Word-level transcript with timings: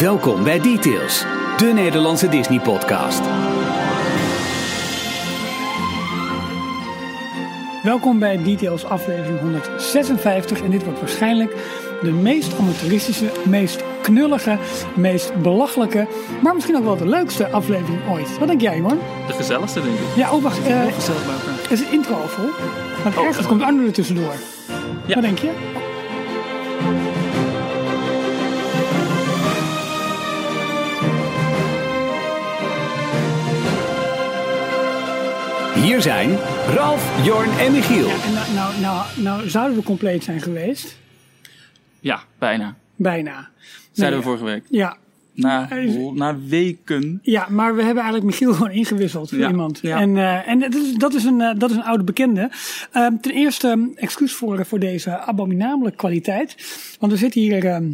Welkom 0.00 0.44
bij 0.44 0.60
Details, 0.60 1.24
de 1.56 1.66
Nederlandse 1.74 2.28
Disney-podcast. 2.28 3.20
Welkom 7.82 8.18
bij 8.18 8.42
Details 8.42 8.84
aflevering 8.84 9.40
156 9.40 10.62
en 10.62 10.70
dit 10.70 10.84
wordt 10.84 10.98
waarschijnlijk 11.00 11.56
de 12.02 12.10
meest 12.12 12.58
amateuristische, 12.58 13.30
meest 13.44 13.82
knullige, 14.02 14.58
meest 14.94 15.42
belachelijke, 15.42 16.06
maar 16.42 16.54
misschien 16.54 16.76
ook 16.76 16.84
wel 16.84 16.96
de 16.96 17.08
leukste 17.08 17.48
aflevering 17.50 18.00
ooit. 18.10 18.38
Wat 18.38 18.48
denk 18.48 18.60
jij, 18.60 18.76
Jorn? 18.78 18.98
De 19.26 19.32
gezelligste, 19.32 19.80
denk 19.82 19.94
ik. 19.94 20.16
Ja, 20.16 20.32
oh 20.32 20.42
wacht. 20.42 20.58
eh, 20.58 20.64
Heel 20.80 20.90
gezellig 20.92 21.24
bij 21.26 21.34
elkaar. 21.34 21.72
is 21.72 21.80
het 21.80 21.88
intro 21.90 22.14
al 22.14 22.28
vol? 22.28 22.48
Want 23.04 23.16
Oh, 23.16 23.22
ergens 23.24 23.42
eh, 23.44 23.48
komt 23.48 23.62
Arno 23.62 23.84
er 23.86 23.92
tussendoor. 23.92 24.34
Ja. 25.06 25.14
Wat 25.14 25.22
denk 25.22 25.38
je? 25.38 25.50
Hier 35.86 36.02
zijn 36.02 36.36
Ralf, 36.74 37.24
Jorn 37.26 37.50
en 37.58 37.72
Michiel. 37.72 38.06
Ja, 38.06 38.24
en 38.24 38.32
nou, 38.34 38.52
nou, 38.54 38.80
nou, 38.80 39.06
nou 39.22 39.48
zouden 39.48 39.76
we 39.76 39.82
compleet 39.82 40.24
zijn 40.24 40.40
geweest. 40.40 40.98
Ja, 42.00 42.20
bijna. 42.38 42.76
Bijna. 42.96 43.48
Zeiden 43.92 44.18
Nee, 44.18 44.28
we 44.28 44.36
vorige 44.36 44.44
week. 44.44 44.62
Ja, 44.70 44.96
Na, 45.34 45.68
na 46.14 46.38
weken. 46.48 47.18
Ja, 47.22 47.46
maar 47.50 47.74
we 47.74 47.82
hebben 47.82 48.02
eigenlijk 48.02 48.24
Michiel 48.32 48.52
gewoon 48.54 48.70
ingewisseld 48.70 49.28
voor 49.28 49.38
Ja, 49.38 49.48
iemand. 49.48 49.78
ja. 49.82 50.00
En, 50.00 50.16
eh, 50.16 50.48
en 50.48 50.58
dat, 50.58 50.74
is, 50.74 50.94
dat, 50.94 51.14
is 51.14 51.24
een, 51.24 51.40
eh, 51.40 51.58
dat 51.58 51.70
is 51.70 51.76
een 51.76 51.84
oude 51.84 52.04
bekende. 52.04 52.50
Eh, 52.92 53.06
ten 53.20 53.32
eerste, 53.32 53.68
um, 53.68 53.92
excuus 53.94 54.32
voor, 54.32 54.66
voor 54.66 54.78
deze 54.78 55.18
abominabele 55.18 55.90
kwaliteit. 55.90 56.54
Want 57.00 57.12
we 57.12 57.18
zitten 57.18 57.40
hier 57.40 57.66
ehm, 57.66 57.92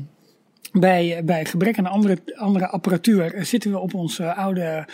bij, 0.72 1.22
bij 1.24 1.44
gebrek 1.44 1.78
aan 1.78 1.86
andere, 1.86 2.18
andere 2.36 2.68
apparatuur. 2.68 3.34
eh, 3.34 3.44
zitten 3.44 3.70
we 3.70 3.78
op 3.78 3.94
ons 3.94 4.18
eh, 4.18 4.38
oude 4.38 4.86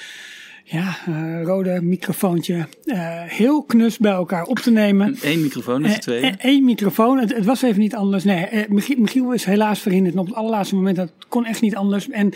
ja, 0.71 0.97
eh, 1.07 1.43
rode 1.43 1.81
microfoontje. 1.83 2.67
eh, 2.85 2.99
heel 3.25 3.63
knus 3.63 3.99
bij 3.99 4.13
elkaar 4.13 4.45
op 4.45 4.59
te 4.59 4.71
nemen. 4.71 5.17
Eén 5.23 5.43
microfoon 5.43 5.83
z'n 5.85 5.89
Eh, 5.91 5.97
tweeën. 5.99 6.25
eh, 6.39 6.51
Eén 6.53 6.65
microfoon. 6.65 7.19
Het, 7.19 7.35
het 7.35 7.45
was 7.45 7.63
even 7.63 7.81
niet 7.81 7.95
anders. 7.95 8.25
Nee, 8.25 8.67
Michiel, 8.69 8.99
Michiel 8.99 9.33
is 9.33 9.45
helaas 9.45 9.81
verhinderd. 9.81 10.15
En 10.15 10.21
op 10.21 10.27
het 10.27 10.35
allerlaatste 10.35 10.75
moment, 10.75 10.97
dat 10.97 11.13
kon 11.29 11.45
echt 11.45 11.61
niet 11.61 11.77
anders. 11.77 12.09
En 12.09 12.33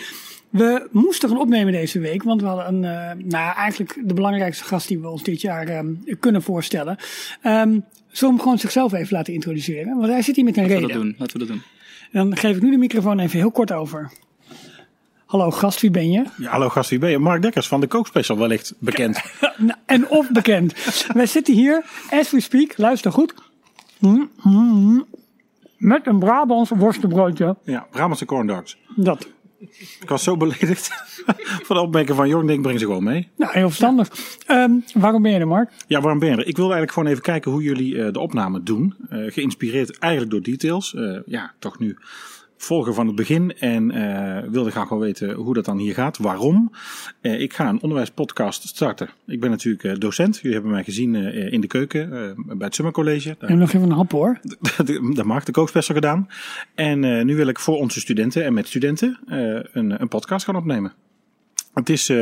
we 0.50 0.89
moesten 0.91 1.28
gaan 1.28 1.39
opnemen 1.41 1.72
deze 1.72 1.98
week. 1.98 2.22
Want 2.22 2.41
we 2.41 2.47
hadden 2.47 2.66
een, 2.74 2.80
nou 3.28 3.56
eigenlijk 3.56 3.98
de 4.05 4.14
belangrijkste 4.14 4.64
gast 4.64 4.89
die 4.89 4.98
we 4.98 5.08
ons 5.08 5.22
dit 5.22 5.41
jaar 5.41 5.67
eh, 5.67 5.80
kunnen 6.20 6.42
voorstellen. 6.42 6.96
Ehm 7.42 7.78
zullen 8.14 8.34
we 8.34 8.41
hem 8.41 8.42
gewoon 8.42 8.58
zichzelf 8.58 8.92
even 8.92 9.17
laten 9.17 9.33
introduceren? 9.34 9.96
Want 9.96 10.11
hij 10.12 10.22
zit 10.22 10.36
hier 10.36 10.44
met 10.44 10.56
een 10.56 10.62
Laten 10.62 10.80
we 10.80 10.86
reden. 10.86 10.96
dat 10.98 11.06
doen. 11.06 11.14
Laten 11.19 11.39
we 11.41 11.46
dat 11.46 11.48
doen. 11.56 11.62
En 12.12 12.28
dan 12.28 12.36
geef 12.36 12.56
ik 12.56 12.62
nu 12.62 12.70
de 12.70 12.77
microfoon 12.77 13.19
even 13.19 13.39
heel 13.39 13.50
kort 13.50 13.72
over. 13.72 14.11
Hallo 15.33 15.50
gast, 15.50 15.80
wie 15.80 15.91
ben 15.91 16.11
je? 16.11 16.25
Ja, 16.36 16.50
hallo 16.50 16.69
gast, 16.69 16.91
wie 16.91 16.98
ben 16.98 17.11
je? 17.11 17.19
Mark 17.19 17.42
Dekkers 17.42 17.69
van 17.69 17.80
de 17.80 17.86
Kookspecial 17.86 18.38
wellicht 18.38 18.75
bekend. 18.78 19.20
Nou, 19.56 19.78
en 19.86 20.08
of 20.08 20.30
bekend. 20.30 20.74
Wij 21.14 21.27
zitten 21.27 21.55
hier, 21.55 21.84
as 22.11 22.30
we 22.30 22.41
speak, 22.41 22.78
luister 22.78 23.12
goed. 23.12 23.34
Mm, 23.98 24.30
mm, 24.42 24.91
mm. 24.91 25.06
Met 25.77 26.06
een 26.06 26.19
Brabants 26.19 26.70
worstenbroodje. 26.70 27.56
Ja, 27.64 27.86
Brabantse 27.91 28.24
corn 28.24 28.47
dogs. 28.47 28.77
Dat. 28.97 29.28
Ik 30.00 30.08
was 30.08 30.22
zo 30.22 30.36
beledigd 30.36 30.91
van 31.67 31.77
de 31.77 31.83
opmerking 31.83 32.17
van 32.17 32.28
Jorn, 32.28 32.46
denk 32.46 32.58
ik 32.58 32.64
breng 32.64 32.78
ze 32.78 32.84
gewoon 32.84 33.05
mee. 33.05 33.28
Nou, 33.36 33.52
heel 33.52 33.69
verstandig. 33.69 34.11
Ehm, 34.46 34.72
waarom 34.94 35.22
ben 35.22 35.33
je 35.33 35.39
er, 35.39 35.48
Mark? 35.48 35.72
Ja, 35.86 36.00
waarom 36.00 36.19
ben 36.19 36.28
je 36.28 36.34
er? 36.36 36.46
Ik 36.46 36.56
wilde 36.56 36.72
eigenlijk 36.72 36.92
gewoon 36.92 37.08
even 37.08 37.22
kijken 37.22 37.50
hoe 37.50 37.62
jullie 37.62 38.02
eh, 38.02 38.12
de 38.12 38.20
opname 38.20 38.62
doen. 38.62 38.94
Eh, 39.08 39.19
geïnspireerd 39.27 39.98
eigenlijk 39.98 40.33
door 40.33 40.42
details. 40.42 40.94
Eh, 40.94 41.19
ja, 41.27 41.52
toch 41.58 41.78
nu 41.78 41.96
volgen 42.64 42.94
van 42.94 43.06
het 43.06 43.16
begin. 43.16 43.58
En 43.58 43.91
eh, 43.91 44.50
wilde 44.50 44.70
graag 44.70 44.88
wel 44.88 44.98
weten 44.98 45.32
hoe 45.32 45.55
dat 45.55 45.64
dan 45.64 45.78
hier 45.78 45.94
gaat. 45.94 46.18
Waarom? 46.18 46.72
Eh, 47.20 47.41
ik 47.41 47.52
ga 47.52 47.68
een 47.68 47.82
onderwijspodcast 47.82 48.68
starten. 48.68 49.08
Ik 49.27 49.41
ben 49.41 49.50
natuurlijk 49.50 49.84
eh, 49.84 49.95
docent. 49.95 50.36
Jullie 50.36 50.52
hebben 50.52 50.70
mij 50.70 50.84
gezien 50.84 51.14
in 51.24 51.61
de 51.61 51.67
keuken 51.67 52.08
bij 52.46 52.67
het 52.67 52.74
Summer 52.74 52.95
College. 52.95 53.36
Daar 53.39 53.51
En 53.51 53.58
nog 53.58 53.72
even 53.72 53.90
een 53.90 53.96
hap 53.96 54.12
hoor. 54.12 54.40
dat 55.14 55.24
mag, 55.24 55.45
de 55.45 55.52
kookspecial 55.52 55.95
gedaan. 55.96 56.28
En 56.74 57.27
nu 57.27 57.36
wil 57.36 57.46
ik 57.46 57.58
voor 57.58 57.77
onze 57.77 58.01
studenten 58.01 58.45
en 58.45 58.55
met 58.55 58.68
studenten 58.68 59.18
een, 59.72 60.01
een 60.01 60.08
podcast 60.08 60.45
gaan 60.45 60.56
opnemen. 60.56 60.92
Het 61.74 61.89
is 61.89 62.12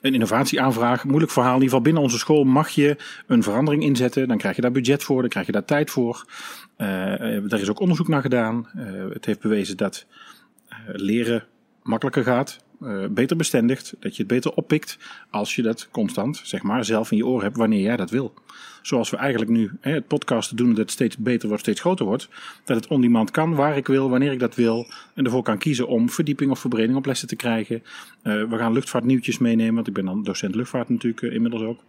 een 0.00 0.12
innovatieaanvraag, 0.12 1.04
moeilijk 1.04 1.32
verhaal. 1.32 1.54
In 1.54 1.62
ieder 1.62 1.68
geval 1.68 1.84
binnen 1.84 2.02
onze 2.02 2.18
school 2.18 2.44
mag 2.44 2.68
je 2.68 2.96
een 3.26 3.42
verandering 3.42 3.82
inzetten. 3.82 4.28
Dan 4.28 4.38
krijg 4.38 4.56
je 4.56 4.62
daar 4.62 4.72
budget 4.72 5.02
voor, 5.02 5.20
dan 5.20 5.30
krijg 5.30 5.46
je 5.46 5.52
daar 5.52 5.64
tijd 5.64 5.90
voor. 5.90 6.24
Eh, 6.76 6.88
daar 7.46 7.60
is 7.60 7.70
ook 7.70 7.80
onderzoek 7.80 8.08
naar 8.08 8.22
gedaan. 8.22 8.68
Eh, 8.76 8.84
het 9.12 9.24
heeft 9.24 9.40
bewezen 9.40 9.76
dat 9.76 10.06
eh, 10.68 10.78
leren 10.86 11.44
makkelijker 11.82 12.22
gaat, 12.24 12.58
eh, 12.80 13.04
beter 13.10 13.36
bestendigt, 13.36 13.94
dat 14.00 14.16
je 14.16 14.22
het 14.22 14.32
beter 14.32 14.52
oppikt 14.52 14.98
als 15.30 15.54
je 15.54 15.62
dat 15.62 15.88
constant, 15.90 16.40
zeg 16.44 16.62
maar, 16.62 16.84
zelf 16.84 17.10
in 17.10 17.16
je 17.16 17.26
oor 17.26 17.42
hebt 17.42 17.56
wanneer 17.56 17.80
jij 17.80 17.96
dat 17.96 18.10
wil. 18.10 18.34
Zoals 18.82 19.10
we 19.10 19.16
eigenlijk 19.16 19.50
nu 19.50 19.70
hè, 19.80 19.92
het 19.92 20.06
podcasten 20.06 20.56
doen, 20.56 20.68
dat 20.68 20.76
het 20.76 20.90
steeds 20.90 21.16
beter 21.16 21.48
wordt, 21.48 21.62
steeds 21.62 21.80
groter 21.80 22.06
wordt. 22.06 22.28
Dat 22.64 22.76
het 22.76 22.86
on-demand 22.86 23.30
kan, 23.30 23.54
waar 23.54 23.76
ik 23.76 23.86
wil, 23.86 24.10
wanneer 24.10 24.32
ik 24.32 24.38
dat 24.38 24.54
wil. 24.54 24.86
En 25.14 25.24
ervoor 25.24 25.42
kan 25.42 25.58
kiezen 25.58 25.88
om 25.88 26.10
verdieping 26.10 26.50
of 26.50 26.58
verbreding 26.58 26.96
op 26.96 27.06
lessen 27.06 27.28
te 27.28 27.36
krijgen. 27.36 27.82
Eh, 28.22 28.44
we 28.44 28.56
gaan 28.56 28.72
luchtvaartnieuwtjes 28.72 29.38
meenemen, 29.38 29.74
want 29.74 29.86
ik 29.86 29.94
ben 29.94 30.04
dan 30.04 30.22
docent 30.22 30.54
luchtvaart 30.54 30.88
natuurlijk 30.88 31.22
eh, 31.22 31.34
inmiddels 31.34 31.62
ook. 31.62 31.80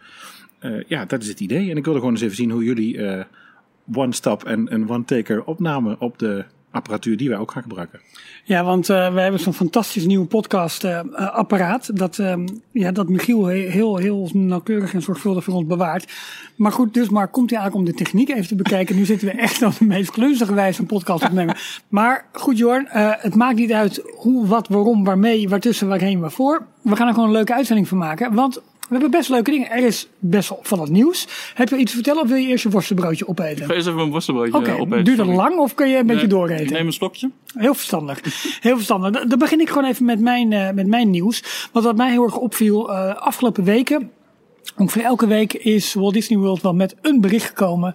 Ja, 0.87 1.05
dat 1.05 1.21
is 1.21 1.27
het 1.27 1.39
idee. 1.39 1.69
En 1.69 1.77
ik 1.77 1.83
wilde 1.83 1.99
gewoon 1.99 2.13
eens 2.13 2.23
even 2.23 2.35
zien 2.35 2.51
hoe 2.51 2.63
jullie 2.63 3.25
one-stop 3.93 4.43
en 4.43 4.89
one-taker 4.89 5.43
opnamen 5.43 5.99
op 5.99 6.19
de 6.19 6.45
apparatuur 6.71 7.17
die 7.17 7.29
wij 7.29 7.37
ook 7.37 7.51
gaan 7.51 7.61
gebruiken. 7.61 7.99
Ja, 8.43 8.63
want 8.63 8.89
eh 8.89 9.13
we 9.13 9.21
hebben 9.21 9.39
zo'n 9.39 9.53
fantastisch 9.53 10.05
nieuw 10.05 10.25
podcast 10.25 10.83
eh, 10.83 10.99
eh, 10.99 11.05
apparaat. 11.35 11.97
Dat, 11.97 12.19
ehm, 12.19 12.47
ja, 12.71 12.91
dat 12.91 13.09
Michiel 13.09 13.45
he- 13.45 13.55
heel, 13.69 13.97
heel 13.97 14.29
nauwkeurig 14.33 14.93
en 14.93 15.01
zorgvuldig 15.01 15.43
voor 15.43 15.53
ons 15.53 15.65
bewaart. 15.67 16.11
Maar 16.55 16.71
goed, 16.71 16.93
dus 16.93 17.09
maar 17.09 17.27
komt 17.27 17.49
hij 17.49 17.59
eigenlijk 17.59 17.89
om 17.89 17.95
de 17.95 18.03
techniek 18.03 18.29
even 18.29 18.47
te 18.47 18.55
bekijken. 18.55 18.95
Nu 18.95 19.05
zitten 19.05 19.27
we 19.27 19.33
echt 19.33 19.61
op 19.61 19.77
de 19.77 19.85
meest 19.85 20.11
klunzige 20.11 20.53
wijze 20.53 20.81
een 20.81 20.87
podcast 20.87 21.23
opnemen. 21.23 21.55
Maar 21.87 22.25
goed 22.33 22.57
Jorn, 22.57 22.87
eh, 22.87 23.11
het 23.17 23.35
maakt 23.35 23.55
niet 23.55 23.71
uit 23.71 24.01
hoe, 24.15 24.47
wat, 24.47 24.67
waarom, 24.67 25.03
waarmee, 25.03 25.49
waartussen, 25.49 25.87
waarheen, 25.87 26.19
waarvoor. 26.19 26.65
We 26.81 26.95
gaan 26.95 27.07
er 27.07 27.13
gewoon 27.13 27.29
een 27.29 27.35
leuke 27.35 27.53
uitzending 27.53 27.87
van 27.87 27.97
maken. 27.97 28.33
Want 28.33 28.61
we 28.89 28.95
hebben 28.95 29.11
best 29.11 29.29
leuke 29.29 29.51
dingen. 29.51 29.69
Er 29.71 29.83
is 29.85 30.07
best 30.19 30.49
wel 30.49 30.59
van 30.61 30.79
het 30.81 30.89
nieuws. 30.89 31.27
Heb 31.53 31.69
je 31.69 31.77
iets 31.77 31.89
te 31.91 31.95
vertellen 31.97 32.21
of 32.21 32.27
wil 32.27 32.37
je 32.37 32.47
eerst 32.47 32.63
je 32.63 32.69
worstenbroodje 32.69 33.27
opeten? 33.27 33.65
Ga 33.65 33.73
eens 33.73 33.85
even 33.87 33.99
een 33.99 34.09
worstenbroodje 34.11 34.53
Oké, 34.57 34.69
eh, 34.69 34.79
opeten. 34.79 35.03
duurt 35.03 35.17
het 35.17 35.25
sorry. 35.27 35.41
lang 35.41 35.57
of 35.57 35.73
kun 35.73 35.89
je 35.89 35.97
een 35.97 36.05
beetje 36.07 36.27
dooreten? 36.27 36.65
Ik 36.65 36.71
neem 36.71 36.85
een 36.85 36.93
slokje. 36.93 37.29
Heel 37.53 37.73
verstandig. 37.73 38.19
Heel 38.61 38.75
verstandig. 38.75 39.11
Dan- 39.11 39.27
Dan 39.29 39.39
begin 39.39 39.59
ik 39.59 39.67
gewoon 39.69 39.85
even 39.85 40.05
met 40.05 40.19
mijn, 40.19 40.53
eh, 40.53 40.71
met 40.71 40.87
mijn 40.87 41.09
nieuws. 41.09 41.69
Want 41.71 41.85
wat 41.85 41.95
mij 41.95 42.11
heel 42.11 42.23
erg 42.23 42.37
opviel 42.37 42.91
eh, 42.93 43.15
afgelopen 43.15 43.63
weken. 43.63 44.11
Ongeveer 44.77 45.03
elke 45.03 45.27
week 45.27 45.53
is 45.53 45.93
Walt 45.93 46.13
Disney 46.13 46.39
World 46.39 46.61
wel 46.61 46.73
met 46.73 46.95
een 47.01 47.21
bericht 47.21 47.47
gekomen 47.47 47.93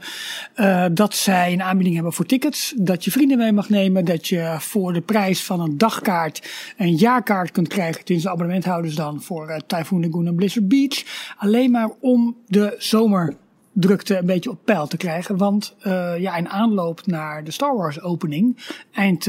eh, 0.55 0.85
dat 0.93 1.15
zij 1.15 1.53
een 1.53 1.63
aanbieding 1.63 1.95
hebben 1.95 2.13
voor 2.13 2.27
tickets. 2.27 2.75
Dat 2.77 3.05
je 3.05 3.11
vrienden 3.11 3.39
mee 3.39 3.53
mag 3.53 3.69
nemen. 3.69 4.05
Dat 4.05 4.29
je 4.29 4.57
voor 4.59 4.93
de 4.93 5.01
prijs 5.01 5.45
van 5.45 5.61
een 5.61 5.79
dagkaart 5.79 6.51
een 6.77 6.95
jaarkaart 6.95 7.51
kunt 7.51 7.69
krijgen. 7.69 8.05
Tenminste, 8.05 8.31
abonnementhouders 8.31 8.95
dan 8.95 9.23
voor 9.23 9.49
eh, 9.49 9.61
Typhoon 9.67 10.05
Lagoon 10.05 10.27
en 10.27 10.35
Blizzard 10.35 10.69
Beach. 10.69 11.03
Alleen 11.37 11.71
maar 11.71 11.91
om 12.01 12.37
de 12.47 12.75
zomerdrukte 12.79 14.17
een 14.17 14.27
beetje 14.27 14.51
op 14.51 14.59
peil 14.65 14.87
te 14.87 14.97
krijgen. 14.97 15.37
Want 15.37 15.75
eh, 15.81 16.19
ja, 16.19 16.37
in 16.37 16.49
aanloop 16.49 17.07
naar 17.07 17.45
de 17.45 17.51
Star 17.51 17.77
Wars 17.77 18.01
opening 18.01 18.59
eind, 18.93 19.29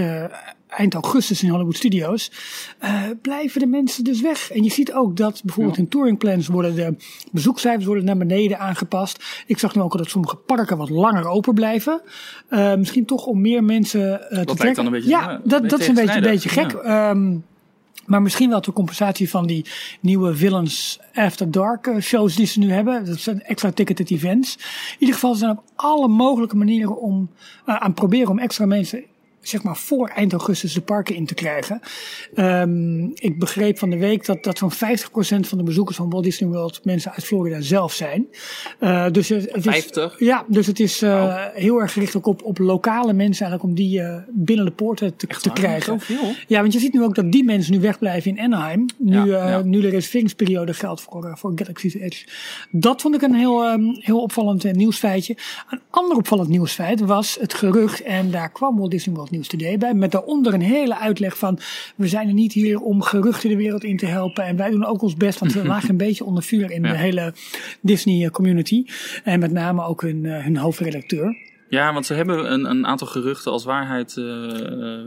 eind 0.77 0.93
augustus 0.93 1.43
in 1.43 1.49
Hollywood 1.49 1.75
Studios 1.75 2.31
eh, 2.79 3.03
blijven 3.21 3.59
de 3.59 3.67
mensen 3.67 4.03
dus 4.03 4.21
weg. 4.21 4.51
En 4.51 4.63
je 4.63 4.69
ziet 4.71 4.93
ook 4.93 5.17
dat 5.17 5.41
bijvoorbeeld 5.43 5.77
in 5.77 5.87
touringplans 5.87 6.47
worden 6.47 6.75
de 6.75 6.95
bezoekcijfers 7.31 7.85
worden 7.85 8.05
naar 8.05 8.17
beneden 8.17 8.59
aangepast. 8.59 9.23
Ik 9.47 9.59
zag 9.59 9.75
nu 9.75 9.81
ook 9.81 9.91
al 9.91 9.97
dat 9.97 10.09
sommige 10.09 10.35
parken 10.35 10.77
wat 10.77 10.89
langer 10.89 11.27
open 11.27 11.53
blijven. 11.53 12.01
Eh, 12.47 12.75
misschien 12.75 13.05
toch 13.05 13.25
om 13.25 13.41
meer 13.41 13.63
mensen 13.63 14.21
eh, 14.21 14.27
te 14.27 14.35
lijkt 14.35 14.55
trekken. 14.57 14.75
dan 14.75 14.85
een 14.85 14.91
beetje- 14.91 15.09
ja, 15.09 15.29
een 15.31 15.41
dat, 15.43 15.69
dat 15.69 15.79
is 15.79 15.87
een 15.87 15.93
beetje, 15.93 16.15
een 16.15 16.21
beetje 16.21 16.49
gek. 16.49 16.71
Ehm, 16.73 17.37
maar 18.05 18.21
misschien 18.21 18.49
wel 18.49 18.59
ter 18.59 18.73
compensatie 18.73 19.29
van 19.29 19.47
die 19.47 19.65
nieuwe 19.99 20.35
Villains 20.35 20.99
After 21.13 21.51
Dark 21.51 21.91
shows 21.99 22.35
die 22.35 22.45
ze 22.45 22.59
nu 22.59 22.71
hebben. 22.71 23.05
Dat 23.05 23.19
zijn 23.19 23.41
extra 23.41 23.71
ticketed 23.71 24.11
events. 24.11 24.55
In 24.55 24.95
ieder 24.99 25.15
geval 25.15 25.35
zijn 25.35 25.51
op 25.51 25.63
alle 25.75 26.07
mogelijke 26.07 26.55
manieren 26.55 27.01
om 27.01 27.29
aan 27.65 27.93
proberen 27.93 28.29
om 28.29 28.39
extra 28.39 28.65
mensen 28.65 29.03
zeg 29.47 29.63
maar 29.63 29.77
voor 29.77 30.07
eind 30.07 30.31
augustus 30.31 30.73
de 30.73 30.81
parken 30.81 31.15
in 31.15 31.25
te 31.25 31.33
krijgen. 31.33 31.79
Ehm, 32.33 33.03
ik 33.03 33.39
begreep 33.39 33.77
van 33.77 33.89
de 33.89 33.97
week 33.97 34.25
dat, 34.25 34.43
dat 34.43 34.57
zo'n 34.57 34.71
50% 34.71 35.47
van 35.47 35.57
de 35.57 35.63
bezoekers 35.63 35.97
van 35.97 36.09
Walt 36.09 36.23
Disney 36.23 36.49
World 36.49 36.79
mensen 36.83 37.11
uit 37.11 37.25
Florida 37.25 37.61
zelf 37.61 37.93
zijn. 37.93 38.27
Eh, 38.79 39.05
dus 39.11 39.29
het, 39.29 39.41
het 39.41 39.65
is, 39.65 39.71
50? 39.71 40.19
Ja, 40.19 40.45
dus 40.47 40.67
het 40.67 40.79
is 40.79 41.01
eh, 41.01 41.45
heel 41.53 41.81
erg 41.81 41.93
gericht 41.93 42.15
ook 42.15 42.25
op, 42.25 42.43
op 42.43 42.57
lokale 42.57 43.13
mensen 43.13 43.45
eigenlijk 43.45 43.63
om 43.63 43.73
die 43.73 44.01
eh, 44.01 44.17
binnen 44.29 44.65
de 44.65 44.71
poorten 44.71 45.15
te, 45.15 45.27
te 45.27 45.51
krijgen. 45.51 45.99
Ja, 46.47 46.61
want 46.61 46.73
je 46.73 46.79
ziet 46.79 46.93
nu 46.93 47.03
ook 47.03 47.15
dat 47.15 47.31
die 47.31 47.43
mensen 47.43 47.73
nu 47.73 47.79
wegblijven 47.79 48.31
in 48.37 48.43
Anaheim. 48.43 48.85
Nu, 48.97 49.15
Ja, 49.15 49.49
ja. 49.49 49.61
nu 49.61 49.81
de 49.81 49.89
reserveringsperiode 49.89 50.73
geldt 50.73 51.01
voor, 51.01 51.37
voor 51.37 51.51
Galaxy's 51.55 51.93
Edge. 51.93 52.25
Dat 52.71 53.01
vond 53.01 53.15
ik 53.15 53.21
een 53.21 53.35
heel, 53.35 53.63
ehm, 53.63 53.83
heel 53.83 54.21
opvallend 54.21 54.73
nieuwsfeitje. 54.73 55.37
Een 55.69 55.81
ander 55.89 56.17
opvallend 56.17 56.49
nieuwsfeit 56.49 56.99
was 56.99 57.37
het 57.39 57.53
gerucht, 57.53 58.01
en 58.01 58.31
daar 58.31 58.51
kwam 58.51 58.77
Walt 58.77 58.91
Disney 58.91 59.15
World 59.15 59.31
Today 59.41 59.77
bij. 59.77 59.93
Met 59.93 60.11
daaronder 60.11 60.53
een 60.53 60.61
hele 60.61 60.99
uitleg 60.99 61.37
van, 61.37 61.59
we 61.95 62.07
zijn 62.07 62.27
er 62.27 62.33
niet 62.33 62.53
hier 62.53 62.79
om 62.79 63.01
geruchten 63.01 63.49
de 63.49 63.55
wereld 63.55 63.83
in 63.83 63.97
te 63.97 64.05
helpen. 64.05 64.43
En 64.43 64.55
wij 64.55 64.69
doen 64.69 64.85
ook 64.85 65.01
ons 65.01 65.15
best, 65.15 65.39
want 65.39 65.53
we 65.53 65.65
lagen 65.73 65.89
een 65.89 65.97
beetje 65.97 66.23
onder 66.25 66.43
vuur 66.43 66.71
in 66.71 66.83
Ja. 66.83 66.91
de 66.91 66.97
hele 66.97 67.33
Disney 67.81 68.29
community. 68.29 68.85
En 69.23 69.39
met 69.39 69.51
name 69.51 69.83
ook 69.83 70.01
hun, 70.01 70.25
eh, 70.25 70.43
hun 70.43 70.57
hoofdredacteur. 70.57 71.35
Ja, 71.75 71.93
want 71.93 72.05
ze 72.05 72.13
hebben 72.13 72.51
een, 72.51 72.69
een 72.69 72.87
aantal 72.87 73.07
geruchten 73.07 73.51
als 73.51 73.63
waarheid 73.63 74.17
eh, 74.17 74.23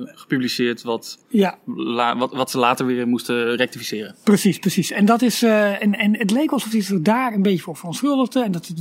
gepubliceerd, 0.05 0.82
wat, 0.82 1.19
Ja, 1.29 1.59
la- 1.76 2.17
wat, 2.17 2.32
wat 2.32 2.50
ze 2.50 2.59
later 2.59 2.87
weer 2.87 3.09
moesten 3.09 3.56
rectificeren. 3.56 4.15
Precies, 4.25 4.59
precies. 4.59 4.91
En 4.91 5.05
dat 5.05 5.23
is, 5.23 5.43
eh, 5.43 5.82
en, 5.82 5.94
en 5.94 6.17
het 6.19 6.31
leek 6.31 6.50
alsof 6.50 6.73
hij 6.73 6.82
zich 6.82 7.00
daar 7.00 7.32
een 7.32 7.43
beetje 7.43 7.62
voor 7.62 7.76
verontschuldigde. 7.76 8.43
En 8.44 8.53
dat, 8.53 8.73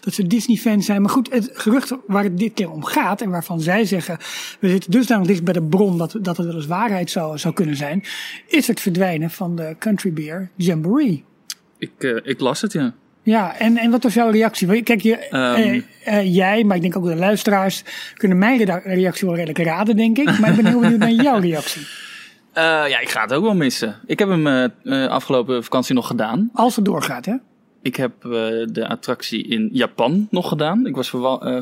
dat 0.00 0.14
ze 0.14 0.26
Disney-fans 0.26 0.86
zijn. 0.86 1.00
Maar 1.02 1.10
goed, 1.10 1.32
het 1.32 1.50
gerucht 1.52 1.94
waar 2.06 2.24
het 2.24 2.38
dit 2.38 2.52
keer 2.54 2.70
om 2.70 2.84
gaat. 2.84 3.20
En 3.20 3.30
waarvan 3.30 3.60
zij 3.60 3.84
zeggen, 3.84 4.16
we 4.60 4.68
zitten 4.68 4.90
dusdanig 4.90 5.26
dicht 5.26 5.44
bij 5.44 5.52
de 5.52 5.62
bron 5.62 5.98
dat, 5.98 6.16
dat 6.20 6.36
het 6.36 6.46
wel 6.46 6.54
eens 6.54 6.66
waarheid 6.66 7.10
zou, 7.10 7.38
zou 7.38 7.54
kunnen 7.54 7.76
zijn. 7.76 8.02
Is 8.46 8.66
het 8.66 8.80
verdwijnen 8.80 9.30
van 9.30 9.56
de 9.56 9.76
Country 9.78 10.12
Beer 10.12 10.50
Jamboree. 10.56 11.24
Ik, 11.78 11.92
eh, 11.98 12.16
ik 12.22 12.40
las 12.40 12.60
het, 12.60 12.72
ja. 12.72 12.94
Ja, 13.22 13.56
en, 13.58 13.76
en 13.76 13.90
wat 13.90 14.02
was 14.02 14.14
jouw 14.14 14.30
reactie? 14.30 14.82
Kijk, 14.82 15.00
je, 15.00 15.16
Ehm. 15.16 15.54
eh, 16.04 16.18
eh, 16.18 16.34
jij, 16.34 16.64
maar 16.64 16.76
ik 16.76 16.82
denk 16.82 16.96
ook 16.96 17.04
de 17.04 17.16
luisteraars, 17.16 17.82
kunnen 18.14 18.38
mijn 18.38 18.64
reactie 18.84 19.26
wel 19.26 19.36
redelijk 19.36 19.58
raden, 19.58 19.96
denk 19.96 20.18
ik. 20.18 20.38
Maar 20.38 20.50
ik 20.50 20.56
ben 20.56 20.66
heel 20.66 20.80
benieuwd 20.80 20.98
naar 20.98 21.10
jouw 21.10 21.38
reactie. 21.48 21.82
Eh, 22.52 22.62
ja, 22.64 22.98
ik 23.00 23.08
ga 23.08 23.22
het 23.22 23.32
ook 23.32 23.42
wel 23.42 23.54
missen. 23.54 23.96
Ik 24.06 24.18
heb 24.18 24.28
hem 24.28 24.46
eh, 24.46 25.06
afgelopen 25.06 25.62
vakantie 25.64 25.94
nog 25.94 26.06
gedaan. 26.06 26.50
Als 26.52 26.76
het 26.76 26.84
doorgaat, 26.84 27.24
hè? 27.24 27.34
Ik 27.82 27.96
heb 27.96 28.12
de 28.72 28.86
attractie 28.88 29.46
in 29.48 29.68
Japan 29.72 30.26
nog 30.30 30.48
gedaan. 30.48 30.86
Ik 30.86 30.94
was 30.96 31.12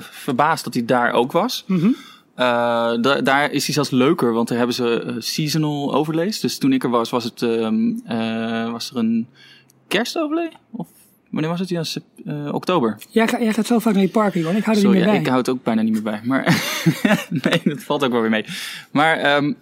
verbaasd 0.01 0.65
dat 0.65 0.75
hij 0.75 0.85
daar 0.85 1.13
ook 1.13 1.33
was. 1.33 1.65
Mhm. 1.67 1.89
Da- 3.01 3.21
daar 3.23 3.51
is 3.51 3.65
hij 3.65 3.75
zelfs 3.75 3.91
leuker, 3.91 4.33
want 4.33 4.49
daar 4.49 4.57
hebben 4.59 4.77
ze 4.77 5.15
seasonal 5.19 5.95
overlays. 5.95 6.41
Dus 6.41 6.59
toen 6.59 6.73
ik 6.73 6.85
er 6.85 6.91
was, 6.91 7.11
was, 7.11 7.25
het, 7.25 7.43
ehm, 7.43 7.91
eh, 8.05 8.71
was 8.73 8.91
er 8.91 8.97
een 8.97 9.27
kerstoverlay? 9.89 10.51
Of 10.71 10.89
wanneer 11.31 11.51
was 11.51 11.61
het? 11.61 11.69
Ja, 11.69 11.83
eh, 12.27 12.55
oktober. 12.55 12.97
Jij, 13.09 13.29
ga- 13.29 13.41
jij 13.41 13.53
gaat 13.53 13.67
zo 13.67 13.79
vaak 13.79 13.95
naar 13.95 14.03
je 14.03 14.09
parken, 14.09 14.41
joh. 14.41 14.57
Ik 14.57 14.65
hou 14.65 14.77
er 14.77 14.83
Sorry, 14.83 14.97
niet 14.97 15.05
meer 15.05 15.13
bij. 15.15 15.21
ik 15.23 15.27
hou 15.27 15.39
het 15.39 15.49
ook 15.49 15.63
bijna 15.63 15.83
niet 15.83 15.93
meer 15.93 16.03
bij. 16.03 16.21
Maar 16.25 16.45
nee, 17.45 17.61
dat 17.65 17.83
valt 17.83 18.05
ook 18.05 18.13
wel 18.13 18.21
weer 18.21 18.31
mee. 18.31 18.45
Maar 18.91 19.17
ehm, 19.17 19.53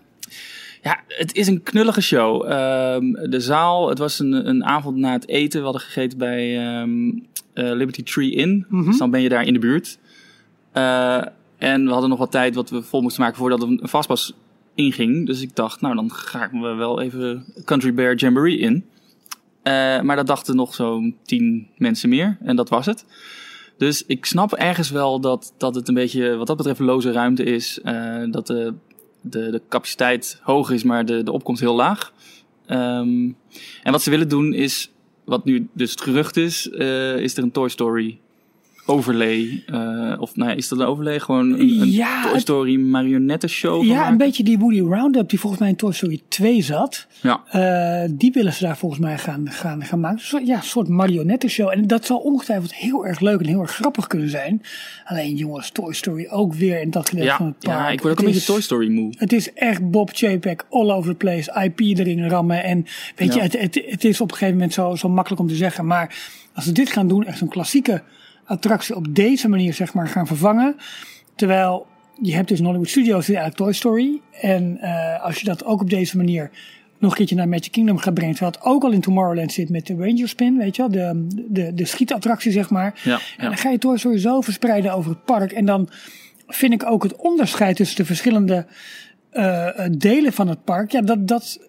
ja, 0.83 1.01
het 1.09 1.35
is 1.35 1.47
een 1.47 1.63
knullige 1.63 2.01
show. 2.03 2.45
Ehm, 2.53 3.13
de 3.31 3.41
zaal, 3.41 3.89
het 3.89 3.99
was 3.99 4.19
een, 4.19 4.49
een 4.49 4.65
avond 4.65 4.97
na 4.97 5.13
het 5.13 5.29
eten. 5.29 5.59
We 5.59 5.65
hadden 5.65 5.83
gegeten 5.83 6.19
bij 6.19 6.59
ehm, 6.59 7.09
eh, 7.55 7.73
Liberty 7.73 8.03
Tree 8.03 8.31
Inn. 8.35 8.67
Mhm. 8.69 8.85
Dus 8.85 8.99
dan 8.99 9.11
ben 9.11 9.21
je 9.23 9.29
daar 9.29 9.47
in 9.47 9.53
de 9.53 9.59
buurt. 9.59 9.99
Eh, 10.73 11.23
en 11.59 11.85
we 11.85 11.91
hadden 11.91 12.11
nog 12.11 12.19
wat 12.19 12.31
tijd 12.31 12.55
wat 12.55 12.71
we 12.71 12.83
vol 12.83 13.03
moesten 13.03 13.23
maken 13.23 13.37
voordat 13.39 13.63
een 13.63 13.81
vastpas 13.83 14.35
inging. 14.75 15.27
Dus 15.27 15.43
ik 15.43 15.57
dacht, 15.57 15.81
nou 15.81 15.95
dan 15.95 16.13
gaan 16.13 16.61
we 16.61 16.75
wel 16.75 17.01
even 17.01 17.45
Country 17.65 17.95
Bear 17.95 18.15
Jamboree 18.15 18.59
in. 18.59 18.85
Eh, 19.63 20.01
maar 20.01 20.17
dat 20.17 20.27
dachten 20.27 20.57
nog 20.57 20.75
zo'n 20.75 21.17
tien 21.23 21.69
mensen 21.77 22.09
meer. 22.09 22.39
En 22.43 22.57
dat 22.57 22.69
was 22.69 22.87
het. 22.87 23.05
Dus 23.77 24.07
ik 24.07 24.25
snap 24.25 24.53
ergens 24.53 24.91
wel 24.91 25.21
dat, 25.21 25.55
dat 25.57 25.75
het 25.75 25.89
een 25.89 25.95
beetje, 25.95 26.37
wat 26.37 26.47
dat 26.47 26.57
betreft, 26.57 26.79
loze 26.79 27.13
ruimte 27.13 27.45
is. 27.45 27.81
Eh, 27.81 28.23
dat 28.31 28.47
de, 28.47 28.75
de, 29.21 29.51
de 29.51 29.63
capaciteit 29.69 30.41
hoog 30.43 30.71
is, 30.71 30.83
maar 30.83 31.05
de, 31.05 31.23
de 31.23 31.33
opkomst 31.33 31.61
heel 31.61 31.75
laag. 31.75 32.13
Ehm, 32.67 33.33
en 33.83 33.93
wat 33.93 34.03
ze 34.03 34.11
willen 34.11 34.29
doen 34.29 34.53
is, 34.53 34.91
wat 35.25 35.45
nu 35.45 35.69
dus 35.73 35.91
het 35.91 36.01
gerucht 36.01 36.37
is, 36.37 36.71
eh, 36.71 37.17
is 37.17 37.37
er 37.37 37.43
een 37.43 37.51
Toy 37.51 37.69
Story 37.69 38.21
overlay. 38.89 39.63
eh, 39.67 40.15
of 40.21 40.37
nou 40.37 40.51
ja, 40.51 40.57
is 40.57 40.69
dat 40.69 40.79
een 40.79 40.87
overlay? 40.87 41.21
Gewoon 41.21 41.53
een, 41.53 41.61
een 41.81 41.91
Ja, 41.91 42.23
Toy 42.23 42.39
Story 42.39 42.77
marionetten 42.77 43.49
show 43.49 43.77
van 43.77 43.87
Ja, 43.87 43.95
maken? 43.95 44.13
een 44.13 44.19
beetje 44.19 44.43
die 44.45 44.59
Woody 44.59 44.81
Roundup 44.81 45.29
die 45.31 45.41
volgens 45.41 45.61
mij 45.61 45.71
in 45.71 45.77
Toy 45.77 45.93
Story 45.93 46.21
2 46.29 46.63
zat. 46.63 47.07
Ja. 47.21 47.43
Eh, 47.51 48.11
die 48.15 48.33
willen 48.33 48.53
ze 48.53 48.65
daar 48.65 48.77
volgens 48.77 49.01
mij 49.01 49.19
gaan, 49.19 49.51
gaan, 49.51 49.85
gaan 49.85 50.01
maken. 50.01 50.47
Ja, 50.47 50.57
een 50.57 50.63
soort 50.63 50.89
marionettenshow. 50.89 51.69
En 51.71 51.87
dat 51.87 52.07
zal 52.07 52.19
ongetwijfeld 52.19 52.75
heel 52.75 53.07
erg 53.07 53.21
leuk 53.21 53.41
en 53.41 53.47
heel 53.47 53.61
erg 53.61 53.75
grappig 53.75 54.07
kunnen 54.07 54.29
zijn. 54.31 54.63
Alleen 55.05 55.37
jongens, 55.37 55.71
Toy 55.71 55.93
Story 55.95 56.27
ook 56.31 56.55
weer 56.55 56.81
in 56.81 56.91
dat 56.91 57.09
gedeelte 57.09 57.35
van 57.37 57.47
het 57.47 57.59
park. 57.59 57.79
ja, 57.79 57.89
ik 57.89 58.01
word 58.01 58.13
ook 58.13 58.19
een 58.19 58.25
beetje 58.33 58.53
Toy 58.53 58.61
Story 58.61 58.89
moe. 58.91 59.13
Het 59.17 59.33
is 59.33 59.53
echt 59.53 59.91
Bob 59.91 60.11
Chapek 60.13 60.65
all 60.71 60.91
over 60.91 61.11
the 61.11 61.17
place. 61.17 61.63
IP 61.65 61.81
erin 61.99 62.29
rammen. 62.29 62.63
En 62.65 62.87
weet 63.17 63.35
je, 63.35 63.41
het, 63.41 63.61
het, 63.61 63.83
het 63.87 64.05
is 64.05 64.21
op 64.21 64.31
een 64.31 64.37
gegeven 64.37 64.55
moment 64.55 64.73
zo, 64.75 64.95
zo 64.95 65.09
makkelijk 65.09 65.43
om 65.43 65.49
te 65.49 65.55
zeggen. 65.55 65.87
Maar 65.87 66.17
als 66.55 66.65
ze 66.65 66.73
dit 66.73 66.91
gaan 66.91 67.09
doen, 67.09 67.25
echt 67.27 67.41
een 67.41 67.49
klassieke 67.49 68.03
attractie 68.49 68.97
op 68.97 69.15
deze 69.15 69.49
manier 69.49 69.75
zeg 69.75 69.95
maar 69.95 70.09
gaan 70.09 70.27
vervangen. 70.27 70.77
Terwijl 71.35 71.87
je 72.21 72.35
hebt 72.35 72.49
dus 72.49 72.59
in 72.59 72.65
Hollywood 72.65 72.89
Studios 72.89 73.27
dit 73.27 73.37
eigenlijk 73.37 73.57
Toy 73.57 73.73
Story. 73.73 74.21
En 74.41 74.79
eh, 74.81 75.25
als 75.25 75.39
je 75.39 75.45
dat 75.45 75.65
ook 75.65 75.81
op 75.81 75.91
deze 75.91 76.17
manier 76.17 76.51
nog 76.99 77.11
een 77.11 77.17
keertje 77.17 77.37
naar 77.37 77.49
Magic 77.49 77.73
Kingdom 77.73 77.99
gaat 77.99 78.15
brengen. 78.15 78.35
Terwijl 78.35 78.55
het 78.57 78.65
ook 78.65 78.83
al 78.83 78.93
in 78.93 79.01
Tomorrowland 79.01 79.53
zit 79.53 79.71
met 79.71 79.87
de 79.87 79.95
Ranger 79.95 80.29
Spin, 80.29 80.57
weet 80.59 80.77
je 80.77 80.83
wel. 80.83 80.91
De, 80.91 81.27
de, 81.49 81.75
de 81.75 81.85
schietattractie 81.85 82.53
zeg 82.53 82.71
maar. 82.71 83.01
Ja, 83.05 83.19
En 83.37 83.45
dan 83.45 83.57
ga 83.57 83.71
je 83.71 83.79
Toy 83.79 83.99
Story 83.99 84.19
zo 84.19 84.41
verspreiden 84.41 84.93
over 84.93 85.11
het 85.11 85.25
park. 85.25 85.53
En 85.53 85.65
dan 85.65 85.89
vind 86.47 86.73
ik 86.73 86.87
ook 86.87 87.03
het 87.03 87.17
onderscheid 87.17 87.77
tussen 87.77 87.97
de 87.97 88.05
verschillende 88.05 88.67
eh, 89.31 89.85
eh, 89.85 89.93
delen 89.99 90.33
van 90.33 90.49
het 90.49 90.65
park. 90.65 90.93
Ja, 90.93 91.01
dat, 91.01 91.29
dat, 91.29 91.69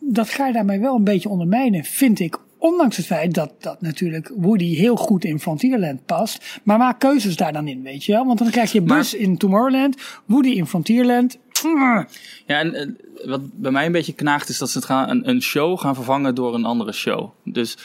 dat 0.00 0.28
ga 0.28 0.46
je 0.46 0.52
daarmee 0.52 0.80
wel 0.80 0.94
een 0.94 1.04
beetje 1.04 1.28
ondermijnen, 1.28 1.84
vind 1.84 2.20
ik. 2.20 2.38
Ondanks 2.64 2.96
het 2.96 3.06
feit 3.06 3.34
dat, 3.34 3.52
dat 3.58 3.80
natuurlijk 3.80 4.32
Woody 4.36 4.74
heel 4.74 4.96
goed 4.96 5.24
in 5.24 5.40
Frontierland 5.40 6.06
past. 6.06 6.60
Maar 6.62 6.78
maak 6.78 6.98
keuzes 7.00 7.36
daar 7.36 7.52
dan 7.52 7.68
in, 7.68 7.82
weet 7.82 8.04
je 8.04 8.12
wel. 8.12 8.26
Want 8.26 8.38
dan 8.38 8.50
krijg 8.50 8.72
je 8.72 8.80
Maar- 8.82 8.96
Buzz 8.98 9.12
in 9.12 9.36
Tomorrowland, 9.36 9.96
Woody 10.24 10.48
in 10.48 10.66
Frontierland. 10.66 11.38
Mm. 11.64 12.06
Ja, 12.46 12.58
en 12.60 12.96
wat 13.24 13.40
bij 13.52 13.70
mij 13.70 13.86
een 13.86 13.92
beetje 13.92 14.12
knaagt 14.12 14.48
is 14.48 14.58
dat 14.58 14.70
ze 14.70 14.78
het 14.78 14.86
gaan, 14.86 15.08
een, 15.10 15.28
een 15.28 15.42
show 15.42 15.78
gaan 15.78 15.94
vervangen 15.94 16.34
door 16.34 16.54
een 16.54 16.64
andere 16.64 16.92
show. 16.92 17.30
Dus 17.44 17.78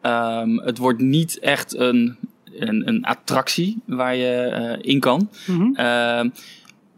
ehm, 0.00 0.56
het 0.56 0.78
wordt 0.78 1.00
niet 1.00 1.38
echt 1.38 1.74
een, 1.76 2.16
een, 2.58 2.88
een 2.88 3.04
attractie 3.04 3.78
waar 3.86 4.16
je 4.16 4.32
eh, 4.34 4.92
in 4.92 5.00
kan. 5.00 5.30
Ehm, 5.74 6.28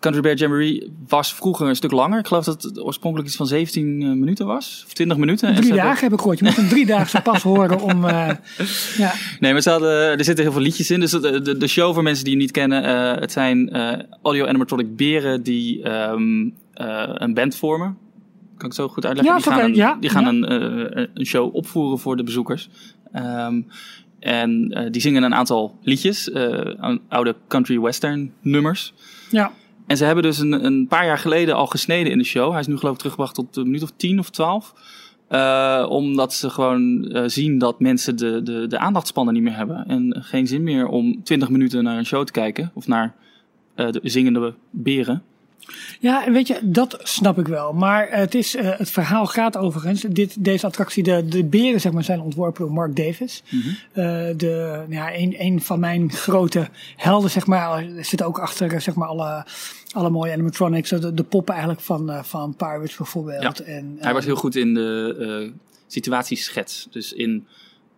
Country 0.06 0.22
Bear 0.22 0.36
Jamboree 0.36 0.92
was 1.08 1.34
vroeger 1.34 1.68
een 1.68 1.76
stuk 1.76 1.90
langer. 1.90 2.18
Ik 2.18 2.26
geloof 2.26 2.44
dat 2.44 2.62
het 2.62 2.80
oorspronkelijk 2.82 3.28
iets 3.28 3.36
van 3.36 3.46
17 3.46 4.02
eh, 4.02 4.08
minuten 4.08 4.46
was. 4.46 4.82
Of 4.86 4.92
20 4.92 5.16
minuten. 5.16 5.48
En 5.48 5.54
Drie 5.54 5.72
dagen 5.72 6.02
heb 6.04 6.12
ik 6.12 6.18
gehoord. 6.18 6.38
Je 6.38 6.44
moet 6.44 6.56
een 6.58 6.68
driedaagse 6.68 7.20
pas 7.20 7.42
horen 7.42 7.80
om... 7.80 8.04
eh, 8.04 8.30
ja. 8.98 9.12
Nee, 9.40 9.52
maar 9.52 9.62
ze 9.62 9.70
hadden, 9.70 10.18
er 10.18 10.24
zitten 10.24 10.44
heel 10.44 10.52
veel 10.52 10.62
liedjes 10.62 10.90
in. 10.90 11.00
Dus 11.00 11.10
de, 11.10 11.40
de, 11.42 11.56
de 11.56 11.66
show 11.66 11.94
voor 11.94 12.02
mensen 12.02 12.24
die 12.24 12.32
het 12.32 12.42
niet 12.42 12.50
kennen. 12.52 12.84
eh, 12.84 13.20
het 13.20 13.32
zijn 13.32 13.70
eh, 13.70 13.98
audio 14.22 14.46
animatronic 14.46 14.96
beren 14.96 15.42
die 15.42 15.82
ehm, 15.82 16.48
eh, 16.72 17.08
een 17.14 17.34
band 17.34 17.56
vormen. 17.56 17.96
Kan 18.56 18.70
ik 18.70 18.76
het 18.76 18.86
zo 18.86 18.88
goed 18.88 19.06
uitleggen? 19.06 19.34
Ja, 19.34 19.40
die 19.42 19.52
gaan, 19.52 19.64
een, 19.64 19.74
ja, 19.74 19.96
die 20.00 20.10
gaan 20.10 20.22
ja. 20.38 20.46
een, 20.46 20.92
eh, 20.94 21.04
een 21.14 21.26
show 21.26 21.54
opvoeren 21.54 21.98
voor 21.98 22.16
de 22.16 22.22
bezoekers. 22.22 22.68
Ehm, 23.12 23.60
en 24.20 24.70
eh, 24.72 24.90
die 24.90 25.00
zingen 25.00 25.22
een 25.22 25.34
aantal 25.34 25.78
liedjes. 25.82 26.30
eh, 26.30 26.94
oude 27.08 27.34
country 27.48 27.80
western 27.80 28.32
nummers. 28.40 28.94
ja. 29.30 29.52
En 29.86 29.96
ze 29.96 30.04
hebben 30.04 30.22
dus 30.22 30.38
een, 30.38 30.64
een 30.64 30.86
paar 30.86 31.06
jaar 31.06 31.18
geleden 31.18 31.54
al 31.54 31.66
gesneden 31.66 32.12
in 32.12 32.18
de 32.18 32.24
show. 32.24 32.50
Hij 32.50 32.60
is 32.60 32.66
nu 32.66 32.76
geloof 32.76 32.92
ik 32.92 32.98
teruggebracht 32.98 33.34
tot 33.34 33.56
een 33.56 33.64
minuut 33.64 33.82
of 33.82 33.92
tien 33.96 34.18
of 34.18 34.30
twaalf. 34.30 34.74
Eh, 35.28 35.86
omdat 35.88 36.34
ze 36.34 36.50
gewoon 36.50 37.04
eh, 37.04 37.22
zien 37.26 37.58
dat 37.58 37.80
mensen 37.80 38.16
de, 38.16 38.42
de, 38.42 38.66
de 38.66 38.78
aandachtspannen 38.78 39.34
niet 39.34 39.42
meer 39.42 39.56
hebben. 39.56 39.86
En 39.86 40.16
geen 40.22 40.46
zin 40.46 40.62
meer 40.62 40.86
om 40.86 41.22
twintig 41.22 41.48
minuten 41.48 41.84
naar 41.84 41.98
een 41.98 42.06
show 42.06 42.24
te 42.24 42.32
kijken. 42.32 42.70
Of 42.74 42.86
naar 42.86 43.14
eh, 43.74 43.90
de 43.90 44.00
zingende 44.02 44.54
beren. 44.70 45.22
Ja, 46.00 46.26
en 46.26 46.32
weet 46.32 46.46
je, 46.46 46.58
dat 46.62 46.98
snap 47.02 47.38
ik 47.38 47.46
wel. 47.48 47.72
Maar 47.72 48.08
het, 48.10 48.34
is, 48.34 48.56
eh, 48.56 48.78
het 48.78 48.90
verhaal 48.90 49.26
gaat 49.26 49.56
overigens. 49.56 50.00
Dit, 50.00 50.44
deze 50.44 50.66
attractie, 50.66 51.02
de, 51.02 51.28
de 51.28 51.44
beren 51.44 51.80
zeg 51.80 51.92
maar, 51.92 52.04
zijn 52.04 52.20
ontworpen 52.20 52.64
door 52.64 52.72
Mark 52.72 52.96
Davis. 52.96 53.42
Mhm. 53.50 53.68
Eh, 53.68 54.04
de, 54.36 54.84
ja, 54.88 55.14
een, 55.14 55.34
een 55.38 55.62
van 55.62 55.80
mijn 55.80 56.12
grote 56.12 56.68
helden, 56.96 57.30
zeg 57.30 57.46
maar. 57.46 57.84
Zit 58.00 58.22
ook 58.22 58.38
achter 58.38 58.72
eh, 58.72 58.80
zeg 58.80 58.94
maar, 58.94 59.08
alle, 59.08 59.46
alle 59.92 60.10
mooie 60.10 60.32
animatronics. 60.32 60.90
De, 60.90 61.14
de 61.14 61.22
poppen 61.22 61.54
eigenlijk 61.54 61.84
van, 61.84 62.10
eh, 62.10 62.22
van 62.22 62.54
Pirates 62.56 62.96
bijvoorbeeld. 62.96 63.58
Ja. 63.58 63.64
En, 63.64 63.96
Hij 63.98 64.08
eh, 64.08 64.14
was 64.14 64.24
heel 64.24 64.36
goed 64.36 64.56
in 64.56 64.74
de 64.74 65.16
eh, 65.18 65.52
situatieschets. 65.86 66.86
Dus 66.90 67.12
in, 67.12 67.46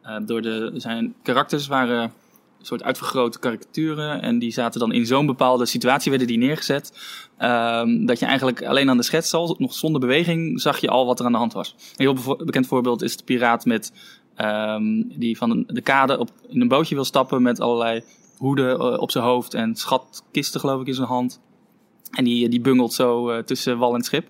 eh, 0.03 0.17
door 0.27 0.43
de, 0.43 0.73
zijn 0.75 1.15
karakters 1.23 1.67
waren 1.67 2.13
soort 2.63 2.83
uitvergrote 2.83 3.39
karikaturen. 3.39 4.23
En 4.23 4.39
die 4.39 4.53
zaten 4.53 4.81
dan 4.81 4.93
in 4.93 5.07
zo'n 5.07 5.27
bepaalde 5.27 5.67
situatie, 5.67 6.11
werden 6.11 6.29
die 6.29 6.39
neergezet. 6.39 6.93
ehm, 7.39 8.07
dat 8.07 8.19
je 8.19 8.27
eigenlijk 8.27 8.65
alleen 8.65 8.91
aan 8.91 8.97
de 8.97 9.03
schets 9.03 9.35
al, 9.35 9.55
nog 9.59 9.75
zonder 9.75 10.01
beweging, 10.01 10.61
zag 10.61 10.79
je 10.79 10.89
al 10.89 11.07
wat 11.07 11.19
er 11.21 11.27
aan 11.27 11.33
de 11.33 11.39
hand 11.39 11.53
was. 11.53 11.75
Een 11.79 11.95
heel 11.97 12.15
bevo- 12.15 12.37
bekend 12.37 12.67
voorbeeld 12.67 13.03
is 13.03 13.17
de 13.17 13.25
piraat 13.25 13.65
met, 13.65 13.93
ehm, 14.35 15.03
die 15.09 15.37
van 15.37 15.65
de 15.67 15.81
kade 15.81 16.19
op, 16.19 16.31
in 16.49 16.61
een 16.61 16.69
bootje 16.69 16.95
wil 16.95 17.05
stappen 17.05 17.43
met 17.43 17.61
allerlei 17.61 18.03
hoeden 18.37 18.79
eh, 18.79 18.99
op 19.01 19.11
zijn 19.11 19.25
hoofd 19.25 19.55
en 19.55 19.75
schatkisten 19.77 20.61
geloof 20.61 20.81
ik 20.81 20.87
in 20.87 20.95
zijn 20.95 21.07
hand. 21.09 21.41
En 22.13 22.25
die, 22.25 22.49
die 22.49 22.61
bungelt 22.61 22.93
zo 22.93 23.31
eh, 23.31 23.43
tussen 23.43 23.79
wal 23.79 23.95
en 23.95 24.03
schip. 24.03 24.29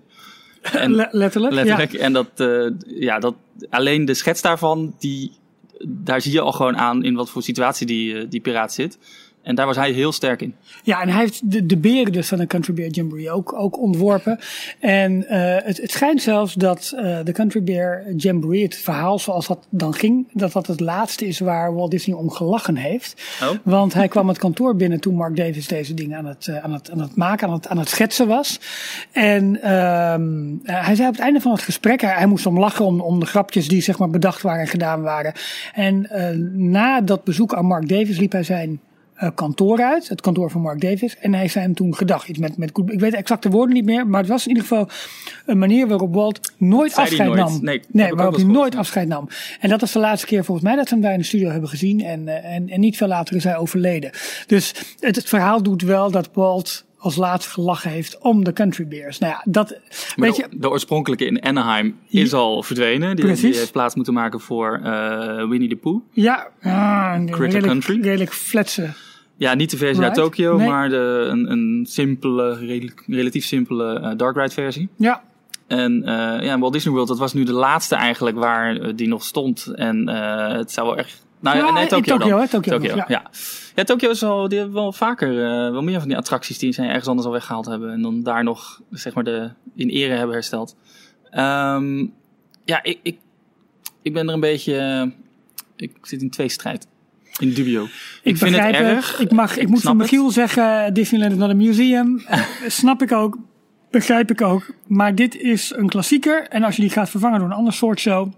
En, 0.61 0.91
le- 0.95 1.09
letterlijk. 1.11 1.53
Letterlijk. 1.53 1.93
En 1.93 2.13
dat, 2.13 2.29
eh, 2.35 2.65
ja, 2.85 3.19
dat, 3.19 3.35
alleen 3.69 4.05
de 4.05 4.13
schets 4.13 4.41
daarvan, 4.41 4.95
die, 4.99 5.31
daar 5.87 6.21
zie 6.21 6.31
je 6.31 6.41
al 6.41 6.51
gewoon 6.51 6.77
aan 6.77 7.03
in 7.03 7.15
wat 7.15 7.29
voor 7.29 7.43
situatie 7.43 7.87
die, 7.87 8.17
eh, 8.17 8.29
die 8.29 8.41
piraat 8.41 8.73
zit. 8.73 8.97
En 9.41 9.55
daar 9.55 9.65
was 9.65 9.75
hij 9.75 9.91
heel 9.91 10.11
sterk 10.11 10.41
in. 10.41 10.55
Ja, 10.83 11.01
en 11.01 11.09
hij 11.09 11.19
heeft 11.19 11.51
de, 11.51 11.65
de 11.65 11.77
beren 11.77 12.11
dus 12.11 12.27
van 12.27 12.37
de 12.37 12.47
Country 12.47 12.73
Bear 12.73 12.89
Jamboree 12.89 13.31
ook, 13.31 13.53
ook 13.53 13.79
ontworpen. 13.79 14.39
En 14.79 15.11
uh, 15.11 15.27
het, 15.63 15.77
het 15.77 15.91
schijnt 15.91 16.21
zelfs 16.21 16.53
dat 16.53 16.93
uh, 16.95 17.17
de 17.23 17.31
Country 17.31 17.63
Bear 17.63 18.03
Jamboree, 18.15 18.63
het 18.63 18.75
verhaal 18.75 19.19
zoals 19.19 19.47
dat 19.47 19.67
dan 19.69 19.93
ging, 19.93 20.27
dat 20.33 20.51
dat 20.51 20.67
het 20.67 20.79
laatste 20.79 21.27
is 21.27 21.39
waar 21.39 21.75
Walt 21.75 21.91
Disney 21.91 22.15
om 22.15 22.29
gelachen 22.29 22.75
heeft. 22.75 23.21
Oh. 23.41 23.49
Want 23.63 23.93
hij 23.93 24.07
kwam 24.07 24.27
het 24.27 24.37
kantoor 24.37 24.75
binnen 24.75 24.99
toen 24.99 25.15
Mark 25.15 25.35
Davis 25.35 25.67
deze 25.67 25.93
dingen 25.93 26.17
aan 26.17 26.25
het, 26.25 26.47
uh, 26.47 26.63
aan 26.63 26.73
het, 26.73 26.91
aan 26.91 27.01
het 27.01 27.15
maken, 27.15 27.47
aan 27.47 27.53
het, 27.53 27.67
aan 27.67 27.77
het 27.77 27.89
schetsen 27.89 28.27
was. 28.27 28.59
En 29.11 29.73
um, 29.73 30.59
hij 30.63 30.95
zei 30.95 31.07
op 31.07 31.13
het 31.13 31.23
einde 31.23 31.41
van 31.41 31.51
het 31.51 31.61
gesprek, 31.61 32.01
hij, 32.01 32.13
hij 32.13 32.25
moest 32.25 32.45
om 32.45 32.59
lachen 32.59 32.85
om, 32.85 33.01
om 33.01 33.19
de 33.19 33.25
grapjes 33.25 33.67
die 33.67 33.81
zeg 33.81 33.99
maar 33.99 34.09
bedacht 34.09 34.41
waren 34.41 34.61
en 34.61 34.67
gedaan 34.67 35.01
waren. 35.01 35.33
En 35.73 36.07
na 36.53 37.01
dat 37.01 37.23
bezoek 37.23 37.53
aan 37.53 37.65
Mark 37.65 37.89
Davis 37.89 38.17
liep 38.17 38.31
hij 38.31 38.43
zijn 38.43 38.79
kantoor 39.35 39.81
uit, 39.81 40.09
het 40.09 40.21
kantoor 40.21 40.51
van 40.51 40.61
Mark 40.61 40.81
Davis. 40.81 41.17
En 41.17 41.33
hij 41.33 41.47
zei 41.47 41.65
hem 41.65 41.73
toen 41.73 41.95
gedag 41.95 42.27
iets 42.27 42.39
met, 42.39 42.57
met 42.57 42.71
Ik 42.85 42.99
weet 42.99 43.11
de 43.11 43.17
exacte 43.17 43.49
woorden 43.49 43.75
niet 43.75 43.85
meer, 43.85 44.07
maar 44.07 44.19
het 44.19 44.29
was 44.29 44.43
in 44.43 44.49
ieder 44.49 44.63
geval 44.63 44.89
een 45.45 45.57
manier 45.57 45.87
waarop 45.87 46.13
Walt 46.13 46.51
nooit 46.57 46.91
Zei 46.91 47.07
afscheid 47.07 47.29
nooit? 47.29 47.39
nam. 47.39 47.63
Nee, 47.63 47.81
nee 47.87 48.13
waarop 48.13 48.35
hij 48.35 48.43
nooit 48.43 48.75
afscheid 48.75 49.07
nam. 49.07 49.27
En 49.59 49.69
dat 49.69 49.81
was 49.81 49.91
de 49.91 49.99
laatste 49.99 50.27
keer 50.27 50.45
volgens 50.45 50.67
mij 50.67 50.75
dat 50.75 50.85
we 50.85 50.89
hem 50.95 51.01
daar 51.03 51.13
in 51.13 51.19
de 51.19 51.25
studio 51.25 51.49
hebben 51.49 51.69
gezien. 51.69 52.03
En, 52.03 52.21
uh, 52.27 52.45
en, 52.45 52.69
en 52.69 52.79
niet 52.79 52.97
veel 52.97 53.07
later 53.07 53.35
is 53.35 53.43
hij 53.43 53.57
overleden. 53.57 54.11
Dus 54.47 54.73
het, 54.99 55.15
het 55.15 55.29
verhaal 55.29 55.63
doet 55.63 55.81
wel 55.81 56.11
dat 56.11 56.29
Walt 56.33 56.87
als 56.97 57.15
laatste 57.15 57.51
gelachen 57.51 57.91
heeft 57.91 58.17
om 58.17 58.43
de 58.43 58.53
Country 58.53 58.87
Bears. 58.87 59.17
Nou 59.17 59.33
ja, 59.33 59.41
dat, 59.51 59.69
Maar 59.69 60.27
weet 60.27 60.35
de, 60.35 60.47
je, 60.49 60.57
de 60.59 60.69
oorspronkelijke 60.69 61.25
in 61.25 61.41
Anaheim 61.41 61.95
is 62.09 62.33
al 62.33 62.63
verdwenen. 62.63 63.15
Die, 63.15 63.33
die 63.33 63.53
heeft 63.53 63.71
plaats 63.71 63.95
moeten 63.95 64.13
maken 64.13 64.39
voor 64.39 64.79
uh, 64.83 65.49
Winnie 65.49 65.69
the 65.69 65.75
Pooh. 65.75 66.01
ja, 66.11 66.47
ah, 66.61 67.11
een 67.15 67.25
Critter 67.25 67.61
redelijk, 67.61 67.65
Country. 67.65 68.01
redelijk. 68.01 68.33
Ja, 69.39 69.53
niet 69.53 69.71
de 69.71 69.77
versie 69.77 70.03
uit 70.03 70.37
Nee. 70.37 70.67
maar 70.67 70.89
de, 70.89 71.27
een, 71.29 71.51
een 71.51 71.85
simpele, 71.89 72.57
relatief 73.07 73.45
simpele 73.45 73.99
uh, 73.99 74.11
Dark 74.17 74.35
Ride 74.35 74.53
versie. 74.53 74.89
Ja, 74.95 75.23
En 75.67 76.01
uh, 76.01 76.43
ja, 76.43 76.59
Walt 76.59 76.73
Disney 76.73 76.93
World, 76.93 77.07
dat 77.07 77.17
was 77.17 77.33
nu 77.33 77.43
de 77.43 77.53
laatste 77.53 77.95
eigenlijk 77.95 78.37
waar 78.37 78.77
uh, 78.77 78.91
die 78.95 79.07
nog 79.07 79.23
stond. 79.23 79.65
En 79.75 80.07
het 80.07 80.71
zou 80.71 80.87
wel 80.87 80.97
echt... 80.97 81.25
Nou, 81.39 81.57
Ja, 81.57 81.71
nee, 81.71 81.83
in 81.83 81.89
Tokyo, 81.89 82.17
dan. 82.17 82.39
hè, 82.39 82.47
Tokyo 82.47 82.77
nog, 82.77 82.83
ja. 82.83 83.05
ja. 83.07 83.29
ja. 83.75 83.83
Tokyo 83.83 84.09
is 84.09 84.21
wel, 84.21 84.47
die 84.47 84.65
wel 84.65 84.93
vaker, 84.93 85.35
wel 85.71 85.83
meer 85.83 85.99
van 85.99 86.07
die 86.07 86.17
attracties 86.17 86.57
die 86.57 86.71
zij 86.71 86.87
ergens 86.87 87.07
anders 87.07 87.27
al 87.27 87.33
weggehaald 87.33 87.65
hebben. 87.65 87.91
En 87.91 88.01
dan 88.01 88.23
daar 88.23 88.43
nog, 88.43 88.81
zeg 88.89 89.13
maar, 89.13 89.23
de, 89.23 89.49
in 89.75 89.89
ere 89.89 90.13
hebben 90.13 90.35
hersteld. 90.35 90.75
Um, 91.31 92.13
ja, 92.65 92.83
ik, 92.83 92.99
ik, 93.03 93.17
ik 94.01 94.13
ben 94.13 94.27
er 94.27 94.33
een 94.33 94.39
beetje, 94.39 95.11
ik 95.75 95.91
zit 96.01 96.21
in 96.21 96.29
twee 96.29 96.49
strijd. 96.49 96.87
In 97.39 97.53
dubio. 97.53 97.83
Ik, 97.83 97.89
Ik, 98.23 98.37
vind 98.37 98.55
het 98.55 98.65
begrijp 98.65 98.95
erg. 98.95 99.19
Ik, 99.19 99.31
mag, 99.31 99.57
ik, 99.57 99.67
moet 99.67 99.81
van 99.81 99.99
het. 99.99 100.11
Michiel 100.11 100.31
zeggen, 100.31 100.93
Disneyland 100.93 101.31
is 101.31 101.37
not 101.37 101.49
a 101.49 101.53
museum. 101.53 102.21
Snap 102.67 103.01
ik 103.01 103.11
ook. 103.11 103.37
Begrijp 103.91 104.31
ik 104.31 104.41
ook. 104.41 104.73
Maar 104.87 105.15
dit 105.15 105.35
is 105.35 105.73
een 105.75 105.89
klassieker. 105.89 106.47
En 106.47 106.63
als 106.63 106.75
je 106.75 106.81
die 106.81 106.91
gaat 106.91 107.09
vervangen 107.09 107.39
door 107.39 107.47
een 107.47 107.55
ander 107.55 107.73
soort 107.73 107.99
show. 107.99 108.31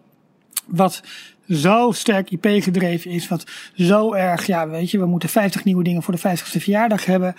Wat 0.66 1.04
zo 1.50 1.92
sterk 1.92 2.32
IP 2.32 2.64
gedreven 2.64 3.12
is. 3.12 3.28
Wat 3.28 3.46
zo 3.76 4.14
erg, 4.14 4.46
ja 4.46 4.70
weet 4.70 4.92
je, 4.92 5.00
we 5.00 5.06
moeten 5.06 5.30
50 5.30 5.64
nieuwe 5.64 5.84
dingen 5.84 6.04
voor 6.04 6.14
de 6.14 6.20
50ste 6.20 6.62
verjaardag 6.62 7.06
hebben. 7.06 7.36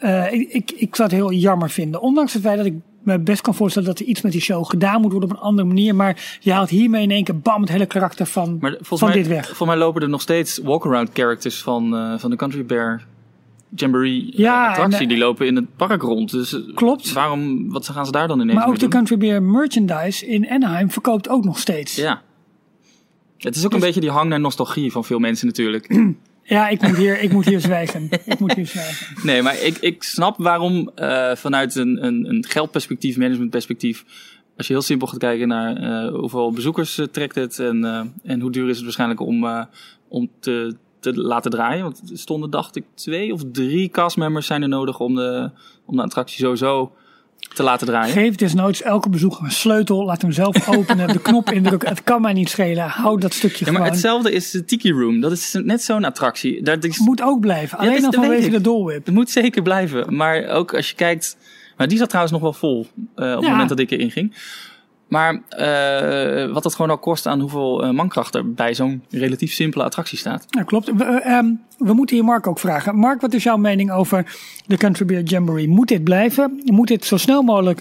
Uh, 0.00 0.32
ik, 0.32 0.48
ik, 0.48 0.70
ik 0.70 0.96
zou 0.96 1.08
het 1.08 1.18
heel 1.18 1.32
jammer 1.32 1.70
vinden. 1.70 2.00
Ondanks 2.00 2.32
het 2.32 2.42
feit 2.42 2.56
dat 2.56 2.66
ik 2.66 2.74
me 3.02 3.18
best 3.18 3.40
kan 3.40 3.54
voorstellen 3.54 3.88
dat 3.88 3.98
er 3.98 4.04
iets 4.06 4.20
met 4.20 4.32
die 4.32 4.40
show 4.40 4.64
gedaan 4.66 5.00
moet 5.00 5.12
worden 5.12 5.30
op 5.30 5.36
een 5.36 5.42
andere 5.42 5.68
manier. 5.68 5.94
Maar 5.94 6.38
je 6.40 6.52
haalt 6.52 6.68
hiermee 6.70 7.02
in 7.02 7.10
één 7.10 7.24
keer 7.24 7.38
bam 7.40 7.60
het 7.60 7.70
hele 7.70 7.86
karakter 7.86 8.26
van, 8.26 8.56
Maar 8.60 8.76
van 8.80 8.98
mij, 9.00 9.12
dit 9.16 9.26
weg. 9.26 9.46
Volgens 9.46 9.68
mij 9.68 9.76
lopen 9.78 10.02
er 10.02 10.08
nog 10.08 10.20
steeds 10.20 10.58
walk-around 10.58 11.10
characters 11.12 11.62
van, 11.62 11.94
uh, 11.94 12.18
van 12.18 12.30
de 12.30 12.36
Country 12.36 12.64
Bear 12.66 13.04
Jamboree 13.74 14.22
uh, 14.32 14.38
Ja, 14.38 14.68
attractie. 14.68 15.00
en, 15.00 15.08
die 15.08 15.18
lopen 15.18 15.46
in 15.46 15.56
het 15.56 15.76
park 15.76 16.02
rond. 16.02 16.30
Dus 16.30 16.56
Klopt. 16.74 17.12
waarom, 17.12 17.70
wat 17.70 17.88
gaan 17.88 18.06
ze 18.06 18.12
daar 18.12 18.28
dan 18.28 18.40
ineens 18.40 18.58
Maar 18.58 18.66
ook 18.68 18.74
de 18.74 18.80
doen? 18.80 18.88
Country 18.90 19.16
Bear 19.16 19.42
merchandise 19.42 20.26
in 20.26 20.48
Anaheim 20.50 20.90
verkoopt 20.90 21.28
ook 21.28 21.44
nog 21.44 21.58
steeds. 21.58 21.94
Ja. 21.96 22.22
Het 23.38 23.56
is 23.56 23.64
ook 23.64 23.70
Dus- 23.70 23.80
een 23.80 23.86
beetje 23.86 24.00
die 24.00 24.10
hang 24.10 24.28
naar 24.28 24.40
nostalgie 24.40 24.92
van 24.92 25.04
veel 25.04 25.18
mensen 25.18 25.46
natuurlijk. 25.46 25.88
Ja, 26.42 26.68
ik 26.68 26.82
moet 26.82 26.96
hier, 26.96 27.20
ik 27.20 27.32
moet 27.32 27.44
hier 27.44 27.60
zwijgen. 27.60 28.08
Ik 28.24 28.38
moet 28.38 28.54
hier 28.54 28.66
zwijgen. 28.66 29.06
nee, 29.26 29.42
maar 29.42 29.62
ik, 29.62 29.78
ik 29.78 30.02
snap 30.02 30.36
waarom 30.38 30.90
uh, 30.96 31.34
vanuit 31.34 31.74
een, 31.74 32.04
een, 32.04 32.28
een 32.28 32.44
geldperspectief, 32.48 33.16
managementperspectief, 33.16 34.04
als 34.56 34.66
je 34.66 34.72
heel 34.72 34.82
simpel 34.82 35.06
gaat 35.06 35.18
kijken 35.18 35.48
naar 35.48 35.82
uh, 35.82 36.14
hoeveel 36.18 36.52
bezoekers 36.52 36.98
uh, 36.98 37.06
trekt 37.06 37.34
het 37.34 37.58
en, 37.58 37.84
en 38.22 38.40
hoe 38.40 38.50
duur 38.50 38.68
is 38.68 38.74
het 38.74 38.84
waarschijnlijk 38.84 39.20
om, 39.20 39.66
om 40.08 40.30
te, 40.40 40.76
te 41.00 41.14
laten 41.14 41.50
draaien. 41.50 41.82
Want 41.82 42.10
er 42.10 42.18
stonden, 42.18 42.50
dacht 42.50 42.76
ik, 42.76 42.84
twee 42.94 43.32
of 43.32 43.42
drie 43.52 43.88
castmembers 43.88 44.46
zijn 44.46 44.62
er 44.62 44.68
nodig 44.68 45.00
om 45.00 45.14
de, 45.14 45.50
om 45.84 45.96
de 45.96 46.02
attractie 46.02 46.38
sowieso 46.38 46.92
te 47.52 47.62
laten 47.62 47.86
draaien. 47.86 48.12
Geef 48.12 48.34
desnoods 48.34 48.82
elke 48.82 49.08
bezoeker 49.08 49.44
een 49.44 49.50
sleutel. 49.50 50.04
Laat 50.04 50.22
hem 50.22 50.32
zelf 50.32 50.68
openen. 50.76 51.08
de 51.08 51.20
knop 51.20 51.50
indrukken. 51.50 51.88
Het 51.88 52.02
kan 52.04 52.20
mij 52.20 52.32
niet 52.32 52.48
schelen. 52.50 52.84
Hou 52.88 53.20
dat 53.20 53.34
stukje 53.34 53.64
Ja, 53.64 53.70
maar 53.70 53.80
gewoon. 53.80 53.92
hetzelfde 53.96 54.32
is 54.32 54.50
de 54.50 54.64
Tiki 54.64 54.92
Room. 54.92 55.20
Dat 55.20 55.32
is 55.32 55.56
net 55.64 55.82
zo'n 55.82 56.04
attractie. 56.04 56.62
Dat 56.62 56.84
is, 56.84 56.98
Moet 56.98 57.22
ook 57.22 57.40
blijven. 57.40 57.78
Alleen 57.78 57.96
is- 57.96 58.04
al 58.04 58.12
vanwege 58.12 58.50
de 58.50 58.60
Dole 58.60 58.84
Whip. 58.84 59.04
Het 59.06 59.14
moet 59.14 59.30
zeker 59.30 59.62
blijven. 59.62 60.14
Maar 60.16 60.44
ook 60.46 60.74
als 60.74 60.88
je 60.88 60.94
kijkt. 60.94 61.36
Maar 61.76 61.88
die 61.88 61.98
zat 61.98 62.08
trouwens 62.08 62.32
nog 62.34 62.42
wel 62.42 62.52
vol. 62.52 62.86
eh, 63.14 63.30
op 63.36 63.40
het 63.40 63.50
moment 63.50 63.68
dat 63.68 63.78
ik 63.78 63.90
erin 63.90 64.10
ging. 64.10 64.34
Maar 65.12 65.42
eh, 65.48 66.52
wat 66.52 66.62
dat 66.62 66.74
gewoon 66.74 66.90
al 66.90 66.98
kost 66.98 67.26
aan 67.26 67.40
hoeveel 67.40 67.84
eh, 67.84 67.90
mankracht 67.90 68.34
er 68.34 68.52
bij 68.52 68.74
zo'n 68.74 69.02
relatief 69.10 69.52
simpele 69.52 69.84
attractie 69.84 70.18
staat. 70.18 70.46
Ja, 70.48 70.62
klopt. 70.62 70.92
We, 70.96 71.04
eh, 71.04 71.32
ehm, 71.36 71.46
we 71.78 71.92
moeten 71.92 72.16
hier 72.16 72.24
Mark 72.24 72.46
ook 72.46 72.58
vragen. 72.58 72.96
Mark, 72.96 73.20
wat 73.20 73.34
is 73.34 73.42
jouw 73.42 73.56
mening 73.56 73.92
over 73.92 74.36
de 74.66 74.76
Country 74.76 75.04
Bear 75.04 75.22
Jamboree? 75.22 75.68
Moet 75.68 75.88
dit 75.88 76.04
blijven? 76.04 76.62
Moet 76.64 76.88
dit 76.88 77.04
zo 77.04 77.16
snel 77.16 77.42
mogelijk 77.42 77.80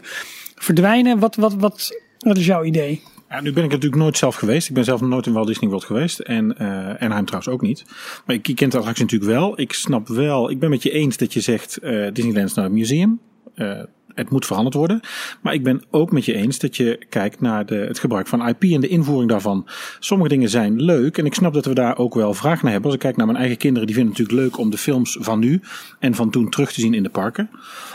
verdwijnen? 0.55 1.19
Wat, 1.19 1.35
wat, 1.35 1.53
wat, 1.53 1.97
wat 2.17 2.37
is 2.37 2.45
jouw 2.45 2.63
idee? 2.63 3.01
Ja, 3.29 3.41
nu 3.41 3.53
ben 3.53 3.63
ik 3.63 3.71
natuurlijk 3.71 4.01
nooit 4.01 4.17
zelf 4.17 4.35
geweest. 4.35 4.67
Ik 4.67 4.73
ben 4.73 4.83
zelf 4.83 5.01
nooit 5.01 5.25
in 5.25 5.33
Walt 5.33 5.47
Disney 5.47 5.69
World 5.69 5.85
geweest. 5.85 6.19
En 6.19 6.45
uh, 6.45 6.67
Anaheim 6.77 7.25
trouwens 7.25 7.47
ook 7.47 7.61
niet. 7.61 7.85
Maar 8.25 8.35
ik 8.35 8.55
ken 8.55 8.69
de 8.69 8.77
attractie 8.77 9.03
natuurlijk 9.03 9.31
wel. 9.31 9.59
Ik 9.59 9.73
snap 9.73 10.07
wel, 10.07 10.49
ik 10.49 10.59
ben 10.59 10.69
met 10.69 10.83
je 10.83 10.91
eens 10.91 11.17
dat 11.17 11.33
je 11.33 11.41
zegt 11.41 11.79
uh, 11.83 12.07
Disneyland 12.13 12.49
is 12.49 12.53
nou 12.53 12.67
een 12.67 12.73
museum. 12.73 13.19
Uh, 13.55 13.81
het 14.15 14.29
moet 14.29 14.45
veranderd 14.45 14.75
worden. 14.75 14.99
Maar 15.41 15.53
ik 15.53 15.63
ben 15.63 15.83
ook 15.89 16.11
met 16.11 16.25
je 16.25 16.33
eens 16.33 16.59
dat 16.59 16.77
je 16.77 17.05
kijkt 17.09 17.41
naar 17.41 17.65
de, 17.65 17.75
het 17.75 17.99
gebruik 17.99 18.27
van 18.27 18.47
IP 18.47 18.63
en 18.63 18.81
de 18.81 18.87
invoering 18.87 19.29
daarvan. 19.29 19.67
Sommige 19.99 20.29
dingen 20.29 20.49
zijn 20.49 20.81
leuk 20.81 21.17
en 21.17 21.25
ik 21.25 21.33
snap 21.33 21.53
dat 21.53 21.65
we 21.65 21.73
daar 21.73 21.97
ook 21.97 22.13
wel 22.13 22.33
vraag 22.33 22.61
naar 22.61 22.71
hebben. 22.71 22.85
Als 22.85 22.99
ik 22.99 23.05
kijk 23.05 23.17
naar 23.17 23.25
mijn 23.25 23.39
eigen 23.39 23.57
kinderen, 23.57 23.87
die 23.87 23.95
vinden 23.95 24.13
het 24.13 24.21
natuurlijk 24.21 24.49
leuk 24.49 24.63
om 24.65 24.71
de 24.71 24.77
films 24.77 25.17
van 25.19 25.39
nu 25.39 25.61
en 25.99 26.15
van 26.15 26.29
toen 26.29 26.49
terug 26.49 26.71
te 26.71 26.81
zien 26.81 26.93
in 26.93 27.03
de 27.03 27.09
parken. 27.09 27.49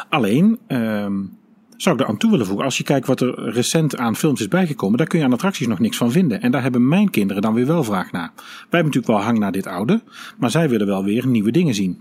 Alleen, 0.08 0.58
um, 0.68 1.38
zou 1.76 1.96
ik 1.96 2.02
er 2.02 2.08
aan 2.08 2.16
toe 2.16 2.30
willen 2.30 2.46
voegen. 2.46 2.64
Als 2.64 2.78
je 2.78 2.84
kijkt 2.84 3.06
wat 3.06 3.20
er 3.20 3.50
recent 3.52 3.96
aan 3.96 4.16
films 4.16 4.40
is 4.40 4.48
bijgekomen, 4.48 4.98
daar 4.98 5.06
kun 5.06 5.18
je 5.18 5.24
aan 5.24 5.32
attracties 5.32 5.66
nog 5.66 5.78
niks 5.78 5.96
van 5.96 6.12
vinden. 6.12 6.40
En 6.40 6.50
daar 6.50 6.62
hebben 6.62 6.88
mijn 6.88 7.10
kinderen 7.10 7.42
dan 7.42 7.54
weer 7.54 7.66
wel 7.66 7.84
vraag 7.84 8.12
naar. 8.12 8.32
Wij 8.34 8.44
hebben 8.60 8.84
natuurlijk 8.84 9.06
wel 9.06 9.22
hang 9.22 9.38
naar 9.38 9.52
dit 9.52 9.66
oude, 9.66 10.02
maar 10.38 10.50
zij 10.50 10.68
willen 10.68 10.86
wel 10.86 11.04
weer 11.04 11.26
nieuwe 11.26 11.50
dingen 11.50 11.74
zien. 11.74 12.00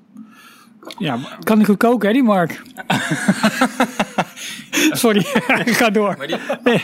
Ja, 0.97 1.15
maar- 1.15 1.37
Kan 1.43 1.59
ik 1.59 1.65
goed 1.65 1.77
koken, 1.77 2.07
hè, 2.07 2.13
die 2.13 2.23
Mark? 2.23 2.61
Sorry, 5.01 5.21
ga 5.79 5.89
door. 5.89 6.17
nee, 6.63 6.81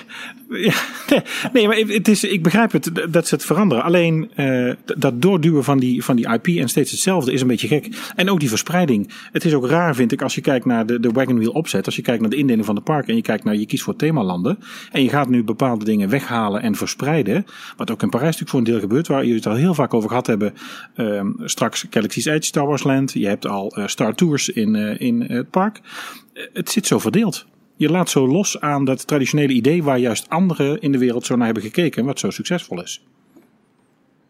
nee, 1.54 1.68
maar 1.68 1.78
het 1.78 2.08
is, 2.08 2.24
ik 2.24 2.44
begrijp 2.44 2.72
het 2.72 2.92
dat 3.10 3.28
ze 3.28 3.36
het 3.36 3.46
veranderen. 3.46 3.84
Alleen 3.84 4.32
eh, 4.36 4.74
dat 4.98 5.22
doorduwen 5.22 5.64
van 5.64 5.80
die, 5.80 6.04
van 6.04 6.16
die 6.16 6.34
IP 6.34 6.48
en 6.48 6.70
steeds 6.70 6.92
hetzelfde 6.92 7.32
is 7.32 7.42
een 7.42 7.48
beetje 7.48 7.68
gek. 7.68 8.12
En 8.16 8.30
ook 8.30 8.40
die 8.40 8.50
verspreiding. 8.50 9.14
Het 9.32 9.46
is 9.46 9.54
ook 9.54 9.68
raar, 9.68 9.96
vind 9.96 10.12
ik, 10.12 10.22
als 10.22 10.36
je 10.36 10.42
kijkt 10.42 10.66
naar 10.66 10.86
de, 10.86 11.00
de 11.00 11.12
wagon 11.12 11.38
wheel 11.38 11.52
opzet. 11.52 11.86
Als 11.86 11.96
je 11.96 12.02
kijkt 12.02 12.22
naar 12.22 12.30
de 12.30 12.36
indeling 12.36 12.66
van 12.66 12.76
de 12.76 12.82
park 12.82 13.08
en 13.08 13.16
je 13.16 13.22
kijkt 13.22 13.44
naar 13.44 13.56
je 13.56 13.66
kiest 13.66 13.84
voor 13.84 13.96
themalanden. 13.96 14.58
En 14.92 15.04
je 15.04 15.10
gaat 15.10 15.30
nu 15.30 15.44
bepaalde 15.44 15.86
dingen 15.86 16.10
weghalen 16.10 16.62
en 16.62 16.76
verspreiden. 16.76 17.46
Wat 17.78 17.92
ook 17.92 18.02
in 18.02 18.10
Parijs 18.10 18.40
natuurlijk 18.40 18.50
voor 18.50 18.60
een 18.60 18.66
deel 18.66 18.80
gebeurt. 18.80 19.08
Waar 19.08 19.22
jullie 19.22 19.36
het 19.36 19.48
al 19.48 19.56
heel 19.56 19.74
vaak 19.74 19.94
over 19.94 20.10
gehad 20.10 20.28
hebben. 20.28 20.54
Ehm, 20.96 21.30
straks 21.44 21.86
Galaxy's 21.90 22.26
Edge, 22.26 22.46
Star 22.46 22.68
Wars 22.68 22.84
Land. 22.84 23.14
Je 23.14 23.28
hebt 23.28 23.48
al 23.48 23.72
eh, 23.76 23.88
Star 23.88 24.16
Tours 24.16 24.50
in, 24.50 24.76
eh, 24.76 25.00
in 25.00 25.22
het 25.22 25.50
park. 25.50 25.82
Het 26.34 26.70
zit 26.70 26.88
zo 26.88 27.00
verdeeld. 27.00 27.46
Je 27.76 27.90
laat 27.90 28.10
zo 28.10 28.28
los 28.28 28.60
aan 28.60 28.86
dat 28.86 29.08
traditionele 29.08 29.54
idee 29.54 29.84
waar 29.84 29.98
juist 29.98 30.30
anderen 30.30 30.82
in 30.82 30.92
de 30.92 30.98
wereld 30.98 31.26
zo 31.26 31.36
naar 31.36 31.46
hebben 31.46 31.64
gekeken, 31.64 32.06
wat 32.06 32.20
zo 32.20 32.30
succesvol 32.30 32.82
is. 32.82 33.04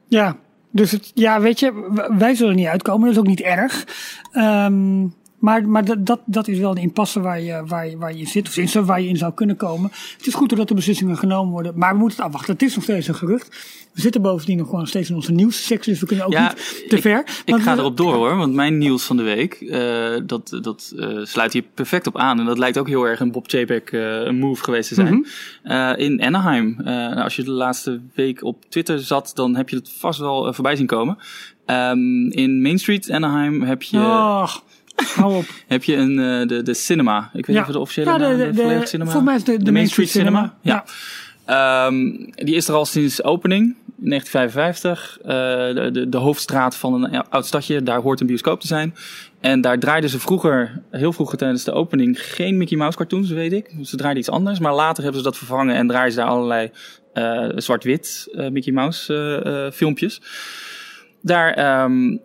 Ja, 0.07 0.37
dus 0.71 0.91
het, 0.91 1.11
ja, 1.13 1.41
weet 1.41 1.59
je, 1.59 1.89
wij 2.17 2.35
zullen 2.35 2.55
niet 2.55 2.67
uitkomen. 2.67 3.01
Dat 3.01 3.11
is 3.11 3.19
ook 3.19 3.27
niet 3.27 3.41
erg. 3.41 3.87
Ehm, 4.31 5.07
maar 5.41 5.67
maar 5.67 5.85
dat, 5.85 6.05
dat, 6.05 6.19
dat 6.25 6.47
is 6.47 6.57
wel 6.59 6.73
de 6.73 6.81
impasse 6.81 7.19
waar 7.19 7.41
je, 7.41 7.61
waar, 7.65 7.89
je, 7.89 7.97
waar 7.97 8.13
je 8.13 8.19
in 8.19 8.27
zit. 8.27 8.47
Of 8.47 8.51
tenminste, 8.53 8.85
waar 8.85 9.01
je 9.01 9.07
in 9.07 9.17
zou 9.17 9.33
kunnen 9.33 9.55
komen. 9.55 9.91
Het 10.17 10.27
is 10.27 10.33
goed 10.33 10.55
dat 10.57 10.67
de 10.67 10.73
beslissingen 10.73 11.17
genomen 11.17 11.51
worden. 11.51 11.73
Maar 11.75 11.93
we 11.93 11.99
moeten 11.99 12.17
het 12.17 12.25
afwachten. 12.27 12.53
Het 12.53 12.61
is 12.61 12.75
nog 12.75 12.83
steeds 12.83 13.07
een 13.07 13.15
gerucht. 13.15 13.47
We 13.93 14.01
zitten 14.01 14.21
bovendien 14.21 14.57
nog 14.57 14.69
gewoon 14.69 14.87
steeds 14.87 15.09
in 15.09 15.15
onze 15.15 15.31
nieuwssectie. 15.31 15.91
Dus 15.91 16.01
we 16.01 16.07
kunnen 16.07 16.25
ook 16.25 16.31
Ja, 16.31 16.47
niet 16.47 16.85
te 16.89 16.95
ik- 16.95 17.01
ver. 17.01 17.23
Ik 17.45 17.55
ga 17.55 17.73
we- 17.73 17.79
erop 17.79 17.97
door 17.97 18.13
hoor, 18.13 18.35
want 18.37 18.53
mijn 18.53 18.77
nieuws 18.77 19.03
van 19.03 19.17
de 19.17 19.23
week, 19.23 19.53
eh, 19.53 20.11
dat, 20.25 20.57
dat 20.61 20.93
eh, 20.97 21.17
sluit 21.23 21.53
hier 21.53 21.63
perfect 21.73 22.07
op 22.07 22.17
aan. 22.17 22.39
En 22.39 22.45
dat 22.45 22.57
lijkt 22.57 22.77
ook 22.77 22.87
heel 22.87 23.03
erg 23.03 23.19
een 23.19 23.31
Bob 23.31 23.49
Chapek 23.49 23.91
een 23.91 24.37
move 24.39 24.63
geweest 24.63 24.87
te 24.87 24.95
zijn. 24.95 25.25
Eh, 25.63 25.91
in 25.95 26.21
Anaheim, 26.21 26.75
nou, 26.83 27.15
als 27.15 27.35
je 27.35 27.43
de 27.43 27.51
laatste 27.51 28.01
week 28.15 28.43
op 28.43 28.65
Twitter 28.69 28.99
zat, 28.99 29.31
dan 29.35 29.55
heb 29.55 29.69
je 29.69 29.75
het 29.75 29.89
vast 29.97 30.19
wel 30.19 30.53
voorbij 30.53 30.75
zien 30.75 30.85
komen. 30.85 31.17
Ehm, 31.65 32.27
in 32.29 32.61
Main 32.61 32.79
Street, 32.79 33.09
Anaheim, 33.11 33.61
heb 33.61 33.81
je, 33.83 33.97
Oh, 33.97 34.47
hou 35.07 35.35
op. 35.35 35.45
heb 35.67 35.83
je 35.83 35.95
een, 35.95 36.19
eh, 36.19 36.47
de, 36.47 36.61
de 36.63 36.73
cinema. 36.73 37.29
Ik 37.33 37.45
weet 37.45 37.55
niet 37.55 37.65
of 37.65 37.71
de 37.71 37.79
officiële 37.79 38.09
ja, 38.09 38.17
naam 38.17 38.31
de, 38.31 38.37
de, 38.37 38.43
de, 38.43 38.53
volledige 38.53 38.79
de, 38.79 38.87
cinema. 38.87 39.11
Volgens 39.11 39.31
mij 39.31 39.39
is 39.39 39.57
de, 39.59 39.65
de, 39.65 39.71
Main 39.71 39.87
Street 39.87 40.09
Cinema. 40.09 40.55
Ja. 40.61 40.85
Ehm, 41.45 42.09
die 42.35 42.55
is 42.55 42.67
er 42.67 42.73
al 42.73 42.85
sinds 42.85 43.23
opening, 43.23 43.75
1955. 43.95 45.17
Eh, 45.21 45.27
de, 45.27 45.89
de, 45.91 46.09
de 46.09 46.17
hoofdstraat 46.17 46.75
van 46.75 47.03
een 47.03 47.29
oud 47.29 47.45
stadje, 47.45 47.83
daar 47.83 48.01
hoort 48.01 48.19
een 48.19 48.27
bioscoop 48.27 48.59
te 48.59 48.67
zijn. 48.67 48.95
En 49.39 49.61
daar 49.61 49.79
draaiden 49.79 50.09
ze 50.09 50.19
vroeger, 50.19 50.81
heel 50.91 51.13
vroeger 51.13 51.37
tijdens 51.37 51.63
de 51.63 51.71
opening, 51.71 52.21
geen 52.21 52.57
Mickey 52.57 52.77
Mouse 52.77 52.97
cartoons, 52.97 53.29
weet 53.29 53.53
ik. 53.53 53.75
Ze 53.83 53.95
draaiden 53.95 54.21
iets 54.21 54.31
anders, 54.31 54.59
maar 54.59 54.73
later 54.73 55.03
hebben 55.03 55.21
ze 55.21 55.27
dat 55.27 55.37
vervangen 55.37 55.75
en 55.75 55.87
draaien 55.87 56.11
ze 56.11 56.17
daar 56.17 56.27
allerlei 56.27 56.71
eh, 57.13 57.49
zwart-wit 57.55 58.27
Mickey 58.51 58.73
Mouse 58.73 59.71
filmpjes. 59.73 60.21
Daar, 61.21 61.53
ehm, 61.53 62.17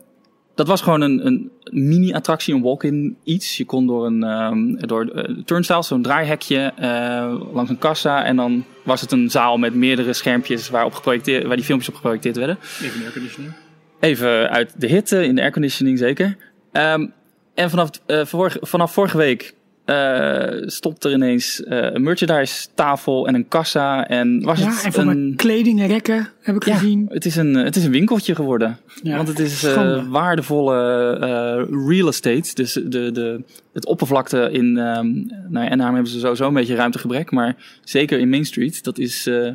dat 0.56 0.66
was 0.66 0.80
gewoon 0.80 1.00
een, 1.00 1.26
een 1.26 1.50
mini-attractie, 1.70 2.54
een 2.54 2.62
walk-in 2.62 3.16
iets. 3.24 3.56
Je 3.56 3.64
kon 3.64 3.86
door 3.86 4.06
een 4.06 4.22
ehm, 4.22 4.86
door 4.86 5.10
uh, 5.14 5.42
turnstiles, 5.44 5.86
zo'n 5.86 6.02
draaihekje, 6.02 6.72
eh, 6.76 7.34
langs 7.52 7.70
een 7.70 7.78
kassa. 7.78 8.24
En 8.24 8.36
dan 8.36 8.64
was 8.82 9.00
het 9.00 9.12
een 9.12 9.30
zaal 9.30 9.58
met 9.58 9.74
meerdere 9.74 10.12
schermpjes 10.12 10.70
waarop 10.70 10.94
geprojecteerd, 10.94 11.46
waar 11.46 11.56
die 11.56 11.64
filmpjes 11.64 11.88
op 11.88 11.94
geprojecteerd 11.94 12.36
werden. 12.36 12.58
Even 12.82 13.02
airconditioning. 13.02 13.52
Even 14.00 14.50
uit 14.50 14.74
de 14.76 14.86
hitte, 14.86 15.24
in 15.24 15.34
de 15.34 15.40
airconditioning 15.40 15.98
zeker. 15.98 16.36
Ehm, 16.72 17.06
en 17.54 17.70
vanaf, 17.70 17.90
eh, 18.06 18.24
vorige, 18.24 18.58
vanaf 18.60 18.92
vorige 18.92 19.16
week 19.16 19.54
eh, 19.86 20.62
stond 20.66 21.04
er 21.04 21.12
ineens 21.12 21.62
eh, 21.64 21.92
een 21.92 22.02
merchandise 22.02 22.66
tafel 22.74 23.26
en 23.26 23.34
een 23.34 23.48
kassa. 23.48 24.08
En 24.08 24.42
was 24.42 24.58
Ja, 24.58 24.68
het 24.70 24.84
en 24.84 24.92
voor 24.92 25.00
een... 25.02 25.06
mijn 25.06 25.36
kleding 25.36 25.80
en 25.80 25.86
rekken 25.86 26.28
heb 26.40 26.56
ik 26.56 26.64
Ja, 26.64 26.74
gezien. 26.76 27.06
het 27.12 27.24
is, 27.24 27.36
een, 27.36 27.54
het 27.54 27.76
is 27.76 27.84
een 27.84 27.90
winkeltje 27.90 28.34
geworden. 28.34 28.78
Ja, 29.02 29.16
Want 29.16 29.28
het 29.28 29.38
is 29.38 29.58
schande. 29.60 30.08
waardevolle 30.08 30.76
eh, 31.20 31.88
real 31.88 32.08
estate. 32.08 32.54
Dus 32.54 32.72
de, 32.72 33.12
de, 33.12 33.42
het 33.72 33.86
oppervlakte 33.86 34.48
in 34.52 34.78
ehm 34.78 35.06
nou 35.48 35.64
ja, 35.70 35.76
hebben 35.92 36.06
ze 36.06 36.18
sowieso 36.18 36.48
een 36.48 36.54
beetje 36.54 36.74
ruimtegebrek. 36.74 37.30
Maar 37.30 37.56
zeker 37.84 38.18
in 38.18 38.28
Main 38.28 38.44
Street, 38.44 38.84
dat 38.84 38.98
is 38.98 39.26
eh, 39.26 39.46
eh, 39.46 39.54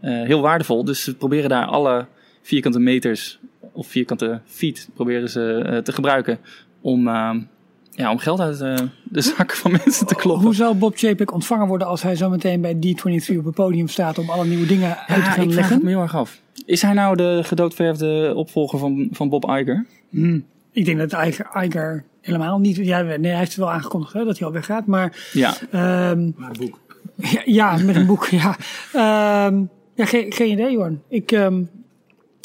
heel 0.00 0.40
waardevol. 0.40 0.84
Dus 0.84 1.04
ze 1.04 1.14
proberen 1.14 1.48
daar 1.48 1.64
alle 1.66 2.06
vierkante 2.42 2.78
meters 2.80 3.38
of 3.72 3.86
vierkante 3.86 4.40
feet 4.46 4.88
proberen 4.94 5.28
ze 5.30 5.80
te 5.84 5.92
gebruiken 5.92 6.38
om, 6.80 7.08
ehm, 7.08 7.40
ja, 7.90 8.10
om 8.10 8.18
geld 8.18 8.40
uit 8.40 8.60
eh, 8.60 8.76
de 9.04 9.20
zakken 9.20 9.56
van 9.56 9.70
mensen 9.84 10.06
te 10.06 10.14
kloppen. 10.14 10.44
Hoe 10.44 10.54
zal 10.54 10.76
Bob 10.76 10.96
Chapek 10.96 11.32
ontvangen 11.32 11.66
worden 11.66 11.86
als 11.86 12.02
hij 12.02 12.16
zo 12.16 12.28
meteen 12.28 12.60
bij 12.60 12.74
D23 12.74 13.36
op 13.38 13.44
het 13.44 13.54
podium 13.54 13.88
staat 13.88 14.18
om 14.18 14.30
alle 14.30 14.44
nieuwe 14.46 14.66
dingen 14.66 14.96
uit 14.98 15.06
te 15.06 15.14
gaan 15.14 15.22
ik 15.24 15.24
vraag 15.30 15.36
het 15.46 15.54
leggen? 15.54 15.80
me 15.82 15.88
heel 15.90 16.00
erg 16.00 16.16
af. 16.16 16.40
Is 16.66 16.82
hij 16.82 16.92
nou 16.92 17.16
de 17.16 17.40
gedoodverfde 17.44 18.32
opvolger 18.36 18.78
van, 18.78 19.08
van 19.12 19.28
Bob 19.28 19.44
Iger? 19.44 19.86
Hmm. 20.10 20.44
Ik 20.72 20.84
denk 20.84 20.98
dat 20.98 21.12
Iger, 21.26 21.50
Iger 21.64 22.04
helemaal 22.20 22.58
niet. 22.58 22.76
Ja, 22.76 23.00
nee, 23.00 23.18
hij 23.18 23.36
heeft 23.38 23.50
het 23.50 23.56
wel 23.60 23.72
aangekondigd 23.72 24.12
hè, 24.12 24.24
dat 24.24 24.38
hij 24.38 24.46
al 24.46 24.52
weggaat. 24.52 24.86
Maar 24.86 25.30
Ja, 25.32 25.54
ehm, 25.70 26.30
Maar 26.36 26.48
het 26.48 26.58
boek. 26.58 26.78
ja, 27.16 27.42
ja, 27.60 27.76
met 27.84 27.96
een 27.96 28.06
boek. 28.06 28.26
Ja, 28.26 28.56
Ehm, 28.92 29.62
ja 29.94 30.04
geen, 30.04 30.32
geen 30.32 30.50
idee, 30.50 30.72
Jorn. 30.72 31.02
Ik, 31.08 31.32
ehm, 31.32 31.62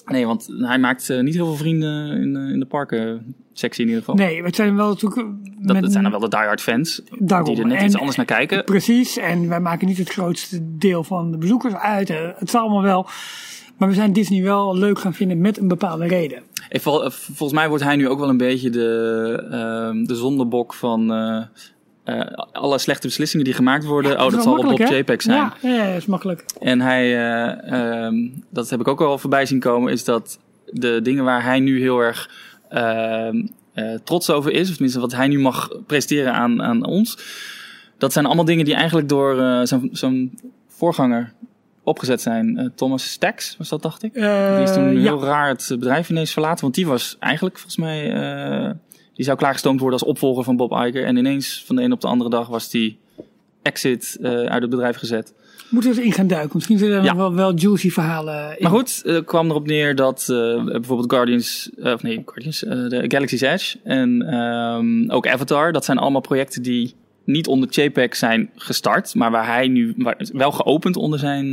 Nee, 0.05 0.25
want 0.25 0.47
hij 0.57 0.77
maakt 0.79 1.09
eh, 1.09 1.19
niet 1.21 1.33
heel 1.33 1.45
veel 1.45 1.55
vrienden 1.55 2.12
in, 2.21 2.35
eh, 2.35 2.50
in 2.53 2.59
de 2.59 2.65
parken-sectie 2.65 3.81
in 3.83 3.89
ieder 3.89 4.03
geval. 4.03 4.15
nee, 4.25 4.43
het 4.43 4.55
zijn 4.55 4.75
wel 4.75 4.88
natuurlijk. 4.88 5.21
eh, 5.21 5.81
dat, 5.81 5.91
zijn 5.91 6.03
dan 6.03 6.12
wel 6.12 6.19
de 6.19 6.29
diehard 6.29 6.62
fans, 6.62 7.01
Daarom. 7.19 7.53
die 7.53 7.63
er 7.63 7.67
net 7.69 7.77
En- 7.79 7.85
iets 7.85 7.97
anders 7.97 8.17
naar 8.17 8.25
kijken. 8.25 8.63
Precies, 8.63 9.17
en 9.17 9.50
wij 9.50 9.59
maken 9.59 9.88
niet 9.88 9.97
het 9.97 10.09
grootste 10.09 10.77
deel 10.77 11.03
van 11.03 11.31
de 11.31 11.38
bezoekers 11.38 11.74
uit. 11.74 12.07
Het 12.38 12.50
zal 12.50 12.62
allemaal 12.62 12.81
wel. 12.81 13.07
Maar 13.77 13.88
we 13.89 13.95
zijn 13.95 14.13
Disney 14.13 14.43
wel 14.43 14.77
leuk 14.77 15.00
gaan 15.00 15.13
vinden 15.13 15.41
met 15.41 15.57
een 15.57 15.67
bepaalde 15.67 16.07
reden. 16.07 16.43
Vol- 16.69 17.09
volgens 17.12 17.53
mij 17.53 17.69
wordt 17.69 17.83
hij 17.83 17.95
nu 17.95 18.09
ook 18.09 18.19
wel 18.19 18.29
een 18.29 18.38
beetje 18.38 18.69
de, 18.69 19.47
ehm, 19.51 20.03
de 20.03 20.15
zondebok 20.15 20.74
van 20.74 21.07
eh, 22.05 22.21
alle 22.51 22.77
slechte 22.77 23.07
beslissingen 23.07 23.45
die 23.45 23.53
gemaakt 23.53 23.85
worden. 23.85 24.12
oh, 24.12 24.31
dat 24.31 24.43
zal 24.43 24.55
wel 24.55 24.69
Bob 24.69 24.77
hè? 24.77 24.95
JPEG 24.95 25.21
zijn. 25.21 25.51
Ja, 25.62 25.69
ja, 25.69 25.83
is 25.83 26.05
makkelijk. 26.05 26.45
En 26.59 26.81
hij, 26.81 27.03
eh, 27.03 28.03
ehm, 28.03 28.15
dat 28.50 28.70
heb 28.70 28.79
ik 28.79 28.87
ook 28.87 29.01
al 29.01 29.18
voorbij 29.18 29.46
zien 29.46 29.59
komen, 29.59 29.91
is 29.91 30.03
dat 30.03 30.39
de 30.65 31.01
dingen 31.01 31.24
waar 31.24 31.44
hij 31.44 31.59
nu 31.59 31.79
heel 31.79 32.00
erg 32.00 32.29
ehm, 32.70 33.46
eh, 33.74 33.94
trots 34.03 34.29
over 34.29 34.51
is, 34.51 34.68
of 34.68 34.74
tenminste 34.74 35.00
wat 35.00 35.13
hij 35.13 35.27
nu 35.27 35.39
mag 35.39 35.70
presenteren 35.85 36.33
aan, 36.33 36.63
aan 36.63 36.85
ons, 36.85 37.18
dat 37.98 38.13
zijn 38.13 38.25
allemaal 38.25 38.46
dingen 38.46 38.65
die 38.65 38.75
eigenlijk 38.75 39.09
door 39.09 39.39
eh, 39.39 39.59
zijn, 39.63 39.89
zijn 39.91 40.39
voorganger 40.68 41.33
opgezet 41.83 42.22
zijn. 42.22 42.72
Thomas 42.75 43.11
Stacks 43.11 43.55
was 43.57 43.70
dat, 43.70 43.81
dacht 43.81 44.03
ik. 44.03 44.13
Die 44.13 44.63
is 44.63 44.74
toen 44.74 44.98
heel 44.98 45.24
raar 45.24 45.48
het 45.48 45.68
bedrijf 45.70 46.09
ineens 46.09 46.33
verlaten, 46.33 46.61
want 46.61 46.75
die 46.75 46.87
was 46.87 47.15
eigenlijk 47.20 47.57
volgens 47.57 47.77
mij, 47.77 48.13
die 49.15 49.25
zou 49.25 49.37
klaargestoomd 49.37 49.79
worden 49.79 49.99
als 49.99 50.07
opvolger 50.09 50.43
van 50.43 50.55
Bob 50.55 50.71
Iger. 50.71 51.05
En 51.05 51.17
ineens 51.17 51.63
van 51.65 51.75
de 51.75 51.81
een 51.81 51.91
op 51.91 52.01
de 52.01 52.07
andere 52.07 52.29
dag 52.29 52.47
was 52.47 52.69
die 52.69 52.97
exit 53.61 54.17
eh, 54.21 54.31
uit 54.31 54.61
het 54.61 54.69
bedrijf 54.69 54.97
gezet. 54.97 55.33
Moeten 55.69 55.91
we 55.91 55.97
eens 55.97 56.05
in 56.05 56.11
gaan 56.13 56.27
duiken. 56.27 56.51
Misschien 56.53 56.77
zitten 56.77 56.97
er 56.97 57.03
Ja. 57.03 57.09
nog 57.13 57.17
wel, 57.17 57.33
wel 57.33 57.55
juicy 57.55 57.89
verhalen 57.89 58.49
in. 58.49 58.63
Maar 58.63 58.71
goed, 58.71 59.01
het 59.05 59.25
kwam 59.25 59.49
erop 59.49 59.67
neer 59.67 59.95
dat 59.95 60.19
eh, 60.29 60.63
bijvoorbeeld 60.63 61.11
Guardians, 61.11 61.69
eh, 61.81 61.93
of 61.93 62.01
nee, 62.03 62.21
Guardians, 62.25 62.59
de 62.59 63.05
Galaxy's 63.07 63.41
Edge 63.41 63.77
en 63.83 64.21
ehm, 64.21 65.09
ook 65.11 65.27
Avatar, 65.27 65.71
dat 65.71 65.85
zijn 65.85 65.97
allemaal 65.97 66.21
projecten 66.21 66.61
die 66.61 66.93
niet 67.23 67.47
onder 67.47 67.69
JPEG 67.69 68.15
zijn 68.15 68.49
gestart, 68.55 69.15
maar 69.15 69.31
waar 69.31 69.45
hij 69.45 69.67
nu 69.67 69.93
waar, 69.97 70.29
wel 70.33 70.51
geopend 70.51 70.95
onder 70.97 71.19
zijn 71.19 71.49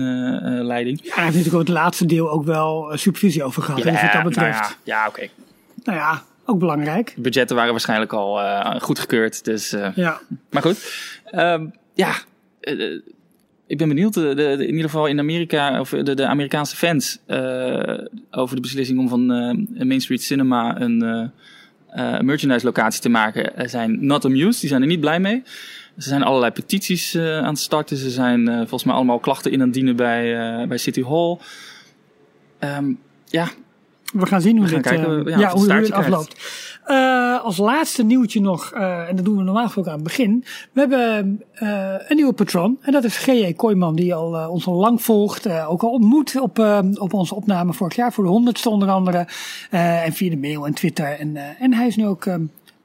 leiding. 0.67 1.01
Ja, 1.03 1.15
hij 1.15 1.25
heeft 1.25 1.37
natuurlijk 1.37 1.55
ook 1.63 1.69
het 1.69 1.77
laatste 1.77 2.07
deel 2.07 2.31
ook 2.31 2.45
wel 2.45 2.91
supervisie 2.95 3.45
over 3.45 3.63
gehad. 3.63 3.83
dus 3.83 4.03
wat 4.03 4.13
dat 4.13 4.23
betreft. 4.23 4.59
nou 4.59 4.73
ja, 4.85 5.03
ja 5.03 5.09
oké. 5.09 5.29
Nou 5.85 5.99
ja, 5.99 6.23
ook 6.45 6.59
belangrijk. 6.59 7.13
De 7.15 7.21
budgetten 7.21 7.57
waren 7.57 7.71
waarschijnlijk 7.71 8.13
al 8.13 8.41
eh, 8.41 8.81
goedgekeurd, 8.81 9.45
dus... 9.45 9.73
eh, 9.73 9.89
Ja. 9.95 10.21
Maar 10.51 10.63
goed, 10.63 10.93
ehm, 11.25 11.67
ja, 11.95 12.13
eh, 12.61 13.01
ik 13.67 13.79
ben 13.79 13.89
benieuwd, 13.89 14.15
de, 14.15 14.57
in 14.59 14.67
ieder 14.71 14.83
geval 14.91 15.07
in 15.07 15.19
Amerika, 15.19 15.81
of 15.81 15.91
de, 15.91 16.15
de 16.15 16.27
Amerikaanse 16.27 16.77
fans, 16.77 17.19
eh, 17.27 17.99
over 18.31 18.55
de 18.57 18.63
beslissing 18.63 18.99
om 18.99 19.09
van 19.09 19.33
eh, 19.33 19.85
Main 19.87 20.01
Street 20.01 20.23
Cinema 20.23 20.81
een 20.81 21.31
eh, 21.89 22.21
merchandise 22.21 22.67
locatie 22.67 23.01
te 23.03 23.09
maken, 23.09 23.71
zijn 23.71 24.07
not 24.07 24.25
amused. 24.25 24.61
Die 24.61 24.69
zijn 24.69 24.81
er 24.83 24.89
niet 24.89 25.01
blij 25.01 25.21
mee. 25.21 25.43
Er 25.97 26.03
zijn 26.03 26.23
allerlei 26.23 26.53
petities 26.53 27.17
aan 27.19 27.45
het 27.45 27.59
starten. 27.59 27.97
Ze 27.97 28.11
zijn 28.11 28.47
volgens 28.59 28.85
mij 28.85 28.95
allemaal 28.95 29.19
klachten 29.19 29.53
in 29.53 29.59
aan 29.61 29.65
het 29.65 29.75
dienen 29.75 29.97
bij, 29.97 30.67
bij 30.69 30.79
City 30.79 31.03
Hall. 31.03 31.39
Ehm, 32.59 32.93
ja, 33.27 33.49
We 34.13 34.27
gaan 34.27 34.41
zien 34.41 34.57
hoe 34.57 34.67
We 34.67 34.73
gaan 34.73 34.83
dit, 34.83 34.93
kijken, 34.93 35.27
eh, 35.27 35.39
ja, 35.39 35.51
hoe, 35.51 35.65
hoe 35.65 35.73
het 35.73 35.93
afloopt. 35.93 36.37
Eh, 36.85 37.45
als 37.45 37.57
laatste 37.57 38.05
nieuwtje 38.05 38.41
nog, 38.41 38.73
eh, 38.73 39.09
en 39.09 39.17
dat 39.17 39.25
doen 39.25 39.37
we 39.37 39.43
normaal 39.43 39.65
gesproken 39.65 39.91
aan 39.91 39.99
het 39.99 40.07
begin. 40.07 40.45
We 40.73 40.81
hebben 40.81 41.43
eh, 41.53 41.95
een 42.09 42.17
nieuwe 42.17 42.33
patron. 42.33 42.79
En 42.81 42.93
dat 42.93 43.05
is 43.05 43.17
G.J. 43.17 43.53
Kooijman, 43.53 43.95
die 43.95 44.15
al, 44.15 44.49
ons 44.49 44.67
al 44.67 44.75
lang 44.75 45.03
volgt. 45.03 45.49
ook 45.49 45.83
al 45.83 45.91
ontmoet 45.91 46.41
op, 46.41 46.59
eh, 46.59 46.79
op 46.95 47.15
onze 47.15 47.35
opname 47.35 47.73
vorig 47.73 47.97
jaar, 47.97 48.13
voor 48.13 48.25
de 48.25 48.31
honderdste 48.31 48.71
onder 48.71 48.89
andere. 48.89 49.27
En 49.71 50.13
via 50.13 50.31
de 50.31 50.37
mail 50.37 50.67
en 50.67 50.75
Twitter. 50.75 51.19
En, 51.19 51.37
en 51.59 51.75
hij 51.75 51.87
is 51.87 51.97
nu 51.97 52.07
ook... 52.07 52.27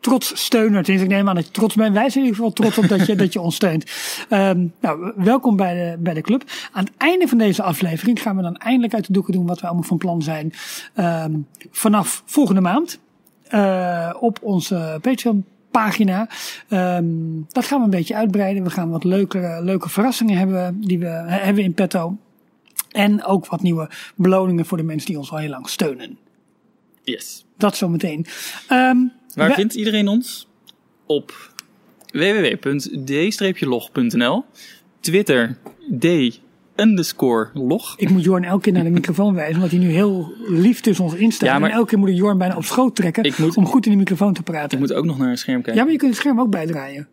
trots 0.08 0.44
steuner. 0.44 0.84
Dus 0.84 1.02
ik 1.02 1.08
neem 1.08 1.30
aan 1.30 1.36
dat 1.36 1.46
je 1.46 1.52
trots 1.52 1.76
bent. 1.76 1.94
Wij 1.94 2.10
zijn 2.10 2.24
in 2.26 2.30
ieder 2.30 2.36
geval 2.36 2.54
trots 2.54 2.78
op 2.78 2.88
dat 2.88 3.08
je, 3.08 3.16
dat 3.24 3.34
je 3.34 3.42
ons 3.42 3.56
steunt. 3.56 3.92
Ehm, 4.30 4.66
nou, 4.82 5.12
welkom 5.16 5.56
bij 5.56 5.74
de, 5.74 5.98
bij 6.00 6.14
de 6.14 6.22
club. 6.22 6.44
Aan 6.72 6.84
het 6.84 6.94
einde 6.98 7.28
van 7.28 7.38
deze 7.38 7.64
aflevering 7.64 8.22
gaan 8.22 8.36
we 8.36 8.42
dan 8.42 8.56
eindelijk 8.58 8.94
uit 8.94 9.08
de 9.08 9.14
doeken 9.14 9.34
doen 9.34 9.46
wat 9.46 9.60
we 9.60 9.66
allemaal 9.66 9.84
van 9.84 9.98
plan 9.98 10.22
zijn. 10.22 10.54
Ehm, 10.94 11.32
vanaf 11.72 12.24
volgende 12.26 12.62
maand. 12.62 13.00
eh, 13.48 14.14
op 14.20 14.40
onze 14.42 14.98
Patreon 15.02 15.46
pagina. 15.72 16.30
Ehm, 16.70 17.06
dat 17.48 17.66
gaan 17.66 17.80
we 17.80 17.86
een 17.86 17.90
beetje 17.90 18.16
uitbreiden. 18.16 18.64
We 18.64 18.70
gaan 18.70 18.90
wat 18.90 19.04
leuke, 19.04 19.60
leuke 19.62 19.90
verrassingen 19.90 20.38
hebben 20.38 20.82
die 20.82 21.00
we 21.00 21.06
hebben 21.28 21.64
in 21.64 21.74
petto. 21.74 22.18
En 22.92 23.24
ook 23.24 23.48
wat 23.48 23.62
nieuwe 23.62 23.90
beloningen 24.16 24.66
voor 24.66 24.78
de 24.78 24.84
mensen 24.84 25.08
die 25.08 25.18
ons 25.18 25.32
al 25.32 25.38
heel 25.38 25.50
lang 25.50 25.70
steunen. 25.70 26.18
yes. 27.04 27.46
Dat 27.58 27.76
zometeen. 27.78 28.26
Ehm 28.68 28.98
Waar 29.38 29.54
vindt 29.54 29.74
iedereen 29.74 30.08
ons? 30.08 30.48
Op 31.06 31.52
www.d-log.nl 33.08 34.44
Twitter 35.00 35.58
d 36.00 36.06
underscore 36.76 37.50
log. 37.54 37.94
Ik 37.98 38.10
moet 38.10 38.24
Jorn 38.24 38.44
elke 38.44 38.62
keer 38.62 38.74
naar 38.74 38.84
de 38.84 38.90
microfoon 38.90 39.34
wijzen, 39.34 39.56
omdat 39.56 39.72
hij 39.72 39.80
nu 39.80 39.90
heel 39.90 40.34
lief 40.48 40.80
tussen 40.82 41.06
ons 41.06 41.14
instaat. 41.14 41.50
Ja, 41.50 41.60
maar- 41.60 41.70
en 41.70 41.76
elke 41.76 41.90
keer 41.90 42.00
moet 42.00 42.10
ik 42.10 42.16
Jorn 42.16 42.38
bijna 42.38 42.56
op 42.56 42.64
schoot 42.64 42.96
trekken 42.96 43.24
Ik 43.24 43.38
moet- 43.38 43.58
om 43.58 43.66
goed 43.66 43.86
in 43.86 43.92
de 43.92 43.98
microfoon 43.98 44.34
te 44.34 44.44
praten. 44.44 44.72
Ik 44.72 44.80
moet 44.80 44.94
ook 44.94 45.06
nog 45.06 45.18
naar 45.18 45.30
een 45.30 45.38
scherm 45.38 45.62
kijken. 45.62 45.76
Ja, 45.76 45.82
maar 45.84 45.92
je 45.92 45.98
kunt 45.98 46.12
het 46.12 46.20
scherm 46.20 46.40
ook 46.40 46.50
bijdraaien. 46.50 47.08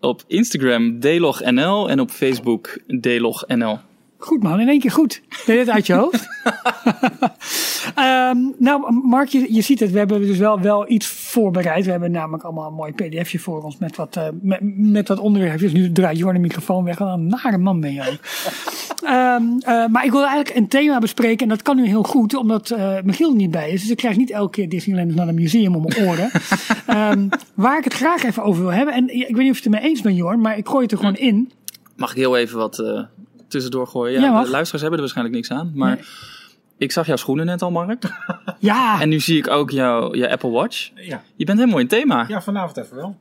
Op 0.00 0.24
Instagram 0.26 1.00
dlognl 1.00 1.90
en 1.90 2.00
op 2.00 2.10
Facebook 2.10 2.78
dlognl. 3.00 3.78
Goed 4.24 4.42
man, 4.42 4.60
in 4.60 4.68
één 4.68 4.80
keer 4.80 4.90
goed. 4.90 5.22
Ben 5.46 5.56
je 5.56 5.64
dit 5.64 5.74
uit 5.74 5.86
je 5.86 5.92
hoofd? 5.92 6.28
Ehm, 7.94 8.38
nou, 8.58 8.92
Mark, 9.02 9.28
je, 9.28 9.54
je 9.54 9.60
ziet 9.60 9.80
het. 9.80 9.90
We 9.90 9.98
hebben 9.98 10.20
dus 10.20 10.38
wel, 10.38 10.60
wel 10.60 10.90
iets 10.90 11.06
voorbereid. 11.06 11.84
We 11.84 11.90
hebben 11.90 12.10
namelijk 12.10 12.44
allemaal 12.44 12.68
een 12.68 12.74
mooi 12.74 12.92
pdfje 12.92 13.38
voor 13.38 13.62
ons 13.62 13.78
met 13.78 13.96
wat, 13.96 14.16
eh, 14.16 14.26
met, 14.40 14.58
met 14.62 15.08
wat 15.08 15.18
onderwerpjes. 15.18 15.72
Nu 15.72 15.92
draait 15.92 16.18
Jorn 16.18 16.34
de 16.34 16.40
microfoon 16.40 16.84
weg. 16.84 16.98
Wat 16.98 17.12
een 17.12 17.26
nare 17.26 17.58
man 17.58 17.80
ben 17.80 17.92
je 17.92 18.00
ook. 18.00 18.18
Eh, 19.02 19.86
maar 19.86 20.04
ik 20.04 20.10
wil 20.10 20.26
eigenlijk 20.26 20.56
een 20.56 20.68
thema 20.68 20.98
bespreken. 20.98 21.38
En 21.38 21.48
dat 21.48 21.62
kan 21.62 21.76
nu 21.76 21.86
heel 21.86 22.02
goed, 22.02 22.34
omdat 22.34 22.70
eh 22.70 22.96
Michiel 23.04 23.30
er 23.30 23.36
niet 23.36 23.50
bij 23.50 23.70
is. 23.70 23.80
Dus 23.80 23.90
ik 23.90 23.96
krijg 23.96 24.16
niet 24.16 24.30
elke 24.30 24.50
keer 24.50 24.68
Disneyland 24.68 25.14
naar 25.14 25.28
een 25.28 25.34
museum 25.34 25.76
om 25.76 25.82
mijn 25.82 26.08
oren. 26.08 26.30
Ehm, 26.86 27.28
waar 27.54 27.78
ik 27.78 27.84
het 27.84 27.94
graag 27.94 28.24
even 28.24 28.42
over 28.42 28.62
wil 28.62 28.72
hebben. 28.72 28.94
En 28.94 29.14
ik 29.14 29.36
weet 29.36 29.44
niet 29.44 29.50
of 29.50 29.58
je 29.58 29.64
het 29.64 29.64
er 29.64 29.70
mee 29.70 29.80
eens 29.80 30.00
bent, 30.00 30.16
Jorn. 30.16 30.40
Maar 30.40 30.58
ik 30.58 30.68
gooi 30.68 30.82
het 30.82 30.92
er 30.92 30.98
gewoon 30.98 31.16
in. 31.16 31.52
Mag 31.96 32.10
ik 32.10 32.16
heel 32.16 32.36
even 32.36 32.58
wat 32.58 33.08
tussendoor 33.52 33.86
gooien? 33.86 34.20
Ja, 34.20 34.26
Ja, 34.26 34.42
de 34.42 34.50
luisteraars 34.50 34.70
hebben 34.82 34.92
er 34.92 35.00
waarschijnlijk 35.00 35.36
niks 35.36 35.50
aan. 35.50 35.72
Maar 35.74 35.98
ik 36.78 36.92
zag 36.92 37.06
jouw 37.06 37.16
schoenen 37.16 37.46
net 37.46 37.62
al, 37.62 37.70
Mark. 37.70 38.02
Ja, 38.58 39.00
En 39.00 39.08
nu 39.08 39.20
zie 39.20 39.36
ik 39.38 39.48
ook 39.48 39.70
jouw, 39.70 40.14
je 40.14 40.30
Apple 40.30 40.50
Watch. 40.50 40.90
Ja. 40.94 41.22
Je 41.36 41.44
bent 41.44 41.58
helemaal 41.58 41.80
in 41.80 41.88
thema. 41.88 42.24
ja, 42.28 42.42
vanavond 42.42 42.76
even 42.76 42.96
wel. 42.96 43.16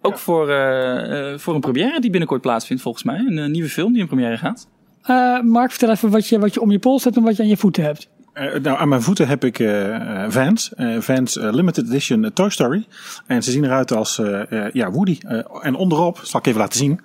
Ook 0.00 0.18
voor, 0.18 0.48
eh, 0.50 1.32
eh, 1.32 1.38
voor 1.38 1.54
een 1.54 1.60
première 1.60 2.00
die 2.00 2.10
binnenkort 2.10 2.40
plaatsvindt, 2.40 2.82
volgens 2.82 3.04
mij. 3.04 3.18
Een 3.18 3.38
eh, 3.38 3.46
nieuwe 3.48 3.68
film 3.68 3.92
die 3.92 4.00
in 4.02 4.06
première 4.08 4.36
gaat. 4.36 4.68
Eh, 5.02 5.40
Mark, 5.40 5.70
vertel 5.70 5.90
even 5.90 6.10
wat 6.10 6.26
je, 6.28 6.38
wat 6.38 6.54
je 6.54 6.60
om 6.60 6.70
je 6.70 6.78
pols 6.78 7.04
hebt 7.04 7.16
en 7.16 7.22
wat 7.22 7.36
je 7.36 7.42
aan 7.42 7.48
je 7.48 7.56
voeten 7.56 7.82
hebt. 7.84 8.08
Eh, 8.32 8.54
nou, 8.60 8.78
aan 8.78 8.88
mijn 8.88 9.02
voeten 9.02 9.28
heb 9.28 9.44
ik 9.44 9.58
eh, 9.58 10.24
eh, 10.24 10.30
Vans. 10.30 10.74
eh, 10.74 10.96
Vans 11.00 11.34
Limited 11.40 11.86
Edition 11.88 12.30
Toy 12.32 12.50
Story. 12.50 12.86
En 13.26 13.42
ze 13.42 13.50
zien 13.50 13.64
eruit 13.64 13.92
als 13.92 14.18
eh, 14.18 14.52
eh, 14.66 14.72
ja, 14.72 14.90
Woody. 14.90 15.18
En 15.62 15.74
onderop, 15.74 16.20
zal 16.22 16.40
ik 16.40 16.46
even 16.46 16.60
laten 16.60 16.78
zien. 16.78 17.00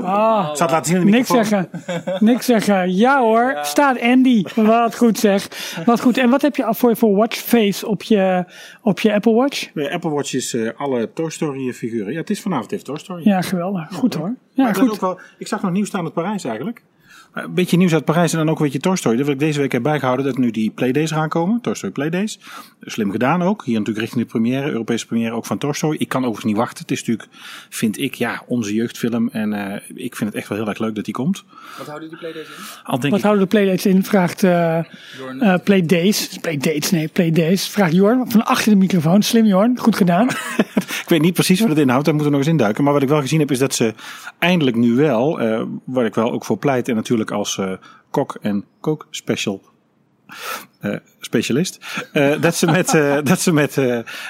Ah, 0.00 0.46
Ik 0.50 0.56
zal 0.56 0.66
het 0.66 0.70
laten 0.76 0.84
zien 0.92 1.00
in 1.00 1.06
de 1.06 1.10
niks 1.12 1.30
microfoon. 1.30 1.66
zeggen. 1.72 2.26
Niks 2.26 2.46
zeggen. 2.46 2.94
Ja 2.96 3.20
hoor, 3.20 3.58
staat 3.62 4.00
Andy. 4.00 4.44
Wat 4.54 4.96
goed 4.96 5.18
zeg. 5.18 5.48
Wat 5.84 6.00
goed. 6.00 6.18
En 6.18 6.30
wat 6.30 6.42
heb 6.42 6.56
je 6.56 6.66
voor, 6.68 6.96
voor 6.96 7.14
watchface 7.16 7.86
op 7.86 8.02
je, 8.02 8.44
op 8.82 9.00
je 9.00 9.12
Apple 9.14 9.32
Watch? 9.34 9.70
De 9.74 9.90
Apple 9.90 10.10
Watch 10.10 10.32
is 10.34 10.54
eh, 10.54 10.70
alle 10.76 11.12
Toy 11.12 11.30
Story 11.30 11.72
figuren. 11.72 12.12
Ja, 12.12 12.18
het 12.18 12.30
is 12.30 12.40
vanavond 12.40 12.72
even 12.72 12.84
Toy 12.84 12.98
Story. 12.98 13.28
Ja, 13.28 13.40
geweldig. 13.42 13.88
Goed 13.92 14.14
hoor. 14.14 14.34
Ja, 14.50 14.64
Maar 14.64 14.74
goed. 14.74 14.90
ook 14.90 15.00
wel, 15.00 15.20
ik 15.38 15.46
zag 15.46 15.62
nog 15.62 15.70
nieuws 15.72 15.88
staan 15.88 16.04
uit 16.04 16.12
Parijs 16.12 16.44
eigenlijk. 16.44 16.82
Een 17.36 17.54
beetje 17.54 17.76
nieuws 17.76 17.92
uit 17.92 18.04
Parijs 18.04 18.32
en 18.32 18.38
dan 18.38 18.48
ook 18.48 18.58
een 18.58 18.64
beetje 18.64 18.78
Toy 18.78 18.96
Story. 18.96 19.16
Dat 19.16 19.24
wil 19.24 19.34
ik 19.34 19.40
deze 19.40 19.60
week 19.60 19.72
heb 19.72 19.82
bijgehouden 19.82 20.26
dat 20.26 20.38
nu 20.38 20.50
die 20.50 20.70
Playdays 20.70 21.10
eraan 21.10 21.28
komen. 21.28 21.60
Toy 21.60 21.74
Story 21.74 21.92
Playdays. 21.92 22.38
Slim 22.80 23.10
gedaan 23.10 23.42
ook. 23.42 23.64
Hier 23.64 23.78
natuurlijk 23.78 24.06
richting 24.06 24.24
de 24.24 24.30
première, 24.30 24.70
Europese 24.70 25.06
première 25.06 25.34
ook 25.34 25.46
van 25.46 25.58
Toy 25.58 25.72
Story. 25.72 25.96
Ik 25.98 26.08
kan 26.08 26.20
overigens 26.20 26.46
niet 26.46 26.56
wachten. 26.56 26.78
Het 26.78 26.90
is 26.90 26.98
natuurlijk, 26.98 27.28
vind 27.68 27.98
ik, 27.98 28.14
ja, 28.14 28.42
onze 28.46 28.74
jeugdfilm. 28.74 29.28
En 29.28 29.52
eh, 29.52 29.82
ik 29.94 30.16
vind 30.16 30.30
het 30.30 30.38
echt 30.38 30.48
wel 30.48 30.58
heel 30.58 30.68
erg 30.68 30.78
leuk 30.78 30.94
dat 30.94 31.04
die 31.04 31.14
komt. 31.14 31.44
Wat 31.78 31.86
houden 31.86 32.08
die 32.08 32.18
Playdays 32.18 32.46
in? 32.46 32.54
Al 32.82 32.98
denk 32.98 33.10
Wat 33.10 33.18
ik, 33.18 33.24
houden 33.24 33.44
de 33.44 33.50
playdates 33.50 33.86
in? 33.86 34.04
Vraagt 34.04 34.42
eh 34.42 34.78
eh, 35.40 35.54
Playdays. 35.64 36.38
Playdates, 36.40 36.90
nee, 36.90 37.08
Playdays. 37.08 37.68
Vraagt 37.68 37.92
Jorn 37.92 38.30
van 38.30 38.44
achter 38.44 38.70
de 38.70 38.78
microfoon. 38.78 39.22
Slim 39.22 39.46
Jorn, 39.46 39.78
goed 39.78 39.96
gedaan. 39.96 40.28
ik 41.04 41.04
weet 41.06 41.20
niet 41.20 41.34
precies 41.34 41.60
wat 41.60 41.68
het 41.68 41.78
inhoudt. 41.78 42.04
Daar 42.04 42.14
moeten 42.14 42.32
we 42.32 42.38
nog 42.38 42.46
eens 42.46 42.56
induiken. 42.56 42.84
Maar 42.84 42.92
wat 42.92 43.02
ik 43.02 43.08
wel 43.08 43.20
gezien 43.20 43.40
heb 43.40 43.50
is 43.50 43.58
dat 43.58 43.74
ze 43.74 43.94
eindelijk 44.38 44.76
nu 44.76 44.94
wel, 44.94 45.40
eh, 45.40 45.62
waar 45.84 46.04
ik 46.04 46.14
wel 46.14 46.32
ook 46.32 46.44
voor 46.44 46.58
pleit. 46.58 46.88
En 46.88 46.94
natuurlijk 46.94 47.25
als 47.30 47.58
eh, 47.58 47.72
kok 48.10 48.38
en 48.40 48.64
kook 48.80 49.06
special 49.10 49.62
eh, 50.80 50.96
specialist. 51.20 52.04
eh, 52.12 52.40
dat 52.40 52.54
ze 52.54 52.66
met, 52.66 52.90
dat 53.30 53.40
ze 53.40 53.52
met, 53.52 53.76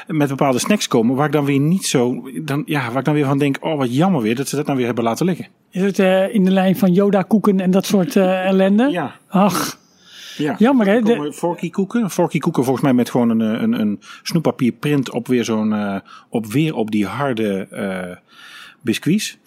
met 0.07 0.29
bepaalde 0.29 0.59
snacks 0.59 0.89
komen 0.89 1.17
waar 1.17 1.27
ik 1.27 1.33
dan 1.33 1.45
weer 1.45 1.59
niet 1.61 1.87
zo. 1.87 2.31
Dan, 2.43 2.63
ja, 2.67 2.89
waar 2.89 2.99
ik 2.99 3.05
dan 3.05 3.15
weer 3.15 3.25
van 3.27 3.39
denk: 3.39 3.57
oh 3.61 3.79
wat 3.79 3.95
jammer 3.95 4.23
weer 4.23 4.35
dat 4.37 4.49
ze 4.49 4.57
dat 4.57 4.65
nou 4.65 4.77
weer 4.77 4.87
hebben 4.87 5.05
laten 5.05 5.27
liggen. 5.27 5.47
Is 5.71 5.83
het 5.83 5.99
in 6.33 6.45
de 6.45 6.51
lijn 6.51 6.77
van 6.77 6.93
Yoda 6.93 7.23
koeken 7.23 7.61
en 7.61 7.71
dat 7.71 7.87
soort 7.87 8.17
ellende? 8.17 8.89
Ja. 8.91 9.15
Ach, 9.29 9.79
Ja. 10.37 10.55
jammer 10.59 10.87
hè. 10.87 11.01
De- 11.01 11.33
Forky 11.33 11.71
koeken. 11.71 12.11
Forky 12.11 12.39
koeken 12.39 12.63
volgens 12.65 12.85
mij 12.85 12.95
met 12.95 13.11
gewoon 13.11 13.31
een, 13.31 13.63
een, 13.63 13.81
een 13.81 14.01
snoeppapier 14.23 14.73
print 14.73 15.11
op 15.11 15.27
weer 15.27 15.45
zo'n. 15.45 16.01
op 16.29 16.47
weer 16.47 16.75
op 16.75 16.91
die 16.91 17.07
harde 17.07 18.19
biscuits. 18.83 19.39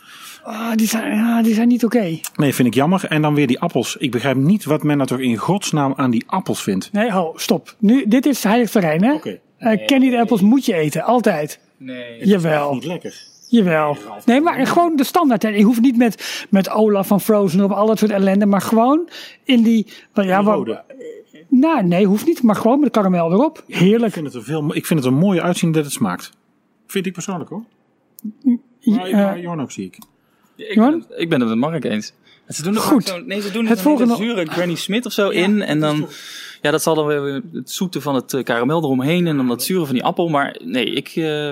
Ah, 0.43 0.75
die, 0.75 0.87
zijn, 0.87 1.15
ja, 1.15 1.41
die 1.41 1.53
zijn 1.53 1.67
niet 1.67 1.85
oké. 1.85 2.19
Nee, 2.35 2.53
vind 2.53 2.67
ik 2.67 2.73
jammer. 2.73 3.05
En 3.05 3.21
dan 3.21 3.33
weer 3.33 3.47
die 3.47 3.59
appels. 3.59 3.95
Ik 3.97 4.11
begrijp 4.11 4.37
niet 4.37 4.63
wat 4.65 4.83
men 4.83 5.05
toch 5.05 5.19
in 5.19 5.35
godsnaam 5.37 5.93
aan 5.95 6.11
die 6.11 6.23
appels 6.27 6.63
vindt. 6.63 6.91
Nee, 6.91 7.11
ho, 7.11 7.33
stop. 7.35 7.75
Nu, 7.79 8.05
dit 8.07 8.25
is 8.25 8.43
heilig 8.43 8.69
terrein 8.69 9.03
hè. 9.03 9.13
Oké. 9.13 9.39
Eh, 9.57 9.85
candied 9.85 10.15
apples 10.15 10.41
moet 10.41 10.65
je 10.65 10.73
eten, 10.73 11.03
altijd. 11.03 11.59
Nee. 11.77 12.25
Jawel. 12.27 12.73
Niet 12.73 12.85
lekker. 12.85 13.27
Jawel. 13.49 13.97
Nee, 14.25 14.41
maar 14.41 14.67
gewoon 14.67 14.95
de 14.95 15.03
standaard. 15.03 15.43
hè. 15.43 15.49
Je 15.49 15.63
hoeft 15.63 15.81
niet 15.81 15.97
met, 15.97 16.45
met 16.49 16.69
Olaf 16.69 17.07
van 17.07 17.21
Frozen 17.21 17.63
of 17.63 17.71
al 17.71 17.87
dat 17.87 17.99
soort 17.99 18.11
ellende. 18.11 18.45
Maar 18.45 18.61
gewoon 18.61 19.09
in 19.43 19.63
die... 19.63 19.87
Ja, 20.13 20.39
rode. 20.41 20.83
nou, 21.47 21.83
nee, 21.83 22.05
hoeft 22.05 22.25
niet. 22.25 22.43
Maar 22.43 22.55
gewoon 22.55 22.79
met 22.79 22.93
de 22.93 22.99
karamel 22.99 23.31
erop. 23.31 23.63
Ik 23.67 23.75
Heerlijk. 23.75 24.13
vind 24.13 24.25
het 24.25 24.35
er, 24.35 24.43
veel, 24.43 24.75
ik 24.75 24.85
vind 24.85 25.03
het 25.03 25.13
er 25.13 25.17
mooier 25.17 25.43
uitzien 25.43 25.71
dat 25.71 25.83
het 25.83 25.93
smaakt. 25.93 26.31
Vind 26.87 27.05
ik 27.05 27.13
persoonlijk 27.13 27.49
hoor. 27.49 27.63
Maar, 28.83 29.05
eh, 29.05 29.13
maar 29.13 29.39
Jorn 29.39 29.61
ook 29.61 29.71
zie 29.71 29.85
ik. 29.85 29.97
Ik 30.67 30.75
ben, 30.75 30.93
het, 30.93 31.05
ik 31.19 31.29
ben 31.29 31.39
het 31.39 31.49
met 31.49 31.57
Mark 31.57 31.83
eens. 31.83 32.13
Ze 32.47 32.63
doen 32.63 32.75
er 32.75 32.81
Goed. 32.81 33.07
Zo, 33.07 33.19
nee, 33.19 33.41
ze 33.41 33.51
doen 33.51 33.65
Het 33.65 33.79
er 33.79 33.85
hele 33.85 33.97
volgende- 33.97 34.23
zure 34.23 34.45
Granny 34.45 34.75
Smith 34.75 35.05
of 35.05 35.11
zo 35.11 35.29
in. 35.29 35.61
En 35.61 35.79
dan, 35.79 36.07
ja, 36.61 36.71
dat 36.71 36.81
zal 36.81 36.95
dan 36.95 37.05
weer 37.05 37.41
het 37.53 37.71
zoete 37.71 38.01
van 38.01 38.15
het 38.15 38.33
eh, 38.33 38.43
karamel 38.43 38.83
eromheen. 38.83 39.27
En 39.27 39.37
dan 39.37 39.47
dat 39.47 39.63
zure 39.63 39.85
van 39.85 39.93
die 39.93 40.03
appel. 40.03 40.27
Maar 40.29 40.59
nee, 40.63 40.85
ik, 40.85 41.07
eh, 41.15 41.49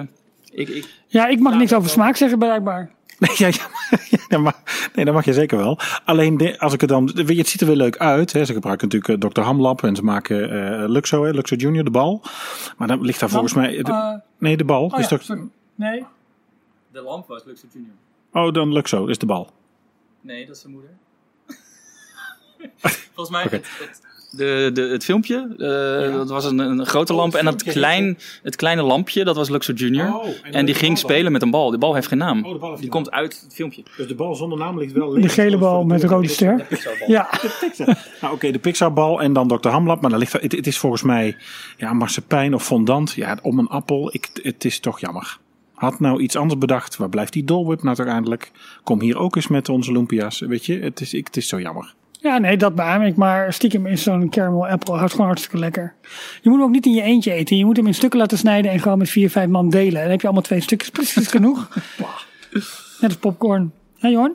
ik, 0.51 0.69
ik 0.69 0.85
Ja, 1.07 1.27
ik 1.27 1.39
mag 1.39 1.55
niks 1.57 1.73
over 1.73 1.89
smaak 1.89 2.15
zeggen 2.15 2.37
blijkbaar. 2.39 2.89
Nee, 3.19 3.31
ja, 3.35 3.47
ja, 3.47 3.97
ja, 4.09 4.17
dat 4.27 4.39
mag, 4.39 4.53
nee, 4.95 5.05
dat 5.05 5.13
mag 5.13 5.25
je 5.25 5.33
zeker 5.33 5.57
wel. 5.57 5.79
Alleen 6.05 6.37
de, 6.37 6.59
als 6.59 6.73
ik 6.73 6.81
het 6.81 6.89
dan. 6.89 7.11
Weet 7.13 7.27
je, 7.27 7.35
het 7.37 7.47
ziet 7.47 7.61
er 7.61 7.67
weer 7.67 7.75
leuk 7.75 7.97
uit. 7.97 8.33
Hè. 8.33 8.45
Ze 8.45 8.53
gebruiken 8.53 8.87
natuurlijk 8.89 9.23
eh, 9.23 9.29
Dr. 9.29 9.41
Hamlab 9.41 9.83
en 9.83 9.95
ze 9.95 10.03
maken 10.03 10.49
eh, 10.81 10.89
Luxo, 10.89 11.23
hè, 11.23 11.31
Luxo 11.31 11.55
Junior, 11.55 11.83
de 11.83 11.89
bal. 11.91 12.21
Maar 12.77 12.87
dan 12.87 13.01
ligt 13.01 13.19
daar 13.19 13.29
volgens 13.29 13.53
mij. 13.53 13.81
de- 13.83 14.19
nee, 14.39 14.57
de 14.57 14.63
bal. 14.65 14.83
oh 14.85 14.93
is 14.99 15.01
ja, 15.03 15.07
toch, 15.07 15.21
sorry. 15.23 15.41
Nee. 15.75 16.03
De 16.91 17.01
lamp 17.01 17.27
was 17.27 17.43
Luxe 17.45 17.65
Junior. 17.73 17.93
Oh, 18.33 18.53
dan 18.53 18.73
Luxo, 18.73 19.05
is 19.05 19.17
de 19.17 19.25
bal. 19.25 19.49
Nee, 20.21 20.45
dat 20.45 20.55
is 20.55 20.61
zijn 20.61 20.73
moeder. 20.73 20.91
Volgens 23.13 23.29
mij, 23.29 23.43
het, 23.43 23.51
het- 23.79 24.05
de, 24.31 24.69
de, 24.73 24.81
het 24.81 25.03
filmpje, 25.03 25.47
eh, 25.57 26.13
dat 26.13 26.29
was 26.29 26.45
een, 26.45 26.59
een 26.59 26.85
grote 26.85 27.13
Oh, 27.13 27.19
lamp. 27.19 27.31
het 27.31 27.39
En 27.41 27.45
dat 27.45 27.63
klein, 27.63 28.17
het 28.43 28.55
kleine 28.55 28.81
lampje, 28.81 29.23
dat 29.23 29.35
was 29.35 29.49
Luxor 29.49 29.75
Junior. 29.75 30.15
Oh, 30.15 30.25
en 30.43 30.65
die 30.65 30.73
de 30.73 30.79
ging 30.79 30.79
bal 30.79 30.87
dan? 30.89 30.97
spelen 30.97 31.31
met 31.31 31.41
een 31.41 31.49
bal. 31.51 31.69
Die 31.69 31.79
bal 31.79 31.93
heeft 31.93 32.07
geen 32.07 32.17
naam. 32.17 32.45
Oh, 32.45 32.53
de 32.53 32.59
bal 32.59 32.69
heeft 32.69 32.81
die 32.81 32.89
komt 32.91 33.11
uit 33.11 33.41
het 33.43 33.53
filmpje. 33.53 33.83
Dus 33.97 34.07
de 34.07 34.15
bal 34.15 34.35
zonder 34.35 34.57
naam 34.57 34.77
ligt 34.77 34.91
wel 34.93 35.09
De 35.09 35.29
gele 35.29 35.57
bal 35.57 35.83
met 35.85 36.01
de 36.01 36.07
rode 36.07 36.27
ster. 36.27 36.67
Ja. 37.07 37.29
Nou, 38.21 38.33
oké, 38.33 38.51
de 38.51 38.59
Pixar-bal 38.59 39.21
en 39.21 39.33
dan 39.33 39.47
Dr. 39.47 39.67
Hamlab. 39.69 40.01
Maar 40.01 40.09
dan 40.09 40.19
ligt 40.19 40.33
het, 40.33 40.51
het 40.51 40.67
is 40.67 40.77
volgens 40.77 41.01
mij 41.01 41.35
ja, 41.77 41.93
marsepein 41.93 42.53
of 42.53 42.63
fondant. 42.65 43.11
Ja, 43.11 43.37
om 43.41 43.59
een 43.59 43.67
appel. 43.67 44.09
Ik, 44.13 44.29
het 44.41 44.65
is 44.65 44.79
toch 44.79 44.99
jammer. 44.99 45.37
Had 45.77 45.99
nou 45.99 46.21
iets 46.21 46.35
anders 46.35 46.59
bedacht. 46.59 46.97
Waar 46.97 47.09
blijft 47.09 47.33
die 47.33 47.43
Dole 47.43 47.67
Whip 47.67 47.83
nou 47.83 47.95
toch 47.95 48.05
eindelijk? 48.05 48.51
Kom 48.83 49.01
hier 49.01 49.17
ook 49.17 49.35
eens 49.35 49.47
met 49.47 49.69
onze 49.69 49.91
Lumpia's. 49.91 50.39
Weet 50.39 50.65
je, 50.65 50.79
het 50.79 51.01
is, 51.01 51.13
ik, 51.13 51.25
het 51.25 51.37
is 51.37 51.47
zo 51.47 51.59
jammer. 51.59 51.93
ja, 52.21 52.37
nee, 52.37 52.57
dat 52.57 52.75
beaam 52.75 53.01
ik. 53.01 53.15
Maar 53.15 53.53
stiekem 53.53 53.85
is 53.85 54.03
zo'n 54.03 54.29
caramel 54.29 54.67
apple 54.67 54.95
houdt 54.95 55.11
gewoon 55.11 55.27
hartstikke 55.27 55.57
lekker. 55.57 55.93
Je 56.41 56.49
moet 56.49 56.57
hem 56.57 56.67
ook 56.67 56.73
niet 56.73 56.85
in 56.85 56.93
je 56.93 57.01
eentje 57.01 57.33
eten. 57.33 57.57
Je 57.57 57.65
moet 57.65 57.77
hem 57.77 57.87
in 57.87 57.93
stukken 57.93 58.19
laten 58.19 58.37
snijden 58.37 58.71
en 58.71 58.79
gewoon 58.79 58.97
met 58.97 59.09
vier, 59.09 59.29
vijf 59.29 59.47
man 59.49 59.69
delen. 59.69 60.01
Dan 60.01 60.11
heb 60.11 60.19
je 60.21 60.25
allemaal 60.27 60.43
twee 60.45 60.61
stukjes. 60.61 60.89
Precies 60.89 61.27
genoeg. 61.27 61.67
Net 63.01 63.09
als 63.09 63.15
popcorn. 63.17 63.71
Ja, 63.95 64.09
Jorn? 64.09 64.33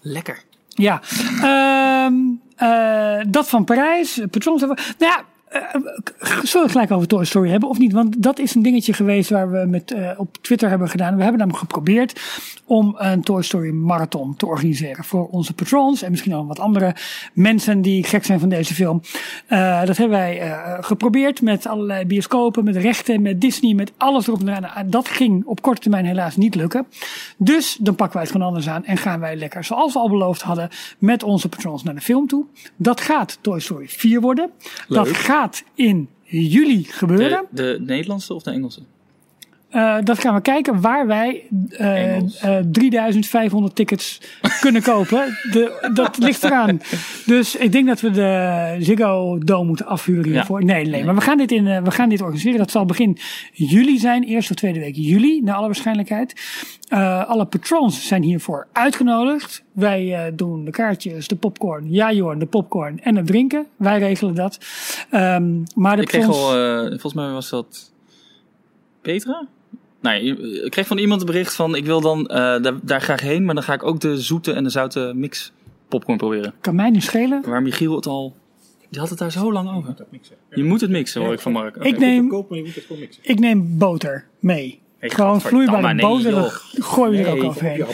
Lekker. 0.00 0.42
Ja, 0.68 1.00
Ehm, 1.42 2.14
eh, 2.56 3.24
dat 3.28 3.48
van 3.48 3.64
Parijs. 3.64 4.20
Patrons. 4.30 4.60
Nou 4.60 4.74
ja, 4.98 5.24
zullen 5.50 6.52
we 6.52 6.58
het 6.58 6.70
gelijk 6.70 6.90
over 6.90 7.08
Toy 7.08 7.24
Story 7.24 7.50
hebben 7.50 7.68
of 7.68 7.78
niet? 7.78 7.92
Want 7.92 8.22
dat 8.22 8.38
is 8.38 8.54
een 8.54 8.62
dingetje 8.62 8.92
geweest 8.92 9.30
waar 9.30 9.50
we 9.50 9.66
met, 9.66 9.92
eh, 9.92 10.10
op 10.16 10.36
Twitter 10.40 10.68
hebben 10.68 10.88
gedaan. 10.88 11.16
We 11.16 11.22
hebben 11.22 11.38
namelijk 11.38 11.62
geprobeerd 11.62 12.20
om 12.64 12.94
een 12.98 13.22
Toy 13.22 13.42
Story 13.42 13.70
marathon 13.70 14.36
te 14.36 14.46
organiseren 14.46 15.04
voor 15.04 15.28
onze 15.28 15.52
patrons 15.54 16.02
en 16.02 16.10
misschien 16.10 16.34
ook 16.34 16.48
wat 16.48 16.58
andere 16.58 16.94
mensen 17.32 17.82
die 17.82 18.04
gek 18.04 18.24
zijn 18.24 18.40
van 18.40 18.48
deze 18.48 18.74
film. 18.74 19.02
Eh, 19.46 19.84
dat 19.84 19.96
hebben 19.96 20.18
wij 20.18 20.40
eh, 20.40 20.76
geprobeerd 20.80 21.42
met 21.42 21.66
allerlei 21.66 22.04
bioscopen, 22.04 22.64
met 22.64 22.76
rechten, 22.76 23.22
met 23.22 23.40
Disney, 23.40 23.74
met 23.74 23.92
alles 23.96 24.26
erop 24.26 24.40
en 24.40 24.48
eraan. 24.48 24.62
Nou, 24.74 24.88
Dat 24.88 25.08
ging 25.08 25.44
op 25.44 25.62
korte 25.62 25.80
termijn 25.80 26.04
helaas 26.04 26.36
niet 26.36 26.54
lukken. 26.54 26.86
Dus 27.36 27.76
dan 27.80 27.94
pakken 27.94 28.14
wij 28.16 28.22
het 28.22 28.32
gewoon 28.32 28.46
anders 28.46 28.68
aan 28.68 28.84
en 28.84 28.96
gaan 28.96 29.20
wij 29.20 29.36
lekker, 29.36 29.64
zoals 29.64 29.92
we 29.92 29.98
al 29.98 30.10
beloofd 30.10 30.42
hadden, 30.42 30.68
met 30.98 31.22
onze 31.22 31.48
patrons 31.48 31.82
naar 31.82 31.94
de 31.94 32.00
film 32.00 32.26
toe. 32.26 32.44
Dat 32.76 33.00
gaat 33.00 33.38
Toy 33.40 33.60
Story 33.60 33.88
4 33.88 34.20
worden. 34.20 34.50
Dat 34.88 35.08
gaat 35.08 35.39
in 35.74 36.08
juli 36.22 36.84
gebeuren. 36.84 37.46
De, 37.50 37.62
de 37.62 37.84
Nederlandse 37.84 38.34
of 38.34 38.42
de 38.42 38.50
Engelse? 38.50 38.80
Eh, 39.70 39.96
dat 40.04 40.18
gaan 40.18 40.34
we 40.34 40.40
kijken 40.40 40.80
waar 40.80 41.06
wij 41.06 41.42
eh, 41.70 42.14
Engels. 42.14 42.38
eh, 42.38 42.56
3500 42.72 43.74
tickets 43.76 44.20
kunnen 44.60 44.82
kopen. 44.82 45.24
De, 45.52 45.90
dat 45.94 46.18
ligt 46.18 46.44
eraan. 46.44 46.80
Dus 47.26 47.56
ik 47.56 47.72
denk 47.72 47.86
dat 47.86 48.00
we 48.00 48.10
de 48.10 48.76
Ziggo 48.78 49.38
Dome 49.38 49.64
moeten 49.66 49.86
afhuren 49.86 50.24
Ja. 50.24 50.30
hiervoor. 50.32 50.64
Nee, 50.64 50.86
nee, 50.86 51.04
maar 51.04 51.14
we 51.14 51.20
gaan, 51.20 51.38
dit 51.38 51.52
in, 51.52 51.66
eh, 51.66 51.82
we 51.82 51.90
gaan 51.90 52.08
dit 52.08 52.20
organiseren. 52.20 52.58
Dat 52.58 52.70
zal 52.70 52.84
begin 52.84 53.18
juli 53.52 53.98
zijn, 53.98 54.22
eerste 54.22 54.52
of 54.52 54.58
tweede 54.58 54.78
week 54.80 54.94
juli, 54.96 55.40
naar 55.42 55.54
alle 55.54 55.66
waarschijnlijkheid. 55.66 56.34
Eh, 56.88 57.28
alle 57.28 57.44
patrons 57.46 58.06
zijn 58.06 58.22
hiervoor 58.22 58.66
uitgenodigd. 58.72 59.64
Wij 59.72 60.14
eh, 60.26 60.32
doen 60.34 60.64
de 60.64 60.70
kaartjes, 60.70 61.28
de 61.28 61.36
popcorn, 61.36 61.90
ja 61.92 62.12
Jorn, 62.12 62.38
de 62.38 62.46
popcorn 62.46 63.00
en 63.02 63.16
het 63.16 63.26
drinken. 63.26 63.66
Wij 63.76 63.98
regelen 63.98 64.34
dat. 64.34 64.58
Ehm, 65.10 65.58
maar 65.74 65.96
de 65.96 66.02
Ik 66.02 66.08
kreeg 66.08 66.26
al, 66.28 66.56
eh, 66.56 66.88
volgens 66.88 67.14
mij 67.14 67.30
was 67.30 67.50
dat 67.50 67.92
Petra? 69.02 69.46
Nee, 70.02 70.24
je- 70.24 70.62
ik 70.64 70.70
kreeg 70.70 70.86
van 70.86 70.98
iemand 70.98 71.20
een 71.20 71.26
bericht 71.26 71.54
van 71.54 71.74
ik 71.74 71.84
wil 71.84 72.00
dan 72.00 72.26
eh, 72.26 72.36
daar, 72.36 72.74
daar 72.82 73.00
graag 73.00 73.20
heen, 73.20 73.44
maar 73.44 73.54
dan 73.54 73.64
ga 73.64 73.72
ik 73.72 73.82
ook 73.82 74.00
de 74.00 74.20
zoete 74.20 74.52
en 74.52 74.64
de 74.64 74.70
zoute 74.70 75.12
mix 75.14 75.52
popcorn 75.88 76.18
proberen. 76.18 76.54
kan 76.60 76.74
mij 76.74 76.90
niet 76.90 77.02
schelen. 77.02 77.42
Waar 77.46 77.62
Michiel 77.62 77.94
het 77.96 78.06
al, 78.06 78.34
die 78.90 79.00
had 79.00 79.10
het 79.10 79.18
daar 79.18 79.32
zo 79.32 79.52
lang 79.52 79.70
over. 79.76 79.94
Je 80.50 80.64
moet 80.64 80.80
het 80.80 80.90
mixen 80.90 81.22
hoor 81.22 81.32
ik 81.32 81.40
van 81.40 81.52
Mark. 81.52 81.76
Ik 81.76 81.98
neem, 81.98 82.28
Koop, 82.28 82.48
maar 82.48 82.58
je 82.58 82.64
moet 82.64 82.74
het 82.74 82.84
gewoon 82.84 83.00
mixen. 83.00 83.22
ik 83.24 83.38
neem 83.38 83.78
boter 83.78 84.26
mee. 84.38 84.80
Hey, 85.00 85.10
Gewoon 85.10 85.40
vloeibare 85.40 85.94
boter, 86.00 86.62
gooien 86.72 87.22
we 87.24 87.28
er 87.30 87.36
ook 87.36 87.42
overheen. 87.42 87.78
In 87.78 87.86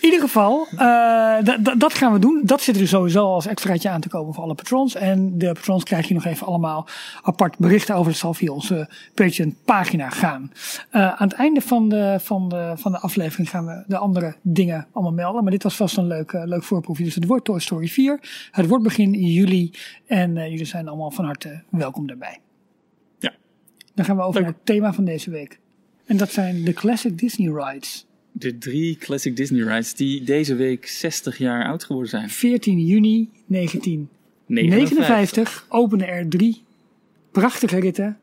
ieder 0.00 0.20
geval, 0.20 0.66
eh, 0.76 1.36
d- 1.38 1.80
dat 1.80 1.94
gaan 1.94 2.12
we 2.12 2.18
doen. 2.18 2.40
Dat 2.44 2.60
zit 2.60 2.74
er 2.74 2.80
dus 2.80 2.90
sowieso 2.90 3.24
als 3.26 3.46
extraatje 3.46 3.88
aan 3.88 4.00
te 4.00 4.08
komen 4.08 4.34
voor 4.34 4.42
alle 4.44 4.54
patrons. 4.54 4.94
En 4.94 5.38
de 5.38 5.52
patrons 5.52 5.82
krijg 5.84 6.08
je 6.08 6.14
nog 6.14 6.24
even 6.24 6.46
allemaal 6.46 6.86
apart 7.22 7.58
berichten 7.58 7.94
over. 7.94 8.10
Dat 8.10 8.20
zal 8.20 8.34
via 8.34 8.52
onze 8.52 8.88
Patreon 9.14 9.56
pagina 9.64 10.10
gaan. 10.10 10.52
Eh, 10.90 11.02
aan 11.12 11.28
het 11.28 11.32
einde 11.32 11.60
van 11.60 11.88
de, 11.88 12.16
van, 12.20 12.48
de, 12.48 12.72
van 12.76 12.92
de 12.92 12.98
aflevering 12.98 13.50
gaan 13.50 13.66
we 13.66 13.84
de 13.86 13.96
andere 13.98 14.34
dingen 14.42 14.86
allemaal 14.92 15.12
melden. 15.12 15.42
Maar 15.42 15.52
dit 15.52 15.62
was 15.62 15.76
vast 15.76 15.96
een 15.96 16.06
leuk, 16.06 16.32
eh, 16.32 16.42
leuk 16.44 16.62
voorproefje. 16.64 17.04
Dus 17.04 17.14
het 17.14 17.26
wordt 17.26 17.44
Toy 17.44 17.60
Story 17.60 17.88
4. 17.88 18.48
Het 18.50 18.66
wordt 18.68 18.84
begin 18.84 19.12
juli. 19.12 19.70
En 20.06 20.32
jullie 20.34 20.64
zijn 20.64 20.88
allemaal 20.88 21.10
van 21.10 21.24
harte 21.24 21.62
welkom 21.70 22.06
daarbij. 22.06 22.38
Ja. 23.18 23.32
Dan 23.94 24.04
gaan 24.04 24.16
we 24.16 24.22
over 24.22 24.40
naar 24.40 24.50
het 24.50 24.66
thema 24.66 24.92
van 24.92 25.04
deze 25.04 25.30
week. 25.30 25.58
En 26.08 26.16
dat 26.16 26.32
zijn 26.32 26.64
de 26.64 26.72
Classic 26.72 27.18
Disney 27.18 27.52
Rides. 27.52 28.06
De 28.32 28.58
drie 28.58 28.96
classic 28.96 29.36
Disney 29.36 29.62
rides 29.62 29.94
die 29.94 30.24
deze 30.24 30.54
week 30.54 30.86
60 30.86 31.38
jaar 31.38 31.64
oud 31.66 31.84
geworden 31.84 32.10
zijn. 32.10 32.30
14 32.30 32.80
juni 32.86 33.30
1959 33.46 35.66
opende 35.68 36.04
er 36.04 36.28
drie 36.28 36.62
prachtige 37.32 37.80
ritten, 37.80 38.18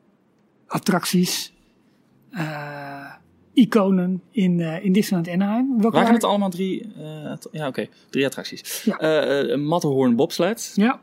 attracties, 0.68 1.54
eh, 2.32 3.14
iconen 3.54 4.22
in, 4.32 4.60
eh, 4.60 4.86
in 4.86 4.92
Disneyland 4.92 5.30
Anaheim. 5.30 5.68
Welke 5.68 5.82
Waren 5.82 6.00
waren- 6.00 6.14
het 6.14 6.24
allemaal 6.24 6.50
drie? 6.50 6.88
att- 7.30 7.48
ja, 7.52 7.68
oké. 7.68 7.88
Drie 8.10 8.26
attracties. 8.26 8.84
Ja. 8.84 9.56
Matterhorn 9.58 10.16
bobsled. 10.16 10.72
Ja, 10.76 11.00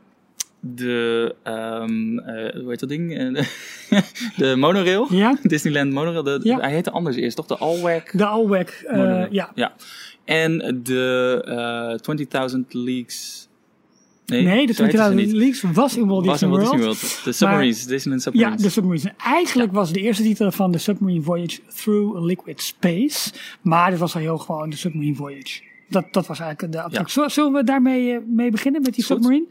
De, 0.65 1.35
ehm, 1.43 2.19
eh, 2.19 2.53
hoe 2.61 2.69
heet 2.69 2.79
dat 2.79 2.89
ding? 2.89 3.17
Eh, 3.17 3.43
de 4.37 4.55
monorail. 4.55 5.07
ja, 5.09 5.37
Disneyland 5.43 5.91
monorail. 5.91 6.23
De, 6.23 6.39
Ja. 6.43 6.59
Hij 6.59 6.71
heette 6.71 6.91
anders 6.91 7.15
eerst, 7.15 7.35
toch? 7.35 7.45
De 7.45 7.57
Allwag 7.57 8.03
de 8.03 8.25
Alweg. 8.25 8.83
eh, 8.83 9.23
ja. 9.29 9.51
ja. 9.55 9.73
En 10.25 10.79
de 10.83 11.41
eh 12.37 12.51
20.000 12.55 12.59
Leagues. 12.69 13.47
Nee, 14.25 14.41
Nee, 14.43 14.67
de 14.67 14.73
zo 14.73 14.83
heette 14.83 14.97
ze 14.97 15.09
20.000 15.09 15.15
niet. 15.15 15.31
Leagues 15.31 15.61
was 15.73 15.97
in 15.97 16.07
Walt 16.07 16.23
Disney 16.23 16.49
World. 16.49 16.79
World. 16.79 17.21
De 17.23 17.31
Submarines, 17.31 17.85
Disneyland 17.85 18.23
Ja, 18.23 18.31
Submarines. 18.31 18.61
de 18.61 18.69
Submarines. 18.69 19.05
Eigenlijk 19.17 19.71
was 19.71 19.91
de 19.91 19.99
eerste 19.99 20.23
titel 20.23 20.51
van 20.51 20.71
de 20.71 20.77
Submarine 20.77 21.21
Voyage 21.21 21.59
Through 21.75 22.25
Liquid 22.25 22.61
Space. 22.61 23.31
Maar 23.61 23.89
dit 23.89 23.99
was 23.99 24.15
al 24.15 24.21
heel 24.21 24.37
gewoon 24.37 24.69
de 24.69 24.75
Submarine 24.75 25.15
Voyage. 25.15 25.61
Dat, 25.89 26.05
dat 26.11 26.27
was 26.27 26.39
eigenlijk 26.39 26.73
de 26.73 26.81
attractie. 26.81 27.13
Zullen- 27.13 27.31
Zullen 27.31 27.53
we 27.53 27.63
daarmee 27.63 28.13
eh, 28.13 28.19
mee 28.27 28.51
beginnen 28.51 28.81
met 28.81 28.93
die 28.95 29.03
Goed. 29.03 29.15
Submarine? 29.15 29.47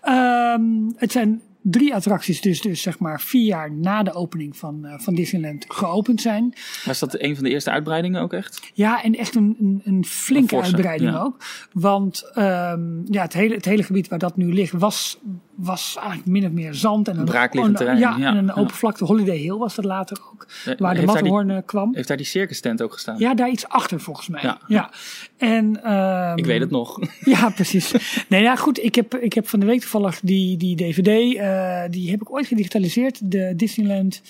Ehm, 0.00 0.62
het 0.96 1.12
zijn 1.12 1.42
drie 1.62 1.94
attracties, 1.94 2.40
dus, 2.40 2.60
dus 2.60 2.82
zeg 2.82 2.98
maar 2.98 3.20
vier 3.20 3.44
jaar 3.44 3.72
na 3.72 4.02
de 4.02 4.12
opening 4.12 4.56
van, 4.56 4.84
eh, 4.84 4.98
van 4.98 5.14
Disneyland 5.14 5.64
geopend 5.68 6.20
zijn. 6.20 6.54
Was 6.84 6.98
dat 6.98 7.20
een 7.20 7.34
van 7.34 7.44
de 7.44 7.50
eerste 7.50 7.70
uitbreidingen 7.70 8.22
ook 8.22 8.32
echt? 8.32 8.70
Ja, 8.74 9.02
en 9.02 9.14
echt 9.14 9.34
een, 9.34 9.56
een, 9.60 9.80
een 9.84 10.04
flinke 10.04 10.42
Een 10.42 10.48
forse, 10.60 10.72
uitbreiding 10.74 11.10
ja. 11.10 11.20
ook. 11.20 11.36
Want 11.72 12.30
ehm, 12.34 13.12
ja, 13.12 13.22
het, 13.22 13.32
hele, 13.32 13.54
het 13.54 13.64
hele 13.64 13.82
gebied 13.82 14.08
waar 14.08 14.18
dat 14.18 14.36
nu 14.36 14.52
ligt 14.52 14.72
was, 14.72 15.18
was 15.56 15.96
eigenlijk 15.98 16.26
min 16.28 16.44
of 16.46 16.50
meer 16.52 16.74
zand. 16.74 17.08
En 17.08 17.18
een, 17.18 17.24
Braakliggend 17.24 17.76
terrein, 17.76 17.98
Ja, 17.98 18.16
ja, 18.18 18.26
en 18.28 18.36
een 18.36 18.52
open 18.54 18.74
vlakte. 18.74 19.04
Holiday 19.04 19.36
Hill 19.36 19.56
was 19.56 19.74
dat 19.74 19.84
later 19.84 20.18
ook. 20.32 20.46
Eh, 20.64 20.74
Waar 20.78 20.94
de 20.94 21.02
Matterhorn 21.02 21.50
eh, 21.50 21.58
kwam. 21.66 21.94
heeft 21.94 22.08
daar 22.08 22.16
die 22.16 22.26
circus 22.26 22.60
tent 22.60 22.82
ook 22.82 22.92
gestaan? 22.92 23.18
Ja, 23.18 23.34
daar 23.34 23.50
iets 23.50 23.68
achter 23.68 24.00
volgens 24.00 24.28
mij. 24.28 24.42
Ja. 24.42 24.58
Ja. 24.66 24.90
En, 25.36 25.82
ehm, 25.82 26.38
Ik 26.38 26.46
weet 26.46 26.60
het 26.60 26.70
nog. 26.70 26.98
Ja, 27.24 27.48
precies. 27.50 27.94
nee, 28.28 28.42
ja, 28.42 28.56
goed. 28.56 28.82
Ik 28.84 28.94
heb, 28.94 29.14
ik 29.14 29.32
heb 29.32 29.48
van 29.48 29.60
de 29.60 29.66
week 29.66 29.80
toevallig 29.80 30.20
die, 30.20 30.56
die 30.56 30.76
DVD, 30.76 31.08
eh, 31.36 31.82
die 31.90 32.10
heb 32.10 32.20
ik 32.20 32.32
ooit 32.32 32.46
gedigitaliseerd. 32.46 33.30
De 33.30 33.52
Disneyland. 33.56 34.22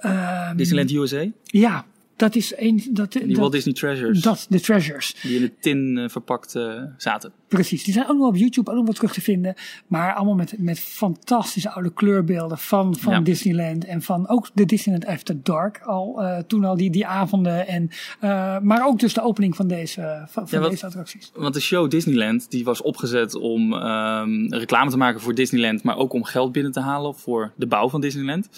ehm, 0.00 0.56
Disneyland 0.56 0.90
USA? 0.92 1.24
Ja, 1.44 1.84
dat 2.16 2.34
is 2.34 2.52
een. 2.56 2.82
Dat, 2.90 3.12
Die 3.12 3.26
dat, 3.26 3.36
Walt 3.36 3.52
Disney 3.52 3.74
Treasures. 3.74 4.20
dat, 4.20 4.46
de 4.48 4.60
Treasures. 4.60 5.14
Die 5.22 5.36
in 5.36 5.40
de 5.42 5.52
tin 5.60 5.98
eh, 5.98 6.08
verpakt 6.08 6.50
zaten. 6.96 7.32
Precies, 7.48 7.84
die 7.84 7.92
zijn 7.94 8.08
ook 8.08 8.16
nog 8.18 8.26
op 8.28 8.36
YouTube 8.36 8.70
ook 8.70 8.76
nog 8.76 8.84
wel 8.84 8.94
terug 8.94 9.12
te 9.12 9.20
vinden. 9.20 9.54
Maar 9.86 10.14
allemaal 10.14 10.34
met, 10.34 10.54
met 10.58 10.80
fantastische 10.80 11.70
oude 11.70 11.92
kleurbeelden 11.92 12.58
van, 12.58 12.96
van 12.96 13.12
Ja. 13.12 13.20
Disneyland. 13.20 13.84
En 13.84 14.02
van 14.02 14.28
ook 14.28 14.50
de 14.54 14.64
Disneyland 14.64 15.06
After 15.06 15.36
Dark 15.42 15.80
al. 15.82 16.22
eh, 16.22 16.38
toen 16.38 16.64
al 16.64 16.76
die, 16.76 16.90
die 16.90 17.06
avonden. 17.06 17.66
En, 17.66 17.90
eh, 18.20 18.58
maar 18.60 18.86
ook 18.86 18.98
dus 18.98 19.14
de 19.14 19.22
opening 19.22 19.56
van 19.56 19.66
deze, 19.68 20.24
van, 20.28 20.48
van 20.48 20.58
Ja, 20.58 20.64
wat- 20.64 20.70
deze 20.70 20.86
attracties. 20.86 21.30
Want 21.34 21.54
de 21.54 21.60
show 21.60 21.90
Disneyland 21.90 22.50
die 22.50 22.64
was 22.64 22.82
opgezet 22.82 23.34
om 23.34 23.72
ehm, 23.72 24.46
reclame 24.54 24.90
te 24.90 24.96
maken 24.96 25.20
voor 25.20 25.34
Disneyland, 25.34 25.82
maar 25.82 25.96
ook 25.96 26.12
om 26.12 26.24
geld 26.24 26.52
binnen 26.52 26.72
te 26.72 26.80
halen 26.80 27.14
voor 27.14 27.52
de 27.56 27.66
bouw 27.66 27.88
van 27.88 28.00
Disneyland. 28.00 28.48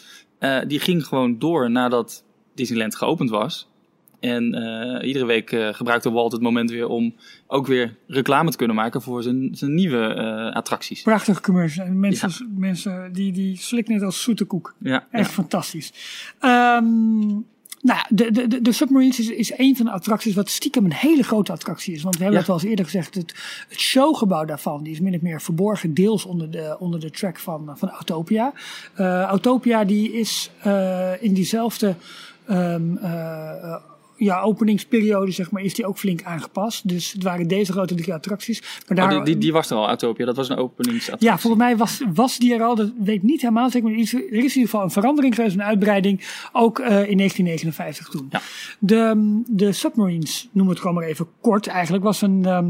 Die 0.66 0.80
ging 0.80 1.06
gewoon 1.06 1.38
door 1.38 1.70
nadat 1.70 2.24
Disneyland 2.56 2.96
geopend 2.96 3.30
was. 3.30 3.68
En 4.20 4.54
eh, 4.54 5.06
iedere 5.06 5.24
week 5.26 5.52
eh, 5.52 5.68
gebruikte 5.74 6.10
Walt 6.10 6.32
het 6.32 6.40
moment 6.40 6.70
weer 6.70 6.88
om 6.88 7.14
ook 7.46 7.66
weer 7.66 7.96
reclame 8.06 8.50
te 8.50 8.56
kunnen 8.56 8.76
maken 8.76 9.02
voor 9.02 9.22
zijn, 9.22 9.48
zijn 9.52 9.74
nieuwe 9.74 10.06
eh, 10.06 10.54
attracties. 10.56 11.02
Prachtige 11.02 11.40
commercial. 11.40 11.86
En 11.86 12.00
mensen, 12.00 12.54
mensen 12.56 13.12
die, 13.12 13.32
die 13.32 13.56
slikken 13.56 13.94
het 13.94 14.02
als 14.02 14.22
zoete 14.22 14.44
koek. 14.44 14.74
Ja, 14.78 15.06
Echt 15.10 15.26
ja. 15.26 15.32
fantastisch. 15.32 15.92
Ehm, 16.40 17.26
nou, 17.82 18.00
de, 18.08 18.30
de, 18.30 18.46
de, 18.46 18.62
de 18.62 18.72
Submarines 18.72 19.18
is, 19.20 19.28
is 19.28 19.58
een 19.58 19.76
van 19.76 19.86
de 19.86 19.92
attracties 19.92 20.34
wat 20.34 20.50
stiekem 20.50 20.84
een 20.84 20.92
hele 20.92 21.22
grote 21.22 21.52
attractie 21.52 21.94
is. 21.94 22.02
Want 22.02 22.16
we 22.16 22.22
hebben 22.22 22.40
Ja. 22.40 22.46
het 22.46 22.54
al 22.54 22.60
eens 22.60 22.70
eerder 22.70 22.84
gezegd, 22.84 23.14
het, 23.14 23.34
het 23.68 23.78
showgebouw 23.80 24.44
daarvan 24.44 24.82
die 24.82 24.92
is 24.92 25.00
min 25.00 25.14
of 25.14 25.20
meer 25.20 25.40
verborgen, 25.40 25.94
deels 25.94 26.24
onder 26.24 26.50
de, 26.50 26.76
onder 26.78 27.00
de 27.00 27.10
track 27.10 27.38
van, 27.38 27.72
van 27.74 27.90
Autopia. 27.90 28.52
Autopia 29.26 29.84
die 29.84 30.12
is 30.12 30.50
in 31.20 31.34
diezelfde 31.34 31.94
ehm, 32.46 32.96
eh, 32.96 33.74
ja, 34.18 34.40
openingsperiode, 34.40 35.30
zeg 35.30 35.50
maar, 35.50 35.62
is 35.62 35.74
die 35.74 35.86
ook 35.86 35.98
flink 35.98 36.22
aangepast. 36.22 36.88
Dus 36.88 37.12
het 37.12 37.22
waren 37.22 37.48
deze 37.48 37.72
grote 37.72 37.94
drie 37.94 38.14
attracties. 38.14 38.60
Maar 38.60 38.98
Oh, 38.98 39.10
daar, 39.10 39.10
die, 39.10 39.24
die, 39.24 39.38
die 39.38 39.52
was 39.52 39.70
er 39.70 39.76
al, 39.76 39.86
Autopia. 39.86 40.24
Dat 40.26 40.36
was 40.36 40.48
een 40.48 40.56
openingsattractie. 40.56 41.28
ja, 41.28 41.38
volgens 41.38 41.62
mij 41.62 41.76
was, 41.76 42.02
was 42.14 42.38
die 42.38 42.54
er 42.54 42.62
al. 42.62 42.74
Dat 42.74 42.92
weet 42.98 43.16
ik 43.16 43.22
niet 43.22 43.40
helemaal 43.40 43.70
zeker. 43.70 43.88
Maar 43.88 43.96
er 43.96 44.02
is, 44.02 44.14
er 44.14 44.20
is 44.20 44.30
in 44.32 44.42
ieder 44.42 44.60
geval 44.62 44.82
een 44.82 44.90
verandering 44.90 45.34
geweest, 45.34 45.54
een 45.54 45.62
uitbreiding. 45.62 46.20
Ook 46.52 46.78
eh, 46.78 46.86
in 46.86 47.16
1959 47.16 48.08
toen. 48.08 48.26
Ja. 48.30 48.40
De, 48.78 49.42
de 49.46 49.72
Submarines, 49.72 50.48
noem 50.52 50.68
het 50.68 50.78
gewoon 50.80 50.94
maar 50.94 51.04
even 51.04 51.26
kort 51.40 51.66
eigenlijk, 51.66 52.04
was 52.04 52.22
een... 52.22 52.44
ehm, 52.44 52.66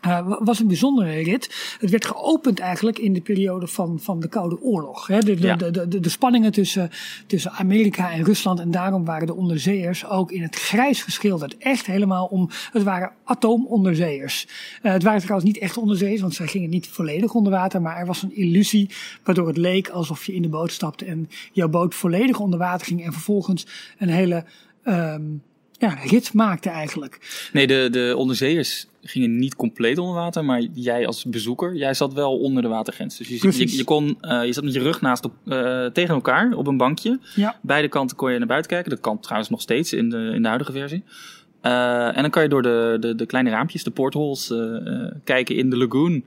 eh, 0.00 0.32
was 0.40 0.58
een 0.60 0.66
bijzondere 0.66 1.10
rit. 1.22 1.76
Het 1.80 1.90
werd 1.90 2.04
geopend 2.06 2.58
eigenlijk 2.58 2.98
in 2.98 3.12
de 3.12 3.20
periode 3.20 3.66
van, 3.66 3.98
van 4.00 4.20
de 4.20 4.28
Koude 4.28 4.60
Oorlog. 4.62 5.06
Hè? 5.06 5.18
De, 5.18 5.34
de, 5.34 5.46
Ja. 5.46 5.56
de, 5.56 5.88
de, 5.88 6.00
de 6.00 6.08
spanningen 6.08 6.52
tussen, 6.52 6.90
tussen 7.26 7.50
Amerika 7.50 8.12
en 8.12 8.24
Rusland. 8.24 8.60
En 8.60 8.70
daarom 8.70 9.04
waren 9.04 9.26
de 9.26 9.34
onderzeeërs 9.34 10.06
ook 10.06 10.32
in 10.32 10.42
het 10.42 10.56
grijs 10.56 11.02
geschilderd. 11.02 11.56
Echt 11.58 11.86
helemaal 11.86 12.26
om. 12.26 12.48
Het 12.72 12.82
waren 12.82 13.12
atoomonderzeeërs. 13.24 14.46
Eh, 14.82 14.92
het 14.92 15.02
waren 15.02 15.20
trouwens 15.20 15.50
niet 15.52 15.58
echt 15.62 15.76
onderzeeërs, 15.76 16.20
want 16.20 16.34
zij 16.34 16.46
gingen 16.46 16.70
niet 16.70 16.88
volledig 16.88 17.34
onder 17.34 17.52
water. 17.52 17.82
Maar 17.82 17.96
er 17.96 18.06
was 18.06 18.22
een 18.22 18.36
illusie 18.36 18.90
waardoor 19.24 19.46
het 19.46 19.56
leek 19.56 19.88
alsof 19.88 20.24
je 20.26 20.34
in 20.34 20.42
de 20.42 20.48
boot 20.48 20.72
stapte 20.72 21.04
en 21.04 21.28
jouw 21.52 21.68
boot 21.68 21.94
volledig 21.94 22.38
onder 22.40 22.58
water 22.58 22.86
ging. 22.86 23.04
En 23.04 23.12
vervolgens 23.12 23.66
een 23.98 24.08
hele. 24.08 24.44
ehm, 24.82 25.22
ja, 25.80 25.88
rit 26.04 26.32
maakte 26.34 26.68
eigenlijk. 26.68 27.48
Nee, 27.52 27.66
de, 27.66 27.88
de 27.90 28.14
onderzeeërs 28.16 28.86
gingen 29.02 29.38
niet 29.38 29.56
compleet 29.56 29.98
onder 29.98 30.14
water, 30.14 30.44
maar 30.44 30.60
jij 30.72 31.06
als 31.06 31.24
bezoeker, 31.24 31.74
jij 31.74 31.94
zat 31.94 32.12
wel 32.12 32.38
onder 32.38 32.62
de 32.62 32.68
watergrens. 32.68 33.16
Dus 33.16 33.28
je, 33.28 33.34
je, 33.58 33.76
je, 33.76 33.84
kon, 33.84 34.18
eh, 34.20 34.44
je 34.44 34.52
zat 34.52 34.64
met 34.64 34.74
je 34.74 34.80
rug 34.80 35.00
naast 35.00 35.24
op, 35.24 35.32
eh, 35.46 35.86
tegen 35.86 36.14
elkaar 36.14 36.52
op 36.52 36.66
een 36.66 36.76
bankje. 36.76 37.18
Ja. 37.34 37.58
Beide 37.62 37.88
kanten 37.88 38.16
kon 38.16 38.32
je 38.32 38.38
naar 38.38 38.46
buiten 38.46 38.70
kijken. 38.70 38.90
Dat 38.90 39.00
kan 39.00 39.20
trouwens 39.20 39.50
nog 39.50 39.60
steeds 39.60 39.92
in 39.92 40.10
de, 40.10 40.30
in 40.34 40.42
de 40.42 40.48
huidige 40.48 40.72
versie. 40.72 41.02
Eh, 41.60 42.16
en 42.16 42.22
dan 42.22 42.30
kan 42.30 42.42
je 42.42 42.48
door 42.48 42.62
de, 42.62 42.96
de, 43.00 43.14
de 43.14 43.26
kleine 43.26 43.50
raampjes, 43.50 43.84
de 43.84 43.90
portholes, 43.90 44.52
kijken 45.24 45.56
in 45.56 45.70
de 45.70 45.76
lagoon. 45.76 46.24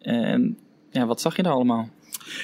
En 0.00 0.56
ja, 0.90 1.06
wat 1.06 1.20
zag 1.20 1.36
je 1.36 1.42
daar 1.42 1.52
allemaal? 1.52 1.88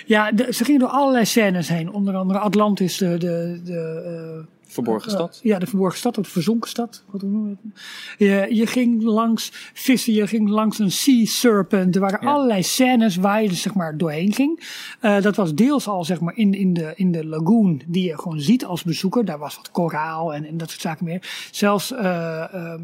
Ja, 0.07 0.33
de- 0.33 0.53
ze 0.53 0.65
gingen 0.65 0.81
door 0.81 0.89
allerlei 0.89 1.25
scènes 1.25 1.69
heen. 1.69 1.93
Onder 1.93 2.15
andere 2.15 2.39
Atlantis, 2.39 2.97
de, 2.97 3.19
de, 3.19 3.61
de, 3.65 4.45
Verborgen 4.85 5.11
stad. 5.11 5.41
ja, 5.43 5.59
de 5.59 5.67
verborgen 5.67 5.99
stad, 5.99 6.19
of 6.19 6.25
de 6.25 6.31
verzonken 6.31 6.71
stad. 6.71 7.03
Wat 7.11 7.23
noemen 7.23 7.43
we 7.45 7.57
het? 7.69 7.81
Je, 8.19 8.55
je 8.55 8.67
ging 8.67 9.03
langs 9.03 9.51
vissen, 9.75 10.13
je 10.13 10.27
ging 10.27 10.49
langs 10.49 10.79
een 10.79 10.91
sea 10.93 11.25
serpent. 11.25 11.95
Er 11.95 12.01
waren 12.01 12.19
Ja. 12.23 12.29
allerlei 12.33 12.63
scènes 12.63 13.17
waar 13.17 13.43
je 13.43 13.49
dus, 13.49 13.63
zeg 13.63 13.75
maar 13.75 13.97
doorheen 13.97 14.33
ging. 14.33 14.61
Eh, 15.01 15.21
dat 15.21 15.37
was 15.37 15.55
deels 15.55 15.89
al 15.89 16.05
zeg 16.05 16.21
maar 16.21 16.37
in, 16.37 16.55
in, 16.55 16.73
de, 16.73 16.93
in 16.97 17.13
de 17.13 17.27
lagoon 17.27 17.83
die 17.87 18.05
je 18.09 18.19
gewoon 18.19 18.41
ziet 18.41 18.65
als 18.65 18.83
bezoeker. 18.83 19.25
Daar 19.25 19.39
was 19.39 19.57
wat 19.57 19.71
koraal 19.71 20.35
en, 20.35 20.45
en 20.45 20.57
dat 20.57 20.69
soort 20.71 20.81
zaken 20.81 21.05
meer. 21.05 21.49
Zelfs 21.51 21.93
eh, 21.93 22.75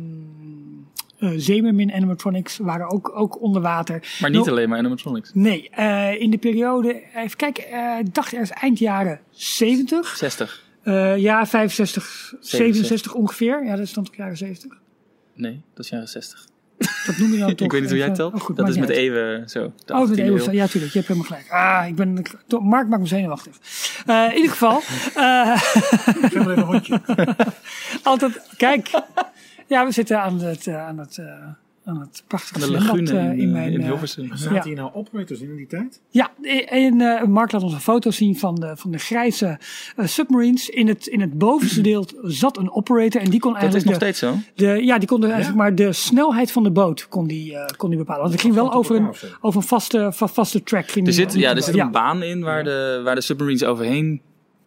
Zeemermin 1.37 1.93
animatronics 1.93 2.57
waren 2.59 2.91
ook, 2.91 3.13
ook 3.15 3.41
onder 3.43 3.63
water. 3.63 4.17
Maar 4.21 4.31
niet 4.31 4.45
No- 4.45 4.51
alleen 4.51 4.69
maar 4.69 4.79
animatronics. 4.79 5.31
Nee, 5.35 5.69
in 6.19 6.31
de 6.31 6.39
periode, 6.39 7.03
even 7.15 7.37
kijken, 7.37 7.65
ik 7.99 8.15
dacht 8.15 8.33
ergens 8.33 8.51
eind 8.51 8.79
jaren 8.79 9.21
70. 9.31 10.17
60. 10.17 10.62
Eh, 10.83 11.17
ja, 11.17 11.47
65, 11.47 12.35
67 12.41 12.41
67 12.51 13.15
ongeveer. 13.15 13.65
Ja, 13.65 13.71
dat 13.77 13.85
is 13.87 13.93
dan 13.93 14.05
toch 14.05 14.17
jaren 14.17 14.37
70. 14.37 14.73
Nee, 15.35 15.63
dat 15.75 15.85
is 15.85 15.91
jaren 15.91 16.09
60. 16.09 16.47
Dat 17.07 17.17
noem 17.17 17.33
je 17.33 17.39
dan 17.39 17.55
toch? 17.55 17.67
ik 17.67 17.73
weet 17.73 17.81
niet 17.81 17.91
hoe 17.91 17.99
jij 17.99 18.07
even- 18.07 18.17
telt. 18.19 18.35
Oh, 18.35 18.41
goed, 18.41 18.57
dat 18.57 18.69
is 18.69 18.77
met 18.79 18.89
uit. 18.89 18.99
Ewe 18.99 19.43
zo. 19.47 19.73
Oh, 19.87 20.01
met 20.09 20.19
18e 20.19 20.21
Eeuwen. 20.21 20.41
eeuw. 20.49 20.51
Ja, 20.53 20.67
tuurlijk. 20.67 20.93
Je 20.93 20.99
hebt 20.99 21.11
helemaal 21.13 21.25
gelijk. 21.31 21.51
Ah, 21.51 21.85
ik 21.89 21.95
ben... 21.97 22.23
Mark 22.63 22.89
maakt 22.89 23.03
me 23.03 23.09
zenuwachtig. 23.09 23.57
Eh 24.07 24.25
in 24.31 24.35
ieder 24.37 24.51
geval. 24.51 24.81
eh, 25.15 25.63
Ik 26.23 26.33
heb 26.33 26.43
alleen 26.43 26.59
een 26.59 26.65
hondje. 26.65 27.01
altijd... 28.03 28.41
Kijk. 28.57 28.91
Ja, 29.67 29.85
we 29.87 29.93
zitten 29.93 30.21
aan 30.23 30.41
het, 30.41 30.67
eh, 30.67 30.87
aan 30.87 30.99
het, 30.99 31.19
eh, 31.19 31.27
aan 31.85 32.01
het 32.01 32.23
prachtige 32.27 32.59
De 32.59 32.65
zwembad, 32.65 32.87
lagune 32.87 33.19
eh, 33.19 33.25
in, 33.25 33.39
in 33.39 33.47
eh, 33.47 33.53
mijn... 33.53 33.73
in 33.73 33.81
eh, 33.81 33.87
Hilversum. 33.87 34.31
Zaten 34.37 34.55
Ja. 34.55 34.63
hier 34.63 34.75
nou 34.77 34.91
operators 34.95 35.41
in 35.41 35.51
in 35.51 35.57
die 35.57 35.67
tijd? 35.67 36.01
Ja, 36.11 36.31
en 36.67 37.01
eh, 37.01 37.25
Mark 37.27 37.53
laat 37.53 37.63
ons 37.63 37.73
een 37.73 37.81
foto 37.81 38.11
zien 38.11 38.39
van 38.39 38.55
de, 38.55 38.73
van 38.77 38.91
de 38.91 38.99
grijze 38.99 39.59
eh, 39.97 40.07
submarines. 40.07 40.69
In 40.69 40.89
het, 40.89 41.07
in 41.07 41.21
het 41.21 41.39
bovenste 41.39 41.81
deel 41.91 42.07
zat 42.23 42.57
een 42.59 42.71
operator 42.73 43.21
en 43.21 43.31
die 43.31 43.41
kon 43.41 43.53
Dat 43.53 43.63
is 43.63 43.69
eigenlijk 43.73 44.01
nog 44.01 44.09
de, 44.09 44.15
steeds 44.15 44.19
zo. 44.19 44.51
de, 44.55 44.85
ja, 44.85 44.99
die 44.99 45.09
kon 45.09 45.21
de, 45.21 45.27
eigenlijk 45.27 45.57
maar 45.57 45.75
de 45.75 45.93
snelheid 45.93 46.51
van 46.53 46.63
de 46.63 46.71
boot 46.71 47.09
kon 47.09 47.27
die, 47.27 47.57
eh, 47.57 47.67
kon 47.77 47.89
die 47.89 47.99
bepalen. 47.99 48.21
Want 48.21 48.33
het 48.33 48.43
ging 48.43 48.55
wel 48.55 48.73
over 48.73 48.97
een, 48.97 49.09
over 49.41 49.61
een 49.63 49.67
vaste, 49.69 50.11
va- 50.13 50.29
vaste 50.29 50.63
track. 50.63 50.89
Ging 50.89 51.07
Er 51.07 51.13
die- 51.13 51.21
zit, 51.23 51.35
ja, 51.41 51.55
er 51.55 51.63
zit 51.63 51.75
ja. 51.75 51.85
een 51.85 51.91
baan 51.91 52.23
in 52.23 52.41
waar 52.43 52.65
de, 52.65 53.01
waar 53.05 53.15
de 53.15 53.21
submarines 53.21 53.65
overheen 53.65 54.21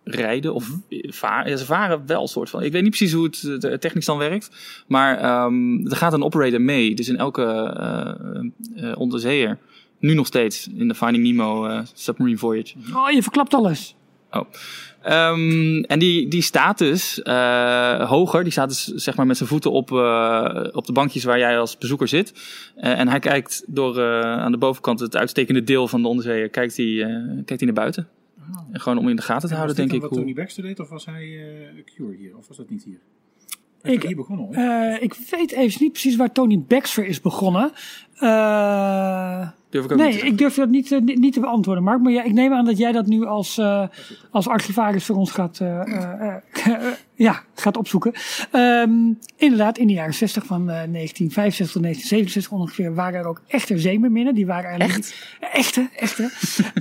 rijden. 0.06 0.54
Of 0.54 0.70
varen. 0.89 1.50
Ja, 1.50 1.58
ze 1.58 1.65
varen 1.65 2.06
wel 2.06 2.28
soort 2.28 2.50
van. 2.50 2.63
Ik 2.63 2.72
weet 2.72 2.82
niet 2.82 2.96
precies 2.96 3.13
hoe 3.13 3.26
het 3.26 3.63
eh, 3.63 3.74
technisch 3.74 4.06
dan 4.06 4.18
werkt. 4.18 4.50
Maar 4.88 5.18
ehm, 5.18 5.86
er 5.86 5.96
gaat 5.96 6.13
een 6.13 6.24
operator 6.24 6.62
mee. 6.62 6.96
Dus 6.96 7.10
in 7.10 7.18
elke 7.18 7.44
eh, 7.44 8.89
eh, 8.89 8.98
onderzeeër. 9.00 9.58
Nu 10.00 10.13
nog 10.13 10.28
steeds 10.28 10.68
in 10.76 10.88
de 10.88 10.96
Finding 10.96 11.24
Nemo 11.24 11.65
eh, 11.65 11.80
Submarine 11.94 12.38
Voyage. 12.38 12.76
Oh, 12.94 13.12
je 13.12 13.22
verklapt 13.22 13.54
alles. 13.54 13.96
Oh. 14.32 14.46
Ehm, 15.02 15.84
en 15.84 16.00
die, 16.00 16.28
die 16.28 16.41
staat 16.41 16.78
dus 16.78 17.22
eh, 17.22 18.10
hoger. 18.10 18.44
Die 18.44 18.52
staat 18.52 18.70
dus 18.70 18.84
zeg 18.86 19.15
maar 19.15 19.26
met 19.26 19.38
zijn 19.38 19.50
voeten 19.50 19.72
op, 19.72 19.91
eh, 19.91 20.63
op 20.72 20.86
de 20.86 20.91
bankjes 20.91 21.24
waar 21.24 21.39
jij 21.39 21.60
als 21.60 21.78
bezoeker 21.78 22.08
zit. 22.08 22.34
Eh, 22.76 23.00
en 23.00 23.08
hij 23.08 23.20
kijkt 23.20 23.63
door 23.68 24.00
eh, 24.00 24.22
aan 24.22 24.52
de 24.52 24.58
bovenkant 24.58 25.00
het 25.00 25.15
uitstekende 25.15 25.63
deel 25.63 25.88
van 25.88 26.02
de 26.02 26.08
onderzeeër. 26.08 26.50
Kijkt 26.50 26.78
hij, 26.78 27.04
eh, 27.04 27.10
kijkt 27.34 27.50
hij 27.50 27.65
naar 27.65 27.74
buiten. 27.74 28.08
En 28.71 28.79
gewoon 28.81 28.97
om 28.97 29.10
in 29.10 29.15
de 29.15 29.21
gaten 29.21 29.47
te 29.49 29.53
En 29.55 29.60
houden, 29.60 29.75
was 29.77 29.86
denk 29.86 29.95
ik. 29.95 30.01
wat 30.01 30.10
Hoe... 30.10 30.19
Tony 30.19 30.34
Baxter 30.34 30.63
deed 30.63 30.79
of 30.79 30.89
was 30.89 31.05
hij 31.05 31.23
eh 31.77 31.84
Cure 31.95 32.15
hier? 32.15 32.38
Of 32.38 32.47
was 32.47 32.58
dat 32.58 32.69
niet 32.69 32.84
hier? 32.84 32.99
Ik- 33.84 34.03
hier 34.03 34.15
begonnen 34.15 34.45
hoor. 34.45 34.55
Eh, 34.55 35.01
ik 35.03 35.13
weet 35.31 35.51
even 35.51 35.81
niet 35.84 35.91
precies 35.91 36.15
waar 36.15 36.31
Tony 36.31 36.60
Baxter 36.60 37.05
is 37.05 37.21
begonnen. 37.21 37.71
Eh, 38.19 39.47
Durf 39.69 39.86
ik 39.86 39.91
ook 39.91 39.97
niet 39.97 40.12
te 40.12 40.17
nee, 40.17 40.32
ik 40.32 40.38
durf 40.38 40.56
dat 40.56 40.69
niet, 40.69 40.91
eh, 40.91 41.01
niet, 41.01 41.19
niet 41.19 41.34
te 41.34 41.39
beantwoorden, 41.39 41.84
Mark. 41.84 42.01
Maar 42.01 42.12
ja, 42.12 42.23
ik 42.23 42.34
neem 42.34 42.54
aan 42.54 42.65
dat 42.65 42.78
jij 42.78 42.91
dat 42.91 43.06
nu 43.06 43.25
als, 43.25 43.58
eh, 43.58 43.88
als 44.32 44.47
archivaris 44.47 45.06
voor 45.06 45.15
ons 45.15 45.32
gaat, 45.32 45.60
eh, 45.60 45.82
eh, 45.82 46.36
eh, 46.65 46.84
ja, 47.15 47.43
gaat 47.56 47.78
opzoeken. 47.78 48.13
Ehm, 48.51 48.91
inderdaad, 49.38 49.78
in 49.78 49.88
de 49.88 49.93
jaren 49.93 50.13
60 50.13 50.45
van 50.45 50.60
eh, 50.60 50.65
1965 50.65 51.71
tot 51.71 51.82
1967 51.82 52.51
ongeveer 52.51 52.95
waren 52.95 53.19
er 53.19 53.28
ook 53.28 53.41
echte 53.47 53.78
zeemerminnen. 53.78 54.36
Die 54.36 54.45
waren 54.45 54.71
er 54.71 54.80
Echt? 54.80 55.15
Echte, 55.54 55.89
echte. 55.95 56.30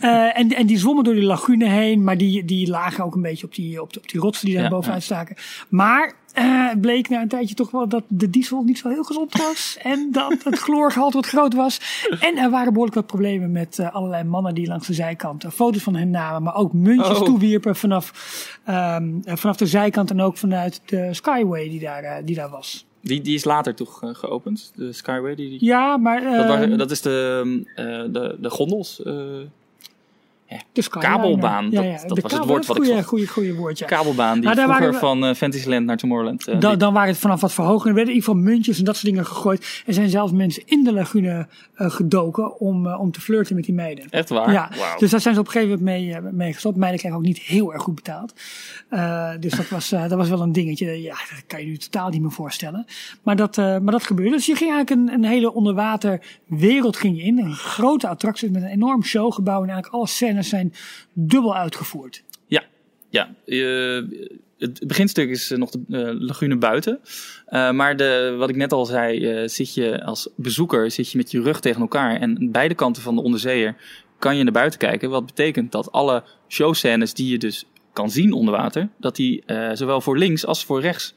Eh, 0.01 0.39
en, 0.39 0.49
en 0.49 0.67
die 0.67 0.79
zwommen 0.79 1.05
door 1.05 1.15
die 1.15 1.23
lagune 1.23 1.69
heen, 1.69 2.05
maar 2.05 2.17
die, 2.17 2.45
die 2.45 2.69
lagen 2.69 3.05
ook 3.05 3.15
een 3.15 3.23
beetje 3.23 3.47
op 3.47 3.55
die, 3.55 3.83
op 3.83 3.93
de, 3.93 4.01
op 4.01 4.09
die 4.09 4.21
rotsen 4.21 4.47
die 4.47 4.55
daar 4.55 4.65
Ja, 4.65 4.71
bovenuit 4.71 5.07
ja. 5.07 5.15
staken. 5.15 5.37
Maar 5.69 6.13
eh, 6.35 6.69
het 6.69 6.81
bleek 6.81 7.09
na 7.09 7.21
een 7.23 7.29
tijdje 7.29 7.55
toch 7.55 7.71
wel 7.71 7.89
dat 7.89 8.05
de 8.09 8.31
diesel 8.31 8.63
niet 8.63 8.79
zo 8.79 8.89
heel 8.89 9.03
gezond 9.03 9.37
was. 9.37 9.79
En 9.83 10.09
dat 10.13 10.45
het 10.45 10.59
chloorgehalte 10.59 11.17
groot 11.25 11.55
was. 11.55 11.81
En 12.21 12.39
er 12.39 12.51
waren 12.51 12.73
behoorlijk 12.73 12.97
wat 12.97 13.07
problemen 13.07 13.53
met 13.53 13.79
eh, 13.79 13.95
allerlei 13.95 14.25
mannen 14.25 14.55
die 14.55 14.67
langs 14.67 14.87
de 14.87 14.95
zijkant 14.95 15.45
eh, 15.45 15.51
foto's 15.51 15.83
van 15.83 15.95
hen 15.95 16.11
namen. 16.11 16.43
Maar 16.43 16.55
ook 16.55 16.73
muntjes 16.73 17.19
Oh. 17.19 17.25
toewierpen 17.25 17.77
vanaf, 17.77 18.13
ehm, 18.65 19.21
eh, 19.25 19.37
vanaf 19.37 19.57
de 19.57 19.67
zijkant 19.67 20.11
en 20.11 20.21
ook 20.21 20.37
vanuit 20.37 20.81
de 20.87 21.15
Skyway 21.15 21.69
die 21.69 21.81
daar, 21.81 22.25
die 22.25 22.35
daar 22.35 22.51
was. 22.51 22.87
Die, 23.01 23.21
die 23.21 23.35
is 23.35 23.45
later 23.45 23.75
toch 23.75 24.01
geopend, 24.03 24.73
de 24.75 24.93
Skyway. 24.93 25.35
Die, 25.35 25.49
die... 25.49 25.65
Ja, 25.65 25.97
maar... 25.97 26.23
Dat, 26.23 26.61
ehm, 26.61 26.77
dat 26.77 26.91
is 26.91 27.01
de, 27.01 27.63
eh, 27.75 27.85
de, 27.87 28.37
de 28.41 28.51
gondels. 28.51 29.03
Kabelbaan, 30.89 31.71
Ja, 31.71 31.83
dat- 31.83 31.85
ja, 31.85 32.23
was 32.23 32.33
het 32.33 32.45
woord 32.45 32.67
wat 32.67 32.77
ik 32.77 32.83
goeie, 32.83 32.97
zocht. 32.97 33.09
goeie, 33.09 33.27
goeie 33.29 33.55
woordje. 33.55 33.85
kabelbaan 33.85 34.41
die 34.41 34.51
vroeger 34.51 34.69
waren 34.69 34.93
we- 34.93 34.99
van 34.99 35.25
eh, 35.25 35.35
Fantasyland 35.35 35.87
naar 35.87 35.97
Tomorrowland 35.97 36.47
eh, 36.49 36.61
Dan, 36.61 36.79
dan 36.79 36.93
waren 36.93 37.09
het 37.09 37.19
vanaf 37.19 37.41
wat 37.41 37.53
verhogen. 37.53 37.89
Er 37.89 37.95
werden 37.95 38.15
in 38.15 38.19
ieder 38.21 38.35
geval 38.35 38.49
muntjes 38.51 38.79
en 38.79 38.85
dat 38.85 38.95
soort 38.97 39.07
dingen 39.07 39.27
gegooid. 39.27 39.83
Er 39.87 39.95
zijn 39.95 40.09
zelfs 40.09 40.33
mensen 40.33 40.63
in 40.67 40.85
de 40.85 40.93
lagune 40.93 41.47
eh, 41.75 41.91
gedoken 41.91 42.61
om, 42.61 42.87
om 42.95 43.11
te 43.11 43.21
flirten 43.21 43.55
met 43.55 43.65
die 43.65 43.75
meiden. 43.75 44.11
Echt 44.11 44.29
waar? 44.29 44.53
Ja, 44.53 44.71
dus 44.99 45.11
daar 45.11 45.21
zijn 45.21 45.35
ze 45.35 45.41
op 45.41 45.47
een 45.47 45.53
gegeven 45.53 45.79
moment 45.79 46.21
mee, 46.23 46.33
mee 46.33 46.53
gestopt. 46.53 46.77
Meiden 46.77 47.01
kregen 47.01 47.19
ook 47.19 47.25
niet 47.25 47.39
heel 47.39 47.73
erg 47.73 47.83
goed 47.83 47.95
betaald. 47.95 48.33
Dus 49.41 49.53
dat 49.53 49.69
was, 49.69 49.89
dat 49.89 50.11
was 50.13 50.29
wel 50.29 50.41
een 50.41 50.53
dingetje. 50.53 51.03
Ja, 51.03 51.15
dat 51.15 51.43
kan 51.47 51.61
je 51.61 51.67
nu 51.67 51.77
totaal 51.77 52.09
niet 52.09 52.21
meer 52.21 52.31
voorstellen. 52.33 52.87
Maar 53.23 53.37
dat, 53.37 53.57
maar 53.57 53.81
dat 53.91 54.05
gebeurde. 54.05 54.31
Dus 54.31 54.47
je 54.47 54.55
ging 54.57 54.71
eigenlijk 54.73 55.09
een, 55.11 55.15
een 55.19 55.31
hele 55.31 55.53
onderwater 55.55 56.21
wereld 56.47 56.97
ging 56.97 57.17
je 57.17 57.23
in. 57.23 57.39
Een 57.39 57.53
grote 57.55 58.09
attractie 58.09 58.51
met 58.51 58.63
een 58.63 58.69
enorm 58.69 59.03
showgebouw. 59.05 59.57
En 59.63 59.65
eigenlijk 59.69 59.95
alle 59.95 60.07
scènes 60.07 60.33
zijn 60.43 60.73
dubbel 61.13 61.57
uitgevoerd. 61.57 62.23
Ja, 62.47 62.65
ja. 63.09 63.35
eh, 63.45 64.03
het 64.59 64.87
beginstuk 64.87 65.31
is 65.31 65.51
eh, 65.51 65.59
nog 65.59 65.71
de 65.71 65.81
eh, 65.89 66.21
lagune 66.21 66.57
buiten. 66.57 67.01
Maar 67.51 67.97
de, 67.97 68.35
wat 68.39 68.49
ik 68.49 68.57
net 68.57 68.73
al 68.73 68.87
zei, 68.87 69.49
zit 69.49 69.75
je 69.75 70.05
als 70.05 70.29
bezoeker 70.37 70.91
zit 70.91 71.11
je 71.11 71.19
met 71.19 71.31
je 71.31 71.43
rug 71.43 71.61
tegen 71.61 71.81
elkaar. 71.81 72.21
En 72.21 72.51
beide 72.53 72.75
kanten 72.75 73.03
van 73.03 73.15
de 73.15 73.23
onderzeeër 73.23 73.77
kan 74.19 74.37
je 74.37 74.43
naar 74.43 74.53
buiten 74.53 74.79
kijken. 74.79 75.11
Wat 75.11 75.27
betekent 75.27 75.73
dat 75.73 75.93
alle 75.93 76.25
showscènes 76.49 77.15
die 77.15 77.31
je 77.31 77.39
dus 77.39 77.65
kan 77.93 78.11
zien 78.11 78.33
onder 78.33 78.55
water, 78.55 78.89
dat 78.99 79.17
die 79.17 79.43
zowel 79.73 80.01
voor 80.01 80.19
links 80.19 80.47
als 80.47 80.65
voor 80.65 80.81
rechts 80.81 81.15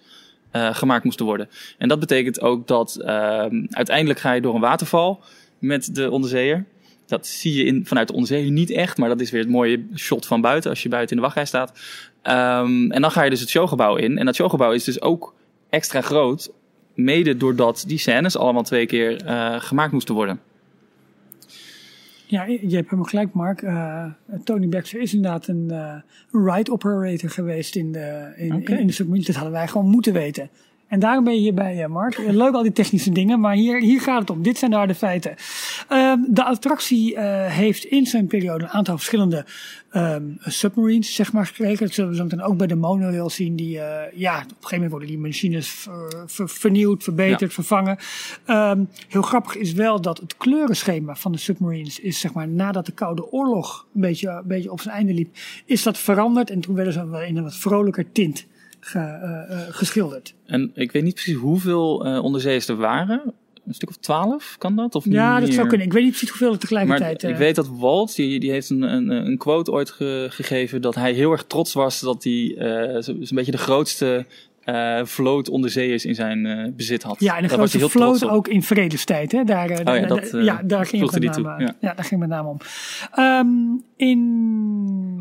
gemaakt 0.51 1.03
moesten 1.03 1.25
worden. 1.25 1.49
En 1.77 1.87
dat 1.87 1.99
betekent 1.99 2.41
ook 2.41 2.67
dat 2.67 2.95
eh, 2.95 3.45
uiteindelijk 3.69 4.19
ga 4.19 4.31
je 4.31 4.41
door 4.41 4.55
een 4.55 4.61
waterval 4.61 5.23
met 5.59 5.95
de 5.95 6.11
onderzeeër. 6.11 6.65
Dat 7.07 7.27
zie 7.27 7.53
je 7.53 7.63
in, 7.63 7.85
vanuit 7.85 8.07
de 8.07 8.13
onderzeeër 8.13 8.51
niet 8.51 8.69
echt, 8.69 8.97
maar 8.97 9.09
dat 9.09 9.21
is 9.21 9.31
weer 9.31 9.41
het 9.41 9.49
mooie 9.49 9.85
shot 9.95 10.25
van 10.25 10.41
buiten 10.41 10.69
als 10.69 10.83
je 10.83 10.89
buiten 10.89 11.09
in 11.09 11.17
de 11.17 11.23
wachtrij 11.23 11.45
staat. 11.45 11.79
Ehm, 12.21 12.91
en 12.91 13.01
dan 13.01 13.11
ga 13.11 13.23
je 13.23 13.29
dus 13.29 13.39
het 13.39 13.49
showgebouw 13.49 13.95
in. 13.95 14.17
En 14.17 14.25
dat 14.25 14.35
showgebouw 14.35 14.71
is 14.71 14.83
dus 14.83 15.01
ook 15.01 15.33
extra 15.69 16.01
groot, 16.01 16.51
mede 16.93 17.37
doordat 17.37 17.83
die 17.87 17.97
scènes 17.97 18.37
allemaal 18.37 18.63
twee 18.63 18.85
keer 18.85 19.25
eh, 19.25 19.55
gemaakt 19.59 19.91
moesten 19.91 20.15
worden. 20.15 20.39
Ja, 22.25 22.45
je 22.45 22.59
hebt 22.59 22.71
helemaal 22.71 23.03
gelijk, 23.03 23.33
Mark. 23.33 23.61
Eh, 23.61 24.05
Tony 24.43 24.67
Baxter 24.67 25.01
is 25.01 25.13
inderdaad 25.13 25.47
een, 25.47 25.69
een 26.31 26.51
ride 26.51 26.71
operator 26.71 27.29
geweest 27.29 27.75
in 27.75 27.91
de, 27.91 28.33
in, 28.35 28.65
in 28.65 28.87
de 28.87 28.93
submarine. 28.93 29.25
Dat 29.25 29.35
hadden 29.35 29.53
wij 29.53 29.67
gewoon 29.67 29.89
moeten 29.89 30.13
weten. 30.13 30.49
En 30.87 30.99
daarom 30.99 31.23
ben 31.23 31.33
je 31.33 31.39
hierbij, 31.39 31.83
eh, 31.83 31.89
Mark. 31.89 32.17
Eh, 32.17 32.29
Leuk 32.33 32.53
al 32.53 32.61
die 32.63 32.71
technische 32.71 33.11
dingen, 33.11 33.39
maar 33.39 33.53
hier, 33.55 33.79
hier 33.81 34.01
gaat 34.01 34.19
het 34.19 34.29
om. 34.29 34.41
Dit 34.41 34.57
zijn 34.57 34.71
de 34.71 34.77
harde 34.77 34.95
feiten. 34.95 35.35
Ehm, 35.89 36.19
de 36.27 36.43
attractie 36.43 37.15
eh, 37.15 37.51
heeft 37.51 37.83
in 37.85 38.05
zijn 38.05 38.27
periode 38.27 38.63
een 38.63 38.69
aantal 38.69 38.95
verschillende 38.97 39.45
ehm, 39.91 40.23
submarines 40.39 41.15
zeg 41.15 41.33
maar, 41.33 41.45
gekregen. 41.45 41.85
Dat 41.85 41.93
zullen 41.95 42.09
we 42.09 42.15
zo 42.15 42.23
meteen 42.23 42.41
ook 42.41 42.57
bij 42.57 42.67
de 42.67 42.75
monorail 42.75 43.29
zien. 43.29 43.55
Die, 43.55 43.71
ja, 44.13 44.35
op 44.37 44.43
een 44.43 44.47
gegeven 44.49 44.69
moment 44.71 44.91
worden 44.91 45.07
die 45.09 45.17
machines 45.17 45.67
ver- 45.69 46.23
ver- 46.27 46.49
vernieuwd, 46.49 47.03
verbeterd, 47.03 47.39
Ja. 47.39 47.47
vervangen. 47.49 47.97
Ehm, 48.45 48.83
heel 49.07 49.21
grappig 49.21 49.55
is 49.57 49.73
wel 49.73 50.01
dat 50.01 50.17
het 50.17 50.37
kleurenschema 50.37 51.15
van 51.15 51.31
de 51.31 51.37
submarines 51.37 51.99
is, 51.99 52.19
zeg 52.19 52.33
maar, 52.33 52.47
nadat 52.47 52.85
de 52.85 52.91
Koude 52.91 53.31
Oorlog 53.31 53.85
een 53.95 54.01
beetje, 54.01 54.29
een 54.29 54.43
beetje 54.47 54.71
op 54.71 54.81
zijn 54.81 54.95
einde 54.95 55.13
liep, 55.13 55.35
is 55.65 55.83
dat 55.83 55.97
veranderd. 55.97 56.49
En 56.49 56.59
toen 56.59 56.75
werden 56.75 56.93
ze 56.93 57.07
wel 57.09 57.21
in 57.21 57.37
een 57.37 57.43
wat 57.43 57.55
vrolijker 57.55 58.11
tint 58.11 58.45
ge- 58.79 58.99
eh, 58.99 59.51
eh, 59.61 59.67
geschilderd. 59.69 60.33
En 60.45 60.71
ik 60.73 60.91
weet 60.91 61.03
niet 61.03 61.13
precies 61.13 61.35
hoeveel 61.35 62.05
eh 62.05 62.23
onderzeeërs 62.23 62.67
er 62.67 62.75
waren. 62.75 63.21
Een 63.67 63.73
stuk 63.73 63.89
of 63.89 63.95
twaalf, 63.97 64.55
kan 64.57 64.75
dat? 64.75 64.95
Of 64.95 65.05
Ja, 65.05 65.39
dat 65.39 65.53
zou 65.53 65.67
kunnen. 65.67 65.87
Ik 65.87 65.93
weet 65.93 66.01
niet 66.03 66.11
precies 66.11 66.29
hoeveel 66.29 66.47
er 66.47 66.51
Maar 66.53 66.61
tegelijkertijd... 66.61 67.23
ik 67.23 67.29
eh, 67.29 67.37
weet 67.37 67.55
dat 67.55 67.67
Walt, 67.67 68.15
die, 68.15 68.39
die 68.39 68.51
heeft 68.51 68.69
een, 68.69 68.81
een, 68.81 69.09
een 69.09 69.37
quote 69.37 69.71
ooit 69.71 69.89
ge- 69.89 70.27
gegeven 70.29 70.81
dat 70.81 70.95
hij 70.95 71.13
heel 71.13 71.31
erg 71.31 71.43
trots 71.43 71.73
was 71.73 71.99
dat 71.99 72.23
hij 72.23 72.55
zo- 72.93 72.99
zo'n 73.01 73.27
beetje 73.35 73.51
de 73.51 73.57
grootste 73.57 74.25
vloot 75.03 75.49
onderzeeërs 75.49 76.05
in 76.05 76.15
zijn 76.15 76.73
bezit 76.75 77.03
had. 77.03 77.19
Ja, 77.19 77.35
en 77.35 77.41
de 77.41 77.47
Daar 77.47 77.57
grootste 77.57 77.77
heel 77.77 77.89
trots 77.89 78.19
vloot 78.19 78.31
ook 78.31 78.47
in 78.47 78.63
vredestijd. 78.63 79.31
Hè? 79.31 79.43
Daar, 79.43 79.69
ja, 79.69 80.07
dat, 80.07 80.29
daar- 80.31 80.43
ja, 80.43 80.61
daar 80.63 80.85
ging 80.85 81.11
het 81.11 81.23
met 81.23 81.37
name, 81.37 81.61
ja. 81.63 81.75
ja. 81.79 81.93
daar 81.93 82.05
ging 82.05 82.09
het 82.09 82.19
met 82.19 82.29
name 82.29 82.49
om. 82.49 82.57
Ehm, 83.11 83.47
in 83.95 85.16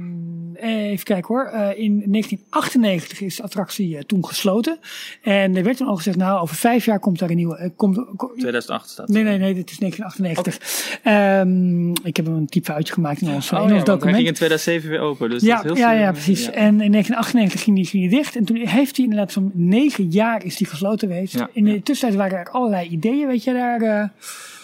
even 0.63 1.05
kijken 1.05 1.35
hoor. 1.35 1.45
Eh, 1.45 1.79
in 1.79 2.03
1998 2.11 3.21
is 3.21 3.37
de 3.37 3.43
attractie 3.43 3.97
eh, 3.97 4.03
toen 4.03 4.27
gesloten. 4.27 4.79
En 5.23 5.57
er 5.57 5.63
werd 5.63 5.77
toen 5.77 5.87
al 5.87 5.97
gezegd, 5.97 6.17
nou, 6.17 6.41
over 6.41 6.57
vijf 6.57 6.85
jaar 6.85 6.99
komt 6.99 7.19
daar 7.19 7.31
een 7.31 7.37
nieuwe. 7.37 7.57
eh, 7.57 7.71
komt, 7.77 7.97
ko- 8.17 8.33
2008 8.37 8.89
staat. 8.91 9.09
nee, 9.09 9.23
nee, 9.23 9.39
nee, 9.39 9.55
dit 9.55 9.71
is 9.71 9.79
1998. 9.79 11.01
Ehm, 11.03 11.91
ik 12.07 12.17
heb 12.17 12.27
een 12.27 12.47
typfoutje 12.47 12.93
gemaakt 12.95 13.21
in 13.21 13.29
ons, 13.29 13.53
Oh, 13.53 13.59
in 13.69 13.75
ja, 13.75 13.83
hij 13.99 14.13
ging 14.15 14.27
in 14.27 14.35
2007 14.35 14.91
weer 14.91 15.01
open. 15.01 15.31
Dus 15.31 15.43
Ja, 15.43 15.57
dat 15.63 15.65
is 15.77 15.79
heel 15.83 15.91
ja, 15.91 15.93
ja, 15.93 16.13
precies. 16.13 16.45
Ja. 16.45 16.51
En 16.53 16.81
in 16.81 16.91
1998 16.91 17.63
ging 17.63 17.77
die, 17.77 17.87
ging 17.87 18.09
die 18.11 18.19
dicht. 18.19 18.37
En 18.37 18.45
toen 18.45 18.57
heeft 18.57 18.97
hij 18.97 19.05
inderdaad 19.05 19.33
zo'n 19.33 19.51
negen 19.55 20.09
jaar 20.11 20.45
is 20.45 20.57
die 20.57 20.67
gesloten 20.67 21.09
geweest. 21.09 21.35
Ja, 21.39 21.49
in 21.53 21.65
de 21.65 21.83
tussentijd 21.83 22.21
waren 22.21 22.39
er 22.39 22.51
allerlei 22.51 22.89
ideeën, 22.89 23.27
weet 23.27 23.45
je 23.45 23.53
daar. 23.53 24.13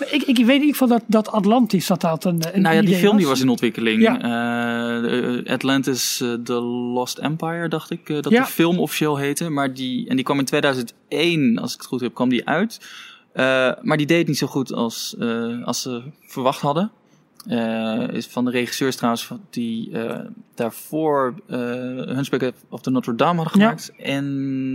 Eh, 0.04 0.12
ik, 0.14 0.22
ik 0.22 0.36
weet 0.36 0.46
in 0.48 0.52
ieder 0.52 0.68
geval 0.70 0.88
dat, 0.88 1.02
dat 1.06 1.28
Atlantis 1.28 1.86
dat 1.86 2.00
dat 2.00 2.24
een, 2.24 2.42
een 2.54 2.62
Nou 2.62 2.74
ja, 2.74 2.80
die 2.82 2.94
film 2.94 3.16
die 3.16 3.26
was 3.26 3.40
in 3.40 3.48
ontwikkeling. 3.48 4.02
Ja. 4.02 4.14
Eh, 4.16 5.02
de- 5.02 5.42
Atlantis 5.46 6.20
eh, 6.20 6.32
The 6.32 6.52
Lost 6.94 7.18
Empire, 7.18 7.68
dacht 7.68 7.90
ik, 7.90 8.08
eh, 8.08 8.20
dat 8.20 8.32
Ja. 8.32 8.40
de 8.44 8.50
film 8.50 8.78
officieel 8.78 9.16
heette. 9.16 9.48
Maar 9.48 9.74
die, 9.74 10.08
en 10.08 10.16
die 10.16 10.24
kwam 10.24 10.38
in 10.38 10.44
2001, 10.44 11.58
als 11.58 11.72
ik 11.74 11.78
het 11.78 11.86
goed 11.88 12.00
heb, 12.00 12.14
kwam 12.14 12.28
die 12.28 12.48
uit. 12.48 12.80
Eh, 13.32 13.72
maar 13.82 13.96
die 13.96 14.06
deed 14.06 14.26
niet 14.26 14.38
zo 14.38 14.46
goed 14.46 14.72
als, 14.72 15.14
eh, 15.18 15.64
als 15.64 15.82
ze 15.82 16.02
verwacht 16.26 16.60
hadden. 16.60 16.90
Eh, 17.46 18.08
is 18.12 18.26
van 18.26 18.44
de 18.44 18.50
regisseurs 18.50 18.96
trouwens 18.96 19.30
die 19.50 19.90
eh, 19.98 20.18
daarvoor 20.54 21.34
eh 21.48 21.58
Hunchback 22.14 22.52
of 22.68 22.80
the 22.80 22.90
Notre 22.90 23.14
Dame 23.14 23.42
hadden 23.42 23.60
Ja. 23.60 23.66
gemaakt. 23.66 23.92
En 23.98 24.24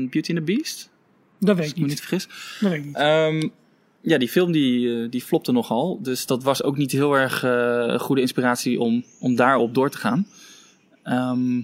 Beauty 0.10 0.36
and 0.36 0.46
the 0.46 0.54
Beast, 0.54 0.90
Dat 1.40 1.56
weet 1.56 1.58
als 1.58 1.66
ik 1.66 1.72
ik 1.72 1.76
me 1.76 1.82
niet. 1.82 1.90
niet 1.90 2.00
vergis. 2.00 2.28
Dat 2.60 2.70
weet 2.70 2.80
ik 2.80 2.86
niet. 2.86 2.96
Ehm, 2.96 3.50
ja, 4.08 4.18
die 4.18 4.30
film 4.30 4.52
die, 4.52 5.04
eh, 5.04 5.10
die 5.10 5.22
flopte 5.22 5.52
nogal. 5.52 6.00
Dus 6.02 6.26
dat 6.26 6.44
was 6.44 6.64
ook 6.64 6.78
niet 6.78 6.92
heel 6.92 7.14
erg 7.14 7.44
eh, 7.44 8.00
goede 8.00 8.22
inspiratie 8.22 8.80
om, 8.80 9.04
om 9.20 9.36
daarop 9.36 9.74
door 9.74 9.90
te 9.90 9.98
gaan. 9.98 10.28
Ehm, 11.04 11.62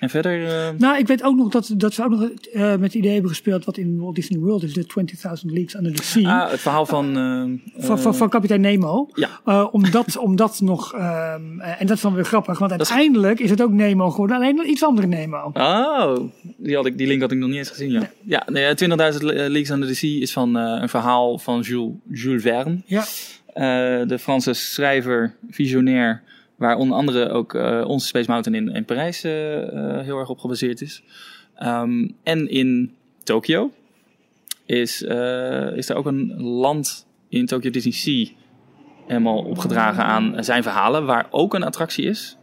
en 0.00 0.10
verder... 0.10 0.46
eh, 0.48 0.68
Nou, 0.78 0.98
ik 0.98 1.06
weet 1.06 1.22
ook 1.22 1.36
nog 1.36 1.48
dat, 1.48 1.70
dat 1.76 1.92
ze 1.94 2.04
ook 2.04 2.10
nog 2.10 2.22
eh, 2.52 2.60
met 2.70 2.80
het 2.80 2.94
idee 2.94 3.12
hebben 3.12 3.30
gespeeld 3.30 3.64
wat 3.64 3.76
in 3.76 3.98
Walt 4.00 4.14
Disney 4.14 4.38
World 4.40 4.62
is, 4.62 4.72
de 4.72 4.82
20.000 4.82 5.44
Leagues 5.44 5.74
Under 5.74 5.94
the 5.94 6.02
Sea. 6.02 6.42
ah, 6.44 6.50
het 6.50 6.60
verhaal 6.60 6.86
van... 6.86 7.16
eh, 7.16 7.84
van, 7.84 7.98
van, 8.00 8.14
van 8.14 8.28
kapitein 8.28 8.60
Nemo. 8.60 9.08
Ja. 9.14 9.28
Eh, 9.44 9.66
om, 9.72 9.90
dat, 9.90 10.16
om 10.16 10.36
dat 10.36 10.60
nog. 10.60 10.92
ehm, 10.94 11.60
eh, 11.60 11.80
en 11.80 11.86
dat 11.86 11.96
is 11.96 12.02
dan 12.02 12.14
weer 12.14 12.24
grappig, 12.24 12.58
want 12.58 12.70
uiteindelijk 12.70 13.40
is 13.40 13.50
het 13.50 13.62
ook 13.62 13.70
Nemo 13.72 14.10
geworden, 14.10 14.36
alleen 14.36 14.58
een 14.58 14.70
iets 14.70 14.82
andere 14.84 15.06
Nemo. 15.06 15.50
Oh, 15.54 16.16
die, 16.56 16.76
had 16.76 16.86
ik, 16.86 16.98
die 16.98 17.06
link 17.06 17.20
had 17.20 17.32
ik 17.32 17.38
nog 17.38 17.48
niet 17.48 17.58
eens 17.58 17.70
gezien, 17.70 17.90
ja. 17.90 18.10
Ja, 18.24 18.46
nee, 18.50 18.64
eh, 18.64 19.12
20.000 19.12 19.24
Leagues 19.24 19.70
Under 19.70 19.88
the 19.88 19.94
Sea 19.94 20.20
is 20.20 20.32
van 20.32 20.54
een 20.54 20.88
verhaal 20.88 21.38
van 21.38 21.60
Jules, 21.60 21.92
Jules 22.12 22.42
Verne. 22.42 22.78
Ja, 22.86 23.04
de 24.04 24.18
Franse 24.20 24.52
schrijver, 24.52 25.34
visionair, 25.50 26.22
waar 26.60 26.76
onder 26.76 26.96
andere 26.96 27.28
ook 27.28 27.54
eh, 27.54 27.84
onze 27.86 28.06
Space 28.06 28.30
Mountain 28.30 28.66
in, 28.66 28.74
in 28.74 28.84
Parijs 28.84 29.24
eh, 29.24 29.62
eh, 29.98 30.04
heel 30.04 30.18
erg 30.18 30.28
op 30.28 30.38
gebaseerd 30.38 30.80
is. 30.80 31.02
Ehm, 31.54 32.08
en 32.22 32.48
in 32.48 32.94
Tokio 33.22 33.70
is, 34.66 35.02
is 35.74 35.88
er 35.88 35.94
ook 35.94 36.06
een 36.06 36.40
land 36.42 37.06
in 37.28 37.46
Tokyo 37.46 37.70
Disney 37.70 37.92
Sea 37.92 38.26
helemaal 39.06 39.38
opgedragen 39.38 40.04
aan 40.04 40.44
zijn 40.44 40.62
verhalen, 40.62 41.04
waar 41.04 41.26
ook 41.30 41.54
een 41.54 41.62
attractie 41.62 42.04
is. 42.04 42.36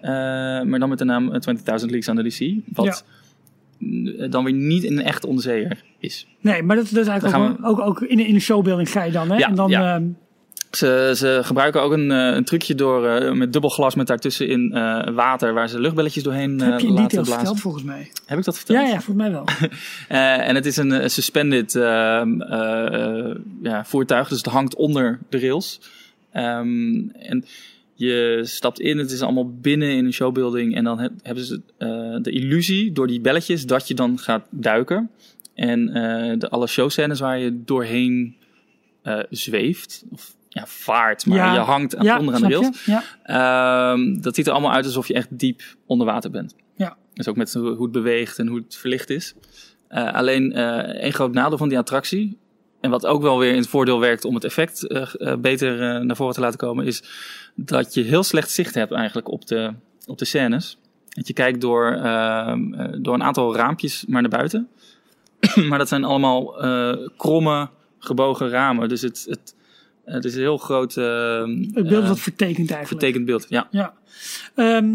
Maar 0.00 0.78
dan 0.78 0.88
met 0.88 0.98
de 0.98 1.04
naam 1.04 1.32
eh, 1.32 1.54
20.000 1.56 1.62
Leagues 1.64 2.06
Under 2.08 2.24
the 2.24 2.30
Sea. 2.30 2.54
Wat 2.66 3.04
dan 4.30 4.44
weer 4.44 4.52
niet 4.54 4.84
een 4.84 5.02
echt 5.02 5.24
onderzeeër 5.24 5.82
is. 5.98 6.26
nee, 6.40 6.62
maar 6.62 6.76
dat, 6.76 6.88
dat 6.90 7.02
is 7.02 7.08
eigenlijk 7.08 7.58
ook, 7.60 7.66
ook, 7.66 7.80
ook 7.80 8.00
in, 8.00 8.16
de- 8.16 8.26
in 8.26 8.34
de 8.34 8.40
showbuilding 8.40 8.90
ga 8.90 9.02
je 9.02 9.12
dan. 9.12 9.30
Hè? 9.30 9.36
Ja, 9.36 9.48
en 9.48 9.54
dan, 9.54 9.70
ja. 9.70 9.94
ehm, 9.94 10.06
Ze, 10.76 11.12
ze 11.16 11.40
gebruiken 11.42 11.82
ook 11.82 11.92
een, 11.92 12.10
eh, 12.10 12.34
een 12.34 12.44
trucje 12.44 12.74
door 12.74 13.06
eh, 13.06 13.32
met 13.32 13.52
dubbel 13.52 13.70
glas 13.70 13.94
met 13.94 14.06
daartussen 14.06 14.48
in 14.48 14.72
eh, 14.72 15.08
water 15.14 15.54
waar 15.54 15.68
ze 15.68 15.80
luchtbelletjes 15.80 16.22
doorheen 16.22 16.60
eh, 16.60 16.70
heb 16.70 16.80
je 16.80 16.86
laten 16.88 17.02
details 17.02 17.10
blazen. 17.26 17.34
verteld 17.34 17.60
volgens 17.60 17.84
mij. 17.84 18.10
Heb 18.26 18.38
ik 18.38 18.44
dat 18.44 18.56
verteld? 18.56 18.78
Ja, 18.78 18.84
ja, 18.84 19.00
volgens 19.00 19.16
mij 19.16 19.30
wel. 19.30 19.44
Eh, 20.08 20.48
en 20.48 20.54
het 20.54 20.66
is 20.66 20.76
een 20.76 20.92
eh, 20.92 21.08
suspended 21.08 21.74
eh, 21.74 22.20
eh, 22.20 23.34
ja, 23.62 23.84
voertuig, 23.84 24.28
dus 24.28 24.38
het 24.38 24.46
hangt 24.46 24.74
onder 24.74 25.18
de 25.28 25.38
rails. 25.38 25.80
Ehm, 26.32 27.08
en 27.08 27.44
je 27.94 28.40
stapt 28.44 28.80
in, 28.80 28.98
het 28.98 29.10
is 29.10 29.20
allemaal 29.22 29.50
binnen 29.60 29.90
in 29.90 30.04
een 30.04 30.12
showbuilding. 30.12 30.74
En 30.76 30.84
dan 30.84 30.98
heb- 30.98 31.12
hebben 31.22 31.44
ze 31.44 31.60
eh, 31.78 31.88
de 32.22 32.30
illusie 32.30 32.92
door 32.92 33.06
die 33.06 33.20
belletjes 33.20 33.66
dat 33.66 33.88
je 33.88 33.94
dan 33.94 34.18
gaat 34.18 34.46
duiken. 34.50 35.10
En 35.54 35.88
eh, 35.88 36.38
de, 36.38 36.48
alle 36.48 36.66
showscènes 36.66 37.20
waar 37.20 37.38
je 37.38 37.62
doorheen 37.64 38.36
eh, 39.02 39.18
zweeft, 39.30 40.04
of 40.10 40.34
ja, 40.54 40.66
vaart, 40.66 41.26
maar 41.26 41.36
Ja. 41.36 41.52
je 41.52 41.58
hangt 41.58 41.96
aan, 41.96 42.04
ja, 42.04 42.18
onder 42.18 42.34
aan 42.34 42.40
de 42.40 42.48
rails. 42.48 42.84
Ja. 42.84 43.02
Ehm, 43.22 44.20
dat 44.20 44.34
ziet 44.34 44.46
er 44.46 44.52
allemaal 44.52 44.72
uit 44.72 44.84
alsof 44.84 45.08
je 45.08 45.14
echt 45.14 45.28
diep 45.30 45.62
onder 45.86 46.06
water 46.06 46.30
bent. 46.30 46.54
Ja. 46.76 46.96
Dus 47.14 47.28
ook 47.28 47.36
met 47.36 47.52
hoe 47.52 47.82
het 47.82 47.92
beweegt 47.92 48.38
en 48.38 48.46
hoe 48.46 48.58
het 48.58 48.76
verlicht 48.76 49.10
is. 49.10 49.34
Eh, 49.88 50.12
alleen 50.12 50.52
eh 50.52 50.78
één 50.78 51.12
groot 51.12 51.32
nadeel 51.32 51.58
van 51.58 51.68
die 51.68 51.78
attractie, 51.78 52.38
en 52.80 52.90
wat 52.90 53.06
ook 53.06 53.22
wel 53.22 53.38
weer 53.38 53.50
in 53.50 53.58
het 53.58 53.68
voordeel 53.68 54.00
werkt 54.00 54.24
om 54.24 54.34
het 54.34 54.44
effect 54.44 54.86
eh, 54.86 55.36
beter 55.36 56.04
naar 56.04 56.16
voren 56.16 56.34
te 56.34 56.40
laten 56.40 56.58
komen, 56.58 56.86
is 56.86 57.02
dat 57.54 57.94
je 57.94 58.02
heel 58.02 58.22
slecht 58.22 58.50
zicht 58.50 58.74
hebt 58.74 58.92
eigenlijk 58.92 59.28
op 59.28 59.46
de, 59.46 59.72
op 60.06 60.18
de 60.18 60.24
scènes. 60.24 60.78
Dat 61.08 61.26
je 61.26 61.32
kijkt 61.32 61.60
door, 61.60 61.92
ehm, 61.92 62.74
eh, 62.74 62.88
door 62.98 63.14
een 63.14 63.22
aantal 63.22 63.56
raampjes 63.56 64.04
maar 64.08 64.20
naar 64.22 64.30
buiten. 64.30 64.68
maar 65.68 65.78
dat 65.78 65.88
zijn 65.88 66.04
allemaal 66.04 66.54
kromme, 67.16 67.68
gebogen 67.98 68.48
ramen. 68.48 68.88
Dus 68.88 69.00
het, 69.00 69.26
het, 69.28 69.54
het 70.04 70.24
is 70.24 70.34
een 70.34 70.40
heel 70.40 70.58
groot 70.58 70.96
ehm, 70.96 71.50
Het 71.72 71.88
beeld 71.88 72.02
eh, 72.02 72.08
wat 72.08 72.20
vertekend 72.20 72.70
eigenlijk. 72.70 72.86
vertekend 72.88 73.24
beeld. 73.24 73.46
Ja. 73.48 73.68
Ja, 73.70 73.94
Ehm, 74.54 74.86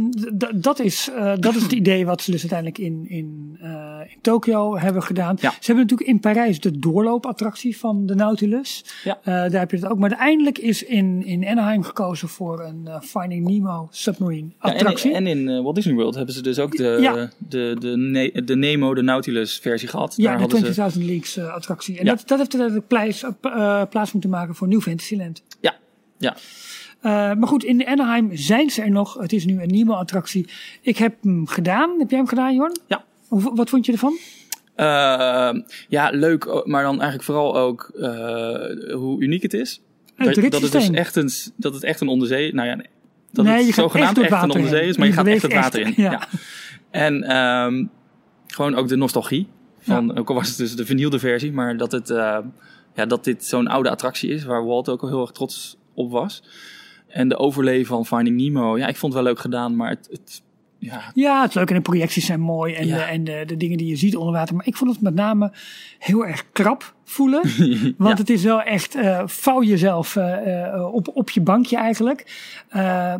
dat, 0.55 0.79
is, 0.79 1.09
eh, 1.15 1.33
dat 1.39 1.55
is 1.55 1.61
het 1.61 1.71
idee 1.81 2.05
wat 2.05 2.21
ze 2.21 2.31
dus 2.31 2.39
uiteindelijk 2.39 2.77
in, 2.77 3.05
in, 3.09 3.57
eh, 3.61 3.99
in 4.07 4.17
Tokio 4.21 4.77
hebben 4.77 5.03
gedaan. 5.03 5.37
Ja. 5.41 5.49
Ze 5.49 5.57
hebben 5.65 5.83
natuurlijk 5.83 6.09
in 6.09 6.19
Parijs 6.19 6.59
de 6.59 6.79
doorloopattractie 6.79 7.77
van 7.77 8.05
de 8.05 8.15
Nautilus. 8.15 8.83
Ja. 9.03 9.17
Eh, 9.23 9.33
daar 9.33 9.51
heb 9.59 9.71
je 9.71 9.77
het 9.77 9.85
ook. 9.85 9.97
Maar 9.97 10.09
uiteindelijk 10.09 10.57
is 10.57 10.83
in, 10.83 11.25
in 11.25 11.47
Anaheim 11.47 11.83
gekozen 11.83 12.27
voor 12.29 12.61
een 12.63 12.87
Finding 13.01 13.47
Nemo 13.47 13.87
submarine 13.91 14.47
Ja, 14.47 14.69
en, 14.69 14.73
attractie. 14.73 15.13
en 15.13 15.27
in 15.27 15.63
Walt 15.63 15.75
Disney 15.75 15.95
World 15.95 16.15
hebben 16.15 16.33
ze 16.33 16.41
dus 16.41 16.59
ook 16.59 16.77
de, 16.77 17.27
de, 17.37 17.75
de, 17.79 17.97
Ne- 17.97 18.41
de 18.45 18.55
Nemo, 18.55 18.93
de 18.93 19.01
Nautilus 19.01 19.57
versie 19.57 19.87
gehad. 19.87 20.13
ja, 20.17 20.23
Daar 20.23 20.47
de 20.47 20.55
hadden 20.55 20.91
20.000 20.91 20.97
ze, 20.99 21.05
Leagues 21.05 21.39
attractie. 21.39 21.97
En 21.99 22.05
Ja. 22.05 22.11
dat, 22.15 22.27
dat 22.27 22.37
heeft 22.37 22.53
uiteindelijk 22.59 22.87
plaats, 22.87 23.23
plaats 23.89 24.11
moeten 24.11 24.29
maken 24.29 24.55
voor 24.55 24.67
New 24.67 24.81
Fantasyland. 24.81 25.43
ja, 25.61 25.75
ja. 26.17 26.35
Eh, 27.01 27.11
maar 27.11 27.47
goed, 27.47 27.63
in 27.63 27.85
Anaheim 27.87 28.29
zijn 28.33 28.69
ze 28.69 28.81
er 28.81 28.91
nog. 28.91 29.13
Het 29.13 29.33
is 29.33 29.45
nu 29.45 29.61
een 29.61 29.67
Nemo-attractie. 29.69 30.47
Ik 30.81 30.97
heb 30.97 31.15
hem 31.23 31.47
gedaan. 31.47 31.95
Heb 31.99 32.09
jij 32.09 32.19
hem 32.19 32.27
gedaan, 32.27 32.55
Jorn? 32.55 32.77
Ja. 32.87 33.03
Hoe- 33.27 33.55
Wat 33.55 33.69
vond 33.69 33.85
je 33.85 33.91
ervan? 33.91 34.17
Eh, 34.75 35.51
ja, 35.89 36.09
leuk, 36.09 36.47
o- 36.47 36.61
maar 36.65 36.83
dan 36.83 36.93
eigenlijk 36.93 37.23
vooral 37.23 37.57
ook 37.57 37.91
eh, 37.99 38.93
hoe 38.93 39.21
uniek 39.21 39.41
het 39.41 39.53
is. 39.53 39.81
Het 40.15 40.35
dat, 40.35 40.51
dat, 40.51 40.61
het 40.61 40.71
dus 40.71 40.89
echt 40.89 41.15
een, 41.15 41.29
dat 41.55 41.73
het 41.73 41.83
echt 41.83 42.01
een 42.01 42.07
onderzee... 42.07 42.53
Nou 42.53 42.67
ja, 42.67 42.75
nee, 42.75 42.85
dat 43.31 43.45
Nee, 43.45 43.65
het 43.65 43.73
zogenaamd 43.75 44.17
echt 44.17 44.31
een 44.31 44.51
onderzee 44.51 44.87
is, 44.87 44.97
maar 44.97 45.05
je, 45.07 45.11
Je 45.11 45.17
gaat 45.17 45.27
echt 45.27 45.41
het 45.41 45.53
water 45.53 45.81
echt, 45.81 45.97
in. 45.97 46.03
ja. 46.03 46.11
Ja. 46.11 46.27
En 46.91 47.23
ehm, 47.23 47.85
gewoon 48.47 48.75
ook 48.75 48.87
de 48.87 48.95
nostalgie. 48.95 49.47
Van, 49.79 50.17
Ook 50.17 50.29
al 50.29 50.35
was 50.35 50.47
het 50.47 50.57
dus 50.57 50.75
de 50.75 50.85
vernielde 50.85 51.19
versie, 51.19 51.51
maar 51.51 51.77
dat, 51.77 51.91
het, 51.91 52.09
eh, 52.09 52.37
ja, 52.95 53.05
dat 53.05 53.23
dit 53.23 53.45
zo'n 53.45 53.67
oude 53.67 53.89
attractie 53.89 54.29
is... 54.29 54.43
waar 54.43 54.65
Walt 54.65 54.89
ook 54.89 55.01
al 55.01 55.07
heel 55.07 55.21
erg 55.21 55.31
trots 55.31 55.77
op 55.93 56.11
was. 56.11 56.43
En 57.09 57.27
de 57.29 57.37
overleven 57.37 57.85
van 57.85 58.05
Finding 58.05 58.37
Nemo, 58.37 58.77
ja, 58.77 58.87
ik 58.87 58.95
vond 58.97 59.13
het 59.13 59.21
wel 59.23 59.31
leuk 59.31 59.41
gedaan, 59.41 59.75
maar 59.75 59.89
het... 59.89 60.07
het 60.11 60.41
ja, 60.81 61.11
Ja, 61.13 61.39
het 61.41 61.49
is 61.49 61.55
leuk 61.55 61.69
en 61.69 61.75
de 61.75 61.81
projecties 61.81 62.25
zijn 62.25 62.39
mooi 62.39 62.73
en, 62.73 62.87
Ja. 62.87 62.95
de, 62.95 63.01
en 63.01 63.23
de, 63.23 63.43
de 63.45 63.57
dingen 63.57 63.77
die 63.77 63.87
je 63.87 63.95
ziet 63.95 64.15
onder 64.15 64.33
water. 64.33 64.55
Maar 64.55 64.67
ik 64.67 64.75
vond 64.75 64.91
het 64.91 65.01
met 65.01 65.13
name 65.15 65.51
heel 65.99 66.25
erg 66.25 66.45
krap 66.51 66.93
voelen. 67.03 67.41
Want 67.97 68.09
Ja. 68.11 68.15
het 68.15 68.29
is 68.29 68.43
wel 68.43 68.61
echt, 68.61 68.95
eh 68.95 69.21
vouw 69.25 69.63
jezelf 69.63 70.15
eh, 70.15 70.65
eh, 70.73 70.93
op, 70.93 71.07
op 71.13 71.29
je 71.29 71.41
bankje 71.41 71.77
eigenlijk. 71.77 72.47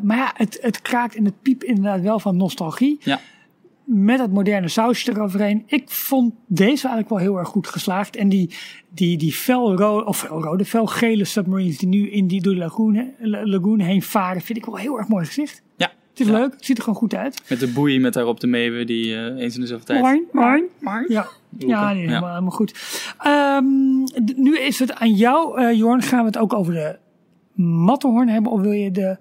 Maar 0.02 0.18
ja, 0.18 0.32
het, 0.36 0.58
het 0.62 0.82
kraakt 0.82 1.16
en 1.16 1.26
het 1.26 1.42
piept 1.42 1.64
inderdaad 1.64 2.02
wel 2.02 2.20
van 2.20 2.38
nostalgie. 2.38 2.98
ja. 3.02 3.20
Met 3.92 4.20
het 4.20 4.34
moderne 4.34 4.68
sausje 4.68 5.12
eroverheen. 5.12 5.64
Ik 5.66 5.90
vond 5.90 6.34
deze 6.48 6.88
eigenlijk 6.88 7.10
wel 7.10 7.18
heel 7.18 7.38
erg 7.38 7.48
goed 7.48 7.68
geslaagd. 7.68 8.16
En 8.16 8.30
die, 8.30 8.50
die, 8.94 9.18
die 9.18 9.34
felrode, 9.34 10.06
of 10.06 10.18
felrode, 10.20 10.66
felgele 10.66 11.26
submarines 11.26 11.78
die 11.78 11.88
nu 11.88 12.10
in 12.10 12.28
die 12.28 12.42
door 12.42 12.54
de 12.54 12.60
lagoon, 12.60 13.12
lagoon 13.22 13.80
heen 13.80 14.02
varen, 14.02 14.42
vind 14.42 14.58
ik 14.58 14.66
wel 14.66 14.76
heel 14.76 14.98
erg 14.98 15.08
mooi 15.08 15.26
gezicht. 15.26 15.62
ja. 15.76 15.92
Het 16.10 16.28
is 16.28 16.34
Ja. 16.34 16.40
leuk, 16.40 16.52
het 16.54 16.66
ziet 16.66 16.78
er 16.78 16.84
gewoon 16.84 17.00
goed 17.00 17.14
uit. 17.16 17.42
Met 17.50 17.60
de 17.60 17.68
boei 17.68 18.00
met 18.00 18.14
daarop 18.14 18.40
de 18.40 18.48
meeuwen 18.48 18.88
die 18.88 19.16
eh, 19.16 19.42
eens 19.44 19.56
in 19.56 19.62
de 19.62 19.68
zoveel 19.68 19.86
tijd... 19.86 20.02
Mooi, 20.02 20.22
mooi. 20.82 21.06
Ja, 21.08 21.28
ja, 21.58 21.68
nee, 21.68 21.68
Ja. 21.68 21.88
helemaal, 21.90 22.30
helemaal 22.30 22.52
goed. 22.52 22.74
Ehm, 23.20 23.64
d- 24.26 24.38
nu 24.38 24.58
is 24.60 24.80
het 24.80 24.94
aan 24.94 25.14
jou, 25.14 25.62
eh 25.62 25.78
Jorn. 25.78 26.02
Gaan 26.02 26.20
we 26.20 26.26
het 26.26 26.38
ook 26.38 26.54
over 26.54 26.74
de 26.74 26.98
Matterhorn 27.64 28.28
hebben 28.30 28.52
of 28.52 28.62
wil 28.62 28.72
je 28.72 28.92
de 28.92 29.18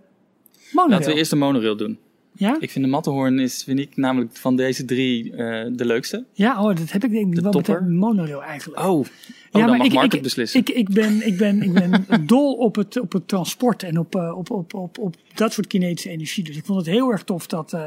monorail? 0.73 0.99
Laten 0.99 1.13
we 1.13 1.19
eerst 1.19 1.31
de 1.31 1.37
monorail 1.37 1.77
doen. 1.77 1.99
Ja? 2.39 2.57
Ik 2.61 2.71
vind 2.71 2.85
de 2.85 2.91
Matterhorn 2.91 3.39
is, 3.39 3.63
vind 3.65 3.79
ik 3.79 3.97
namelijk 3.97 4.37
van 4.37 4.57
deze 4.57 4.85
drie 4.85 5.33
eh, 5.33 5.67
de 5.73 5.85
leukste. 5.85 6.25
Ja, 6.33 6.63
oh, 6.63 6.77
dat 6.77 6.91
heb 6.91 7.05
ik 7.05 7.11
denk 7.11 7.37
ik 7.37 7.41
wel 7.43 7.53
met 7.53 7.67
de 7.67 7.81
monorail 7.81 8.43
eigenlijk. 8.43 8.83
Oh, 8.83 9.07
oh 9.53 9.67
dan 9.67 9.77
mag 9.77 9.87
ik, 9.87 9.93
Mark 9.93 10.07
ik, 10.07 10.13
het 10.13 10.23
beslissen. 10.23 10.61
Ik, 10.61 10.69
ik 10.69 10.89
ben, 10.89 11.27
ik 11.27 11.37
ben, 11.37 11.63
ik 11.63 11.73
ben 11.73 12.07
dol 12.27 12.55
op 12.55 12.75
het, 12.75 13.01
op 13.01 13.13
het 13.13 13.29
transport 13.29 13.83
en 13.83 13.99
op, 13.99 14.15
eh, 14.15 14.39
op, 14.39 14.51
op, 14.51 14.75
op, 14.75 14.99
op 14.99 15.17
dat 15.35 15.53
soort 15.53 15.67
kinetische 15.67 16.11
energie. 16.11 16.45
Dus 16.45 16.57
ik 16.57 16.65
vond 16.65 16.79
het 16.79 16.95
heel 16.95 17.11
erg 17.11 17.25
tof 17.25 17.47
dat, 17.47 17.73
eh, 17.73 17.85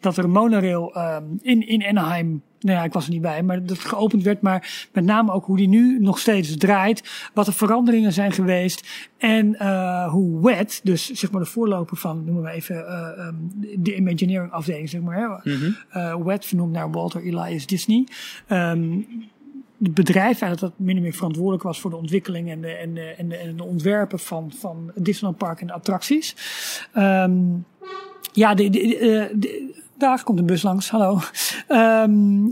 dat 0.00 0.16
er 0.16 0.24
een 0.24 0.30
monorail 0.30 0.94
ehm, 0.94 1.24
in, 1.42 1.68
in 1.68 1.84
Anaheim, 1.84 2.42
nou 2.60 2.78
ja, 2.78 2.84
ik 2.84 2.92
was 2.92 3.04
er 3.04 3.10
niet 3.10 3.22
bij, 3.22 3.42
maar 3.42 3.66
dat 3.66 3.78
geopend 3.78 4.22
werd. 4.22 4.40
Maar 4.40 4.88
met 4.92 5.04
name 5.04 5.32
ook 5.32 5.44
hoe 5.44 5.56
die 5.56 5.68
nu 5.68 5.98
nog 6.00 6.18
steeds 6.18 6.56
draait. 6.56 7.28
Wat 7.34 7.46
de 7.46 7.52
veranderingen 7.52 8.12
zijn 8.12 8.32
geweest. 8.32 9.08
En 9.18 9.58
eh, 9.58 10.10
hoe 10.10 10.40
WET, 10.42 10.80
dus 10.82 11.10
zeg 11.10 11.30
maar 11.30 11.40
de 11.40 11.46
voorloper 11.46 11.96
van, 11.96 12.24
noemen 12.24 12.42
we 12.42 12.50
even, 12.50 12.86
eh, 12.86 13.26
ehm, 13.26 13.34
de 13.76 13.96
Imagineering 13.96 14.52
afdeling, 14.52 14.88
zeg 14.88 15.00
maar. 15.00 15.40
Hè? 15.42 15.52
Mhm. 15.52 16.24
WET 16.24 16.46
vernoemd 16.46 16.72
naar 16.72 16.90
Walter 16.90 17.22
Elias 17.22 17.66
Disney. 17.66 18.06
Ehm, 18.46 19.00
het 19.84 19.94
bedrijf 19.94 20.40
eigenlijk 20.40 20.60
dat 20.60 20.72
min 20.76 20.96
of 20.96 21.02
meer 21.02 21.12
verantwoordelijk 21.12 21.62
was 21.62 21.80
voor 21.80 21.90
de 21.90 21.96
ontwikkeling 21.96 22.50
en 22.50 22.60
de, 22.60 22.68
en 22.72 22.94
de, 22.94 23.00
en 23.00 23.28
de, 23.28 23.36
en 23.36 23.56
de 23.56 23.64
ontwerpen 23.64 24.18
van, 24.18 24.52
van 24.58 24.90
het 24.94 25.04
Disneyland 25.04 25.38
Park 25.38 25.60
en 25.60 25.66
de 25.66 25.72
attracties. 25.72 26.36
Ehm, 26.92 27.34
ja, 28.32 28.54
de, 28.54 28.70
de, 28.70 28.78
de- 28.78 29.30
de- 29.38 29.82
daar 29.98 30.22
komt 30.24 30.38
een 30.38 30.46
bus 30.46 30.62
langs, 30.62 30.90
hallo. 30.90 31.18
Ehm, 31.68 32.46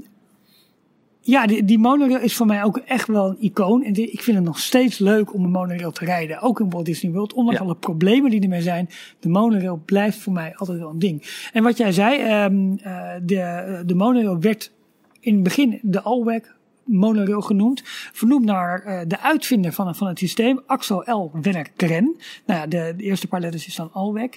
ja, 1.21 1.47
die, 1.47 1.65
die 1.65 1.79
monorail 1.79 2.21
is 2.21 2.37
voor 2.37 2.47
mij 2.47 2.65
ook 2.65 2.77
echt 2.79 3.09
wel 3.09 3.29
een 3.29 3.37
icoon. 3.41 3.85
En 3.85 3.93
die- 3.93 4.11
ik 4.11 4.23
vind 4.23 4.37
het 4.37 4.47
nog 4.47 4.59
steeds 4.59 4.99
leuk 4.99 5.35
om 5.35 5.45
een 5.45 5.51
monorail 5.51 5.91
te 5.93 6.05
rijden. 6.05 6.41
Ook 6.41 6.61
in 6.61 6.71
Walt 6.71 6.85
Disney 6.87 7.13
World. 7.13 7.33
Ondanks 7.33 7.59
Ja. 7.61 7.65
alle 7.67 7.75
problemen 7.77 8.31
die 8.31 8.41
ermee 8.41 8.63
zijn. 8.63 8.89
De 9.21 9.29
monorail 9.29 9.83
blijft 9.85 10.19
voor 10.19 10.33
mij 10.33 10.55
altijd 10.57 10.79
wel 10.79 10.91
een 10.91 10.99
ding. 10.99 11.49
En 11.53 11.63
wat 11.63 11.77
jij 11.77 11.93
zei, 11.93 12.19
ehm, 12.21 12.73
eh, 12.83 13.11
de, 13.23 13.83
de 13.87 13.95
monorail 13.95 14.41
werd 14.41 14.73
in 15.21 15.35
het 15.35 15.43
begin 15.43 15.79
de 15.83 16.01
Alweg 16.01 16.57
monorail 16.93 17.41
genoemd. 17.41 17.83
Vernoemd 18.13 18.45
naar 18.45 18.83
eh, 18.83 19.01
de 19.07 19.21
uitvinder 19.21 19.73
van, 19.73 19.95
van 19.95 20.07
het 20.07 20.19
systeem, 20.19 20.61
Axel 20.67 21.03
L. 21.11 21.31
Werkren. 21.43 22.17
Nou 22.47 22.61
ja, 22.61 22.67
de, 22.67 22.95
de 22.97 23.03
eerste 23.03 23.29
paar 23.29 23.41
letters 23.41 23.67
is 23.67 23.77
dan 23.77 23.93
Alweg. 23.93 24.31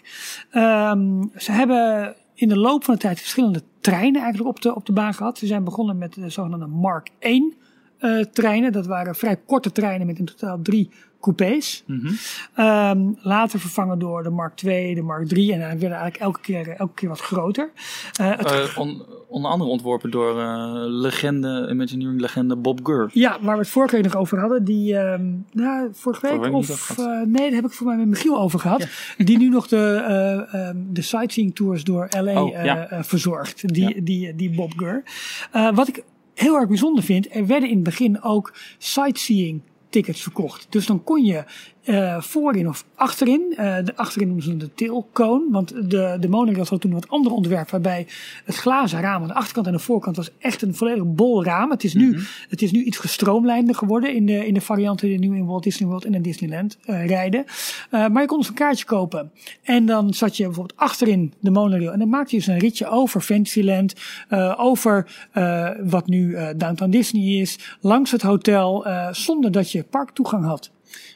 Ehm, 0.51 1.24
ze 1.38 1.51
hebben 1.51 2.16
in 2.34 2.49
de 2.49 2.58
loop 2.58 2.84
van 2.84 2.93
de 2.93 2.99
tijd 2.99 3.20
verschillende 3.20 3.62
treinen 3.80 4.22
eigenlijk 4.22 4.49
op 4.49 4.62
de, 4.62 4.76
op 4.76 4.86
de 4.86 4.93
baan 4.93 5.14
gehad. 5.14 5.38
Ze 5.38 5.45
zijn 5.45 5.64
begonnen 5.64 5.97
met 5.97 6.14
de 6.14 6.30
zogenaamde 6.30 6.68
Mark 6.68 7.10
1 7.20 7.53
eh, 7.97 8.20
treinen. 8.20 8.72
Dat 8.72 8.86
waren 8.86 9.16
vrij 9.16 9.36
korte 9.36 9.72
treinen 9.72 10.08
met 10.08 10.20
in 10.20 10.26
totaal 10.26 10.62
drie 10.62 10.89
coupés. 11.26 11.84
Mhm. 11.88 12.12
Ehm, 12.56 13.00
later 13.22 13.60
vervangen 13.60 14.00
door 14.00 14.24
de 14.24 14.30
Mark 14.30 14.56
2, 14.56 14.96
de 14.96 15.02
Mark 15.02 15.28
3 15.28 15.54
en 15.54 15.60
dan 15.60 15.68
werden 15.68 15.82
eigenlijk 15.98 16.18
elke 16.18 16.40
keer, 16.42 16.70
elke 16.70 16.94
keer 16.94 17.10
wat 17.10 17.20
groter. 17.22 17.70
Eh, 18.20 18.30
het 18.38 18.52
Eh, 18.52 18.78
on- 18.78 19.02
onder 19.28 19.52
andere 19.52 19.70
ontworpen 19.70 20.12
door 20.12 20.40
eh, 20.40 20.72
legende, 20.88 21.68
Imagineering 21.72 22.22
legende 22.22 22.56
Bob 22.56 22.80
Gurr. 22.84 23.10
Ja, 23.14 23.38
waar 23.42 23.54
we 23.56 23.62
het 23.62 23.70
vorige 23.70 23.96
week 23.96 24.04
nog 24.06 24.16
over 24.16 24.40
hadden. 24.40 24.64
Die, 24.64 24.98
ehm 24.98 25.24
nou, 25.52 25.90
vorige 25.94 26.40
week 26.40 26.54
of... 26.54 26.98
eh, 27.00 27.06
nee, 27.06 27.46
daar 27.50 27.56
heb 27.62 27.66
ik 27.66 27.72
voor 27.72 27.88
mij 27.88 27.98
met 27.98 28.08
Michiel 28.08 28.40
over 28.40 28.60
gehad. 28.60 28.88
Die 29.18 29.38
nu 29.38 29.50
nog 29.50 29.68
de, 29.68 30.04
eh, 30.08 30.54
ehm, 30.68 30.78
de 30.90 31.02
sightseeing 31.02 31.56
tours 31.56 31.84
door 31.84 32.08
L.A. 32.20 32.44
Oh, 32.44 32.58
eh, 32.58 32.66
ja. 32.66 32.88
eh, 32.88 33.04
verzorgt. 33.04 33.74
Die, 33.74 33.96
Ja. 33.96 34.02
die, 34.04 34.36
die 34.36 34.56
Bob 34.56 34.74
Gurr. 34.78 35.04
Eh, 35.52 35.72
wat 35.74 35.88
ik 35.88 36.04
heel 36.34 36.56
erg 36.56 36.68
bijzonder 36.68 37.04
vind. 37.04 37.36
Er 37.36 37.46
werden 37.48 37.70
in 37.70 37.76
het 37.76 37.84
begin 37.84 38.22
ook 38.22 38.54
sightseeing 38.78 39.62
tickets 39.96 40.22
verkocht. 40.22 40.68
Dus 40.70 40.86
dan 40.86 41.04
kon 41.04 41.24
je 41.26 41.43
eh, 41.86 42.22
voorin 42.22 42.68
of 42.68 42.86
achterin, 42.96 43.54
eh, 43.58 43.76
de 43.84 43.96
achterin 43.96 44.28
noemen 44.28 44.46
ze 44.46 44.58
de 44.58 44.74
tailcone, 44.74 45.52
want 45.52 45.90
de, 45.90 46.18
de 46.20 46.30
monorail 46.30 46.66
had 46.70 46.82
toen 46.82 46.92
een 46.92 47.00
wat 47.00 47.10
ander 47.10 47.32
ontwerp 47.32 47.70
waarbij 47.70 48.08
het 48.46 48.56
glazen 48.56 49.02
raam 49.02 49.22
aan 49.22 49.28
de 49.28 49.34
achterkant 49.34 49.68
en 49.68 49.74
de 49.74 49.80
voorkant 49.80 50.16
was 50.16 50.32
echt 50.40 50.62
een 50.62 50.76
volledig 50.76 51.04
bol 51.06 51.44
raam. 51.44 51.72
Het 51.72 51.84
is 51.84 51.94
nu, 51.94 52.20
het 52.50 52.62
is 52.62 52.72
nu 52.72 52.84
iets 52.84 52.98
gestroomlijnder 52.98 53.76
geworden 53.76 54.16
in 54.16 54.26
de, 54.26 54.48
in 54.48 54.54
de 54.54 54.62
varianten 54.62 55.08
die 55.08 55.20
nu 55.20 55.36
in 55.36 55.46
Walt 55.46 55.64
Disney 55.64 55.88
World 55.90 56.06
en 56.06 56.14
in 56.14 56.22
Disneyland 56.22 56.78
eh, 56.86 57.08
rijden. 57.08 57.46
Maar 57.90 58.22
je 58.22 58.28
kon 58.28 58.38
dus 58.38 58.48
een 58.48 58.54
kaartje 58.54 58.86
kopen 58.86 59.32
en 59.64 59.86
dan 59.86 60.14
zat 60.14 60.38
je 60.38 60.44
bijvoorbeeld 60.44 60.80
achterin 60.80 61.34
de 61.40 61.52
monorail 61.52 61.92
en 61.92 62.00
dan 62.00 62.10
maakte 62.10 62.36
je 62.36 62.42
dus 62.42 62.48
een 62.48 62.60
ritje 62.60 62.88
over 62.88 63.22
Fantasyland, 63.22 63.94
over 64.58 65.28
wat 65.84 66.08
nu 66.08 66.38
Downtown 66.58 66.92
Disney 66.92 67.40
is, 67.40 67.78
langs 67.82 68.12
het 68.12 68.22
hotel, 68.22 68.86
zonder 69.12 69.52
dat 69.52 69.72
je 69.72 69.84
parktoegang 69.84 70.46
had. 70.46 70.72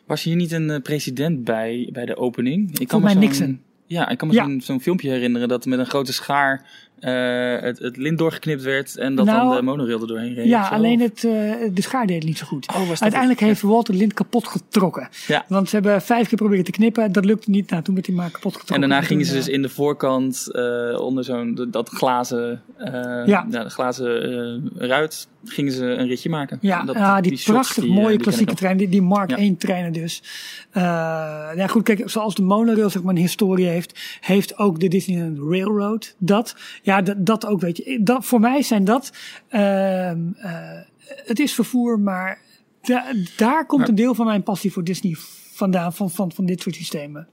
Was 0.06 0.24
hier 0.24 0.36
niet 0.36 0.52
een 0.52 0.70
eh, 0.70 0.82
president 0.82 1.44
bij, 1.44 1.90
bij 1.92 2.06
de 2.06 2.18
opening? 2.18 2.80
Ik 2.80 2.90
Volgens 2.90 3.14
me 3.14 3.20
mij 3.20 3.28
Nixon. 3.28 3.62
Ja, 3.86 4.10
ik 4.10 4.18
kan 4.18 4.28
me 4.28 4.34
Ja. 4.34 4.44
zo'n 4.44 4.62
zo'n 4.62 4.82
filmpje 4.82 5.10
herinneren 5.10 5.48
dat 5.48 5.66
met 5.66 5.80
een 5.80 5.86
grote 5.86 6.14
schaar 6.14 6.66
eh, 7.00 7.62
het, 7.62 7.80
het 7.80 7.98
lint 7.98 8.18
doorgeknipt 8.18 8.62
werd 8.64 8.98
en 8.98 9.16
dat 9.16 9.26
Nou, 9.26 9.48
dan 9.48 9.56
de 9.56 9.62
monorail 9.62 10.02
er 10.02 10.08
doorheen 10.08 10.34
reed. 10.34 10.46
Ja, 10.48 10.68
zo. 10.68 10.74
alleen 10.74 11.00
het, 11.00 11.24
eh, 11.24 11.32
de 11.74 11.82
schaar 11.82 12.08
deed 12.08 12.16
het 12.16 12.26
niet 12.26 12.38
zo 12.38 12.46
goed. 12.46 12.68
Oh, 12.68 12.90
Uiteindelijk 13.00 13.40
heeft 13.40 13.62
Walter 13.62 13.94
Lint 13.96 14.14
kapot 14.14 14.48
getrokken. 14.48 15.10
Ja. 15.28 15.46
Want 15.48 15.70
ze 15.70 15.76
hebben 15.76 16.02
vijf 16.02 16.28
keer 16.28 16.38
proberen 16.38 16.64
te 16.64 16.72
knippen, 16.72 17.12
dat 17.12 17.26
lukte 17.26 17.50
niet. 17.50 17.70
Nou, 17.70 17.84
toen 17.84 17.94
werd 17.94 18.08
hij 18.08 18.16
maar 18.16 18.30
kapot 18.32 18.52
getrokken. 18.52 18.76
En 18.84 18.90
daarna 18.90 19.06
gingen 19.06 19.26
ze 19.26 19.32
eh, 19.32 19.38
dus 19.38 19.48
in 19.48 19.62
de 19.62 19.70
voorkant 19.70 20.52
eh, 20.52 21.00
onder 21.00 21.24
zo'n 21.24 21.68
dat 21.72 21.90
glazen, 21.90 22.62
eh, 22.78 22.92
Ja. 23.26 23.46
ja. 23.50 23.64
de 23.64 23.70
glazen 23.70 24.22
eh, 24.78 24.88
ruit 24.88 25.28
gingen 25.46 25.72
ze 25.72 25.86
een 25.86 26.08
ritje 26.08 26.30
maken. 26.30 26.58
Ja, 26.62 26.84
dat- 26.84 26.96
ja 26.96 27.22
die, 27.22 27.42
prachtig 27.46 27.84
die, 27.84 27.94
eh, 27.94 28.00
mooie 28.02 28.18
klassieke 28.18 28.54
trein, 28.54 28.78
die, 28.78 28.90
die 28.90 29.02
Mark 29.02 29.30
Ja. 29.30 29.38
1 29.38 29.58
treinen 29.58 29.94
dus. 29.94 30.24
Eh 30.72 30.82
ja 31.56 31.68
goed, 31.68 31.84
kijk, 31.84 32.10
zoals 32.10 32.36
de 32.36 32.42
monorail 32.42 32.90
zeg 32.90 33.02
maar 33.04 33.14
een 33.16 33.22
historie 33.22 33.66
heeft, 33.68 34.00
heeft 34.22 34.58
ook 34.58 34.80
de 34.80 34.88
Disneyland 34.88 35.38
Railroad 35.50 36.16
dat. 36.18 36.56
Ja, 36.90 37.02
dat, 37.18 37.46
ook 37.46 37.62
weet 37.62 37.78
je. 37.78 38.00
Dat, 38.04 38.26
voor 38.26 38.40
mij 38.40 38.62
zijn 38.62 38.84
dat, 38.84 39.12
ehm, 39.50 40.20
eh, 40.38 40.52
het 41.06 41.40
is 41.40 41.54
vervoer, 41.54 42.00
maar 42.00 42.42
da- 42.82 43.14
daar 43.38 43.66
komt 43.66 43.88
een 43.88 43.96
deel 43.96 44.16
van 44.16 44.26
mijn 44.26 44.44
passie 44.44 44.72
voor 44.72 44.84
Disney 44.84 45.16
vandaan, 45.54 45.94
van, 45.94 46.10
van, 46.10 46.32
van 46.32 46.46
dit 46.46 46.62
soort 46.62 46.76
systemen. 46.76 47.28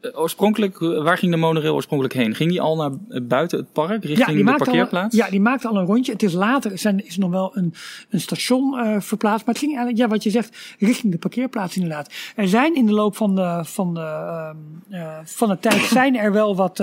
Eh, 0.00 0.18
Oorspronkelijk, 0.18 0.80
eh, 0.80 1.02
waar 1.02 1.18
ging 1.18 1.32
de 1.32 1.38
monorail 1.38 1.74
oorspronkelijk 1.74 2.14
heen? 2.16 2.34
Ging 2.34 2.50
die 2.50 2.60
al 2.60 2.76
naar 2.76 3.22
buiten 3.22 3.58
het 3.58 3.72
park, 3.72 4.04
richting 4.04 4.46
de 4.46 4.54
parkeerplaats? 4.54 5.18
Al, 5.18 5.24
ja, 5.24 5.30
die 5.30 5.40
maakte 5.40 5.68
al 5.68 5.76
een 5.76 5.86
rondje. 5.86 6.12
Het 6.12 6.22
is 6.22 6.32
later 6.32 6.78
zijn, 6.78 7.06
is 7.06 7.16
nog 7.16 7.30
wel 7.30 7.56
een, 7.56 7.74
een 8.10 8.20
station 8.20 8.72
verplaatst. 9.02 9.46
Maar 9.46 9.54
het 9.54 9.64
ging 9.64 9.76
eigenlijk, 9.76 9.98
ja, 9.98 10.08
wat 10.08 10.22
je 10.22 10.30
zegt, 10.30 10.76
richting 10.78 11.12
de 11.12 11.18
parkeerplaats 11.18 11.76
inderdaad. 11.76 12.12
Er 12.36 12.48
zijn 12.48 12.74
in 12.74 12.86
de 12.86 12.92
loop 12.92 13.16
van 13.16 13.34
de, 13.34 13.60
van 13.64 13.94
de, 13.94 14.00
ehm, 14.00 14.56
eh, 14.90 15.18
van 15.24 15.48
de 15.48 15.58
tijd 15.58 15.82
zijn 15.98 16.16
er 16.16 16.32
wel 16.32 16.56
wat. 16.56 16.82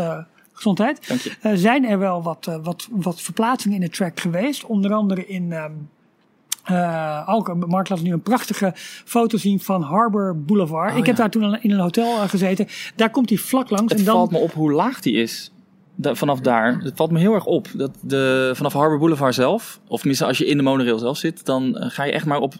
Gezondheid. 0.58 1.08
Dank 1.08 1.20
je. 1.20 1.32
Eh, 1.42 1.52
zijn 1.56 1.86
er 1.86 2.00
wel 2.00 2.24
wat, 2.24 2.48
eh, 2.48 2.56
wat, 2.64 2.88
wat 2.92 3.22
verplaatsingen 3.22 3.78
in 3.78 3.84
de 3.84 3.90
track 3.90 4.20
geweest. 4.20 4.66
Onder 4.66 4.94
andere 4.94 5.28
in. 5.28 5.52
ehm 5.52 5.72
eh, 6.64 7.24
ook, 7.26 7.68
Mark 7.68 7.90
laat 7.90 8.02
nu 8.02 8.12
een 8.12 8.22
prachtige 8.22 8.72
foto 9.06 9.38
zien 9.38 9.60
van 9.60 9.82
Harbor 9.82 10.38
Boulevard. 10.38 10.92
Oh, 10.92 10.98
ik 10.98 11.06
heb 11.06 11.16
ja. 11.16 11.22
daar 11.22 11.32
toen 11.32 11.62
in 11.62 11.72
een 11.72 11.80
hotel 11.80 12.28
gezeten. 12.28 12.68
Daar 12.96 13.10
komt 13.10 13.30
hij 13.30 13.38
vlak 13.38 13.70
langs. 13.70 13.92
Het 13.92 14.00
en 14.00 14.06
dan, 14.06 14.16
valt 14.16 14.32
me 14.32 14.38
op 14.38 14.52
hoe 14.52 14.72
laag 14.72 15.00
die 15.02 15.14
is. 15.14 15.52
Da- 15.96 16.16
vanaf 16.16 16.40
daar. 16.40 16.78
Het 16.80 16.96
valt 16.96 17.12
me 17.12 17.20
heel 17.20 17.34
erg 17.34 17.46
op. 17.46 17.68
Dat 17.74 17.92
de, 18.02 18.52
vanaf 18.56 18.74
Harbor 18.74 19.00
Boulevard 19.00 19.36
zelf, 19.36 19.80
of 19.88 19.98
tenminste 20.00 20.26
als 20.26 20.38
je 20.38 20.46
in 20.46 20.58
de 20.58 20.64
monorail 20.64 21.00
zelf 21.00 21.18
zit, 21.18 21.46
dan 21.46 21.76
ga 21.78 22.04
je 22.04 22.12
echt 22.12 22.26
maar 22.26 22.40
op 22.40 22.54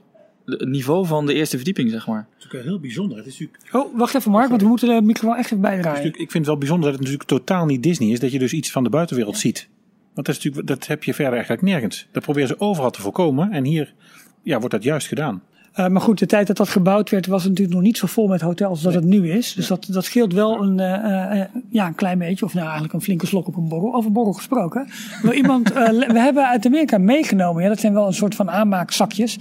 het 0.48 0.70
niveau 0.70 1.06
van 1.06 1.26
de 1.26 1.34
eerste 1.34 1.56
verdieping, 1.56 1.90
zeg 1.90 2.08
maar. 2.08 2.18
Dat 2.30 2.38
is 2.38 2.44
natuurlijk 2.44 2.70
heel 2.70 2.80
bijzonder. 2.80 3.18
Het 3.18 3.26
is 3.26 3.40
natuurlijk, 3.40 3.76
Oh, 3.76 3.98
wacht 3.98 4.16
even 4.16 4.32
Mark, 4.32 4.50
want 4.50 4.62
we 4.62 4.68
moeten 4.68 4.88
de 4.88 5.02
microfoon 5.02 5.36
echt 5.38 5.46
even 5.46 5.58
het 5.58 5.66
bijdraaien. 5.72 6.06
ik 6.06 6.16
vind 6.16 6.34
het 6.34 6.46
wel 6.46 6.58
bijzonder 6.58 6.92
dat 6.92 7.00
het 7.00 7.10
natuurlijk 7.10 7.30
totaal 7.30 7.66
niet 7.66 7.84
Disney 7.84 8.10
is. 8.10 8.20
Dat 8.20 8.32
je 8.32 8.40
dus 8.40 8.54
iets 8.54 8.72
van 8.72 8.84
de 8.84 8.90
buitenwereld 8.90 9.38
ziet. 9.38 9.68
Want 10.14 10.28
dat, 10.28 10.38
is 10.38 10.44
natuurlijk, 10.44 10.68
dat 10.68 10.88
heb 10.88 11.04
je 11.04 11.14
verder 11.14 11.34
eigenlijk 11.34 11.62
nergens. 11.62 12.08
Dat 12.12 12.24
proberen 12.24 12.48
ze 12.48 12.60
overal 12.60 12.92
te 12.92 13.02
voorkomen. 13.02 13.52
En 13.52 13.66
hier 13.66 13.94
ja, 14.44 14.58
wordt 14.58 14.74
dat 14.74 14.84
juist 14.84 15.08
gedaan. 15.08 15.44
Eh, 15.78 15.88
maar 15.88 16.02
goed, 16.02 16.20
de 16.20 16.26
tijd 16.26 16.48
dat 16.48 16.58
dat 16.58 16.70
gebouwd 16.70 17.10
werd, 17.10 17.28
was 17.28 17.42
het 17.42 17.50
natuurlijk 17.50 17.78
nog 17.78 17.86
niet 17.86 17.98
zo 17.98 18.08
vol 18.08 18.28
met 18.28 18.42
hotels 18.42 18.70
als 18.70 18.82
dat 18.82 18.94
het 18.94 19.04
nu 19.04 19.32
is. 19.32 19.54
Dus 19.54 19.68
dat, 19.68 19.88
dat 19.90 20.06
scheelt 20.06 20.34
wel 20.34 20.62
een, 20.64 20.80
eh, 20.80 21.42
eh, 21.42 21.48
ja, 21.70 21.88
een 21.88 21.96
klein 21.96 22.18
beetje, 22.18 22.46
of 22.46 22.54
nou 22.54 22.66
eigenlijk 22.66 22.94
een 22.94 23.02
flinke 23.02 23.26
slok 23.26 23.48
op 23.48 23.56
een 23.56 23.68
borrel. 23.68 23.96
Over 23.96 24.12
borrel 24.12 24.34
gesproken. 24.34 24.88
Wel 25.22 25.34
iemand, 25.34 25.74
we 26.14 26.20
hebben 26.20 26.48
uit 26.48 26.66
Amerika 26.66 26.98
meegenomen, 26.98 27.64
ja, 27.64 27.70
dat 27.70 27.80
zijn 27.80 27.94
wel 27.94 28.08
een 28.08 28.14
soort 28.14 28.36
van 28.36 28.50
aanmaakzakjes. 28.50 29.38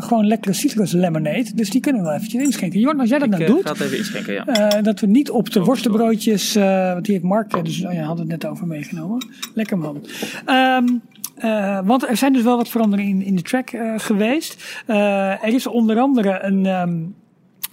Gewoon 0.00 0.26
lekkere 0.26 0.54
citrus 0.54 0.92
lemonade. 0.92 1.54
Dus 1.54 1.70
die 1.70 1.80
kunnen 1.80 2.02
we 2.02 2.08
wel 2.08 2.16
eventjes 2.16 2.42
inschenken. 2.42 2.80
Jorn, 2.80 3.00
als 3.00 3.08
jij 3.08 3.18
dat 3.18 3.28
Ik 3.28 3.38
nou 3.38 3.52
doet. 3.52 3.62
ga 3.62 3.72
het 3.72 3.80
even 3.80 3.98
inschenken, 3.98 4.32
ja. 4.32 4.80
Dat 4.82 5.00
we 5.00 5.06
niet 5.06 5.30
op 5.30 5.52
de 5.52 5.60
worstenbroodjes, 5.60 6.54
want 6.54 7.04
die 7.04 7.14
heeft 7.14 7.26
Mark, 7.26 7.64
dus 7.64 7.84
oh 7.84 7.92
ja, 7.92 8.02
hadden 8.02 8.30
het 8.30 8.42
net 8.42 8.50
over 8.50 8.66
meegenomen. 8.66 9.26
Lekker 9.54 9.78
man. 9.78 10.06
Ehm, 10.44 10.86
eh, 11.38 11.80
want 11.84 12.08
er 12.08 12.16
zijn 12.16 12.32
dus 12.32 12.42
wel 12.42 12.56
wat 12.56 12.68
veranderingen 12.68 13.20
in, 13.20 13.26
in 13.26 13.36
de 13.36 13.42
track 13.42 13.70
eh, 13.70 13.94
geweest. 13.96 14.82
Eh, 14.86 15.44
er 15.44 15.54
is 15.54 15.66
onder 15.66 15.98
andere 15.98 16.38
een, 16.42 16.66
ehm, 16.66 16.98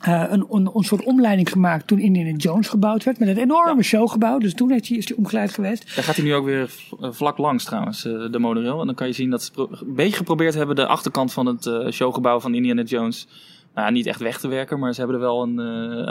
eh, 0.02 0.24
een, 0.30 0.46
een, 0.50 0.70
een 0.74 0.84
soort 0.84 1.04
omleiding 1.04 1.50
gemaakt 1.50 1.88
toen 1.88 2.00
Indiana 2.00 2.32
Jones 2.38 2.68
gebouwd 2.68 3.04
werd. 3.04 3.20
Met 3.20 3.28
een 3.28 3.38
enorme 3.38 3.84
showgebouw. 3.84 4.38
Dus 4.38 4.54
toen 4.54 4.72
heeft 4.72 4.88
hij, 4.88 4.98
is 4.98 5.08
hij 5.08 5.18
omgeleid 5.18 5.52
geweest. 5.52 5.96
Daar 5.96 6.04
gaat 6.04 6.16
hij 6.16 6.26
nu 6.26 6.34
ook 6.34 6.46
weer 6.46 6.70
vlak 7.00 7.38
langs 7.38 7.64
trouwens, 7.64 8.02
de 8.02 8.40
monorail. 8.40 8.80
En 8.80 8.86
dan 8.86 8.96
kan 8.96 9.08
je 9.08 9.14
zien 9.14 9.30
dat 9.30 9.44
ze 9.44 9.52
een 9.56 9.96
beetje 9.96 10.18
geprobeerd 10.18 10.54
hebben 10.54 10.76
de 10.76 10.88
achterkant 10.88 11.34
van 11.34 11.46
het 11.46 11.94
showgebouw 11.94 12.40
van 12.40 12.56
Indiana 12.56 12.82
Jones 12.82 13.28
nou, 13.74 13.92
niet 13.92 14.06
echt 14.06 14.20
weg 14.20 14.40
te 14.40 14.48
werken, 14.48 14.80
maar 14.80 14.94
ze 14.94 15.00
hebben 15.00 15.18
er 15.18 15.26
wel 15.26 15.42
een, 15.42 15.58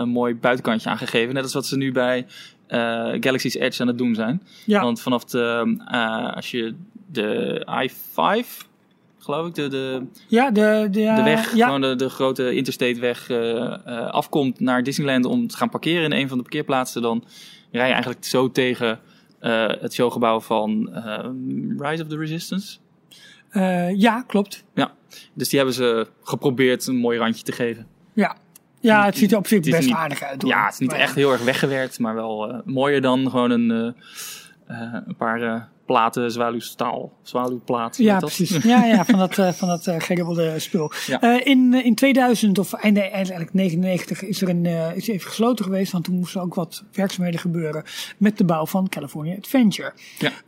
een 0.00 0.08
mooi 0.08 0.34
buitenkantje 0.34 0.90
aan 0.90 0.98
gegeven. 0.98 1.34
Net 1.34 1.42
als 1.42 1.54
wat 1.54 1.66
ze 1.66 1.76
nu 1.76 1.92
bij 1.92 2.26
Galaxy's 3.20 3.54
Edge 3.54 3.80
aan 3.82 3.88
het 3.88 3.98
doen 3.98 4.14
zijn. 4.14 4.42
Ja. 4.66 4.82
Want 4.82 5.00
vanaf 5.00 5.24
de, 5.24 5.76
als 6.34 6.50
je 6.50 6.74
de 7.14 7.66
i5, 7.90 8.66
geloof 9.18 9.46
ik, 9.48 9.54
de, 9.54 9.68
de, 9.68 10.02
Ja, 10.28 10.50
de, 10.50 10.88
de, 10.90 11.12
de 11.16 11.22
weg, 11.22 11.54
ja, 11.54 11.64
gewoon 11.66 11.80
de, 11.80 11.96
de 11.96 12.08
grote 12.08 12.54
interstate 12.54 13.00
weg 13.00 13.30
eh, 13.30 13.60
eh, 13.60 14.06
afkomt 14.10 14.60
naar 14.60 14.82
Disneyland 14.82 15.24
om 15.24 15.46
te 15.46 15.56
gaan 15.56 15.68
parkeren 15.70 16.04
in 16.04 16.12
een 16.12 16.28
van 16.28 16.36
de 16.36 16.42
parkeerplaatsen, 16.42 17.02
dan 17.02 17.24
rij 17.72 17.86
je 17.86 17.92
eigenlijk 17.92 18.24
zo 18.24 18.50
tegen 18.50 19.00
eh, 19.40 19.66
het 19.80 19.94
showgebouw 19.94 20.40
van 20.40 20.92
eh, 20.94 21.28
Rise 21.78 22.02
of 22.02 22.08
the 22.08 22.16
Resistance. 22.16 22.76
eh, 23.50 24.00
ja, 24.00 24.22
klopt. 24.22 24.64
Dus 25.34 25.48
die 25.48 25.58
hebben 25.58 25.76
ze 25.76 26.06
geprobeerd 26.22 26.86
een 26.86 26.96
mooi 26.96 27.18
randje 27.18 27.42
te 27.44 27.52
geven. 27.52 27.86
Ja. 28.12 28.36
ja, 28.80 29.04
het 29.04 29.16
ziet 29.16 29.32
er 29.32 29.38
op 29.38 29.46
zich 29.46 29.60
best 29.60 29.86
niet- 29.86 29.94
aardig 29.94 30.22
uit. 30.22 30.42
Hoor. 30.42 30.50
Ja, 30.50 30.64
het 30.64 30.72
is 30.72 30.78
niet 30.78 30.92
echt 30.92 31.14
heel 31.14 31.32
erg 31.32 31.44
weggewerkt, 31.44 31.98
maar 31.98 32.14
wel 32.14 32.50
eh, 32.50 32.58
mooier 32.64 33.00
dan 33.00 33.30
gewoon 33.30 33.50
een, 33.50 33.70
eh, 34.66 34.82
eh, 34.82 34.94
een 35.06 35.16
paar 35.16 35.42
eh, 35.42 35.62
platen 35.86 36.30
zwaluwstaal, 36.30 37.12
zwaluwplaat. 37.22 37.96
Ja, 37.96 38.18
precies. 38.18 38.50
Ja, 38.64 38.84
ja, 38.84 39.04
van 39.04 39.18
dat, 39.18 39.38
eh, 39.38 39.52
van 39.52 39.68
dat 39.68 39.86
eh 39.86 40.00
geribbelde 40.00 40.58
spul. 40.58 40.92
Ja. 41.06 41.20
Eh, 41.20 41.46
in, 41.46 41.84
in 41.84 41.94
2000 41.94 42.58
of 42.58 42.72
einde 42.72 43.00
eigenlijk 43.00 43.52
99 43.52 44.22
is 44.22 44.42
er 44.42 44.48
een, 44.48 44.66
is 44.96 45.08
even 45.08 45.28
gesloten 45.28 45.64
geweest, 45.64 45.92
want 45.92 46.04
toen 46.04 46.18
moesten 46.18 46.40
ook 46.40 46.54
wat 46.54 46.84
werkzaamheden 46.92 47.40
gebeuren 47.40 47.84
met 48.18 48.38
de 48.38 48.44
bouw 48.44 48.66
van 48.66 48.88
California 48.88 49.36
Adventure. 49.36 49.92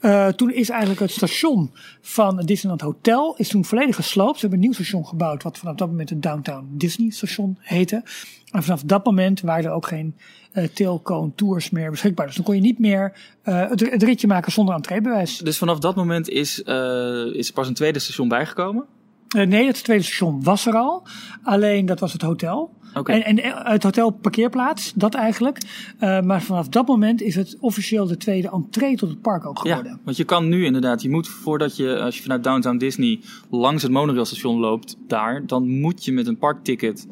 Ja. 0.01 0.33
Toen 0.33 0.53
is 0.53 0.69
eigenlijk 0.71 1.01
het 1.01 1.11
station 1.11 1.71
van 2.01 2.37
het 2.37 2.47
Disneyland 2.47 2.81
Hotel 2.81 3.35
is 3.37 3.49
toen 3.49 3.65
volledig 3.65 3.97
gesloopt. 3.97 4.35
Ze 4.35 4.41
hebben 4.41 4.59
een 4.59 4.65
nieuw 4.65 4.75
station 4.75 5.07
gebouwd, 5.07 5.43
wat 5.43 5.59
vanaf 5.59 5.75
dat 5.75 5.89
moment 5.89 6.11
het 6.11 6.23
Downtown 6.23 6.67
Disney 6.71 7.11
Station 7.11 7.59
heette. 7.61 8.03
En 8.51 8.63
vanaf 8.63 8.83
dat 8.83 9.05
moment 9.05 9.41
waren 9.41 9.65
er 9.65 9.71
ook 9.71 9.87
geen 9.87 10.17
eh 10.53 10.65
tailcone 10.65 11.33
tours 11.35 11.71
meer 11.71 11.91
beschikbaar. 11.91 12.27
Dus 12.27 12.35
dan 12.35 12.45
kon 12.45 12.55
je 12.55 12.61
niet 12.61 12.79
meer 12.79 13.13
eh, 13.43 13.69
het, 13.69 13.91
het 13.91 14.03
ritje 14.03 14.27
maken 14.27 14.53
zonder 14.53 14.75
entreebewijs. 14.75 15.39
Dus 15.39 15.59
vanaf 15.59 15.79
dat 15.79 15.97
moment 15.97 16.29
is, 16.29 16.63
eh, 16.63 17.25
is 17.33 17.49
er 17.49 17.55
pas 17.55 17.69
een 17.69 17.75
tweede 17.75 17.99
station 17.99 18.29
bijgekomen. 18.29 18.85
Nee, 19.29 19.67
het 19.67 19.85
tweede 19.85 20.03
station 20.03 20.43
was 20.43 20.67
er 20.67 20.75
al. 20.75 21.07
Alleen 21.43 21.87
dat 21.87 22.01
was 22.01 22.13
het 22.13 22.23
hotel. 22.23 22.75
En, 23.05 23.25
en 23.25 23.39
het 23.73 23.83
hotel 23.83 24.11
parkeerplaats, 24.11 24.93
dat 24.95 25.15
eigenlijk. 25.15 25.59
Maar 25.99 26.43
vanaf 26.43 26.69
dat 26.69 26.87
moment 26.87 27.23
is 27.23 27.35
het 27.35 27.57
officieel 27.61 28.07
de 28.07 28.17
tweede 28.17 28.51
entree 28.51 28.97
tot 28.97 29.09
het 29.09 29.21
park 29.21 29.47
ook 29.47 29.59
geworden. 29.59 29.93
Ja, 29.93 29.99
want 30.05 30.17
je 30.17 30.25
kan 30.25 30.49
nu 30.49 30.65
inderdaad, 30.65 31.03
je 31.03 31.11
moet 31.11 31.29
voordat 31.29 31.77
je, 31.77 32.01
als 32.01 32.17
je 32.17 32.23
vanuit 32.23 32.45
Downtown 32.45 32.77
Disney 32.77 33.21
langs 33.51 33.83
het 33.83 33.93
monorailstation 33.93 34.59
loopt 34.59 34.97
daar, 35.07 35.47
dan 35.47 35.81
moet 35.81 36.05
je 36.05 36.13
met 36.13 36.27
een 36.27 36.39
parkticket 36.39 37.07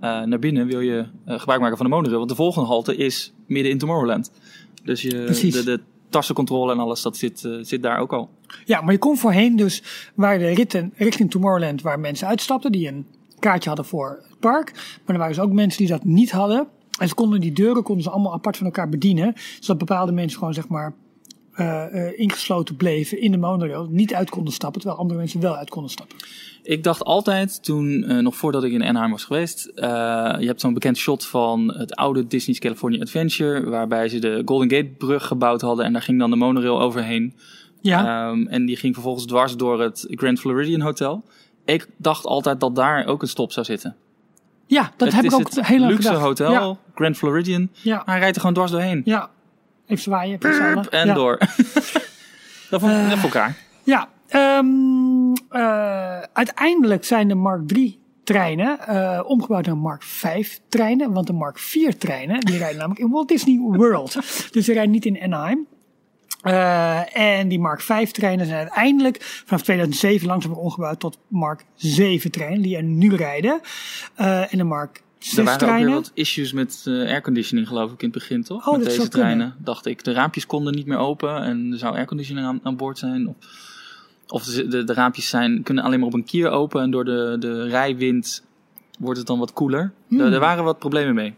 naar 0.00 0.38
binnen, 0.38 0.66
wil 0.66 0.80
je 0.80 1.06
eh, 1.24 1.38
gebruik 1.38 1.60
maken 1.60 1.76
van 1.76 1.86
de 1.86 1.92
monorail. 1.92 2.18
Want 2.18 2.30
de 2.30 2.36
volgende 2.36 2.68
halte 2.68 2.96
is 2.96 3.32
midden 3.46 3.72
in 3.72 3.78
Tomorrowland. 3.78 4.32
Dus 4.84 5.02
je, 5.02 5.24
Precies. 5.24 5.54
de, 5.54 5.64
de 5.64 5.80
tassencontrole 6.08 6.72
en 6.72 6.78
alles, 6.78 7.02
dat 7.02 7.16
zit, 7.16 7.44
eh, 7.44 7.52
zit 7.60 7.82
daar 7.82 7.98
ook 7.98 8.12
al. 8.12 8.30
Ja, 8.64 8.80
maar 8.80 8.92
je 8.92 8.98
kon 8.98 9.16
voorheen 9.16 9.56
dus 9.56 9.82
waar 10.14 10.38
de 10.38 10.48
ritten 10.48 10.92
richting 10.96 11.30
Tomorrowland 11.30 11.82
waar 11.82 12.00
mensen 12.00 12.26
uitstapten 12.26 12.72
die 12.72 12.88
een 12.88 13.06
kaartje 13.38 13.68
hadden 13.68 13.86
voor 13.86 14.24
het 14.28 14.38
park. 14.38 14.72
Maar 14.74 15.14
er 15.14 15.18
waren 15.18 15.34
dus 15.34 15.44
ook 15.44 15.52
mensen 15.52 15.78
die 15.78 15.88
dat 15.88 16.04
niet 16.04 16.30
hadden. 16.30 16.68
En 16.98 17.08
ze 17.08 17.14
konden 17.14 17.40
die 17.40 17.52
deuren 17.52 17.82
konden 17.82 18.04
ze 18.04 18.10
allemaal 18.10 18.32
apart 18.32 18.56
van 18.56 18.66
elkaar 18.66 18.88
bedienen. 18.88 19.34
Zodat 19.60 19.78
bepaalde 19.78 20.12
mensen 20.12 20.38
gewoon 20.38 20.54
zeg 20.54 20.68
maar 20.68 20.86
eh, 20.86 20.92
eh, 20.92 20.99
ingesloten 22.16 22.76
bleven 22.76 23.20
in 23.20 23.30
de 23.32 23.38
monorail. 23.38 23.86
Niet 23.90 24.14
uit 24.14 24.30
konden 24.30 24.52
stappen, 24.52 24.80
terwijl 24.80 25.00
andere 25.00 25.18
mensen 25.18 25.40
wel 25.40 25.56
uit 25.56 25.70
konden 25.70 25.90
stappen. 25.90 26.16
Ik 26.62 26.82
dacht 26.84 27.04
altijd, 27.04 27.64
toen, 27.64 28.04
eh, 28.04 28.18
nog 28.18 28.36
voordat 28.36 28.64
ik 28.64 28.72
in 28.72 28.82
Anaheim 28.84 29.10
was 29.10 29.24
geweest, 29.24 29.66
eh, 29.66 29.86
je 30.38 30.46
hebt 30.46 30.60
zo'n 30.60 30.74
bekend 30.74 30.96
shot 30.96 31.26
van 31.26 31.74
het 31.76 31.94
oude 31.94 32.26
Disney's 32.26 32.58
California 32.58 33.00
Adventure, 33.00 33.70
waarbij 33.70 34.08
ze 34.08 34.18
de 34.18 34.42
Golden 34.44 34.70
Gate 34.70 34.88
brug 34.98 35.26
gebouwd 35.26 35.60
hadden 35.60 35.84
en 35.84 35.92
daar 35.92 36.02
ging 36.02 36.18
dan 36.18 36.30
de 36.30 36.36
monorail 36.36 36.80
overheen. 36.80 37.34
Ja, 37.80 38.28
Ehm, 38.30 38.46
en 38.46 38.64
die 38.66 38.76
ging 38.76 38.94
vervolgens 38.94 39.26
dwars 39.26 39.56
door 39.56 39.80
het 39.82 40.06
Grand 40.10 40.40
Floridian 40.40 40.80
Hotel. 40.80 41.24
Ik 41.64 41.86
dacht 41.96 42.24
altijd 42.26 42.60
dat 42.60 42.74
daar 42.76 43.06
ook 43.06 43.22
een 43.22 43.28
stop 43.28 43.52
zou 43.52 43.66
zitten. 43.66 43.96
ja 44.66 44.82
dat 44.96 45.08
het 45.12 45.16
heb 45.16 45.24
ik 45.24 45.32
ook 45.34 45.50
heel 45.54 45.78
lang 45.78 45.90
luxe 45.90 46.06
gedacht. 46.06 46.24
hotel, 46.24 46.52
Ja, 46.52 46.76
Grand 46.94 47.16
Floridian. 47.16 47.68
ja, 47.82 47.96
Maar 47.96 48.04
hij 48.06 48.18
rijdt 48.18 48.34
er 48.34 48.40
gewoon 48.40 48.56
dwars 48.56 48.70
doorheen. 48.70 49.02
ja. 49.04 49.30
Even 49.90 50.02
zwaaien. 50.02 50.38
zalen. 50.40 50.90
En 50.90 51.06
ja. 51.06 51.14
door. 51.14 51.38
dat 52.70 52.80
vond 52.80 52.92
ik 52.92 52.98
net 52.98 53.18
voor 53.18 53.30
elkaar. 53.30 53.56
Ja, 53.82 54.08
ehm, 54.28 54.66
eh, 55.48 56.18
uiteindelijk 56.32 57.04
zijn 57.04 57.28
de 57.28 57.34
Mark 57.34 57.70
III 57.70 57.98
treinen 58.24 58.78
eh, 58.86 59.20
omgebouwd 59.26 59.66
naar 59.66 59.76
Mark 59.76 60.02
V 60.02 60.46
treinen. 60.68 61.12
Want 61.12 61.26
de 61.26 61.32
Mark 61.32 61.56
IV 61.56 61.94
treinen, 61.98 62.40
die 62.40 62.58
rijden 62.58 62.78
namelijk 62.78 63.00
in 63.00 63.10
Walt 63.10 63.28
Disney 63.28 63.58
World. 63.58 64.12
dus 64.52 64.64
die 64.64 64.74
rijden 64.74 64.90
niet 64.92 65.06
in 65.06 65.20
Anaheim. 65.22 65.66
Eh, 66.42 67.16
en 67.16 67.48
die 67.48 67.58
Mark 67.58 67.80
V 67.80 68.06
treinen 68.10 68.46
zijn 68.46 68.58
uiteindelijk 68.58 69.16
vanaf 69.20 69.62
2007 69.62 70.26
langzaam 70.26 70.52
omgebouwd 70.52 71.00
tot 71.00 71.18
Mark 71.28 71.64
7 71.74 72.30
treinen. 72.30 72.62
Die 72.62 72.76
er 72.76 72.82
nu 72.82 73.14
rijden. 73.14 73.60
Eh, 74.14 74.52
en 74.52 74.58
de 74.58 74.64
Mark 74.64 74.92
6 74.92 75.02
Er 75.36 75.44
waren 75.44 75.68
ook 75.68 75.76
weer 75.76 75.90
wat 75.90 76.10
issues 76.14 76.52
met 76.52 76.82
eh, 76.84 76.92
airconditioning 76.92 77.68
geloof 77.68 77.92
ik 77.92 78.02
in 78.02 78.08
het 78.08 78.18
begin, 78.18 78.42
toch? 78.42 78.66
Oh, 78.66 78.72
met 78.72 78.84
deze 78.84 78.96
kunnen. 78.96 79.10
treinen, 79.10 79.54
dacht 79.58 79.86
ik. 79.86 80.04
De 80.04 80.12
raampjes 80.12 80.46
konden 80.46 80.74
niet 80.74 80.86
meer 80.86 80.98
open 80.98 81.42
en 81.42 81.72
er 81.72 81.78
zou 81.78 81.96
airconditioning 81.96 82.46
aan, 82.46 82.60
aan 82.62 82.76
boord 82.76 82.98
zijn. 82.98 83.28
Of, 83.28 83.34
of 84.26 84.44
de, 84.44 84.68
de, 84.68 84.84
de 84.84 84.94
raampjes 84.94 85.28
zijn, 85.28 85.62
kunnen 85.62 85.84
alleen 85.84 85.98
maar 85.98 86.08
op 86.08 86.14
een 86.14 86.24
kier 86.24 86.50
open 86.50 86.82
en 86.82 86.90
door 86.90 87.04
de, 87.04 87.36
de 87.38 87.68
rijwind 87.68 88.42
wordt 88.98 89.18
het 89.18 89.26
dan 89.26 89.38
wat 89.38 89.52
koeler. 89.52 89.92
Hmm. 90.08 90.20
Er, 90.20 90.32
er 90.32 90.40
waren 90.40 90.64
wat 90.64 90.78
problemen 90.78 91.14
mee. 91.14 91.34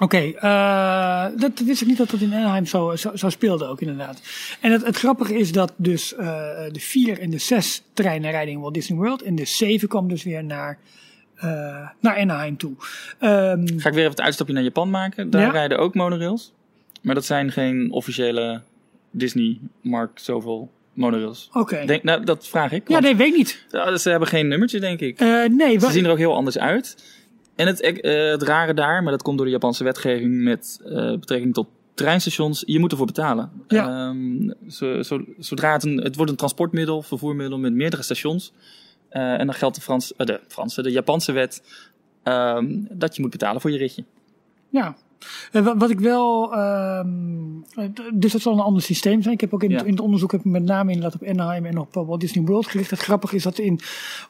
Oké, 0.00 0.18
eh, 0.18 1.26
dat 1.36 1.58
wist 1.58 1.80
ik 1.80 1.88
niet 1.88 1.96
dat 1.96 2.10
dat 2.10 2.20
in 2.20 2.34
Anaheim 2.34 2.66
zo, 2.66 2.96
zo, 2.96 3.16
zo 3.16 3.28
speelde 3.28 3.66
ook 3.66 3.80
inderdaad. 3.80 4.20
En 4.60 4.72
het, 4.72 4.86
het 4.86 4.96
grappige 4.96 5.38
is 5.38 5.52
dat 5.52 5.72
dus 5.76 6.14
eh, 6.14 6.26
de 6.72 6.80
4 6.80 7.18
en 7.18 7.30
de 7.30 7.38
6 7.38 7.82
treinen 7.92 8.30
rijden 8.30 8.54
in 8.54 8.60
Walt 8.60 8.74
Disney 8.74 8.98
World. 8.98 9.22
En 9.22 9.34
de 9.34 9.44
7 9.44 9.88
kwam 9.88 10.08
dus 10.08 10.22
weer 10.22 10.44
naar, 10.44 10.78
naar 12.00 12.16
Anaheim 12.16 12.56
toe. 12.56 12.72
Ehm, 13.18 13.66
Ga 13.66 13.88
ik 13.88 13.94
weer 13.94 13.98
even 13.98 14.10
het 14.10 14.20
uitstapje 14.20 14.54
naar 14.54 14.62
Japan 14.62 14.90
maken. 14.90 15.30
Daar 15.30 15.40
Ja. 15.42 15.50
rijden 15.50 15.78
ook 15.78 15.94
monorails. 15.94 16.52
Maar 17.02 17.14
dat 17.14 17.24
zijn 17.24 17.52
geen 17.52 17.90
officiële 17.92 18.60
Disney 19.10 19.58
Mark 19.80 20.18
zoveel 20.18 20.70
monorails. 20.92 21.48
Oké. 21.52 21.98
Nou, 22.02 22.24
dat 22.24 22.48
vraag 22.48 22.72
ik. 22.72 22.88
Ja, 22.88 22.98
nee, 23.00 23.16
weet 23.16 23.28
ik 23.28 23.36
niet. 23.36 23.64
Ze 24.00 24.10
hebben 24.10 24.28
geen 24.28 24.48
nummertje, 24.48 24.80
denk 24.80 25.00
ik. 25.00 25.20
Eh, 25.20 25.44
nee, 25.44 25.80
Ze 25.80 25.90
zien 25.90 26.04
er 26.04 26.10
ook 26.10 26.18
heel 26.18 26.34
anders 26.34 26.58
uit. 26.58 27.16
En 27.56 27.66
het, 27.66 27.80
eh, 27.80 28.30
het 28.30 28.42
rare 28.42 28.74
daar, 28.74 29.02
maar 29.02 29.12
dat 29.12 29.22
komt 29.22 29.36
door 29.36 29.46
de 29.46 29.52
Japanse 29.52 29.84
wetgeving 29.84 30.42
met 30.42 30.80
eh, 30.84 31.10
betrekking 31.12 31.54
tot 31.54 31.66
treinstations, 31.94 32.62
je 32.66 32.78
moet 32.78 32.90
ervoor 32.90 33.06
betalen. 33.06 33.50
Ja. 33.68 33.88
Ehm, 34.08 34.50
zo, 34.68 35.02
zo- 35.02 35.24
zodra 35.38 35.72
het 35.72 35.84
een, 35.84 35.96
het 35.96 36.16
wordt 36.16 36.30
een 36.30 36.36
transportmiddel, 36.36 37.02
vervoermiddel 37.02 37.58
met 37.58 37.72
meerdere 37.72 38.02
stations. 38.02 38.52
Eh, 39.08 39.32
en 39.40 39.46
dan 39.46 39.54
geldt 39.54 39.74
de, 39.74 39.80
Frans, 39.80 40.16
eh, 40.16 40.26
de 40.26 40.40
Franse, 40.48 40.82
de 40.82 40.90
Japanse 40.90 41.32
wet, 41.32 41.62
ehm, 42.22 42.66
dat 42.90 43.16
je 43.16 43.22
moet 43.22 43.30
betalen 43.30 43.60
voor 43.60 43.70
je 43.70 43.78
ritje. 43.78 44.04
Ja. 44.68 44.96
Eh, 45.52 45.62
wa- 45.64 45.76
wat 45.76 45.90
ik 45.90 46.00
wel, 46.00 46.54
ehm, 46.54 47.08
eh, 47.74 47.84
dus 48.14 48.32
dat 48.32 48.40
zal 48.40 48.52
een 48.52 48.58
ander 48.60 48.82
systeem 48.82 49.22
zijn. 49.22 49.34
Ik 49.34 49.40
heb 49.40 49.54
ook 49.54 49.62
in, 49.62 49.70
het, 49.70 49.80
Ja. 49.80 49.86
in 49.86 49.92
het 49.92 50.00
onderzoek 50.00 50.32
heb 50.32 50.40
ik 50.40 50.46
met 50.46 50.62
name 50.62 50.92
inderdaad 50.92 51.20
op 51.22 51.28
Anaheim 51.28 51.66
en 51.66 51.78
op 51.78 51.94
Walt 51.94 52.20
Disney 52.20 52.44
World 52.44 52.66
gericht. 52.66 52.90
Het 52.90 52.98
grappige 53.00 53.36
is 53.36 53.42
dat 53.42 53.58
in 53.58 53.80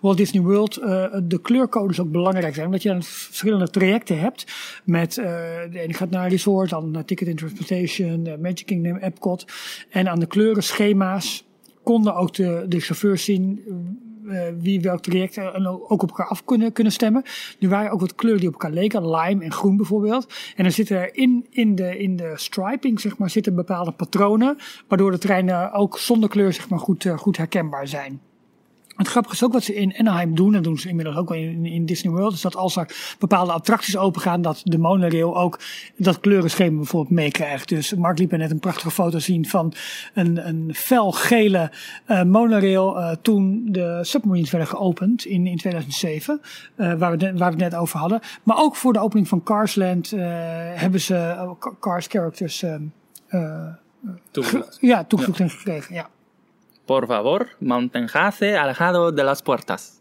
Walt 0.00 0.16
Disney 0.16 0.42
World 0.42 0.74
de 1.22 1.38
kleurcodes 1.42 2.00
ook 2.00 2.10
belangrijk 2.10 2.54
zijn. 2.54 2.66
Omdat 2.66 2.82
je 2.82 2.88
dan 2.88 3.02
verschillende 3.02 3.70
trajecten 3.70 4.18
hebt. 4.20 4.44
Met, 4.84 5.18
eh, 5.18 5.24
de 5.70 5.80
ene 5.80 5.94
gaat 5.94 6.10
naar 6.10 6.28
Resort, 6.28 6.70
dan 6.70 6.90
naar 6.90 7.04
Ticket 7.04 7.28
and 7.28 7.38
Transportation, 7.38 8.22
Magic 8.40 8.66
Kingdom, 8.66 8.96
Epcot. 8.96 9.44
En 9.90 10.08
aan 10.08 10.20
de 10.20 10.26
kleurenschema's 10.26 11.44
konden 11.82 12.14
ook 12.14 12.34
de, 12.34 12.64
de 12.68 12.80
chauffeurs 12.80 13.24
zien 13.24 13.62
wie 14.58 14.80
welk 14.80 15.00
traject 15.00 15.36
eh, 15.36 15.66
ook 15.66 16.02
op 16.02 16.08
elkaar 16.08 16.26
af 16.26 16.44
kunnen, 16.44 16.72
kunnen 16.72 16.92
stemmen. 16.92 17.22
Nu 17.58 17.68
waren 17.68 17.90
ook 17.90 18.00
wat 18.00 18.14
kleuren 18.14 18.40
die 18.40 18.48
op 18.48 18.54
elkaar 18.54 18.72
leken, 18.72 19.10
lime 19.10 19.44
en 19.44 19.52
groen 19.52 19.76
bijvoorbeeld. 19.76 20.34
En 20.56 20.62
dan 20.62 20.72
zitten 20.72 20.96
er 20.96 21.16
in, 21.16 21.46
in, 21.50 21.74
de, 21.74 21.98
in 21.98 22.16
de 22.16 22.32
striping, 22.36 23.00
zeg 23.00 23.18
maar, 23.18 23.30
zitten 23.30 23.54
bepaalde 23.54 23.92
patronen, 23.92 24.56
waardoor 24.88 25.10
de 25.10 25.18
treinen 25.18 25.72
ook 25.72 25.98
zonder 25.98 26.28
kleur, 26.28 26.52
zeg 26.52 26.68
maar, 26.68 26.78
goed, 26.78 27.04
eh, 27.04 27.18
goed 27.18 27.36
herkenbaar 27.36 27.88
zijn. 27.88 28.20
Het 28.98 29.08
grappige 29.08 29.34
is 29.34 29.44
ook 29.44 29.52
wat 29.52 29.62
ze 29.62 29.74
in 29.74 29.94
Anaheim 29.98 30.34
doen, 30.34 30.54
en 30.54 30.62
doen 30.62 30.78
ze 30.78 30.88
inmiddels 30.88 31.16
ook 31.16 31.28
wel 31.28 31.38
in, 31.38 31.66
in 31.66 31.86
Disney 31.86 32.12
World, 32.12 32.32
is 32.32 32.40
dat 32.40 32.56
als 32.56 32.76
er 32.76 33.14
bepaalde 33.18 33.52
attracties 33.52 33.96
opengaan, 33.96 34.42
dat 34.42 34.60
de 34.64 34.78
monorail 34.78 35.36
ook 35.36 35.60
dat 35.96 36.20
kleurenschema 36.20 36.76
bijvoorbeeld 36.76 37.14
meekrijgt. 37.14 37.68
Dus 37.68 37.94
Mark 37.94 38.18
liet 38.18 38.30
me 38.30 38.36
net 38.36 38.50
een 38.50 38.58
prachtige 38.58 38.90
foto 38.90 39.18
zien 39.18 39.46
van 39.46 39.72
een, 40.14 40.48
een 40.48 40.70
felgele 40.74 41.70
eh 42.04 42.22
monorail 42.22 42.98
eh, 42.98 43.16
toen 43.22 43.62
de 43.70 43.98
submarines 44.02 44.50
werden 44.50 44.68
geopend 44.68 45.24
in, 45.24 45.46
in 45.46 45.56
2007, 45.56 46.40
eh, 46.76 46.94
waar, 46.94 47.10
we 47.10 47.16
net, 47.16 47.38
waar 47.38 47.52
we 47.54 47.62
het 47.62 47.72
net 47.72 47.80
over 47.80 47.98
hadden. 47.98 48.20
Maar 48.42 48.56
ook 48.58 48.76
voor 48.76 48.92
de 48.92 48.98
opening 49.00 49.28
van 49.28 49.42
Carsland 49.42 50.10
hebben 50.74 51.00
ze 51.00 51.46
Ca- 51.58 51.72
Cars 51.80 52.06
characters 52.06 52.64
Toegevoegd. 54.30 54.78
ja, 54.80 55.04
toegevoegd 55.04 55.40
en 55.40 55.50
gekregen. 55.50 55.94
Ja. 55.94 56.08
Por 56.88 57.06
favor, 57.06 57.50
manténgase 57.60 58.56
alejado 58.56 59.12
de 59.12 59.22
las 59.22 59.42
puertas. 59.42 59.97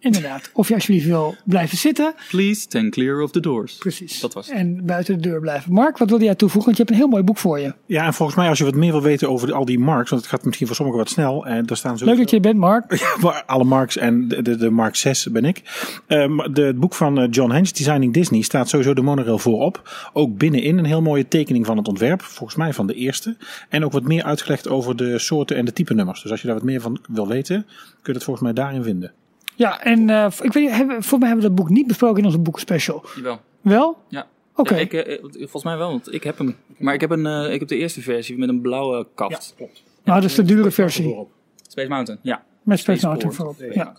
Inderdaad. 0.00 0.50
Of 0.52 0.68
je 0.68 0.74
alsjeblieft 0.74 1.06
wil 1.06 1.34
blijven 1.44 1.78
zitten. 1.78 2.14
Please 2.28 2.60
stand 2.60 2.90
clear 2.90 3.22
of 3.22 3.30
the 3.30 3.40
doors. 3.40 3.76
Precies. 3.76 4.20
Dat 4.20 4.34
was 4.34 4.46
het. 4.46 4.56
En 4.56 4.86
buiten 4.86 5.14
de 5.14 5.28
deur 5.28 5.40
blijven. 5.40 5.72
Mark, 5.72 5.98
wat 5.98 6.08
wilde 6.08 6.24
jij 6.24 6.34
toevoegen? 6.34 6.64
Want 6.64 6.76
je 6.76 6.82
hebt 6.82 6.94
een 6.94 7.02
heel 7.02 7.12
mooi 7.12 7.22
boek 7.22 7.38
voor 7.38 7.58
je. 7.58 7.74
Ja, 7.86 8.04
en 8.04 8.14
volgens 8.14 8.38
mij 8.38 8.48
als 8.48 8.58
je 8.58 8.64
wat 8.64 8.74
meer 8.74 8.92
wil 8.92 9.02
weten 9.02 9.30
over 9.30 9.52
al 9.52 9.64
die 9.64 9.78
marks, 9.78 10.10
want 10.10 10.22
het 10.22 10.30
gaat 10.30 10.44
misschien 10.44 10.66
voor 10.66 10.76
sommigen 10.76 11.00
wat 11.00 11.10
snel. 11.10 11.46
En 11.46 11.66
daar 11.66 11.76
staan 11.76 11.96
Leuk 11.98 12.16
dat 12.16 12.30
je 12.30 12.36
er 12.36 12.42
bent, 12.42 12.58
Mark. 12.58 12.86
Ja, 13.22 13.42
alle 13.46 13.64
Marks 13.64 13.96
en 13.96 14.28
de, 14.28 14.42
de, 14.42 14.56
de 14.56 14.70
Mark 14.70 14.96
6 14.96 15.30
ben 15.30 15.44
ik. 15.44 15.62
Um, 16.08 16.36
de, 16.52 16.62
het 16.62 16.78
boek 16.78 16.94
van 16.94 17.20
eh, 17.20 17.26
John 17.30 17.50
Hench, 17.50 17.70
Designing 17.70 18.12
Disney, 18.12 18.42
staat 18.42 18.68
sowieso 18.68 18.94
de 18.94 19.02
monorail 19.02 19.38
voorop. 19.38 19.90
Ook 20.12 20.38
binnenin 20.38 20.78
een 20.78 20.84
heel 20.84 21.02
mooie 21.02 21.28
tekening 21.28 21.66
van 21.66 21.76
het 21.76 21.88
ontwerp. 21.88 22.22
Volgens 22.22 22.58
mij 22.58 22.72
van 22.72 22.86
de 22.86 22.94
eerste. 22.94 23.36
En 23.68 23.84
ook 23.84 23.92
wat 23.92 24.02
meer 24.02 24.22
uitgelegd 24.22 24.68
over 24.68 24.96
de 24.96 25.18
soorten 25.18 25.56
en 25.56 25.64
de 25.64 25.72
type 25.72 25.94
nummers. 25.94 26.22
Dus 26.22 26.30
als 26.30 26.40
je 26.40 26.46
daar 26.46 26.56
wat 26.56 26.64
meer 26.64 26.80
van 26.80 26.98
wil 27.08 27.28
weten, 27.28 27.66
kun 28.02 28.12
je 28.12 28.12
dat 28.12 28.24
volgens 28.24 28.44
mij 28.44 28.54
daarin 28.64 28.82
vinden. 28.82 29.12
Ja, 29.58 29.82
en 29.82 30.08
uh, 30.08 30.26
ik 30.40 30.52
weet, 30.52 30.70
hebben, 30.70 31.02
voor 31.02 31.18
mij 31.18 31.28
hebben 31.28 31.48
we 31.48 31.54
dat 31.54 31.64
boek 31.64 31.74
niet 31.74 31.86
besproken 31.86 32.18
in 32.18 32.24
onze 32.24 32.38
boekenspecial. 32.38 33.04
Jawel. 33.16 33.40
Wel? 33.60 33.96
Ja. 34.08 34.26
Oké. 34.54 34.74
Ja, 34.74 34.80
ik, 34.80 34.92
eh, 34.92 35.18
volgens 35.38 35.64
mij 35.64 35.76
wel, 35.76 35.90
want 35.90 36.12
ik 36.12 36.24
heb 36.24 36.38
hem. 36.38 36.56
Maar 36.76 36.94
ik 36.94 37.00
heb, 37.00 37.10
een, 37.10 37.26
uh, 37.26 37.52
ik 37.52 37.58
heb 37.58 37.68
de 37.68 37.76
eerste 37.76 38.00
versie 38.00 38.38
met 38.38 38.48
een 38.48 38.60
blauwe 38.60 39.06
kaft. 39.14 39.54
klopt. 39.56 39.82
Nou, 40.04 40.20
dat 40.20 40.30
is 40.30 40.36
de 40.36 40.42
dure 40.42 40.70
versie. 40.70 41.26
Space 41.68 41.88
Mountain, 41.88 42.20
ja. 42.22 42.42
Met 42.62 42.78
Space 42.78 42.98
Space 42.98 43.06
Mountain 43.06 43.34
voorop. 43.34 43.74
Ja. 43.74 43.94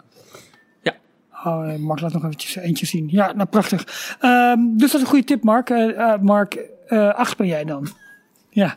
Ja. 0.81 0.95
Oh, 1.45 1.73
eh, 1.73 1.79
Mark 1.79 2.01
laat 2.01 2.13
nog 2.13 2.23
eventjes 2.23 2.55
eentje 2.55 2.85
zien. 2.85 3.07
Ja, 3.11 3.33
nou 3.33 3.49
prachtig. 3.49 3.81
Um, 4.21 4.77
dus 4.77 4.91
dat 4.91 4.95
is 4.95 5.01
een 5.01 5.11
goede 5.11 5.25
tip, 5.25 5.43
Mark. 5.43 5.69
Uh, 5.69 6.17
Mark, 6.21 6.69
uh, 6.89 7.13
acht 7.13 7.37
ben 7.37 7.47
jij 7.47 7.63
dan. 7.65 7.87
Ja. 8.49 8.75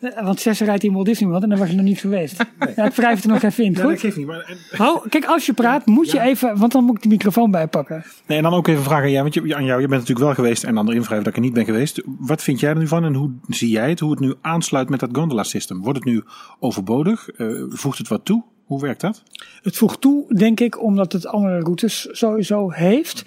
Uh, 0.00 0.24
want 0.24 0.40
zes 0.40 0.60
rijdt 0.60 0.84
in 0.84 0.92
Walt 0.92 1.06
Disney 1.06 1.28
World 1.28 1.42
en 1.42 1.48
dan 1.48 1.58
was 1.58 1.68
je 1.68 1.74
nog 1.76 1.84
niet 1.84 1.98
geweest. 2.00 2.38
Nee. 2.58 2.72
Ja, 2.76 2.84
ik 2.84 2.92
wrijf 2.92 3.14
het 3.14 3.24
er 3.24 3.30
nog 3.30 3.42
even 3.42 3.64
in, 3.64 3.72
Ja, 3.72 3.80
goed? 3.80 3.90
dat 3.90 4.00
geeft 4.00 4.16
niet. 4.16 4.26
Maar, 4.26 4.56
Oh, 4.78 5.06
kijk, 5.08 5.24
als 5.24 5.46
je 5.46 5.52
praat, 5.52 5.86
moet 5.86 6.10
je 6.10 6.20
even, 6.20 6.58
want 6.58 6.72
dan 6.72 6.84
moet 6.84 6.96
ik 6.96 7.02
de 7.02 7.08
microfoon 7.08 7.50
bijpakken. 7.50 8.04
nee, 8.26 8.36
en 8.36 8.44
dan 8.44 8.52
ook 8.54 8.66
even 8.68 8.82
vragen 8.82 9.04
aan 9.04 9.10
jou, 9.10 9.22
want 9.22 9.34
je, 9.34 9.40
aan 9.56 9.64
jou, 9.64 9.80
je 9.80 9.88
bent 9.88 10.00
natuurlijk 10.00 10.26
wel 10.26 10.34
geweest 10.34 10.64
en 10.64 10.74
dan 10.74 10.88
erin 10.88 11.02
wrijven 11.02 11.18
dat 11.24 11.26
ik 11.26 11.36
er 11.36 11.44
niet 11.44 11.52
ben 11.54 11.64
geweest. 11.64 12.02
Wat 12.18 12.42
vind 12.42 12.60
jij 12.60 12.70
er 12.70 12.76
nu 12.76 12.88
van 12.88 13.04
en 13.04 13.14
hoe 13.14 13.30
zie 13.48 13.70
jij 13.70 13.88
het, 13.88 14.00
hoe 14.00 14.10
het 14.10 14.20
nu 14.20 14.34
aansluit 14.40 14.88
met 14.88 15.00
dat 15.00 15.10
gondola 15.12 15.42
system? 15.42 15.82
Wordt 15.82 15.98
het 15.98 16.08
nu 16.08 16.22
overbodig? 16.60 17.28
Uh, 17.38 17.62
voegt 17.68 17.98
het 17.98 18.08
wat 18.08 18.24
toe? 18.24 18.42
Hoe 18.64 18.80
werkt 18.80 19.00
dat? 19.00 19.22
Het 19.62 19.76
voegt 19.76 20.00
toe, 20.00 20.34
denk 20.34 20.60
ik, 20.60 20.82
omdat 20.82 21.12
het 21.12 21.26
andere 21.26 21.60
routes 21.60 22.08
sowieso 22.10 22.70
heeft. 22.70 23.22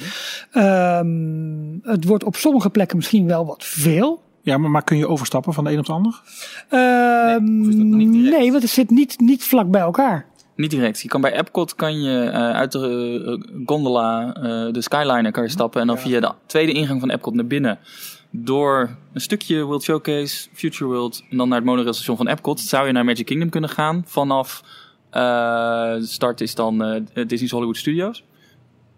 Um, 0.53 1.80
het 1.84 2.03
wordt 2.05 2.24
op 2.24 2.36
sommige 2.36 2.70
plekken 2.70 2.97
misschien 2.97 3.28
wel 3.28 3.45
wat 3.45 3.65
veel. 3.65 4.22
Ja, 4.50 4.58
maar, 4.58 4.72
maar 4.72 4.84
kun 4.84 4.97
je 4.97 5.08
overstappen 5.08 5.54
van 5.54 5.64
de 5.64 5.72
een 5.72 5.80
op 5.80 5.86
de 5.86 5.91
ander? 5.91 6.22
Um, 6.70 7.88
Nee, 7.95 8.08
niet 8.08 8.30
nee, 8.32 8.52
want 8.52 8.64
het 8.64 8.72
zit 8.72 8.89
niet, 8.89 9.20
niet 9.20 9.43
vlak 9.43 9.72
bij 9.72 9.82
elkaar. 9.82 10.26
Niet 10.56 10.72
direct. 10.72 11.02
Je 11.02 11.08
kan 11.08 11.22
bij 11.22 11.34
Epcot 11.34 11.76
kan 11.76 12.02
je 12.02 12.26
uh, 12.26 12.32
uit 12.34 12.72
de 12.72 12.80
uh, 13.26 13.66
gondola, 13.66 14.38
uh, 14.38 14.74
de 14.74 14.82
Skyliner, 14.82 15.32
kan 15.32 15.43
je 15.43 15.50
stappen 15.50 15.82
en 15.82 15.88
dan 15.88 15.95
ja. 15.95 16.02
via 16.02 16.20
de 16.20 16.32
tweede 16.45 16.72
ingang 16.72 17.00
van 17.00 17.10
Epcot 17.10 17.34
naar 17.34 17.47
binnen. 17.47 17.80
Door 18.30 18.95
een 19.14 19.22
stukje 19.22 19.64
World 19.64 19.84
Showcase, 19.84 20.47
Future 20.54 20.89
World 20.89 21.24
en 21.30 21.38
dan 21.38 21.47
naar 21.47 21.58
het 21.58 21.68
monorailstation 21.68 22.18
van 22.18 22.28
Epcot 22.28 22.60
zou 22.60 22.88
je 22.88 22.93
naar 22.93 23.06
Magic 23.06 23.26
Kingdom 23.26 23.50
kunnen 23.50 23.70
gaan. 23.70 24.04
Vanaf 24.06 24.64
uh, 25.08 25.22
de 25.93 26.06
start 26.06 26.41
is 26.41 26.56
dan 26.56 26.86
uh, 26.86 27.28
Disney's 27.28 27.52
Hollywood 27.52 27.78
Studios. 27.78 28.24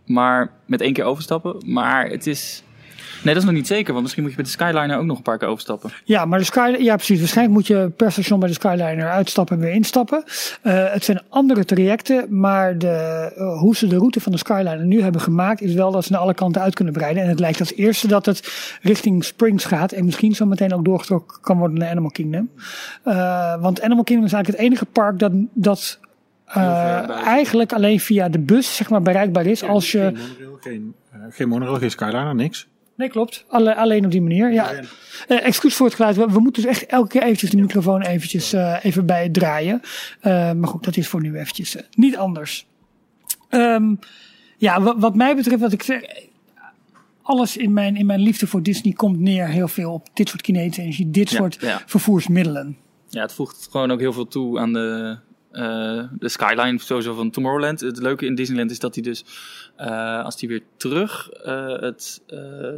Maar 0.06 0.52
met 0.66 0.82
één 0.82 0.94
keer 0.94 1.04
overstappen. 1.04 1.64
Maar 1.66 2.10
het 2.10 2.28
is. 2.28 2.64
Nee, 3.24 3.34
dat 3.34 3.44
is 3.44 3.50
nog 3.50 3.58
niet 3.58 3.68
zeker, 3.68 3.92
want 3.92 4.02
misschien 4.02 4.24
moet 4.24 4.32
je 4.32 4.38
bij 4.38 4.46
de 4.46 4.52
Skyliner 4.52 4.98
ook 4.98 5.06
nog 5.06 5.18
een 5.18 5.24
paar 5.24 5.38
keer 5.38 5.48
overstappen. 5.48 5.92
Ja, 6.04 6.26
maar 6.26 6.40
de 6.40 6.46
Skyliner, 6.46 6.82
ja 6.82 6.96
precies. 6.96 7.20
Waarschijnlijk 7.20 7.58
moet 7.58 7.68
je 7.68 7.92
per 7.96 8.12
station 8.12 8.40
bij 8.40 8.48
de 8.48 8.54
Skyliner 8.54 9.10
uitstappen 9.10 9.56
en 9.56 9.62
weer 9.62 9.74
instappen. 9.74 10.24
Uh, 10.64 10.92
het 10.92 11.04
zijn 11.04 11.22
andere 11.30 11.66
trajecten, 11.66 12.40
maar 12.40 12.78
de, 12.78 13.32
uh, 13.38 13.60
hoe 13.60 13.76
ze 13.76 13.88
de 13.88 13.98
route 13.98 14.20
van 14.20 14.32
de 14.32 14.38
Skyliner 14.38 14.86
nu 14.86 15.02
hebben 15.02 15.22
gemaakt, 15.22 15.62
is 15.62 15.74
wel 15.74 15.92
dat 15.92 16.06
ze 16.06 16.12
naar 16.12 16.22
alle 16.22 16.34
kanten 16.34 16.62
uit 16.62 16.76
kunnen 16.76 16.94
breiden. 16.94 17.24
En 17.24 17.30
het 17.30 17.40
lijkt 17.40 17.60
als 17.60 17.74
eerste 17.74 18.08
dat 18.08 18.26
het 18.26 18.52
richting 18.82 19.24
Springs 19.24 19.66
gaat 19.66 19.92
en 19.92 20.06
misschien 20.06 20.36
zo 20.36 20.46
meteen 20.46 20.74
ook 20.74 20.86
doorgetrokken 20.86 21.42
kan 21.42 21.58
worden 21.58 21.78
naar 21.78 21.90
Animal 21.90 22.12
Kingdom. 22.12 22.50
Uh, 23.06 23.62
want 23.62 23.82
Animal 23.82 24.04
Kingdom 24.04 24.28
is 24.28 24.34
eigenlijk 24.34 24.64
het 24.64 24.72
enige 24.72 24.86
park 24.86 25.20
dat, 25.20 25.32
dat 25.54 26.00
uh, 26.58 27.10
eigenlijk 27.26 27.74
alleen 27.74 28.00
via 28.00 28.30
de 28.30 28.40
bus 28.40 28.76
zeg 28.76 28.90
maar, 28.90 29.02
bereikbaar 29.02 29.46
is. 29.46 29.60
Ja, 29.60 29.68
als 29.68 29.92
je... 29.92 30.00
Geen 30.00 30.14
monorail, 30.14 30.58
geen, 30.60 30.94
uh, 31.16 31.22
geen, 31.30 31.48
monorail, 31.48 31.78
geen 31.78 31.92
Skyliner, 31.92 32.36
niks. 32.36 32.68
Nee, 33.02 33.10
klopt. 33.10 33.46
Alle, 33.48 33.76
alleen 33.76 34.06
op 34.06 34.12
die 34.12 34.22
manier. 34.22 34.52
Ja. 34.52 34.74
Uh, 34.74 35.46
excuus 35.46 35.76
voor 35.76 35.86
het 35.86 35.96
geluid. 35.96 36.16
We, 36.16 36.26
we, 36.26 36.40
moeten 36.40 36.62
dus 36.62 36.72
echt 36.72 36.86
elke 36.86 37.08
keer 37.08 37.22
eventjes 37.22 37.50
de 37.50 37.58
microfoon 37.58 38.02
eventjes, 38.02 38.54
uh, 38.54 38.78
even 38.82 39.06
bij 39.06 39.30
draaien. 39.30 39.82
Uh, 39.84 40.52
maar 40.52 40.68
goed, 40.68 40.84
dat 40.84 40.98
is 40.98 41.08
voor 41.08 41.22
nu 41.22 41.38
eventjes 41.38 41.76
niet 41.92 42.18
anders. 42.18 42.68
Um, 43.50 44.00
ja, 44.58 44.82
wat, 44.82 44.96
wat, 45.00 45.16
mij 45.16 45.36
betreft, 45.36 45.62
wat 45.62 45.72
ik 45.72 45.84
zeg. 45.84 46.02
Alles 47.22 47.58
in 47.58 47.74
mijn, 47.74 47.96
in 47.96 48.06
mijn 48.06 48.20
liefde 48.20 48.48
voor 48.48 48.64
Disney 48.64 48.94
komt 48.94 49.20
neer 49.20 49.48
heel 49.48 49.68
veel 49.68 49.94
op 49.94 50.08
dit 50.14 50.30
soort 50.30 50.42
kinetische 50.42 50.82
energie, 50.82 51.10
dit 51.10 51.30
Ja, 51.30 51.38
soort 51.38 51.58
ja. 51.60 51.82
vervoersmiddelen. 51.86 52.78
Ja, 53.10 53.22
het 53.22 53.34
voegt 53.34 53.68
gewoon 53.72 53.92
ook 53.92 54.00
heel 54.00 54.14
veel 54.14 54.28
toe 54.28 54.60
aan 54.60 54.74
de, 54.74 55.18
uh, 55.54 56.04
de 56.20 56.30
skyline 56.30 56.80
sowieso 56.80 57.14
van 57.14 57.30
Tomorrowland. 57.30 57.80
Het 57.80 58.00
leuke 58.00 58.26
in 58.26 58.36
Disneyland 58.36 58.72
is 58.72 58.80
dat 58.80 58.96
hij 58.96 59.04
dus, 59.04 59.26
uh, 59.80 60.24
als 60.24 60.40
hij 60.40 60.50
weer 60.50 60.64
terug 60.78 61.30
uh, 61.46 61.80
het 61.80 62.22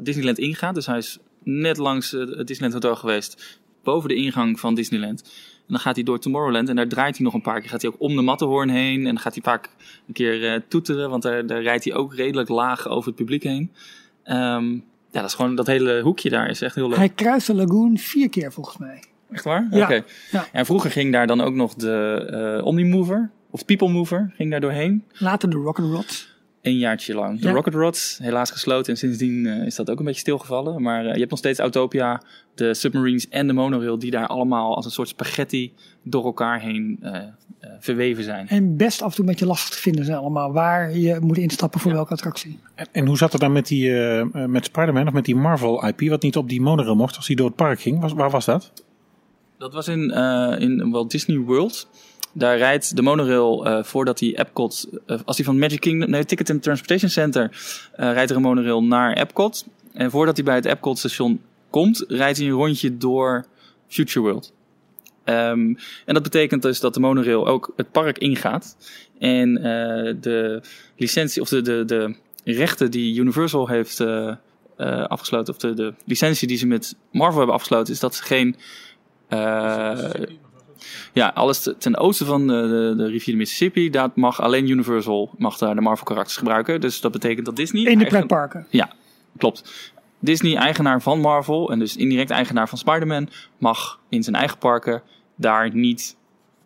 Disneyland 0.01 0.37
ingaat, 0.37 0.75
dus 0.75 0.85
hij 0.85 0.97
is 0.97 1.17
net 1.43 1.77
langs 1.77 2.11
het 2.11 2.47
Disneyland 2.47 2.73
Hotel 2.83 2.95
geweest, 2.95 3.59
boven 3.83 4.09
de 4.09 4.15
ingang 4.15 4.59
van 4.59 4.75
Disneyland. 4.75 5.21
En 5.53 5.69
dan 5.73 5.79
gaat 5.79 5.95
hij 5.95 6.03
door 6.03 6.19
Tomorrowland 6.19 6.69
en 6.69 6.75
daar 6.75 6.87
draait 6.87 7.15
hij 7.15 7.25
nog 7.25 7.33
een 7.33 7.41
paar 7.41 7.59
keer. 7.59 7.69
Gaat 7.69 7.81
hij 7.81 7.91
ook 7.91 8.01
om 8.01 8.15
de 8.15 8.21
Matterhorn 8.21 8.69
heen 8.69 8.97
en 8.97 9.03
dan 9.03 9.19
gaat 9.19 9.33
hij 9.33 9.43
vaak 9.43 9.69
een 10.07 10.13
keer 10.13 10.63
toeteren, 10.67 11.09
want 11.09 11.23
daar, 11.23 11.45
daar 11.45 11.61
rijdt 11.61 11.83
hij 11.83 11.93
ook 11.93 12.15
redelijk 12.15 12.49
laag 12.49 12.87
over 12.87 13.07
het 13.07 13.15
publiek 13.15 13.43
heen. 13.43 13.71
Um, 14.25 14.83
ja, 15.11 15.19
dat 15.19 15.29
is 15.29 15.35
gewoon 15.35 15.55
dat 15.55 15.67
hele 15.67 16.01
hoekje 16.01 16.29
daar 16.29 16.49
is 16.49 16.61
echt 16.61 16.75
heel 16.75 16.87
leuk. 16.89 16.97
Hij 16.97 17.09
kruist 17.09 17.47
de 17.47 17.55
lagoon 17.55 17.97
vier 17.97 18.29
keer 18.29 18.51
volgens 18.51 18.77
mij. 18.77 19.03
Echt 19.33 19.43
waar? 19.43 19.67
Ja. 19.71 19.83
Okay. 19.83 20.03
ja. 20.31 20.47
En 20.51 20.65
vroeger 20.65 20.91
ging 20.91 21.11
daar 21.11 21.27
dan 21.27 21.41
ook 21.41 21.53
nog 21.53 21.73
de 21.73 22.57
uh, 22.59 22.65
Omnimover, 22.65 23.29
of 23.49 23.59
de 23.59 23.65
People 23.65 23.89
Mover, 23.89 24.33
ging 24.35 24.51
daar 24.51 24.61
doorheen. 24.61 25.03
Later 25.13 25.49
de 25.49 25.57
Rocket 25.57 25.85
Rod. 25.85 26.31
Een 26.61 26.77
jaartje 26.77 27.13
lang. 27.13 27.39
De 27.39 27.47
Ja. 27.47 27.53
Rocket 27.53 27.73
Rods, 27.73 28.19
helaas 28.21 28.51
gesloten 28.51 28.93
en 28.93 28.99
sindsdien 28.99 29.45
uh, 29.45 29.65
is 29.65 29.75
dat 29.75 29.89
ook 29.89 29.99
een 29.99 30.05
beetje 30.05 30.19
stilgevallen. 30.19 30.81
Maar 30.81 31.05
uh, 31.05 31.13
je 31.13 31.17
hebt 31.17 31.29
nog 31.29 31.39
steeds 31.39 31.59
Autopia, 31.59 32.21
de 32.55 32.73
Submarines 32.73 33.29
en 33.29 33.47
de 33.47 33.53
Monorail 33.53 33.99
die 33.99 34.11
daar 34.11 34.27
allemaal 34.27 34.75
als 34.75 34.85
een 34.85 34.91
soort 34.91 35.07
spaghetti 35.07 35.73
door 36.03 36.25
elkaar 36.25 36.59
heen 36.61 36.99
uh, 37.03 37.17
verweven 37.79 38.23
zijn. 38.23 38.47
En 38.47 38.77
best 38.77 39.01
af 39.01 39.09
en 39.09 39.15
toe 39.15 39.25
een 39.25 39.31
beetje 39.31 39.45
lastig 39.45 39.75
te 39.75 39.81
vinden 39.81 40.05
zijn 40.05 40.17
allemaal. 40.17 40.51
Waar 40.51 40.97
je 40.97 41.17
moet 41.21 41.37
instappen 41.37 41.79
voor 41.79 41.91
welke 41.91 42.13
attractie. 42.13 42.59
En, 42.75 42.87
en 42.91 43.05
hoe 43.05 43.17
zat 43.17 43.31
het 43.31 43.41
dan 43.41 43.51
met, 43.51 43.67
die, 43.67 43.89
uh, 43.89 44.45
met 44.45 44.65
Spider-Man 44.65 45.07
of 45.07 45.13
met 45.13 45.25
die 45.25 45.35
Marvel 45.35 45.87
IP, 45.87 46.01
wat 46.09 46.21
niet 46.21 46.37
op 46.37 46.49
die 46.49 46.61
monorail 46.61 46.95
mocht 46.95 47.15
als 47.15 47.27
hij 47.27 47.35
door 47.35 47.47
het 47.47 47.55
park 47.55 47.81
ging? 47.81 47.99
Was, 47.99 48.13
waar 48.13 48.29
was 48.29 48.45
dat? 48.45 48.71
Dat 49.57 49.73
was 49.73 49.87
in, 49.87 50.11
uh, 50.15 50.55
in 50.57 50.91
Walt 50.91 51.11
Disney 51.11 51.37
World. 51.37 51.87
Daar 52.33 52.57
rijdt 52.57 52.95
de 52.95 53.01
monorail 53.01 53.67
uh, 53.67 53.83
voordat 53.83 54.19
hij 54.19 54.37
Epcot, 54.37 54.87
uh, 55.07 55.19
als 55.25 55.35
hij 55.35 55.45
van 55.45 55.59
Magic 55.59 55.79
Kingdom, 55.79 56.09
nee, 56.09 56.25
Ticket 56.25 56.49
and 56.49 56.63
Transportation 56.63 57.09
Center, 57.09 57.51
rijdt 57.95 58.29
er 58.29 58.35
een 58.35 58.41
monorail 58.41 58.83
naar 58.83 59.13
Epcot. 59.13 59.65
En 59.93 60.11
voordat 60.11 60.35
hij 60.35 60.45
bij 60.45 60.55
het 60.55 60.65
Epcot 60.65 60.97
station 60.97 61.41
komt, 61.69 62.05
rijdt 62.07 62.37
hij 62.37 62.47
een 62.47 62.53
rondje 62.53 62.97
door 62.97 63.45
Future 63.87 64.19
World. 64.19 64.53
Um, 65.25 65.77
en 66.05 66.13
dat 66.13 66.23
betekent 66.23 66.61
dus 66.61 66.79
dat 66.79 66.93
de 66.93 66.99
monorail 66.99 67.47
ook 67.47 67.73
het 67.75 67.91
park 67.91 68.17
ingaat. 68.17 68.77
En 69.19 69.53
de 70.21 70.61
licentie, 70.97 71.41
of 71.41 71.49
de, 71.49 71.61
de, 71.61 71.85
de 71.85 72.15
rechten 72.43 72.91
die 72.91 73.19
Universal 73.19 73.67
heeft 73.67 74.03
afgesloten, 75.07 75.53
of 75.53 75.59
de, 75.59 75.73
de 75.73 75.93
licentie 76.05 76.47
die 76.47 76.57
ze 76.57 76.67
met 76.67 76.95
Marvel 77.11 77.37
hebben 77.37 77.55
afgesloten, 77.55 77.93
is 77.93 77.99
dat 77.99 78.15
ze 78.15 78.23
geen 78.23 78.55
ja, 81.13 81.31
alles 81.33 81.69
ten 81.77 81.97
oosten 81.97 82.25
van 82.25 82.47
de, 82.47 82.93
de, 82.97 83.07
rivier 83.07 83.33
de 83.33 83.39
Mississippi, 83.39 83.89
dat 83.89 84.15
mag 84.15 84.41
alleen 84.41 84.69
Universal 84.69 85.31
mag 85.37 85.57
daar 85.57 85.75
de 85.75 85.81
Marvel 85.81 86.05
karakters 86.05 86.37
gebruiken. 86.37 86.81
Dus 86.81 87.01
dat 87.01 87.11
betekent 87.11 87.45
dat 87.45 87.55
Disney... 87.55 87.83
In 87.83 87.97
de 87.97 88.05
pretparken. 88.05 88.67
Ja, 88.69 88.91
klopt. 89.37 89.91
Disney, 90.19 90.55
eigenaar 90.55 91.01
van 91.01 91.19
Marvel 91.19 91.71
en 91.71 91.79
dus 91.79 91.95
indirect 91.95 92.29
eigenaar 92.29 92.69
van 92.69 92.77
Spider-Man, 92.77 93.29
mag 93.57 93.99
in 94.09 94.23
zijn 94.23 94.35
eigen 94.35 94.57
parken 94.57 95.01
daar 95.35 95.75
niet 95.75 96.15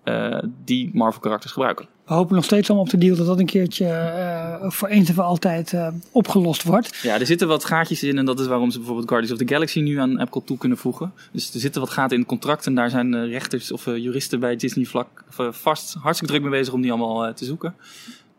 uh, 0.03 0.39
die 0.65 0.89
Marvel 0.93 1.21
karakters 1.21 1.51
gebruiken. 1.51 1.87
We 2.07 2.13
hopen 2.13 2.35
nog 2.35 2.43
steeds 2.43 2.67
allemaal 2.69 2.85
op 2.85 2.91
de 2.91 2.97
deal 2.97 3.15
dat 3.15 3.25
dat 3.25 3.39
een 3.39 3.45
keertje 3.45 3.85
uh, 3.85 4.69
voor 4.71 4.87
eens 4.87 5.09
en 5.09 5.15
voor 5.15 5.23
altijd 5.23 5.73
uh, 5.73 5.87
opgelost 6.11 6.63
wordt. 6.63 6.99
Ja, 7.01 7.19
er 7.19 7.25
zitten 7.25 7.47
wat 7.47 7.65
gaatjes 7.65 8.03
in 8.03 8.17
en 8.17 8.25
dat 8.25 8.39
is 8.39 8.47
waarom 8.47 8.71
ze 8.71 8.77
bijvoorbeeld 8.77 9.07
Guardians 9.07 9.41
of 9.41 9.47
the 9.47 9.53
Galaxy 9.53 9.79
nu 9.79 9.99
aan 9.99 10.19
Epcot 10.19 10.45
toe 10.45 10.57
kunnen 10.57 10.77
voegen. 10.77 11.11
Dus 11.31 11.53
er 11.53 11.59
zitten 11.59 11.81
wat 11.81 11.89
gaten 11.89 12.13
in 12.13 12.19
het 12.19 12.29
contract 12.29 12.65
en 12.65 12.75
daar 12.75 12.89
zijn 12.89 13.13
uh, 13.13 13.29
rechters 13.31 13.71
of 13.71 13.85
juristen 13.85 14.39
bij 14.39 14.55
Disney 14.55 14.85
vlak 14.85 15.23
vast 15.51 15.93
hartstikke 15.93 16.33
druk 16.33 16.49
mee 16.49 16.59
bezig 16.59 16.73
om 16.73 16.81
die 16.81 16.91
allemaal 16.91 17.33
te 17.33 17.45
zoeken. 17.45 17.75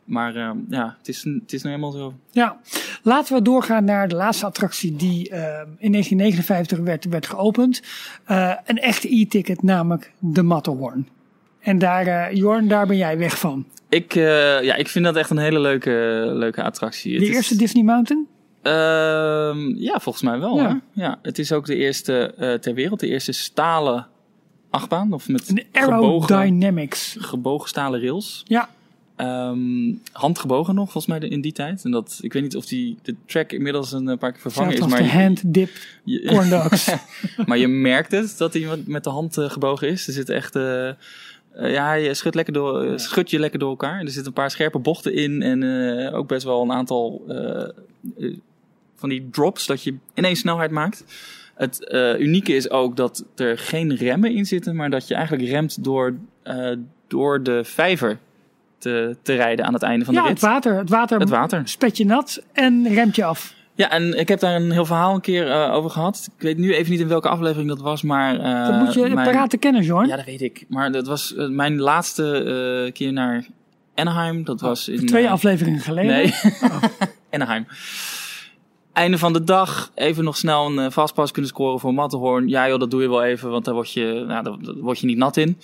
Maar 0.05 0.35
ja, 0.69 0.97
het 0.99 1.09
is, 1.09 1.25
het 1.25 1.53
is 1.53 1.63
nou 1.63 1.75
helemaal 1.75 2.01
zo. 2.01 2.15
Ja, 2.31 2.61
laten 3.03 3.35
we 3.35 3.43
doorgaan 3.43 3.85
naar 3.85 4.09
de 4.09 4.15
laatste 4.15 4.47
attractie 4.47 4.97
die 4.97 5.29
in 5.79 5.93
1959 5.93 6.79
werd, 6.79 7.05
werd 7.05 7.27
geopend. 7.27 7.83
een 8.65 8.79
echte 8.79 9.15
e-ticket, 9.15 9.63
namelijk 9.63 10.13
de 10.19 10.43
Matterhorn. 10.43 11.07
En 11.61 11.79
daar, 11.79 12.07
eh, 12.07 12.37
Jorn, 12.37 12.69
daar 12.69 12.87
ben 12.87 12.97
jij 12.97 13.19
weg 13.19 13.39
van. 13.39 13.67
Ik, 13.89 14.15
eh, 14.15 14.63
ja, 14.63 14.75
ik 14.75 14.89
vind 14.89 15.05
dat 15.05 15.17
echt 15.17 15.31
een 15.31 15.39
hele 15.39 15.61
leuke, 15.61 15.91
leuke 16.35 16.63
attractie. 16.63 17.13
Het 17.13 17.21
De 17.23 17.29
is- 17.29 17.35
eerste 17.37 17.57
Disney 17.57 17.83
Mountain? 17.85 18.27
Ehm, 18.63 19.75
ja, 19.77 19.99
volgens 20.01 20.25
mij 20.25 20.39
wel. 20.39 20.81
Ja. 20.93 21.19
Het 21.23 21.39
is 21.39 21.53
ook 21.53 21.67
de 21.67 21.77
eerste 21.77 22.35
eh, 22.39 22.55
ter 22.55 22.75
wereld, 22.75 23.01
de 23.01 23.07
eerste 23.09 23.33
stalen 23.33 24.07
achtbaan. 24.71 25.13
Of 25.13 25.29
met 25.29 25.47
De 25.57 25.65
gebogen, 25.73 26.37
Aerodynamics. 26.37 27.17
gebogen 27.21 27.69
stalen 27.69 28.01
rails. 28.01 28.43
Ja, 28.47 28.69
Ehm, 29.17 29.93
handgebogen 30.13 30.75
nog, 30.75 30.91
volgens 30.93 31.19
mij 31.19 31.29
in 31.29 31.41
die 31.41 31.53
tijd. 31.53 31.85
En 31.85 31.91
dat, 31.91 32.19
ik 32.23 32.33
weet 32.33 32.43
niet 32.43 32.57
of 32.57 32.67
die, 32.67 32.99
de 33.03 33.15
track 33.27 33.53
inmiddels 33.53 33.93
een 33.93 34.19
paar 34.19 34.33
keer 34.33 34.41
vervangen 34.41 34.77
zelfs 34.77 34.93
is. 34.95 34.99
Maar 35.01 35.09
de 35.09 35.19
hand 35.23 35.55
dip 35.55 35.71
corn 36.27 36.51
dogs. 36.51 36.91
maar 37.47 37.59
je 37.59 37.69
merkt 37.69 38.11
het 38.13 38.35
dat 38.39 38.53
hij 38.53 38.67
met- 38.87 39.05
de 39.05 39.11
hand 39.11 39.37
gebogen 39.41 39.89
is. 39.89 40.07
Er 40.07 40.13
zit 40.13 40.29
echt. 40.29 40.55
Eh, 41.59 41.73
ja, 41.73 41.93
je 41.93 42.15
schudt, 42.15 42.35
lekker 42.35 42.53
door, 42.53 42.83
eh, 42.83 42.93
schudt 42.97 43.31
je 43.31 43.39
lekker 43.39 43.59
door 43.59 43.69
elkaar. 43.69 44.01
Er 44.01 44.07
zitten 44.07 44.27
een 44.27 44.33
paar 44.33 44.51
scherpe 44.51 44.79
bochten 44.79 45.15
in. 45.15 45.43
En 45.43 45.63
eh, 45.63 46.15
ook 46.15 46.29
best 46.29 46.45
wel 46.45 46.63
een 46.63 46.73
aantal 46.73 47.23
van 48.95 49.09
die 49.09 49.29
drops 49.31 49.67
dat 49.67 49.83
je 49.83 49.95
ineens 50.15 50.39
snelheid 50.39 50.71
maakt. 50.71 51.05
Het 51.55 51.87
unieke 52.19 52.55
is 52.55 52.71
ook 52.71 52.97
dat 52.97 53.25
er 53.37 53.59
geen 53.59 53.95
remmen 53.97 54.35
in 54.35 54.45
zitten, 54.45 54.77
maar 54.77 54.91
dat 54.91 55.09
je 55.09 55.15
eigenlijk 55.15 55.49
remt 55.49 55.85
door, 55.85 56.15
door 57.07 57.43
de 57.43 57.65
vijver 57.65 58.19
te, 58.79 59.17
te 59.23 59.35
rijden 59.35 59.65
aan 59.65 59.73
het 59.73 59.83
einde 59.83 60.05
van 60.05 60.15
ja, 60.15 60.23
de 60.23 60.29
het 60.29 60.41
rit. 60.41 60.51
water. 60.51 60.77
Het 60.77 60.91
water, 60.91 61.21
Het 61.21 61.29
water. 61.29 61.63
spet 61.65 61.97
je 61.97 62.05
nat 62.05 62.43
en 62.53 62.89
remt 62.89 63.17
je 63.17 63.25
af. 63.25 63.55
Ja, 63.79 63.91
en 63.91 64.19
ik 64.19 64.29
heb 64.29 64.41
daar 64.41 64.55
een 64.55 64.71
heel 64.71 64.85
verhaal 64.85 65.15
een 65.15 65.21
keer 65.21 65.51
eh, 65.51 65.75
over 65.75 65.91
gehad. 65.91 66.29
Ik 66.37 66.43
weet 66.43 66.59
nu 66.59 66.75
even 66.75 66.91
niet 66.91 67.01
in 67.01 67.09
welke 67.09 67.29
aflevering 67.29 67.69
dat 67.69 67.81
was, 67.81 68.03
maar... 68.03 68.39
eh, 68.39 68.67
Dat 68.67 68.81
moet 68.85 68.95
je 68.95 69.01
mijn- 69.15 69.27
paraat 69.29 69.51
te 69.51 69.57
kennen, 69.57 69.83
Jorn. 69.83 70.07
Ja, 70.09 70.17
dat 70.17 70.25
weet 70.25 70.43
ik. 70.43 70.65
Maar 70.69 70.93
dat 70.93 71.07
was 71.07 71.35
eh, 71.35 71.49
mijn 71.49 71.79
laatste 71.81 72.91
keer 72.93 73.13
naar 73.13 73.47
Anaheim. 73.95 74.45
Dat 74.45 74.61
was 74.61 74.89
in... 74.89 75.07
Twee 75.07 75.29
afleveringen 75.31 75.81
geleden. 75.81 76.13
Nee, 76.13 76.35
Anaheim. 77.31 77.67
Einde 78.93 79.19
van 79.19 79.33
de 79.33 79.45
dag, 79.45 79.91
even 79.95 80.25
nog 80.25 80.37
snel 80.37 80.79
een 80.79 80.93
fastpass 80.93 81.33
kunnen 81.33 81.51
scoren 81.51 81.81
voor 81.81 81.95
Matterhorn. 81.95 82.49
Ja 82.49 82.69
joh, 82.69 82.79
dat 82.79 82.91
doe 82.91 83.03
je 83.03 83.09
wel 83.09 83.25
even, 83.25 83.51
want 83.51 83.65
daar 83.65 83.75
word 83.75 83.93
je, 83.93 84.25
nou, 84.27 84.45
daar, 84.45 84.57
daar 84.63 84.75
word 84.75 84.99
je 84.99 85.07
niet 85.07 85.19
nat 85.19 85.37
in. 85.37 85.59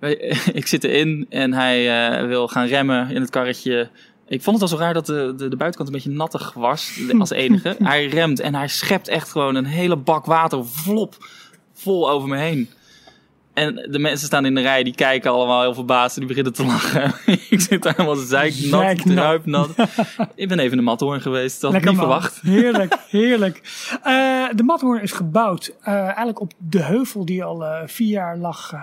Ik 0.52 0.66
zit 0.66 0.84
erin 0.84 1.26
en 1.28 1.52
hij 1.52 2.26
wil 2.26 2.48
gaan 2.48 2.66
remmen 2.66 3.10
in 3.10 3.20
het 3.20 3.30
karretje. 3.30 3.88
Ik 4.28 4.42
vond 4.42 4.60
het 4.60 4.70
al 4.70 4.76
zo 4.76 4.84
raar 4.84 4.94
dat 4.94 5.06
de, 5.06 5.34
de, 5.36 5.48
de 5.48 5.56
buitenkant 5.56 5.88
een 5.88 5.94
beetje 5.94 6.18
nattig 6.18 6.52
was, 6.52 7.00
als 7.18 7.30
enige. 7.30 7.76
hij 7.82 8.06
remt 8.06 8.40
en 8.40 8.54
hij 8.54 8.68
schept 8.68 9.08
echt 9.08 9.30
gewoon 9.30 9.54
een 9.54 9.64
hele 9.64 9.96
bak 9.96 10.24
water, 10.24 10.66
vlop, 10.66 11.16
vol 11.72 12.10
over 12.10 12.28
me 12.28 12.36
heen. 12.36 12.70
En 13.56 13.74
de 13.90 13.98
mensen 13.98 14.26
staan 14.26 14.44
in 14.44 14.54
de 14.54 14.60
rij, 14.60 14.82
die 14.82 14.94
kijken 14.94 15.30
allemaal 15.30 15.60
heel 15.60 15.74
verbaasd 15.74 16.14
en 16.14 16.26
die 16.26 16.28
beginnen 16.28 16.52
te 16.52 16.64
lachen. 16.64 17.14
ik 17.50 17.60
zit 17.60 17.82
daar 17.82 17.94
helemaal 17.96 18.16
zeiknat, 18.16 18.96
druipnat. 19.02 19.70
ik 20.34 20.48
ben 20.48 20.58
even 20.58 20.70
in 20.70 20.76
de 20.76 20.82
Matterhorn 20.82 21.20
geweest, 21.20 21.60
dat 21.60 21.72
had 21.72 21.80
ik 21.80 21.86
niet 21.86 21.96
man. 21.96 22.04
verwacht. 22.04 22.40
Heerlijk, 22.40 22.96
heerlijk. 23.08 23.60
Eh, 24.02 24.44
de 24.54 24.62
Matterhorn 24.62 25.02
is 25.02 25.12
gebouwd 25.12 25.74
eh, 25.80 25.94
eigenlijk 25.94 26.40
op 26.40 26.52
de 26.58 26.82
heuvel 26.82 27.24
die 27.24 27.44
al 27.44 27.64
eh, 27.64 27.82
vier 27.86 28.08
jaar 28.08 28.36
lag, 28.36 28.74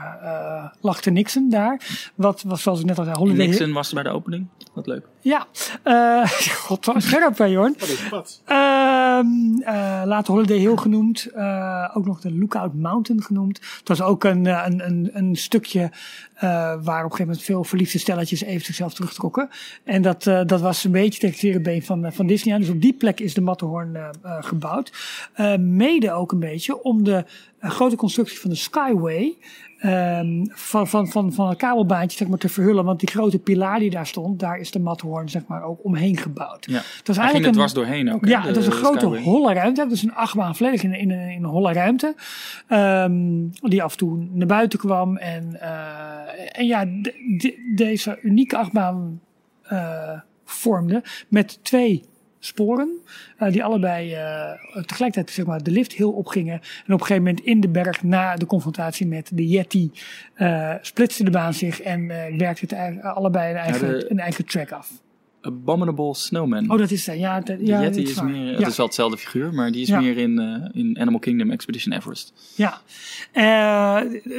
lag 0.82 1.02
te 1.02 1.12
niksen 1.12 1.50
daar. 1.50 1.82
Wat 2.16 2.44
was 2.48 2.62
zoals 2.62 2.80
ik 2.80 2.86
net 2.86 2.98
al 2.98 3.04
zei, 3.04 3.18
Holiday 3.18 3.46
Nixon 3.48 3.74
was 3.74 3.88
er 3.88 3.94
bij 3.94 4.04
de 4.04 4.10
opening. 4.10 4.48
Wat 4.74 4.88
leuk. 4.88 5.06
Ja, 5.20 5.48
eh 5.84 6.30
god, 6.66 6.86
wat 6.86 7.02
scherp 7.02 7.38
hè 7.38 7.46
Jorn. 7.46 7.76
Wat 7.80 7.90
is 7.90 8.10
wat? 8.10 8.42
Ehm 8.46 9.26
eh, 9.62 10.02
later 10.06 10.34
Holiday 10.34 10.58
Hill 10.58 10.76
genoemd. 10.76 11.26
eh, 11.26 11.90
ook 11.94 12.06
nog 12.06 12.20
de 12.20 12.34
Lookout 12.34 12.74
Mountain 12.74 13.24
genoemd. 13.24 13.60
Het 13.80 13.88
was 13.88 14.02
ook 14.02 14.24
een, 14.24 14.46
een, 14.46 14.86
een, 14.86 15.10
een 15.14 15.36
stukje 15.36 15.92
eh, 16.34 16.50
waar 16.60 16.76
op 16.78 16.88
een 16.88 16.96
gegeven 17.02 17.26
moment 17.26 17.44
veel 17.44 17.64
verliefde 17.64 18.00
stelletjes 18.00 18.42
even 18.44 18.66
zichzelf 18.66 18.94
terugtrokken. 18.94 19.50
En 19.84 20.02
dat, 20.02 20.28
eh, 20.28 20.42
dat 20.46 20.62
was 20.62 20.84
een 20.84 20.92
beetje 20.92 21.20
tegen 21.20 21.54
het 21.54 21.64
been 21.64 21.84
van, 21.84 22.14
van 22.14 22.28
Disney. 22.28 22.58
Dus 22.58 22.70
op 22.70 22.82
die 22.82 22.94
plek 22.94 23.20
is 23.20 23.34
de 23.34 23.42
Matterhorn 23.42 23.98
gebouwd. 24.24 24.92
Eh, 25.34 25.56
mede 25.58 26.12
ook 26.12 26.32
een 26.32 26.40
beetje 26.40 26.84
om 26.84 27.04
de 27.04 27.26
grote 27.60 27.96
constructie 27.96 28.40
van 28.40 28.50
de 28.50 28.56
Skyway 28.56 29.38
ehm, 29.84 30.46
van, 30.50 30.88
van, 30.88 31.08
van, 31.08 31.34
van 31.34 31.50
het 31.50 31.58
kabelbaantje 31.58 32.18
zeg 32.18 32.28
maar, 32.28 32.38
te 32.38 32.50
verhullen. 32.50 32.86
Want 32.86 33.00
die 33.00 33.10
grote 33.10 33.40
pilaar 33.40 33.80
die 33.80 33.90
daar 33.90 34.08
stond, 34.08 34.40
daar 34.40 34.58
is 34.60 34.72
de 34.72 34.80
Matterhorn 34.80 35.30
zeg 35.30 35.42
maar, 35.48 35.64
ook 35.64 35.80
omheen 35.84 36.18
gebouwd. 36.18 36.66
Ja. 36.66 36.82
Dat 37.04 37.16
is 37.16 37.18
er 37.18 37.46
een, 37.46 37.52
dwars 37.52 37.74
doorheen 37.74 38.14
ook. 38.14 38.26
ja, 38.26 38.42
het 38.42 38.58
is 38.58 38.66
een 38.66 38.72
grote 38.72 39.06
holle 39.06 39.54
ruimte. 39.54 39.82
Het 39.82 39.92
is 39.92 40.04
een 40.04 40.14
achtbaan 40.16 40.56
volledig 40.56 40.84
in, 40.84 40.94
in, 40.94 41.12
in 41.12 41.44
een 41.44 41.50
holle 41.50 41.74
ruimte. 41.74 42.16
Ehm, 42.68 43.14
die 43.62 43.84
af 43.84 43.92
en 43.92 43.98
toe 43.98 44.28
naar 44.32 44.48
buiten 44.48 44.80
kwam. 44.80 45.18
En, 45.18 45.62
eh, 45.62 46.60
en 46.60 46.66
ja, 46.66 46.86
de- 46.86 47.36
de- 47.38 47.72
deze 47.76 48.20
unieke 48.22 48.58
achtbaan 48.58 49.20
eh, 49.64 50.20
vormde 50.46 51.04
met 51.28 51.60
twee 51.62 52.04
sporen. 52.46 52.90
eh, 53.38 53.52
die 53.52 53.64
allebei 53.64 54.14
eh, 54.14 54.52
tegelijkertijd 54.86 55.30
zeg 55.36 55.46
maar, 55.46 55.64
de 55.64 55.72
lift 55.72 55.94
heel 55.94 56.12
opgingen. 56.12 56.54
En 56.54 56.94
op 56.94 57.00
een 57.00 57.06
gegeven 57.06 57.24
moment 57.24 57.40
in 57.46 57.60
de 57.60 57.70
berg 57.70 58.04
na 58.04 58.36
de 58.36 58.46
confrontatie 58.46 59.08
met 59.08 59.30
de 59.34 59.48
Yeti 59.48 59.92
eh 60.34 60.74
splitste 60.82 61.24
de 61.24 61.32
baan 61.32 61.54
zich 61.54 61.82
en 61.82 62.08
werkte 62.38 62.76
het 62.76 63.02
allebei 63.04 63.52
een 63.52 63.58
eigen, 63.60 63.88
de- 63.88 64.06
een 64.12 64.20
eigen 64.20 64.46
track 64.46 64.72
af. 64.72 64.92
Abominable 65.42 66.16
Snowman. 66.16 66.72
Oh, 66.72 66.78
dat 66.78 66.92
is 66.92 67.08
er. 67.08 67.16
Ja, 67.18 67.40
de, 67.40 67.58
de 67.58 67.66
ja, 67.66 67.82
Yeti 67.82 68.02
is 68.02 68.14
waar. 68.16 68.26
meer, 68.26 68.52
Ja. 68.52 68.58
het 68.58 68.68
is 68.68 68.78
wel 68.78 68.86
hetzelfde 68.86 69.18
figuur, 69.18 69.54
maar 69.54 69.72
die 69.72 69.82
is 69.82 69.88
Ja. 69.88 70.00
meer 70.00 70.18
in, 70.18 70.40
in 70.74 70.98
Animal 71.00 71.20
Kingdom 71.20 71.52
Expedition 71.52 71.94
Everest. 71.96 72.34
Ja, 72.56 72.82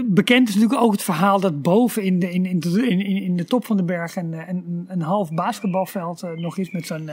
bekend 0.04 0.48
is 0.48 0.54
natuurlijk 0.54 0.82
ook 0.82 0.92
het 0.92 1.02
verhaal 1.02 1.40
dat 1.40 1.62
boven 1.62 2.02
in 2.02 2.18
de, 2.18 2.32
in, 2.32 2.46
in, 2.46 2.60
de- 2.60 2.88
in, 2.88 3.00
in 3.00 3.36
de 3.36 3.44
top 3.44 3.64
van 3.66 3.76
de 3.76 3.82
berg 3.84 4.16
een, 4.16 4.34
eh, 4.34 4.48
een, 4.48 4.84
een 4.88 5.00
half 5.02 5.32
basketbalveld 5.32 6.22
nog 6.36 6.58
is 6.58 6.70
met 6.70 6.86
zo'n. 6.86 7.10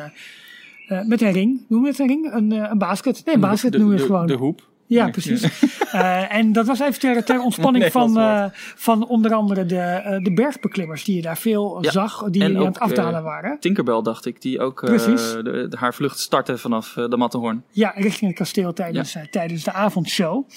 Eh, 0.92 1.06
met 1.06 1.22
een 1.22 1.32
ring. 1.32 1.66
Noem 1.68 1.84
je 1.84 1.90
het 1.90 2.00
een 2.00 2.08
ring? 2.08 2.34
Een, 2.34 2.52
eh, 2.52 2.70
een 2.70 2.78
basket? 2.78 3.22
Nee, 3.26 3.36
een 3.36 3.42
basket 3.42 3.72
de, 3.72 3.78
noem 3.78 3.92
je 3.92 3.96
het 3.96 4.06
gewoon. 4.06 4.28
De 4.28 4.34
hoep. 4.34 4.70
Ja, 4.94 5.10
precies. 5.10 5.44
Eh, 5.92 6.36
en 6.36 6.52
dat 6.52 6.66
was 6.68 6.80
even 6.80 7.00
ter, 7.00 7.24
ter 7.24 7.42
ontspanning 7.42 7.92
van, 7.92 8.18
eh, 8.20 8.46
van 8.76 9.08
onder 9.08 9.34
andere 9.34 9.66
de, 9.66 9.78
eh, 9.80 10.24
de 10.24 10.34
bergbeklimmers 10.34 11.04
die 11.04 11.16
je 11.16 11.22
daar 11.22 11.38
veel 11.38 11.78
Ja, 11.84 11.92
zag, 11.92 12.24
die, 12.30 12.44
aan 12.44 12.66
het 12.66 12.80
aftalen 12.80 13.16
eh, 13.20 13.24
waren. 13.24 13.60
Tinkerbell 13.60 14.02
dacht 14.02 14.26
ik, 14.26 14.42
die 14.42 14.60
ook 14.60 14.82
eh, 14.84 14.90
Precies. 14.90 15.32
de, 15.32 15.44
de- 15.70 15.78
haar 15.78 15.94
vlucht 15.94 16.20
startte 16.20 16.58
vanaf 16.58 16.94
de 16.94 17.18
Matterhorn. 17.18 17.64
Ja, 17.70 17.92
richting 17.96 18.30
het 18.30 18.40
kasteel 18.40 18.74
tijdens, 18.74 19.18
tijdens 19.32 19.64
de 19.64 19.72
avondshow. 19.72 20.48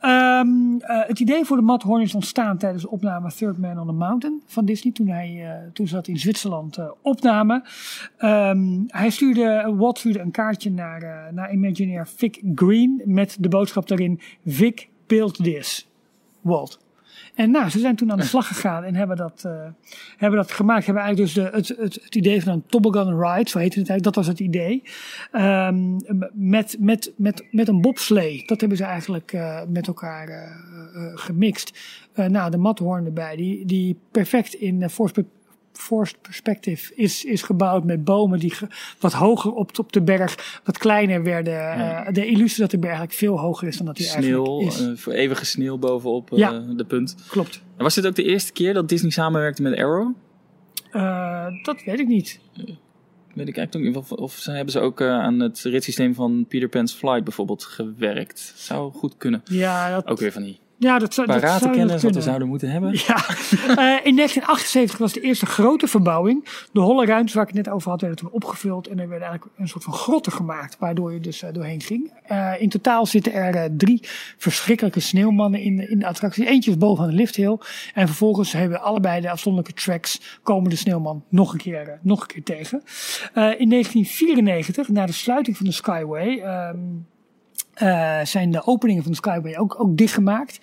Ehm, 0.00 0.48
eh, 0.78 1.06
het 1.06 1.20
idee 1.20 1.44
voor 1.44 1.56
de 1.56 1.62
Matterhorn 1.62 2.02
is 2.02 2.14
ontstaan 2.14 2.58
tijdens 2.58 2.82
de 2.82 2.90
opname 2.90 3.32
Third 3.36 3.58
Man 3.58 3.78
on 3.80 3.86
the 3.86 3.92
Mountain 3.92 4.42
van 4.46 4.64
Disney. 4.64 4.92
Toen, 4.92 5.08
hij, 5.08 5.40
eh, 5.44 5.70
toen 5.72 5.86
ze 5.88 5.94
dat 5.94 6.08
in 6.08 6.18
Zwitserland 6.18 6.76
eh, 6.76 6.84
opnamen. 7.02 7.62
Ehm, 8.18 8.66
hij 8.86 9.10
stuurde, 9.10 9.74
Walt 9.76 9.98
stuurde 9.98 10.18
een 10.20 10.30
kaartje 10.30 10.70
naar, 10.70 11.02
eh, 11.02 11.32
naar 11.32 11.52
Imagineer 11.52 12.06
Vic 12.16 12.40
Green. 12.54 13.02
Met 13.04 13.36
de 13.40 13.48
boodschap 13.48 13.77
daarin, 13.86 14.20
Vic, 14.46 14.88
build 15.06 15.34
this. 15.34 15.88
Walt. 16.40 16.78
En 17.34 17.50
nou, 17.50 17.70
ze 17.70 17.78
zijn 17.78 17.96
toen 17.96 18.10
aan 18.10 18.18
de 18.18 18.24
slag 18.24 18.46
gegaan 18.46 18.84
en 18.84 18.94
hebben 18.94 19.16
dat, 19.16 19.42
eh, 19.46 19.66
hebben 20.16 20.38
dat 20.38 20.50
gemaakt. 20.50 20.86
Hebben 20.86 21.02
eigenlijk 21.02 21.34
dus 21.34 21.44
de, 21.44 21.56
het, 21.56 21.92
het, 22.02 22.14
idee 22.14 22.42
van 22.42 22.52
een 22.52 22.64
toboggan 22.66 23.20
ride, 23.20 23.50
zo 23.50 23.58
heette 23.58 23.78
het 23.78 23.88
eigenlijk, 23.88 24.04
dat 24.04 24.14
was 24.14 24.26
het 24.26 24.40
idee. 24.40 24.82
Ehm, 25.32 25.96
met, 26.32 26.76
met, 26.78 27.12
met, 27.16 27.46
met 27.50 27.68
een 27.68 27.80
bobslee. 27.80 28.42
Dat 28.46 28.60
hebben 28.60 28.78
ze 28.78 28.84
eigenlijk 28.84 29.32
eh, 29.32 29.60
met 29.68 29.86
elkaar 29.86 30.28
eh, 30.28 30.50
gemixt. 31.14 31.78
Nou, 32.14 32.50
de 32.50 32.56
Matterhorn 32.56 33.04
erbij, 33.04 33.36
die, 33.36 33.64
die 33.64 33.98
perfect 34.10 34.54
in 34.54 34.80
uh, 34.80 34.88
force, 34.88 35.24
forced 35.78 36.20
perspective 36.22 36.92
is, 36.94 37.24
is 37.24 37.42
gebouwd 37.42 37.84
met 37.84 38.04
bomen 38.04 38.38
die 38.38 38.50
ge- 38.54 38.66
wat 39.00 39.12
hoger 39.12 39.52
op, 39.52 39.78
op 39.78 39.92
de 39.92 40.02
berg, 40.02 40.60
wat 40.64 40.78
kleiner 40.78 41.22
werden. 41.22 41.52
Ja. 41.54 42.04
Eh, 42.06 42.12
de 42.14 42.26
illusie 42.26 42.60
dat 42.60 42.70
de 42.70 42.78
berg 42.78 42.92
eigenlijk 42.98 43.18
veel 43.18 43.38
hoger 43.40 43.68
is 43.68 43.76
dan 43.76 43.86
dat 43.86 43.98
hij 43.98 44.06
Sneeuw, 44.06 44.44
eigenlijk 44.60 44.90
is. 44.90 44.96
eh, 44.98 45.02
voor 45.02 45.12
eeuwige 45.12 45.44
sneeuw 45.44 45.76
bovenop 45.78 46.32
eh, 46.32 46.38
Ja. 46.38 46.58
de 46.76 46.84
punt. 46.84 47.14
Klopt. 47.28 47.62
En 47.76 47.82
was 47.82 47.94
dit 47.94 48.06
ook 48.06 48.14
de 48.14 48.22
eerste 48.24 48.52
keer 48.52 48.74
dat 48.74 48.88
Disney 48.88 49.10
samenwerkte 49.10 49.62
met 49.62 49.76
Arrow? 49.78 50.14
Dat 51.62 51.82
weet 51.84 51.98
ik 52.00 52.06
niet. 52.06 52.40
Weet 53.34 53.48
ik 53.48 53.56
eigenlijk 53.56 53.86
niet. 53.88 53.96
Of, 53.96 54.12
of 54.12 54.32
ze- 54.32 54.50
hebben 54.50 54.72
ze 54.72 54.80
ook 54.80 55.02
aan 55.02 55.40
het 55.40 55.60
ritssysteem 55.62 56.14
van 56.14 56.44
Peter 56.48 56.68
Pan's 56.68 56.92
Flight 56.92 57.24
bijvoorbeeld 57.24 57.64
gewerkt? 57.64 58.52
Zou 58.56 58.92
goed 58.92 59.16
kunnen. 59.16 59.42
Ja, 59.44 59.90
dat, 59.94 60.06
Ook 60.06 60.18
weer 60.18 60.32
van 60.32 60.42
die 60.42 60.58
ja, 60.78 60.98
dat 60.98 61.14
zou, 61.14 61.26
dat 61.26 61.40
dat 61.88 62.02
wat 62.02 62.14
we 62.14 62.20
zouden 62.20 62.48
moeten 62.48 62.70
hebben. 62.70 62.92
Ja, 62.92 63.16
Eh, 63.68 63.84
in 64.06 64.16
1978 64.16 64.98
was 64.98 65.12
de 65.12 65.20
eerste 65.20 65.46
grote 65.46 65.86
verbouwing. 65.86 66.44
De 66.72 66.80
holle 66.80 67.06
ruimtes 67.06 67.34
waar 67.34 67.48
ik 67.48 67.54
het 67.54 67.64
net 67.66 67.74
over 67.74 67.90
had, 67.90 68.00
werden 68.00 68.18
toen 68.18 68.30
opgevuld. 68.30 68.86
En 68.86 68.98
er 68.98 69.08
werden 69.08 69.28
eigenlijk 69.28 69.58
een 69.58 69.68
soort 69.68 69.84
van 69.84 69.92
grotten 69.92 70.32
gemaakt, 70.32 70.76
waardoor 70.78 71.12
je 71.12 71.20
dus 71.20 71.42
eh, 71.42 71.52
doorheen 71.52 71.80
ging. 71.80 72.12
Eh, 72.22 72.52
in 72.58 72.68
totaal 72.68 73.06
zitten 73.06 73.32
er 73.32 73.76
drie 73.76 74.00
verschrikkelijke 74.36 75.00
sneeuwmannen 75.00 75.60
in, 75.60 75.76
de- 75.76 75.88
in 75.88 75.98
de 75.98 76.06
attractie. 76.06 76.46
Eentje 76.46 76.70
is 76.70 76.76
boven 76.78 77.04
aan 77.04 77.10
de 77.10 77.16
lifthill. 77.16 77.58
En 77.94 78.06
vervolgens 78.06 78.52
hebben 78.52 78.80
allebei 78.82 79.20
de 79.20 79.30
afzonderlijke 79.30 79.80
tracks 79.82 80.38
komen 80.42 80.70
de 80.70 80.76
sneeuwman 80.76 81.24
nog 81.28 81.52
een 81.52 81.58
keer, 81.58 81.98
nog 82.02 82.20
een 82.20 82.26
keer 82.26 82.42
tegen. 82.42 82.82
In 83.34 83.68
1994, 83.68 84.88
na 84.88 85.06
de 85.06 85.12
sluiting 85.12 85.56
van 85.56 85.66
de 85.66 85.72
Skyway... 85.72 86.38
ehm, 86.38 86.76
eh, 87.78 88.24
zijn 88.24 88.50
de 88.50 88.66
openingen 88.66 89.02
van 89.02 89.12
de 89.12 89.18
Skyway 89.18 89.56
ook, 89.56 89.80
ook 89.80 89.96
dichtgemaakt. 89.96 90.58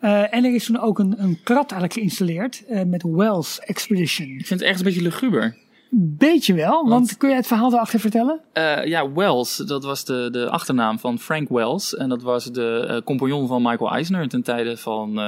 Eh, 0.00 0.34
en 0.34 0.44
er 0.44 0.54
is 0.54 0.64
toen 0.64 0.80
ook 0.80 0.98
een, 0.98 1.14
een 1.22 1.38
krat 1.42 1.70
eigenlijk 1.70 1.92
geïnstalleerd 1.92 2.64
eh, 2.66 2.82
met 2.82 3.02
Wells 3.02 3.58
Expedition. 3.58 4.28
Ik 4.28 4.46
vind 4.46 4.60
het 4.60 4.62
ergens 4.62 4.78
een 4.78 4.86
beetje 4.86 5.02
luguber. 5.02 5.56
Beetje 5.90 6.54
wel, 6.54 6.88
want, 6.88 7.16
kun 7.16 7.28
je 7.28 7.34
het 7.34 7.46
verhaal 7.46 7.72
erachter 7.72 8.00
vertellen? 8.00 8.40
Ja, 8.84 9.12
Wells, 9.12 9.56
dat 9.56 9.84
was 9.84 10.04
de, 10.04 10.28
de 10.30 10.50
achternaam 10.50 10.98
van 10.98 11.18
Frank 11.18 11.48
Wells. 11.48 11.96
En 11.96 12.08
dat 12.08 12.22
was 12.22 12.44
de 12.44 13.02
compagnon 13.04 13.46
van 13.46 13.62
Michael 13.62 13.90
Eisner 13.90 14.28
ten 14.28 14.42
tijde 14.42 14.76
van 14.76 15.20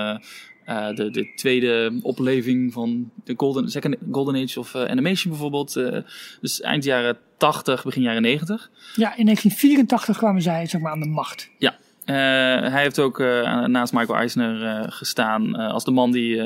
eh, 0.71 0.95
de, 0.95 1.11
de 1.11 1.33
tweede 1.35 1.99
opleving 2.03 2.73
van 2.73 3.11
de 3.25 3.35
Golden, 3.37 3.71
second 3.71 3.97
Golden 4.11 4.43
Age 4.43 4.59
of 4.59 4.75
eh, 4.75 4.85
Animation 4.85 5.33
bijvoorbeeld. 5.33 5.77
Eh, 5.77 5.99
dus 6.41 6.61
eind 6.61 6.85
jaren 6.85 7.19
80, 7.37 7.85
begin 7.85 8.03
jaren 8.03 8.23
90. 8.23 8.71
Ja, 8.95 9.17
in 9.17 9.25
1984 9.25 10.17
kwamen 10.17 10.43
zij 10.43 10.67
zeg 10.67 10.81
maar, 10.81 10.93
aan 10.93 11.01
de 11.01 11.07
macht. 11.07 11.51
Ja. 11.59 11.77
Hij 12.05 12.83
heeft 12.83 12.99
ook 12.99 13.19
naast 13.67 13.93
Michael 13.93 14.19
Eisner 14.19 14.87
gestaan 14.93 15.55
als 15.55 15.85
de 15.85 15.91
man 15.91 16.13
die 16.13 16.37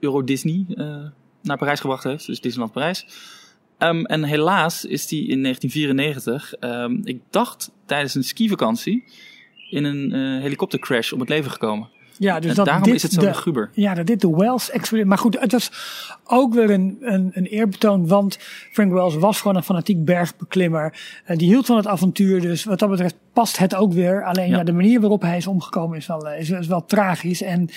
Euro 0.00 0.24
Disney 0.24 0.64
naar 1.42 1.58
Parijs 1.58 1.80
gebracht 1.80 2.04
heeft. 2.04 2.26
Dus 2.26 2.40
Disneyland 2.40 2.72
Parijs. 2.72 3.06
Ehm, 3.78 4.04
en 4.04 4.24
helaas 4.24 4.84
is 4.84 5.10
hij 5.10 5.18
in 5.18 5.40
1994, 5.40 6.54
ehm, 6.54 7.00
ik 7.04 7.20
dacht 7.30 7.70
tijdens 7.86 8.14
een 8.14 8.24
skivakantie, 8.24 9.04
in 9.70 9.84
een 9.84 10.12
helikoptercrash 10.40 11.12
om 11.12 11.20
het 11.20 11.28
leven 11.28 11.50
gekomen. 11.50 11.88
Ja, 12.22 12.40
dus 12.40 12.50
en 12.50 12.56
dat 12.56 12.66
daarom 12.66 12.84
dit 12.84 12.94
is 12.94 13.02
het 13.02 13.12
zo 13.12 13.20
de- 13.20 13.26
luguber. 13.26 13.70
Ja, 13.72 13.94
dat 13.94 14.06
dit 14.06 14.20
de 14.20 14.30
Wells 14.36 14.70
Expedition. 14.70 15.08
Maar 15.08 15.18
goed, 15.18 15.40
het 15.40 15.52
was 15.52 15.70
ook 16.24 16.54
weer 16.54 16.70
een, 16.70 16.98
een, 17.00 17.30
een 17.34 17.44
eerbetoon, 17.46 18.06
want 18.06 18.38
Frank 18.72 18.92
Wells 18.92 19.14
was 19.14 19.40
gewoon 19.40 19.56
een 19.56 19.62
fanatiek 19.62 20.04
bergbeklimmer. 20.04 20.92
Eh, 21.24 21.36
die 21.36 21.48
hield 21.48 21.66
van 21.66 21.76
het 21.76 21.86
avontuur, 21.86 22.40
dus 22.40 22.64
wat 22.64 22.78
dat 22.78 22.90
betreft 22.90 23.14
past 23.32 23.58
het 23.58 23.74
ook 23.74 23.92
weer. 23.92 24.24
Alleen 24.24 24.48
ja, 24.48 24.56
Ja. 24.56 24.64
de 24.64 24.72
manier 24.72 25.00
waarop 25.00 25.22
hij 25.22 25.36
is 25.36 25.46
omgekomen 25.46 25.96
is 25.96 26.06
wel, 26.06 26.28
eh, 26.28 26.40
is, 26.40 26.50
is 26.50 26.66
wel 26.66 26.84
tragisch. 26.84 27.42
En 27.42 27.68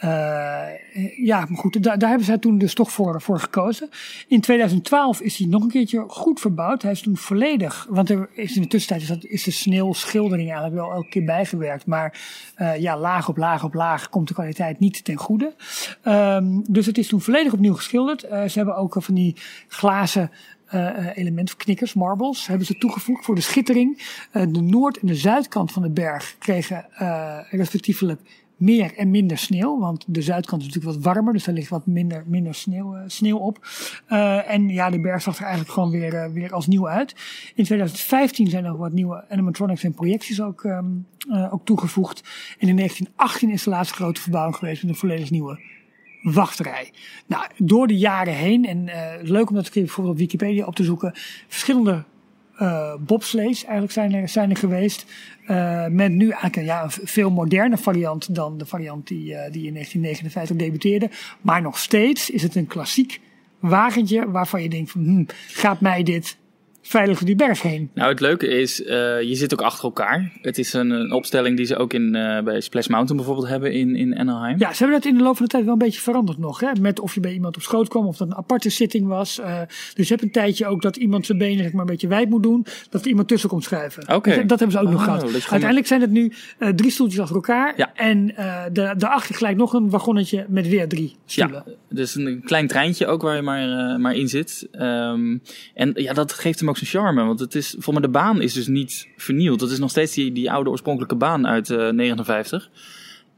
ja, 0.00 0.68
ja 1.16 1.46
maar 1.48 1.58
goed, 1.58 1.82
daar, 1.82 1.98
daar 1.98 2.08
hebben 2.08 2.26
zij 2.26 2.38
toen 2.38 2.58
dus 2.58 2.74
toch 2.74 2.92
voor, 2.92 3.20
voor 3.20 3.40
gekozen. 3.40 3.88
In 4.28 4.40
2012 4.40 5.20
is 5.20 5.36
hij 5.38 5.46
nog 5.46 5.62
een 5.62 5.68
keertje 5.68 6.04
goed 6.08 6.40
verbouwd. 6.40 6.82
Hij 6.82 6.92
is 6.92 7.00
toen 7.00 7.16
volledig, 7.16 7.86
want 7.90 8.10
er 8.10 8.28
is 8.32 8.56
in 8.56 8.62
de 8.62 8.68
tussentijd 8.68 9.02
is, 9.02 9.08
dat, 9.08 9.24
is 9.30 9.42
de 9.42 9.50
sneeuwschildering 9.50 10.48
eigenlijk 10.50 10.80
wel 10.80 10.92
elke 10.92 11.08
keer 11.08 11.24
bijgewerkt. 11.24 11.86
Maar 11.86 12.20
eh, 12.54 12.76
ja, 12.80 12.98
laag 12.98 13.28
op 13.28 13.36
laag 13.36 13.64
op 13.64 13.74
laag 13.74 14.08
komt 14.08 14.28
de 14.28 14.34
kwaliteit 14.34 14.78
niet 14.78 15.04
ten 15.04 15.16
goede. 15.16 15.54
Ehm, 16.02 16.60
dus 16.66 16.86
het 16.86 16.98
is 16.98 17.08
toen 17.08 17.20
volledig 17.20 17.52
opnieuw 17.52 17.74
geschilderd. 17.74 18.22
Eh, 18.22 18.44
ze 18.44 18.58
hebben 18.58 18.76
ook 18.76 18.96
van 18.98 19.14
die 19.14 19.36
glazen 19.68 20.30
eh 20.66 21.16
elementen, 21.16 21.54
of 21.54 21.64
knikkers, 21.64 21.94
marbles, 21.94 22.46
hebben 22.46 22.66
ze 22.66 22.78
toegevoegd 22.78 23.24
voor 23.24 23.34
de 23.34 23.40
schittering. 23.40 24.02
Eh, 24.30 24.42
de 24.48 24.60
noord- 24.60 24.98
en 24.98 25.06
de 25.06 25.14
zuidkant 25.14 25.72
van 25.72 25.82
de 25.82 25.90
berg 25.90 26.36
kregen 26.38 26.86
eh, 26.92 27.38
respectievelijk 27.50 28.20
meer 28.56 28.96
en 28.96 29.10
minder 29.10 29.38
sneeuw. 29.38 29.78
Want 29.78 30.04
de 30.06 30.22
zuidkant 30.22 30.62
is 30.62 30.66
natuurlijk 30.66 30.94
wat 30.94 31.04
warmer, 31.04 31.32
dus 31.32 31.44
daar 31.44 31.54
ligt 31.54 31.68
wat 31.68 31.86
minder, 31.86 32.24
minder 32.26 32.54
sneeuw, 32.54 32.94
eh, 32.94 33.02
sneeuw 33.06 33.36
op. 33.36 33.66
Eh, 34.06 34.50
en 34.50 34.68
ja, 34.68 34.90
de 34.90 35.00
berg 35.00 35.22
zag 35.22 35.36
er 35.36 35.42
eigenlijk 35.42 35.72
gewoon 35.72 35.90
weer, 35.90 36.14
eh, 36.14 36.32
weer 36.32 36.52
als 36.52 36.66
nieuw 36.66 36.88
uit. 36.88 37.14
In 37.54 37.64
2015 37.64 38.50
zijn 38.50 38.64
er 38.64 38.76
wat 38.76 38.92
nieuwe 38.92 39.24
animatronics 39.28 39.84
en 39.84 39.94
projecties 39.94 40.40
ook, 40.40 40.64
eh, 40.64 41.52
ook 41.52 41.64
toegevoegd. 41.64 42.22
En 42.58 42.68
in 42.68 42.74
1918 42.74 43.50
is 43.50 43.62
de 43.62 43.70
laatste 43.70 43.94
grote 43.94 44.20
verbouwing 44.20 44.56
geweest 44.56 44.82
met 44.82 44.90
een 44.90 44.98
volledig 44.98 45.30
nieuwe 45.30 45.60
wachtrij. 46.32 46.92
Nou, 47.26 47.44
door 47.56 47.86
de 47.86 47.96
jaren 47.96 48.34
heen, 48.34 48.64
en 48.64 48.88
eh, 48.88 49.22
leuk 49.22 49.48
om 49.48 49.54
dat 49.54 49.72
bijvoorbeeld 49.72 50.14
op 50.14 50.20
Wikipedia 50.20 50.66
op 50.66 50.74
te 50.74 50.84
zoeken, 50.84 51.12
verschillende 51.48 52.04
eh 52.56 52.94
bobsleighs 53.00 53.64
eigenlijk 53.64 53.92
zijn 53.92 54.14
er, 54.14 54.28
zijn 54.28 54.50
er 54.50 54.56
geweest. 54.56 55.06
Eh, 55.46 55.86
met 55.86 56.12
nu 56.12 56.24
eigenlijk 56.24 56.56
een, 56.56 56.64
ja, 56.64 56.82
een 56.82 56.90
veel 56.90 57.30
moderne 57.30 57.76
variant 57.76 58.34
dan 58.34 58.58
de 58.58 58.66
variant 58.66 59.06
die, 59.06 59.24
die 59.50 59.66
in 59.66 59.72
1959 59.72 60.56
debuteerde. 60.56 61.10
Maar 61.40 61.62
nog 61.62 61.78
steeds 61.78 62.30
is 62.30 62.42
het 62.42 62.54
een 62.54 62.66
klassiek 62.66 63.20
wagentje 63.58 64.30
waarvan 64.30 64.62
je 64.62 64.68
denkt 64.68 64.90
van, 64.90 65.04
hmm, 65.04 65.26
gaat 65.48 65.80
mij 65.80 66.02
dit 66.02 66.36
veilig 66.86 67.18
door 67.18 67.26
die 67.26 67.36
berg 67.36 67.62
heen? 67.62 67.90
Nou, 67.94 68.08
het 68.08 68.20
leuke 68.20 68.46
is, 68.46 68.82
eh, 68.82 69.22
je 69.22 69.34
zit 69.34 69.52
ook 69.52 69.62
achter 69.62 69.84
elkaar. 69.84 70.32
Het 70.40 70.58
is 70.58 70.72
een, 70.72 70.90
een 70.90 71.12
opstelling 71.12 71.56
die 71.56 71.66
ze 71.66 71.76
ook 71.76 71.92
in, 71.92 72.14
eh, 72.14 72.42
bij 72.42 72.60
Splash 72.60 72.86
Mountain 72.86 73.16
bijvoorbeeld 73.16 73.48
hebben 73.48 73.72
in, 73.72 73.96
in 73.96 74.18
Anaheim. 74.18 74.58
Ja, 74.58 74.72
ze 74.72 74.78
hebben 74.78 75.00
dat 75.00 75.10
in 75.10 75.18
de 75.18 75.24
loop 75.24 75.36
van 75.36 75.44
de 75.44 75.50
tijd 75.50 75.64
wel 75.64 75.72
een 75.72 75.78
beetje 75.78 76.00
veranderd 76.00 76.38
nog. 76.38 76.60
Hè? 76.60 76.68
Met 76.80 77.00
of 77.00 77.14
je 77.14 77.20
bij 77.20 77.32
iemand 77.32 77.56
op 77.56 77.62
schoot 77.62 77.88
kwam, 77.88 78.06
of 78.06 78.16
dat 78.16 78.28
een 78.28 78.34
aparte 78.34 78.70
zitting 78.70 79.06
was. 79.06 79.40
Eh, 79.40 79.60
dus 79.94 80.08
je 80.08 80.14
hebt 80.14 80.22
een 80.22 80.32
tijdje 80.32 80.66
ook 80.66 80.82
dat 80.82 80.96
iemand 80.96 81.26
zijn 81.26 81.38
benen 81.38 81.62
zeg 81.62 81.72
maar, 81.72 81.80
een 81.80 81.86
beetje 81.86 82.08
wijd 82.08 82.28
moet 82.28 82.42
doen. 82.42 82.66
Dat 82.90 83.00
er 83.00 83.08
iemand 83.08 83.28
tussen 83.28 83.48
komt 83.48 83.64
schuiven. 83.64 84.14
Oké. 84.14 84.34
Dus 84.34 84.46
dat 84.46 84.58
hebben 84.58 84.70
ze 84.70 84.78
ook 84.78 84.90
nog 84.90 84.94
Oh, 84.96 85.04
gehad. 85.04 85.22
Uiteindelijk 85.32 85.86
zijn 85.86 86.00
het 86.00 86.10
nu 86.10 86.32
drie 86.74 86.90
stoeltjes 86.90 87.20
achter 87.20 87.36
elkaar. 87.36 87.72
Ja. 87.76 87.94
En 87.94 88.26
de, 88.72 88.94
daarachter 88.96 89.34
gelijk 89.34 89.56
nog 89.56 89.72
een 89.72 89.90
wagonnetje 89.90 90.46
met 90.48 90.68
weer 90.68 90.88
drie 90.88 91.16
stoelen. 91.26 91.62
Ja, 91.66 91.72
dus 91.88 92.14
een 92.14 92.42
klein 92.44 92.66
treintje 92.66 93.06
ook 93.06 93.22
waar 93.22 93.36
je 93.36 93.42
maar, 93.42 94.00
maar 94.00 94.14
in 94.14 94.28
zit. 94.28 94.68
Ehm, 94.72 95.38
en 95.74 95.92
ja, 95.94 96.12
dat 96.12 96.32
geeft 96.32 96.58
hem 96.58 96.68
ook 96.68 96.75
zijn 96.76 96.90
charme. 96.90 97.24
Want 97.24 97.40
het 97.40 97.54
is, 97.54 97.74
voor 97.78 97.92
mij 97.92 98.02
de 98.02 98.08
baan 98.08 98.40
is 98.40 98.52
dus 98.52 98.66
niet 98.66 99.08
vernield. 99.16 99.60
Dat 99.60 99.70
is 99.70 99.78
nog 99.78 99.90
steeds 99.90 100.14
die, 100.14 100.32
die 100.32 100.50
oude 100.50 100.70
oorspronkelijke 100.70 101.16
baan 101.16 101.46
uit 101.46 101.70
eh 101.70 101.88
59. 101.90 102.70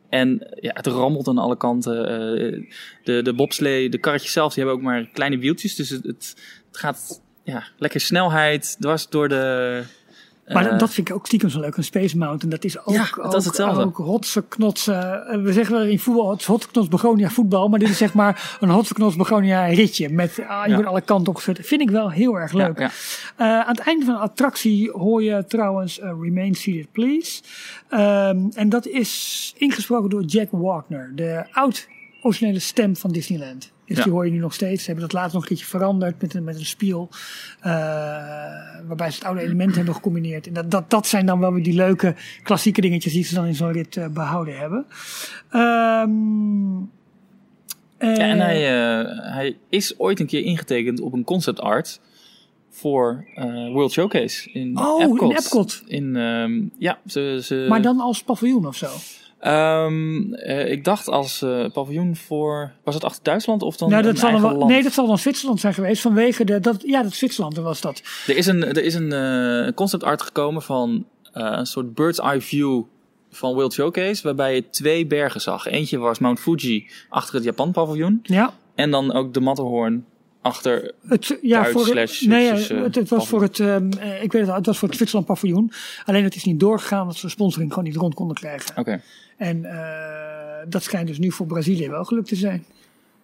En 0.09 0.47
ja, 0.61 0.70
het 0.74 0.86
rammelt 0.86 1.28
aan 1.28 1.39
alle 1.39 1.57
kanten. 1.57 2.09
Eh, 2.09 2.62
de, 3.05 3.22
de 3.22 3.34
bobslee, 3.34 3.89
de 3.89 3.99
karretjes 3.99 4.32
zelf, 4.32 4.55
die 4.55 4.64
hebben 4.64 4.80
ook 4.80 4.89
maar 4.89 5.09
kleine 5.12 5.39
wieltjes. 5.39 5.74
Dus 5.74 5.91
het, 5.91 6.05
het, 6.05 6.36
het 6.66 6.76
gaat 6.76 7.22
ja, 7.45 7.64
lekker 7.78 8.01
snelheid 8.01 8.76
dwars 8.80 9.09
door 9.09 9.28
de... 9.28 9.82
Maar 10.53 10.66
eh, 10.70 10.78
dat- 10.78 10.90
vind 10.92 11.09
ik 11.09 11.14
ook 11.14 11.26
stiekem 11.26 11.49
zo 11.49 11.61
leuk. 11.61 11.76
Een 11.76 11.84
Space 11.84 12.18
Mountain, 12.18 12.51
dat 12.51 12.64
is 12.64 12.78
ook, 12.78 12.94
Ja, 12.94 13.09
dat 13.14 13.24
ook, 13.24 13.34
is 13.34 13.44
hetzelfde. 13.44 13.82
ook 13.84 13.96
hotse 13.96 14.44
knotsen. 14.49 15.26
Eh, 15.26 15.42
We 15.42 15.53
zeggen 15.53 15.74
wel 15.74 15.84
in 15.84 15.99
voetbal, 15.99 16.30
het 16.30 16.40
is 16.40 16.46
hotse 16.46 16.68
knots 16.68 16.88
begonia 16.88 17.28
voetbal. 17.28 17.68
Maar 17.68 17.78
dit 17.78 17.88
is 17.88 17.96
zeg 17.96 18.14
maar 18.14 18.57
een 18.61 18.68
hotse 18.68 18.94
knots 18.94 19.16
begonia 19.16 19.64
ritje. 19.66 20.09
Met 20.09 20.30
ah, 20.49 20.62
je 20.62 20.68
Ja. 20.68 20.74
wordt 20.74 20.88
alle 20.88 21.01
kanten 21.01 21.28
opgezet. 21.28 21.66
Vind 21.66 21.80
ik 21.80 21.90
wel 21.90 22.11
heel 22.11 22.34
erg 22.34 22.53
leuk. 22.53 22.78
Ja, 22.78 22.90
Eh, 23.36 23.46
aan 23.46 23.76
het 23.76 23.78
einde 23.80 24.05
van 24.05 24.14
de 24.14 24.20
attractie 24.20 24.90
hoor 24.90 25.22
je 25.22 25.44
trouwens 25.49 25.99
Remain 26.03 26.55
Seated 26.55 26.92
Please. 26.92 27.42
Ehm, 27.88 28.38
en 28.55 28.68
dat 28.68 28.86
is 28.86 29.53
ingesproken 29.57 30.11
door 30.11 30.22
Jack 30.24 30.49
Wagner, 30.51 31.12
de 31.14 31.44
oud-originele 31.53 32.59
stem 32.59 32.96
van 32.96 33.11
Disneyland. 33.12 33.70
Dus 33.89 33.97
Ja. 33.97 34.03
die 34.03 34.12
hoor 34.12 34.24
je 34.26 34.32
nu 34.32 34.39
nog 34.39 34.55
steeds. 34.55 34.80
Ze 34.84 34.86
hebben 34.91 35.05
dat 35.09 35.12
laatst 35.18 35.32
nog 35.34 35.43
een 35.43 35.49
keertje 35.49 35.66
veranderd 35.66 36.20
met 36.22 36.34
een, 36.34 36.45
met 36.45 36.57
een 36.59 36.64
spiel. 36.66 37.09
eh, 37.61 37.70
waarbij 38.86 39.11
ze 39.11 39.14
het 39.18 39.24
oude 39.24 39.41
element 39.41 39.74
hebben 39.76 39.95
gecombineerd. 39.95 40.47
En 40.47 40.53
dat, 40.53 40.70
dat, 40.70 40.91
dat 40.91 41.07
zijn 41.07 41.26
dan 41.26 41.41
wel 41.41 41.53
weer 41.53 41.62
die 41.62 41.74
leuke 41.74 42.14
klassieke 42.43 42.80
dingetjes 42.80 43.12
die 43.12 43.24
ze 43.24 43.34
dan 43.34 43.47
in 43.47 43.55
zo'n 43.55 43.72
rit 43.72 43.97
eh, 43.97 44.07
behouden 44.09 44.59
hebben. 44.59 44.86
Ehm, 45.51 46.76
Ja, 47.99 48.14
en 48.24 48.41
eh, 48.41 48.45
hij, 48.47 48.61
hij 49.32 49.57
is 49.68 49.99
ooit 49.99 50.20
een 50.20 50.26
keer 50.26 50.43
ingetekend 50.45 51.01
op 51.01 51.12
een 51.12 51.24
concept 51.24 51.61
art 51.61 52.01
voor 52.70 53.24
World 53.72 53.93
Showcase 53.93 54.51
in 54.53 54.78
Oh, 54.78 55.01
in 55.03 55.11
Epcot. 55.11 55.32
Epcot. 55.45 55.82
In, 55.86 56.16
ehm, 56.16 56.61
ja, 56.78 56.99
ze, 57.07 57.41
ze, 57.43 57.66
maar 57.68 57.82
dan 57.82 58.01
als 58.01 58.22
paviljoen 58.22 58.66
of 58.66 58.76
zo. 58.76 58.89
Ehm, 59.39 60.32
eh, 60.32 60.70
ik 60.70 60.84
dacht 60.84 61.09
als 61.09 61.43
eh, 61.43 61.70
paviljoen 61.72 62.16
voor... 62.16 62.72
Was 62.84 62.95
het 62.95 63.05
achter 63.05 63.22
Duitsland 63.22 63.62
of 63.62 63.76
dan 63.76 63.91
Nou, 63.91 64.03
dat 64.03 64.18
zal 64.18 64.30
dan 64.30 64.30
eigen 64.30 64.51
wel, 64.51 64.59
land? 64.59 64.70
nee, 64.70 64.82
dat 64.82 64.93
zal 64.93 65.07
dan 65.07 65.18
Zwitserland 65.18 65.61
zijn 65.61 65.74
geweest 65.74 66.03
vanwege 66.03 66.45
de. 66.45 66.61
Dat, 66.61 66.82
ja, 66.86 67.03
dat 67.03 67.12
Zwitserland 67.12 67.57
was 67.57 67.80
dat. 67.80 68.03
Er 68.26 68.36
is 68.36 68.47
een, 68.47 68.64
er 68.64 68.84
is 68.84 68.95
een 68.95 69.12
eh, 69.12 69.74
concept 69.74 70.05
art 70.05 70.22
gekomen 70.22 70.62
van 70.62 71.07
een 71.32 71.66
soort 71.66 71.95
bird's 71.95 72.18
eye 72.18 72.41
view 72.41 72.82
van 73.30 73.55
World 73.55 73.72
Showcase. 73.72 74.22
Waarbij 74.22 74.55
je 74.55 74.70
twee 74.70 75.07
bergen 75.07 75.41
zag. 75.41 75.66
Eentje 75.66 75.99
was 75.99 76.18
Mount 76.18 76.41
Fuji 76.41 76.91
achter 77.09 77.34
het 77.34 77.45
Japan 77.45 77.72
paviljoen. 77.72 78.20
Ja, 78.22 78.53
En 78.74 78.91
dan 78.91 79.12
ook 79.12 79.34
de 79.34 79.41
Matterhorn 79.41 80.05
achter 80.43 80.93
het, 81.09 81.39
ja 81.43 81.61
Duits 81.62 81.72
voor 81.72 81.86
slash 81.86 82.20
nee, 82.20 82.53
het, 82.53 82.95
het 82.95 83.09
was 83.09 83.28
voor 83.28 83.43
het. 83.43 83.61
ehm, 83.61 83.91
eh, 83.91 84.22
ik 84.22 84.32
weet 84.32 84.47
het, 84.47 84.55
het 84.57 84.66
was 84.66 84.78
voor 84.78 84.89
het 84.89 84.97
Zwitserland 84.97 85.28
paviljoen. 85.28 85.72
Alleen 86.05 86.24
het 86.24 86.34
is 86.34 86.45
niet 86.45 86.61
doorgegaan 86.61 87.01
omdat 87.03 87.16
ze 87.16 87.28
sponsoring 87.28 87.72
gewoon 87.72 87.89
niet 87.89 87.97
rond 87.97 88.14
konden 88.14 88.36
krijgen. 88.36 88.76
Oké. 88.76 89.01
En 89.39 89.64
eh, 89.64 90.66
dat 90.68 90.82
schijnt 90.82 91.07
dus 91.09 91.18
nu 91.18 91.32
voor 91.32 91.47
Brazilië 91.47 91.89
wel 91.91 92.05
gelukt 92.05 92.28
te 92.28 92.36
zijn. 92.36 92.64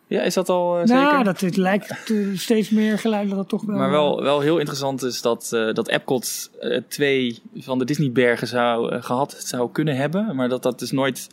Ja, 0.07 0.23
is 0.23 0.35
dat 0.35 0.49
al 0.49 0.79
eh, 0.79 0.87
zeker? 0.87 1.03
Nou, 1.03 1.25
dat 1.25 1.41
het 1.41 1.57
lijkt 1.57 2.11
eh, 2.11 2.17
steeds 2.35 2.71
meer 2.71 2.99
geluid 2.99 3.29
dat 3.29 3.39
het 3.39 3.49
toch 3.49 3.63
wel. 3.65 3.77
Maar 3.77 3.91
wel, 3.91 4.23
wel 4.23 4.41
heel 4.41 4.59
interessant 4.59 5.03
is 5.03 5.23
dat, 5.23 5.51
eh, 5.53 5.73
dat 5.73 5.89
Epcot 5.89 6.51
eh, 6.61 6.81
twee 6.89 7.39
van 7.57 7.79
de 7.79 7.85
Disneybergen 7.85 8.47
zou, 8.47 8.93
eh, 8.93 9.03
gehad 9.03 9.37
zou 9.39 9.71
kunnen 9.73 9.97
hebben. 9.97 10.37
Maar 10.37 10.49
dat 10.49 10.63
dat 10.63 10.79
dus 10.79 10.91
nooit 10.91 11.29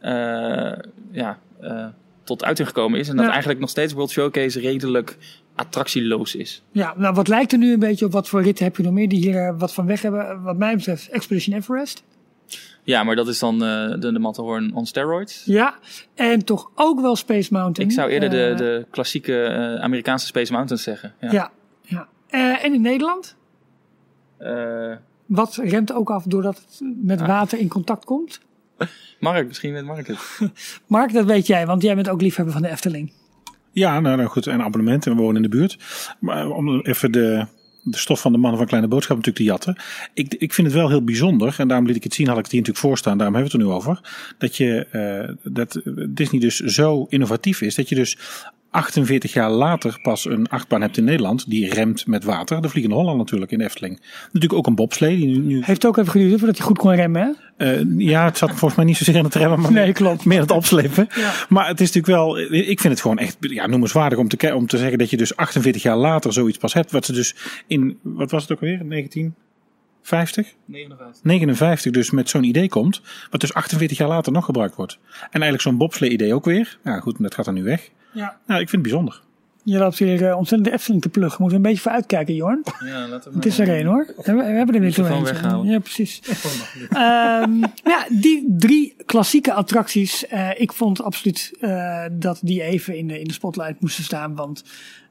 eh, 0.00 0.72
ja, 1.10 1.38
eh, 1.60 1.86
tot 2.24 2.44
uiting 2.44 2.68
gekomen 2.68 2.98
is. 2.98 3.08
En 3.08 3.16
dat 3.16 3.24
Ja. 3.24 3.30
eigenlijk 3.30 3.60
nog 3.60 3.70
steeds 3.70 3.92
World 3.92 4.10
Showcase 4.10 4.60
redelijk 4.60 5.16
attractieloos 5.54 6.34
is. 6.34 6.62
Ja, 6.72 6.94
nou, 6.96 7.14
wat 7.14 7.28
lijkt 7.28 7.52
er 7.52 7.58
nu 7.58 7.72
een 7.72 7.78
beetje 7.78 8.04
op? 8.04 8.12
Wat 8.12 8.28
voor 8.28 8.42
ritten 8.42 8.64
heb 8.64 8.76
je 8.76 8.82
nog 8.82 8.92
meer 8.92 9.08
die 9.08 9.18
hier 9.20 9.46
eh, 9.46 9.54
wat 9.58 9.74
van 9.74 9.86
weg 9.86 10.02
hebben? 10.02 10.42
Wat 10.42 10.56
mij 10.56 10.76
betreft, 10.76 11.08
Expedition 11.08 11.56
Everest. 11.56 12.02
Ja, 12.82 13.02
maar 13.04 13.16
dat 13.16 13.28
is 13.28 13.38
dan 13.38 13.54
eh, 13.64 13.90
de, 13.98 14.12
de 14.12 14.18
Matterhorn 14.18 14.74
on 14.74 14.86
steroids. 14.86 15.42
Ja, 15.44 15.74
en 16.14 16.44
toch 16.44 16.70
ook 16.74 17.00
wel 17.00 17.16
Space 17.16 17.52
Mountain. 17.52 17.90
Ik 17.90 17.96
zou 17.96 18.10
eerder 18.10 18.30
de, 18.30 18.44
Eh, 18.44 18.56
de 18.56 18.86
klassieke 18.90 19.42
eh, 19.42 19.74
Amerikaanse 19.82 20.26
Space 20.26 20.52
Mountains 20.52 20.82
zeggen. 20.82 21.14
Ja. 21.20 21.30
Ja, 21.32 21.50
ja. 21.82 22.08
Eh, 22.28 22.64
en 22.64 22.74
in 22.74 22.80
Nederland? 22.80 23.36
Eh, 24.38 24.92
Wat 25.26 25.54
remt 25.56 25.92
ook 25.92 26.10
af 26.10 26.24
doordat 26.24 26.56
het 26.56 26.80
met 27.02 27.20
water 27.20 27.58
in 27.58 27.68
contact 27.68 28.04
komt? 28.04 28.40
Mark, 29.20 29.46
misschien 29.46 29.72
weet 29.72 29.84
Mark 29.84 30.06
het. 30.06 30.18
Mark, 30.86 31.12
dat 31.12 31.24
weet 31.24 31.46
jij, 31.46 31.66
want 31.66 31.82
jij 31.82 31.94
bent 31.94 32.08
ook 32.08 32.20
liefhebber 32.20 32.52
van 32.54 32.62
de 32.62 32.68
Efteling. 32.70 33.12
Ja, 33.72 34.00
nou, 34.00 34.16
nou 34.16 34.28
goed, 34.28 34.46
en 34.46 34.62
abonnement 34.62 35.06
en 35.06 35.16
we 35.16 35.22
wonen 35.22 35.36
in 35.36 35.50
de 35.50 35.56
buurt. 35.56 35.78
Maar 36.20 36.48
om 36.50 36.80
even 36.80 37.12
de, 37.12 37.46
de 37.82 37.98
stof 37.98 38.20
van 38.20 38.32
de 38.32 38.38
mannen 38.38 38.58
van 38.58 38.66
Kleine 38.68 38.88
Boodschap 38.88 39.16
natuurlijk 39.16 39.44
te 39.44 39.50
jatten. 39.50 39.76
Ik, 40.14 40.34
ik 40.34 40.54
vind 40.54 40.66
het 40.66 40.76
wel 40.76 40.88
heel 40.88 41.04
bijzonder, 41.04 41.54
en 41.58 41.68
daarom 41.68 41.86
liet 41.86 41.96
ik 41.96 42.04
het 42.04 42.14
zien, 42.14 42.26
had 42.26 42.36
ik 42.36 42.42
het 42.42 42.52
hier 42.52 42.60
natuurlijk 42.60 42.86
voorstaan, 42.86 43.18
daarom 43.18 43.36
hebben 43.36 43.52
we 43.52 43.58
het 43.58 43.68
er 43.68 43.72
nu 43.72 43.80
over. 43.80 44.00
Dat, 44.38 44.56
je, 44.56 44.86
eh, 44.86 45.52
dat 45.52 45.80
Disney 46.08 46.40
dus 46.40 46.56
zo 46.56 47.06
innovatief 47.08 47.60
is, 47.60 47.74
dat 47.74 47.88
je 47.88 47.94
dus 47.94 48.18
48 48.70 49.32
jaar 49.32 49.50
later 49.50 49.98
pas 50.02 50.24
een 50.24 50.48
achtbaan 50.48 50.80
hebt 50.80 50.96
in 50.96 51.04
Nederland 51.04 51.50
die 51.50 51.74
remt 51.74 52.06
met 52.06 52.24
water. 52.24 52.62
De 52.62 52.68
Vliegende 52.68 52.96
Holland 52.96 53.18
natuurlijk 53.18 53.50
in 53.50 53.58
de 53.58 53.64
Efteling. 53.64 54.00
Natuurlijk 54.24 54.52
ook 54.52 54.66
een 54.66 54.74
bobslee. 54.74 55.16
Die 55.16 55.26
nu, 55.26 55.38
nu, 55.38 55.62
Heeft 55.64 55.86
ook 55.86 55.96
even 55.96 56.10
geduurd 56.10 56.38
voordat 56.38 56.56
je 56.56 56.62
goed 56.62 56.78
kon 56.78 56.94
remmen, 56.94 57.22
hè? 57.22 57.30
eh, 57.66 57.80
ja, 57.96 58.24
het 58.24 58.38
zat 58.38 58.48
volgens 58.48 58.74
mij 58.74 58.84
niet 58.84 58.96
zozeer 58.96 59.16
in 59.16 59.24
het 59.24 59.34
remmen, 59.34 59.60
maar 59.60 59.72
Nee, 59.80 59.92
klopt. 59.92 60.24
meer 60.24 60.40
het 60.40 60.50
opslepen. 60.50 61.08
Ja. 61.14 61.32
Maar 61.48 61.68
het 61.68 61.80
is 61.80 61.92
natuurlijk 61.92 62.22
wel, 62.22 62.38
ik 62.50 62.80
vind 62.80 62.92
het 62.92 63.00
gewoon 63.00 63.18
echt 63.18 63.36
ja, 63.40 63.66
noemenswaardig 63.66 64.18
om 64.18 64.28
te, 64.28 64.54
om 64.54 64.66
te 64.66 64.78
zeggen 64.78 64.98
dat 64.98 65.10
je 65.10 65.16
dus 65.16 65.36
48 65.36 65.82
jaar 65.82 65.96
later 65.96 66.32
zoiets 66.32 66.58
pas 66.58 66.74
hebt. 66.74 66.90
Wat 66.90 67.04
ze 67.04 67.12
dus 67.12 67.34
in, 67.66 67.98
wat 68.02 68.30
was 68.30 68.42
het 68.42 68.52
ook 68.52 68.60
alweer, 68.60 68.88
1950? 68.88 70.54
59. 70.64 71.24
59 71.24 71.92
dus 71.92 72.10
met 72.10 72.28
zo'n 72.28 72.44
idee 72.44 72.68
komt, 72.68 73.00
wat 73.30 73.40
dus 73.40 73.54
48 73.54 73.98
jaar 73.98 74.08
later 74.08 74.32
nog 74.32 74.44
gebruikt 74.44 74.76
wordt. 74.76 74.98
En 75.20 75.28
eigenlijk 75.30 75.62
zo'n 75.62 75.76
bobslee 75.76 76.10
idee 76.10 76.34
ook 76.34 76.44
weer. 76.44 76.78
Ja 76.84 77.00
goed, 77.00 77.22
dat 77.22 77.34
gaat 77.34 77.44
dan 77.44 77.54
nu 77.54 77.62
weg. 77.62 77.90
Ja. 78.12 78.36
Nou, 78.46 78.60
ik 78.60 78.68
vind 78.68 78.82
het 78.82 78.92
bijzonder. 78.92 79.20
Je 79.64 79.78
loopt 79.78 79.98
hier 79.98 80.28
eh, 80.28 80.36
ontzettend 80.36 80.70
de 80.70 80.74
Efteling 80.74 81.02
te 81.02 81.08
pluggen. 81.08 81.42
Moeten 81.42 81.60
we 81.60 81.66
een 81.66 81.70
beetje 81.72 81.88
voor 81.88 81.96
uitkijken, 81.98 82.34
Jorn. 82.34 82.62
Ja, 82.84 83.08
laten 83.08 83.30
we 83.30 83.36
Het 83.36 83.46
is 83.46 83.58
er 83.58 83.68
één 83.68 83.86
hoor. 83.86 84.06
We, 84.16 84.32
we 84.32 84.42
hebben 84.42 84.74
er 84.74 84.80
weer 84.80 84.90
zo 84.90 85.04
eentje. 85.04 85.60
Ja, 85.64 85.78
precies. 85.78 86.20
Ehm, 86.90 87.58
ja, 87.84 88.06
die 88.08 88.44
drie 88.48 88.94
klassieke 89.06 89.52
attracties. 89.52 90.26
eh, 90.26 90.50
ik 90.56 90.72
vond 90.72 91.02
absoluut 91.02 91.52
eh, 91.60 92.04
dat 92.12 92.38
die 92.42 92.62
even 92.62 92.96
in 92.96 93.06
de, 93.06 93.20
in 93.20 93.24
de 93.26 93.32
spotlight 93.32 93.80
moesten 93.80 94.04
staan. 94.04 94.34
Want 94.34 94.64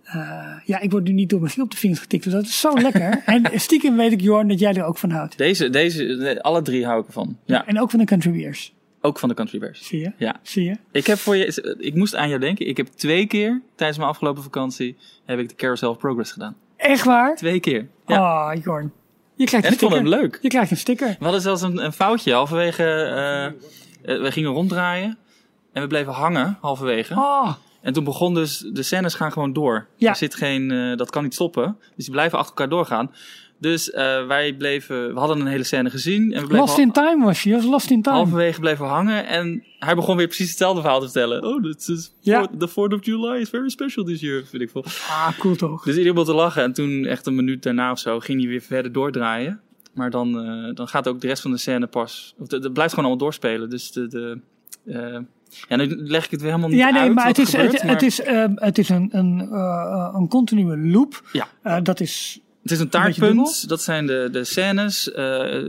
eh, 0.04 0.52
ja, 0.66 0.80
ik 0.80 0.92
word 0.92 1.04
nu 1.04 1.12
niet 1.12 1.30
door 1.30 1.42
mijn 1.42 1.62
op 1.62 1.72
de 1.72 1.78
vingers 1.78 2.00
getikt. 2.00 2.24
Dus 2.24 2.34
dat 2.34 2.44
is 2.44 2.60
zo 2.60 2.74
lekker. 2.74 3.22
en 3.26 3.60
stiekem 3.60 3.96
weet 3.96 4.12
ik, 4.12 4.22
Jorn, 4.22 4.48
dat 4.48 4.60
jij 4.60 4.74
er 4.74 4.84
ook 4.84 4.98
van 4.98 5.10
houdt. 5.12 5.38
Deze, 5.38 5.70
deze, 5.70 6.40
alle 6.42 6.62
drie 6.62 6.86
hou 6.86 7.02
ik 7.02 7.08
ervan. 7.08 7.38
Ja, 7.46 7.66
En 7.68 7.80
ook 7.80 7.90
van 7.90 8.00
de 8.00 8.06
Country 8.06 8.32
Beers. 8.32 8.74
Ook 9.02 9.20
van 9.20 9.30
de 9.30 9.36
Country 9.36 9.60
Bears. 9.60 9.86
Zie 9.88 10.00
je? 10.00 10.12
Ja. 10.18 10.40
Zie 10.44 10.64
je? 10.66 10.76
Ik 10.92 11.08
heb 11.08 11.18
voor 11.18 11.36
je, 11.36 11.76
ik 11.80 11.96
moest 11.96 12.16
aan 12.16 12.28
jou 12.30 12.40
denken. 12.40 12.68
Ik 12.68 12.78
heb 12.78 12.88
twee 12.88 13.26
keer 13.28 13.62
tijdens 13.76 13.98
mijn 13.98 14.10
afgelopen 14.10 14.44
vakantie 14.44 14.98
heb 15.26 15.40
ik 15.40 15.50
de 15.50 15.56
Carousel 15.56 15.90
of 15.90 15.98
Progress 15.98 16.32
gedaan. 16.32 16.56
Echt 16.78 17.04
waar? 17.06 17.36
Twee 17.36 17.60
keer. 17.60 17.88
Ja. 18.08 18.52
Oh, 18.56 18.64
Jorn. 18.64 18.92
Je 19.36 19.46
krijgt 19.46 19.66
en 19.66 19.72
een 19.72 19.78
ik 19.78 19.80
vond 19.84 19.94
sticker. 19.94 20.12
hem 20.18 20.22
leuk. 20.22 20.40
Je 20.42 20.48
krijgt 20.50 20.72
een 20.72 20.78
sticker. 20.78 21.08
We 21.20 21.24
hadden 21.24 21.42
zelfs 21.42 21.62
een, 21.62 21.84
een 21.86 21.94
foutje 21.94 22.34
halverwege. 22.34 22.84
eh, 24.04 24.22
we 24.22 24.32
gingen 24.32 24.52
ronddraaien 24.52 25.18
en 25.74 25.82
we 25.82 25.88
bleven 25.88 26.14
hangen 26.14 26.58
halverwege. 26.62 27.14
Oh, 27.14 27.54
En 27.82 27.94
toen 27.94 28.04
begon 28.04 28.34
dus 28.34 28.58
de 28.58 28.84
scènes 28.84 29.14
gaan 29.14 29.32
gewoon 29.32 29.54
door. 29.54 29.88
Ja. 29.96 30.10
Er 30.10 30.16
zit 30.16 30.36
geen, 30.36 30.72
eh, 30.72 30.98
dat 30.98 31.10
kan 31.10 31.24
niet 31.24 31.34
stoppen. 31.34 31.78
Dus 31.96 32.06
die 32.06 32.14
blijven 32.14 32.38
achter 32.38 32.50
elkaar 32.56 32.70
doorgaan. 32.70 33.12
Dus 33.60 33.92
eh, 33.92 34.28
wij 34.28 34.54
bleven, 34.54 35.14
we 35.14 35.20
hadden 35.20 35.40
een 35.40 35.48
hele 35.48 35.64
scène 35.64 35.90
gezien 35.90 36.22
en 36.22 36.42
we 36.42 36.48
bleven 36.48 36.58
lost 36.66 36.78
in 36.78 36.92
time 36.92 37.26
was 37.26 37.44
je. 37.44 37.52
Was 37.54 37.66
lost 37.66 37.90
in 37.90 38.02
time. 38.02 38.16
halverwege 38.16 38.60
bleven 38.60 38.86
hangen 38.86 39.28
en 39.28 39.64
hij 39.80 39.96
begon 39.96 40.18
weer 40.18 40.28
precies 40.28 40.50
hetzelfde 40.50 40.82
verhaal 40.82 41.00
te 41.00 41.06
vertellen. 41.06 41.44
Oh, 41.44 41.64
this 41.64 41.90
is 41.90 42.14
Ja. 42.20 42.48
the 42.58 42.70
4th 42.70 42.94
of 42.94 43.06
July 43.06 43.40
is 43.40 43.50
very 43.50 43.70
special 43.70 44.06
this 44.06 44.20
year, 44.20 44.46
vind 44.46 44.62
ik 44.62 44.70
veel. 44.70 44.84
Ah, 44.86 45.40
cool 45.40 45.56
toch? 45.56 45.84
Dus 45.84 45.98
iedereen 45.98 46.24
te 46.26 46.34
lachen 46.34 46.64
en 46.64 46.74
toen 46.74 47.06
echt 47.06 47.26
een 47.26 47.36
minuut 47.36 47.64
daarna 47.64 47.92
of 47.92 48.00
zo 48.00 48.20
ging 48.20 48.40
hij 48.40 48.50
weer 48.50 48.62
verder 48.62 48.92
doordraaien. 48.92 49.62
Maar 49.94 50.10
dan, 50.10 50.40
eh, 50.40 50.76
dan 50.76 50.88
gaat 50.88 51.08
ook 51.08 51.22
de 51.22 51.28
rest 51.28 51.42
van 51.42 51.52
de 51.52 51.58
scène 51.58 51.88
pas, 51.88 52.36
of 52.38 52.52
het 52.52 52.74
blijft 52.74 52.94
gewoon 52.94 53.10
allemaal 53.10 53.18
doorspelen. 53.26 53.70
Dus 53.70 53.92
de, 53.92 54.08
de 54.08 54.40
eh, 54.86 55.20
ja, 55.70 55.76
nu 55.76 55.88
leg 55.88 56.26
ik 56.26 56.32
het 56.32 56.42
weer 56.42 56.50
helemaal 56.50 56.70
niet 56.70 56.80
Ja, 56.80 56.90
nee, 56.90 57.02
uit 57.02 57.14
maar 57.14 57.28
het 57.28 57.38
is, 57.38 57.50
gebeurt, 57.50 57.72
het, 57.72 57.84
maar 57.84 57.92
het 57.94 58.02
is, 58.02 58.22
ehm, 58.22 58.52
het 58.56 58.78
is 58.78 58.90
een, 58.90 59.10
een, 59.12 59.54
een 60.16 60.28
continue 60.28 60.78
loop. 60.78 61.24
Ja. 61.32 61.82
Dat 61.82 62.00
is, 62.00 62.40
Het 62.70 62.78
is 62.78 62.84
een 62.84 62.90
taartpunt. 62.90 63.70
Dat 63.70 63.82
zijn 63.82 64.06
de, 64.06 64.30
de 64.32 64.44
scènes. 64.44 65.12
eh, 65.12 65.24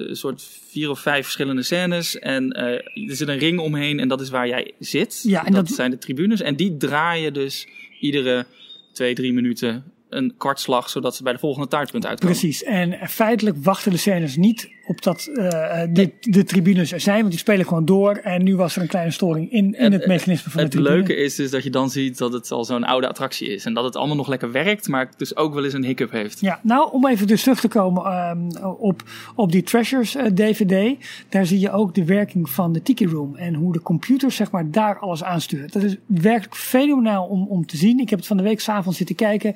een 0.09 0.17
soort 0.17 0.43
vier 0.71 0.91
of 0.91 1.01
vijf 1.01 1.23
verschillende 1.23 1.63
scènes. 1.63 2.19
En 2.19 2.53
eh, 2.53 2.65
er 3.11 3.17
zit 3.17 3.29
een 3.29 3.39
ring 3.39 3.59
omheen 3.59 4.01
en 4.01 4.09
dat 4.09 4.21
is 4.21 4.31
waar 4.31 4.49
jij 4.49 4.73
zit. 4.79 5.21
Ja, 5.23 5.47
en 5.47 5.53
dat, 5.53 5.67
dat- 5.67 5.77
zijn 5.77 5.91
de 5.91 5.99
tribunes. 5.99 6.41
En 6.41 6.57
die 6.57 6.77
draaien 6.77 7.33
dus 7.33 7.67
iedere 8.01 8.47
twee, 8.93 9.15
drie 9.15 9.33
minuten 9.33 9.85
een 10.09 10.35
kwartslag. 10.37 10.91
Zodat 10.91 11.17
ze 11.17 11.23
bij 11.23 11.33
de 11.33 11.39
volgende 11.39 11.69
taartpunt 11.69 12.07
uitkomen. 12.07 12.37
precies. 12.37 12.63
En 12.63 13.09
feitelijk 13.09 13.57
wachten 13.65 13.91
de 13.93 13.99
scènes 13.99 14.37
niet 14.37 14.69
op 14.87 15.03
dat 15.03 15.27
eh, 15.35 15.83
de, 15.91 16.13
de 16.21 16.45
tribunes 16.45 16.93
er 16.93 17.01
zijn. 17.01 17.19
Want 17.19 17.31
die 17.31 17.39
spelen 17.39 17.67
gewoon 17.67 17.85
door. 17.85 18.15
En 18.17 18.45
nu 18.45 18.57
was 18.57 18.77
er 18.77 18.83
een 18.83 18.89
kleine 18.89 19.11
storing 19.11 19.53
in, 19.53 19.75
in 19.79 19.93
het 19.93 20.03
eh, 20.03 20.09
mechanisme 20.09 20.51
van 20.51 20.61
Het 20.61 20.73
de 20.73 20.79
tribune. 20.79 20.97
leuke 20.97 21.15
is 21.17 21.35
dus 21.35 21.51
dat 21.51 21.63
je 21.63 21.71
dan 21.71 21.91
ziet 21.91 22.19
dat 22.19 22.33
het 22.33 22.51
al 22.51 22.65
zo'n 22.65 22.85
oude 22.85 23.09
attractie 23.09 23.49
is. 23.49 23.65
En 23.65 23.75
dat 23.75 23.85
het 23.85 23.97
allemaal 23.97 24.17
nog 24.17 24.29
lekker 24.29 24.53
werkt, 24.53 24.89
maar 24.89 25.11
dus 25.17 25.37
ook 25.37 25.55
wel 25.55 25.65
eens 25.65 25.73
een 25.73 25.85
hiccup 25.85 26.11
heeft. 26.11 26.41
Ja, 26.41 26.61
nou 26.63 26.93
om 26.93 27.07
even 27.07 27.27
dus 27.27 27.43
terug 27.43 27.61
te 27.61 27.69
komen 27.69 28.05
ehm, 28.05 28.65
op, 28.65 29.03
op 29.35 29.53
die 29.53 29.63
Treasures 29.63 30.15
eh, 30.15 30.27
DVD. 30.27 30.97
Daar 31.29 31.47
zie 31.47 31.61
je 31.61 31.71
ook 31.71 31.95
de 31.95 32.05
werking 32.05 32.51
van 32.51 32.73
de 32.73 32.83
Tiki 32.83 33.07
Room. 33.07 33.37
En 33.37 33.55
hoe 33.55 33.73
de 33.73 33.83
computer 33.83 34.33
zeg 34.33 34.51
maar 34.51 34.71
daar 34.71 34.99
alles 34.99 35.25
aanstuurt. 35.25 35.73
Dat 35.73 35.83
is 35.83 35.97
werkelijk 36.07 36.57
fenomenaal 36.57 37.27
om, 37.27 37.47
om 37.47 37.67
te 37.67 37.77
zien. 37.77 37.99
Ik 37.99 38.11
heb 38.11 38.19
het 38.19 38.29
van 38.29 38.37
de 38.37 38.43
week 38.43 38.61
s'avonds 38.61 38.99
zitten 38.99 39.17
kijken. 39.17 39.55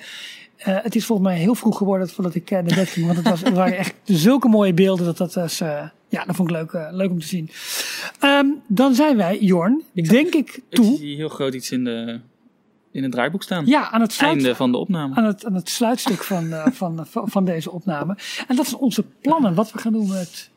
Eh, 0.65 0.77
het 0.83 0.95
is 0.95 1.05
volgens 1.07 1.29
mij 1.29 1.39
heel 1.39 1.55
vroeg 1.55 1.77
geworden 1.77 2.09
voordat 2.09 2.35
ik 2.35 2.51
eh, 2.51 2.59
naar 2.63 2.77
bed 2.77 2.89
ging. 2.89 3.07
Want 3.07 3.19
het, 3.19 3.29
was, 3.29 3.41
het 3.41 3.55
waren 3.55 3.77
echt 3.77 3.95
zulke 4.05 4.49
mooie 4.49 4.75
beelden. 4.75 5.05
Dat 5.07 5.17
dat 5.17 5.35
was, 5.35 5.61
eh, 5.61 5.89
ja, 6.09 6.25
dat 6.25 6.37
vond 6.37 6.51
ik 6.51 6.57
leuk, 6.57 6.73
eh, 6.73 6.89
leuk 6.91 7.11
om 7.11 7.21
te 7.21 7.27
zien. 7.27 7.51
Ehm, 8.21 8.47
dan 8.67 8.95
zijn 8.95 9.17
wij, 9.17 9.39
Jorn, 9.39 9.83
denk 9.93 10.35
ik 10.35 10.49
Ik 10.55 10.63
toe. 10.69 10.97
zie 10.97 11.17
heel 11.17 11.29
groot 11.29 11.55
iets 11.55 11.71
in, 11.71 11.85
de, 11.85 12.21
in 12.91 13.03
het 13.03 13.13
draaiboek 13.13 13.43
staan. 13.43 13.67
Ja, 13.67 13.91
aan 13.91 14.01
het 14.01 14.13
sluit, 14.13 14.35
Einde 14.35 14.55
van 14.55 14.73
de 14.73 14.79
opname. 14.79 15.15
aan 15.15 15.25
het, 15.25 15.45
aan 15.45 15.55
het 15.55 15.69
sluitstuk 15.69 16.23
van, 16.23 16.53
eh, 16.53 16.67
van, 16.73 17.07
van, 17.07 17.29
van 17.31 17.45
deze 17.45 17.71
opname. 17.71 18.17
En 18.49 18.57
dat 18.57 18.67
zijn 18.67 18.81
onze 18.81 19.05
plannen. 19.21 19.55
Wat 19.55 19.73
we 19.73 19.79
gaan 19.79 19.93
doen 19.93 20.09
met 20.09 20.51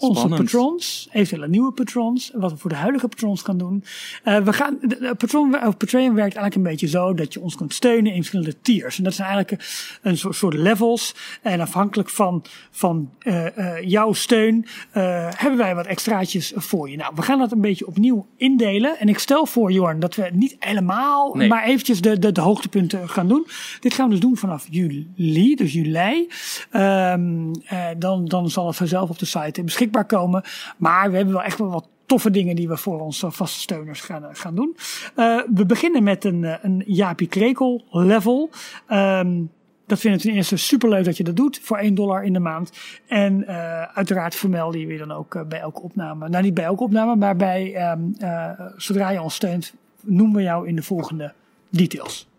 onze 0.00 0.20
Spannend. 0.20 0.42
patrons. 0.42 1.08
Eventuele 1.12 1.48
nieuwe 1.48 1.72
patrons. 1.72 2.30
Wat 2.34 2.50
we 2.50 2.56
voor 2.58 2.70
de 2.70 2.76
huidige 2.76 3.08
patrons 3.08 3.42
gaan 3.42 3.58
doen. 3.58 3.84
Eh, 4.24 4.38
we 4.38 4.52
gaan, 4.52 4.78
de, 4.80 4.98
de 4.98 5.14
patron, 5.14 5.66
of 5.66 5.76
Patreon 5.76 6.14
werkt 6.14 6.36
eigenlijk 6.36 6.54
een 6.54 6.62
beetje 6.62 6.88
zo 6.88 7.14
dat 7.14 7.32
je 7.32 7.40
ons 7.40 7.56
kunt 7.56 7.74
steunen 7.74 8.10
in 8.12 8.16
verschillende 8.16 8.60
tiers. 8.60 8.98
En 8.98 9.04
dat 9.04 9.14
zijn 9.14 9.28
eigenlijk 9.28 9.64
een 10.02 10.16
soort, 10.18 10.36
soort 10.36 10.54
levels. 10.54 11.14
En 11.42 11.60
afhankelijk 11.60 12.08
van, 12.08 12.44
van 12.70 13.10
eh, 13.18 13.58
eh, 13.58 13.88
jouw 13.88 14.12
steun 14.12 14.66
eh, 14.90 15.02
hebben 15.36 15.58
wij 15.58 15.74
wat 15.74 15.86
extraatjes 15.86 16.52
voor 16.56 16.90
je. 16.90 16.96
Nou, 16.96 17.12
we 17.14 17.22
gaan 17.22 17.38
dat 17.38 17.52
een 17.52 17.60
beetje 17.60 17.86
opnieuw 17.86 18.26
indelen. 18.36 18.98
En 18.98 19.08
ik 19.08 19.18
stel 19.18 19.46
voor, 19.46 19.72
Jorn, 19.72 20.00
dat 20.00 20.14
we 20.14 20.30
niet 20.32 20.56
helemaal, 20.58 21.34
Nee. 21.34 21.48
maar 21.48 21.64
eventjes 21.64 22.00
de, 22.00 22.18
de, 22.18 22.32
de 22.32 22.40
hoogtepunten 22.40 23.08
gaan 23.08 23.28
doen. 23.28 23.46
Dit 23.80 23.94
gaan 23.94 24.04
we 24.04 24.10
dus 24.10 24.20
doen 24.20 24.36
vanaf 24.36 24.66
juli, 24.70 25.54
dus 25.54 25.72
juli. 25.72 26.28
Ehm, 26.70 27.52
eh, 27.64 27.86
dan, 27.98 28.24
dan 28.24 28.50
zal 28.50 28.66
het 28.66 28.76
vanzelf 28.76 29.10
op 29.10 29.18
de 29.18 29.26
site 29.26 29.62
beschikbaar 29.62 29.88
komen. 29.90 30.42
Maar 30.76 31.10
we 31.10 31.16
hebben 31.16 31.34
wel 31.34 31.42
echt 31.42 31.58
wel 31.58 31.70
wat 31.70 31.88
toffe 32.06 32.30
dingen 32.30 32.56
die 32.56 32.68
we 32.68 32.76
voor 32.76 33.00
onze 33.00 33.30
vaste 33.30 33.60
steuners 33.60 34.00
gaan, 34.00 34.24
eh, 34.24 34.30
gaan 34.32 34.54
doen. 34.54 34.76
Eh, 35.14 35.40
we 35.54 35.66
beginnen 35.66 36.02
met 36.02 36.24
een, 36.24 36.44
eh, 36.44 36.54
een 36.62 36.82
Jaapie 36.86 37.28
Krekel 37.28 37.84
level. 37.90 38.50
Ehm, 38.86 39.42
dat 39.90 40.00
vinden 40.00 40.20
we 40.20 40.26
ten 40.26 40.36
eerste 40.36 40.56
superleuk 40.56 41.04
dat 41.04 41.16
je 41.16 41.24
dat 41.24 41.36
doet 41.36 41.60
voor 41.62 41.78
1 41.78 41.94
dollar 41.94 42.24
in 42.24 42.32
de 42.32 42.38
maand. 42.38 42.72
En 43.06 43.46
eh, 43.46 43.82
uiteraard 43.82 44.34
vermelden 44.34 44.80
je 44.80 44.86
weer 44.86 44.98
dan 44.98 45.12
ook 45.12 45.48
bij 45.48 45.60
elke 45.60 45.80
opname. 45.80 46.28
Nou, 46.28 46.44
niet 46.44 46.54
bij 46.54 46.64
elke 46.64 46.82
opname, 46.82 47.16
maar 47.16 47.36
bij 47.36 47.74
eh, 47.74 48.50
zodra 48.76 49.10
je 49.10 49.22
ons 49.22 49.34
steunt, 49.34 49.74
noemen 50.00 50.36
we 50.36 50.42
jou 50.42 50.68
in 50.68 50.76
de 50.76 50.82
volgende 50.82 51.32
details. 51.70 52.29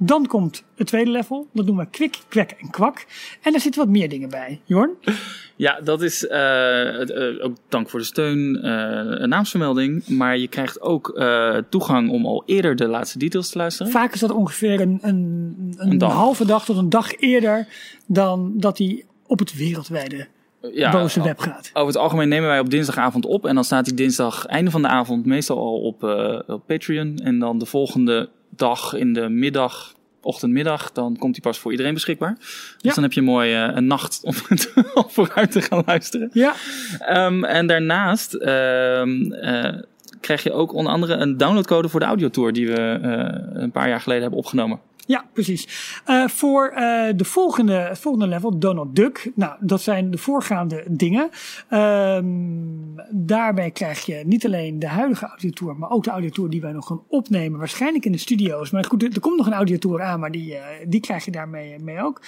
Dan 0.00 0.26
komt 0.26 0.64
het 0.76 0.86
tweede 0.86 1.10
level. 1.10 1.46
Dat 1.52 1.66
noemen 1.66 1.84
we 1.84 1.90
kwik, 1.90 2.18
kwek 2.28 2.50
en 2.50 2.70
kwak. 2.70 3.06
En 3.42 3.52
daar 3.52 3.60
zitten 3.60 3.80
wat 3.80 3.90
meer 3.90 4.08
dingen 4.08 4.28
bij. 4.28 4.60
Jorn? 4.64 4.90
Ja, 5.58 5.80
dat 5.80 6.02
is 6.02 6.26
eh, 6.26 7.00
eh, 7.00 7.44
ook 7.44 7.56
dank 7.68 7.88
voor 7.90 7.98
de 7.98 8.04
steun, 8.04 8.62
eh, 8.62 9.20
een 9.20 9.28
naamsvermelding. 9.28 10.08
Maar 10.08 10.38
je 10.38 10.48
krijgt 10.48 10.80
ook 10.80 11.22
toegang 11.68 12.10
om 12.10 12.26
al 12.26 12.42
eerder 12.46 12.76
de 12.76 12.86
laatste 12.86 13.18
details 13.18 13.50
te 13.50 13.58
luisteren. 13.58 13.92
Vaak 13.92 14.14
is 14.14 14.20
dat 14.20 14.30
ongeveer 14.30 14.80
een, 14.80 14.98
een, 15.02 15.54
een, 15.76 15.90
Een 15.90 15.98
dag. 15.98 16.12
halve 16.12 16.44
dag 16.44 16.64
tot 16.64 16.76
een 16.76 16.88
dag 16.88 17.16
eerder 17.16 17.66
dan 18.06 18.52
dat 18.56 18.78
hij 18.78 19.04
op 19.26 19.38
het 19.38 19.54
wereldwijde 19.54 20.26
ja, 20.72 20.90
boze 20.90 21.22
web 21.22 21.38
gaat. 21.38 21.70
Over 21.72 21.86
het 21.86 21.96
algemeen 21.96 22.28
nemen 22.28 22.48
wij 22.48 22.60
op 22.60 22.70
dinsdagavond 22.70 23.26
op. 23.26 23.46
En 23.46 23.54
dan 23.54 23.64
staat 23.64 23.84
die 23.84 23.94
dinsdag, 23.94 24.46
einde 24.46 24.70
van 24.70 24.82
de 24.82 24.88
avond, 24.88 25.26
meestal 25.26 25.58
al 25.58 25.80
op, 25.80 26.02
op 26.46 26.62
Patreon. 26.66 27.16
En 27.16 27.38
dan 27.38 27.58
de 27.58 27.66
volgende 27.66 28.28
dag 28.50 28.94
in 28.94 29.12
de 29.12 29.28
middag, 29.28 29.94
ochtendmiddag, 30.22 30.92
dan 30.92 31.16
komt 31.18 31.32
die 31.34 31.42
pas 31.42 31.58
voor 31.58 31.70
iedereen 31.70 31.94
beschikbaar. 31.94 32.34
Dus 32.38 32.46
Ja. 32.78 32.94
dan 32.94 33.02
heb 33.02 33.12
je 33.12 33.22
mooi 33.22 33.54
eh, 33.54 33.68
een 33.74 33.86
nacht 33.86 34.20
om, 34.22 34.34
om 34.94 35.04
vooruit 35.08 35.52
te 35.52 35.60
gaan 35.60 35.82
luisteren. 35.86 36.30
Ja, 36.32 36.54
Ehm, 36.98 37.44
en 37.44 37.66
daarnaast 37.66 38.34
ehm, 38.34 39.32
eh, 39.32 39.74
krijg 40.20 40.42
je 40.42 40.52
ook 40.52 40.72
onder 40.72 40.92
andere 40.92 41.14
een 41.14 41.36
downloadcode 41.36 41.88
voor 41.88 42.00
de 42.00 42.06
audiotour 42.06 42.52
die 42.52 42.66
we 42.68 42.98
eh, 43.02 43.62
een 43.62 43.70
paar 43.70 43.88
jaar 43.88 44.00
geleden 44.00 44.22
hebben 44.22 44.40
opgenomen. 44.40 44.80
Ja, 45.08 45.24
precies. 45.32 45.92
Uh, 46.06 46.26
voor 46.26 46.72
uh, 46.72 46.78
de 47.16 47.24
volgende, 47.24 47.72
het 47.72 47.98
volgende 47.98 48.26
level, 48.26 48.58
Donald 48.58 48.96
Duck. 48.96 49.30
Nou, 49.34 49.56
dat 49.60 49.82
zijn 49.82 50.10
de 50.10 50.18
voorgaande 50.18 50.84
dingen. 50.88 51.30
Um, 51.70 52.94
daarbij 53.10 53.70
krijg 53.70 54.06
je 54.06 54.22
niet 54.26 54.46
alleen 54.46 54.78
de 54.78 54.88
huidige 54.88 55.26
audiotour, 55.26 55.76
maar 55.76 55.90
ook 55.90 56.04
de 56.04 56.10
audiotour 56.10 56.50
die 56.50 56.60
wij 56.60 56.72
nog 56.72 56.86
gaan 56.86 57.02
opnemen. 57.08 57.58
Waarschijnlijk 57.58 58.04
in 58.04 58.12
de 58.12 58.18
studio's. 58.18 58.70
Maar 58.70 58.84
goed, 58.84 59.02
er 59.02 59.20
komt 59.20 59.36
nog 59.36 59.46
een 59.46 59.52
audiotour 59.52 60.02
aan, 60.02 60.20
maar 60.20 60.30
die, 60.30 60.52
uh, 60.52 60.60
die 60.86 61.00
krijg 61.00 61.24
je 61.24 61.30
daarmee 61.30 61.78
mee 61.78 62.02
ook. 62.02 62.22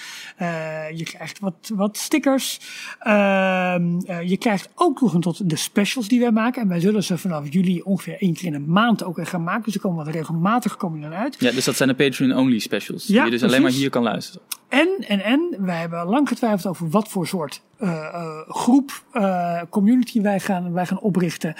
je 0.93 1.03
krijgt 1.03 1.39
wat, 1.39 1.71
wat 1.73 1.97
stickers. 1.97 2.59
Ehm, 2.99 3.99
je 4.25 4.37
krijgt 4.39 4.69
ook 4.75 4.97
toegang 4.97 5.23
tot 5.23 5.49
de 5.49 5.55
specials 5.55 6.07
die 6.07 6.19
wij 6.19 6.31
maken. 6.31 6.61
En 6.61 6.67
wij 6.67 6.79
zullen 6.79 7.03
ze 7.03 7.17
vanaf 7.17 7.53
juli 7.53 7.81
ongeveer 7.81 8.15
één 8.19 8.33
keer 8.33 8.45
in 8.45 8.53
een 8.53 8.71
maand 8.71 9.03
ook 9.03 9.27
gaan 9.27 9.43
maken. 9.43 9.63
Dus 9.63 9.73
er 9.73 9.81
komen 9.81 10.05
wat 10.05 10.13
regelmatig 10.13 10.77
komen 10.77 11.13
uit. 11.13 11.35
Ja, 11.39 11.51
dus 11.51 11.65
dat 11.65 11.75
zijn 11.75 11.89
de 11.89 11.95
Patreon-only 11.95 12.59
specials. 12.59 12.70
Ja, 13.07 13.23
die 13.23 13.23
je 13.23 13.29
dus 13.29 13.43
alleen 13.43 13.61
maar 13.61 13.71
hier 13.71 13.89
kan 13.89 14.03
luisteren. 14.03 14.41
En, 14.71 14.95
en, 15.07 15.23
en, 15.23 15.55
wij 15.59 15.79
hebben 15.79 16.05
lang 16.05 16.27
getwijfeld 16.27 16.67
over 16.67 16.89
wat 16.89 17.07
voor 17.07 17.27
soort 17.27 17.61
uh, 17.79 17.89
uh, 17.89 18.39
groep, 18.47 19.03
uh, 19.13 19.61
community 19.69 20.21
wij 20.21 20.39
gaan, 20.39 20.73
wij 20.73 20.85
gaan 20.85 20.99
oprichten. 20.99 21.55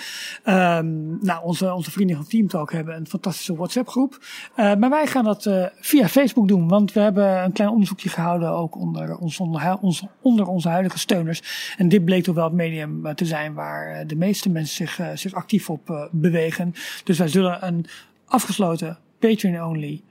Um, 0.46 1.18
nou, 1.22 1.44
onze, 1.44 1.74
onze 1.74 1.92
vrienden 1.92 2.16
van 2.16 2.28
Teamtalk 2.28 2.72
hebben 2.72 2.96
een 2.96 3.08
fantastische 3.08 3.56
WhatsApp 3.56 3.88
groep. 3.88 4.18
maar 4.56 4.90
wij 4.90 5.08
gaan 5.08 5.24
dat 5.24 5.50
via 5.80 6.08
Facebook 6.08 6.48
doen, 6.48 6.68
want 6.68 6.94
we 6.94 7.00
hebben 7.00 7.44
een 7.44 7.52
klein 7.52 7.70
onderzoekje 7.70 8.10
gehouden 8.10 8.50
ook 8.50 8.76
onder, 8.76 9.18
ons, 9.18 9.40
onder, 9.40 9.78
ons, 9.82 10.04
onder 10.22 10.48
onze 10.48 10.70
huidige 10.70 11.00
steuners. 11.00 11.74
En 11.78 11.90
dit 11.90 12.06
bleek 12.06 12.24
toch 12.24 12.36
wel 12.36 12.44
het 12.44 12.54
medium 12.54 13.16
te 13.16 13.26
zijn 13.26 13.54
waar 13.54 14.08
de 14.08 14.16
meeste 14.16 14.50
mensen 14.50 14.88
zich, 14.88 15.20
zich 15.20 15.34
actief 15.34 15.70
op 15.70 16.10
bewegen. 16.12 16.74
Dus 17.04 17.18
wij 17.18 17.28
zullen 17.28 17.68
een 17.68 17.86
afgesloten 18.26 18.98
Patreon-only 19.20 20.02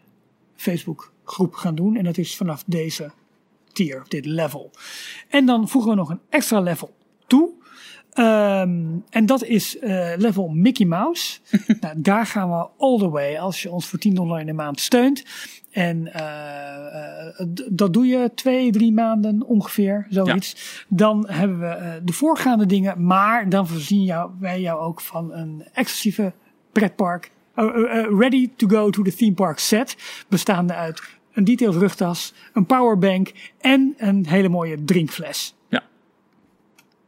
Facebook 0.61 1.13
groep 1.25 1.55
gaan 1.55 1.75
doen. 1.75 1.97
En 1.97 2.05
dat 2.05 2.19
is 2.19 2.37
vanaf 2.37 2.63
deze 2.67 3.11
tier, 3.73 4.03
dit 4.09 4.25
level. 4.27 4.71
En 5.29 5.47
dan 5.47 5.69
voegen 5.69 5.91
we 5.91 5.97
nog 5.97 6.11
een 6.11 6.21
extra 6.29 6.61
level 6.61 6.95
toe. 7.27 7.51
Um, 8.15 9.05
en 9.11 9.27
dat 9.27 9.45
is 9.45 9.77
uh, 9.77 10.13
level 10.17 10.49
Mickey 10.49 10.87
Mouse. 10.87 11.39
nou, 11.81 11.95
daar 12.01 12.27
gaan 12.27 12.51
we 12.51 12.69
all 12.79 12.99
the 12.99 13.09
way 13.09 13.37
als 13.37 13.63
je 13.63 13.71
ons 13.71 13.87
voor 13.87 13.99
10 13.99 14.15
dollar 14.15 14.41
in 14.41 14.47
de 14.47 14.53
maand 14.53 14.81
steunt. 14.81 15.25
En 15.71 16.07
uh, 16.07 16.15
uh, 16.17 17.47
dat 17.71 17.93
doe 17.93 18.07
je 18.07 18.31
twee, 18.35 18.71
drie 18.71 18.93
maanden 18.93 19.43
ongeveer, 19.43 20.07
zoiets. 20.11 20.53
Ja. 20.53 20.97
Dan 20.97 21.29
hebben 21.29 21.61
we 21.61 22.01
de 22.05 22.13
voorgaande 22.13 22.67
dingen, 22.67 23.07
maar 23.07 23.49
dan 23.49 23.67
voorzien 23.67 24.05
jou, 24.05 24.31
wij 24.39 24.61
jou 24.61 24.81
ook 24.81 25.01
van 25.01 25.33
een 25.33 25.65
exclusieve 25.73 26.33
pretpark 26.73 27.31
ready 28.19 28.51
to 28.57 28.69
go 28.69 28.91
to 28.91 29.03
the 29.03 29.17
theme 29.17 29.35
park 29.35 29.59
set. 29.59 29.97
Bestaande 30.29 30.75
uit 30.75 31.03
een 31.33 31.45
detailed 31.45 31.77
rugtas, 31.77 32.33
een 32.53 32.67
powerbank 32.67 33.33
en 33.61 33.95
een 33.97 34.27
hele 34.27 34.49
mooie 34.49 34.85
drinkfles. 34.85 35.55
Ja. 35.69 35.83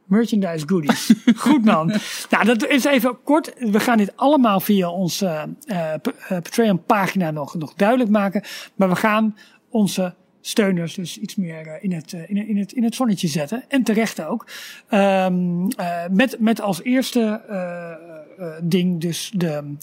Merchandise 0.05 0.67
goodies. 0.67 1.13
Goed 1.35 1.65
man. 1.65 1.93
nou, 2.29 2.45
dat 2.45 2.67
is 2.67 2.83
even 2.83 3.23
kort. 3.23 3.53
We 3.59 3.79
gaan 3.79 3.97
dit 3.97 4.17
allemaal 4.17 4.59
via 4.59 4.89
onze 4.89 5.55
uh, 5.65 5.93
Patreon 6.27 6.83
pagina 6.83 7.31
nog, 7.31 7.55
nog 7.55 7.73
duidelijk 7.73 8.09
maken. 8.09 8.43
Maar 8.75 8.89
we 8.89 8.95
gaan 8.95 9.37
onze 9.69 10.15
steuners 10.41 10.93
dus 10.93 11.17
iets 11.17 11.35
meer 11.35 11.77
in 11.81 11.91
het, 11.91 12.13
in, 12.13 12.37
het, 12.37 12.47
in, 12.47 12.57
het, 12.57 12.71
in 12.71 12.83
het 12.83 12.95
zonnetje 12.95 13.27
zetten. 13.27 13.63
En 13.67 13.83
terecht 13.83 14.23
ook. 14.23 14.47
Um, 14.89 15.67
uh, 15.79 16.03
met, 16.11 16.39
met 16.39 16.61
als 16.61 16.81
eerste 16.81 17.41
ding 18.63 19.01
dus 19.01 19.31
de, 19.35 19.75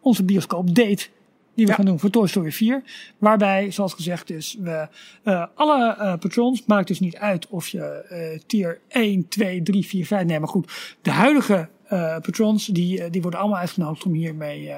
onze 0.00 0.24
bioscoop 0.24 0.74
date 0.74 1.08
die 1.54 1.64
we 1.64 1.70
ja. 1.70 1.76
gaan 1.76 1.84
doen 1.84 2.00
voor 2.00 2.10
Toy 2.10 2.26
Story 2.26 2.52
4. 2.52 2.82
Waarbij, 3.18 3.70
zoals 3.70 3.92
gezegd 3.92 4.30
is, 4.30 4.56
we 4.60 4.88
uh, 5.24 5.46
alle 5.54 5.96
uh, 5.98 6.14
patrons, 6.16 6.64
maakt 6.66 6.88
dus 6.88 7.00
niet 7.00 7.16
uit 7.16 7.48
of 7.48 7.68
je 7.68 8.06
uh, 8.10 8.40
tier 8.46 8.80
1, 8.88 9.28
2, 9.28 9.62
3, 9.62 9.86
4, 9.86 10.06
5, 10.06 10.24
nee 10.24 10.38
maar 10.38 10.48
goed. 10.48 10.96
De 11.02 11.10
huidige 11.10 11.68
patrons, 12.22 12.66
die, 12.66 13.10
die 13.10 13.22
worden 13.22 13.40
allemaal 13.40 13.58
uitgenodigd 13.58 14.04
om 14.04 14.12
hiermee, 14.12 14.72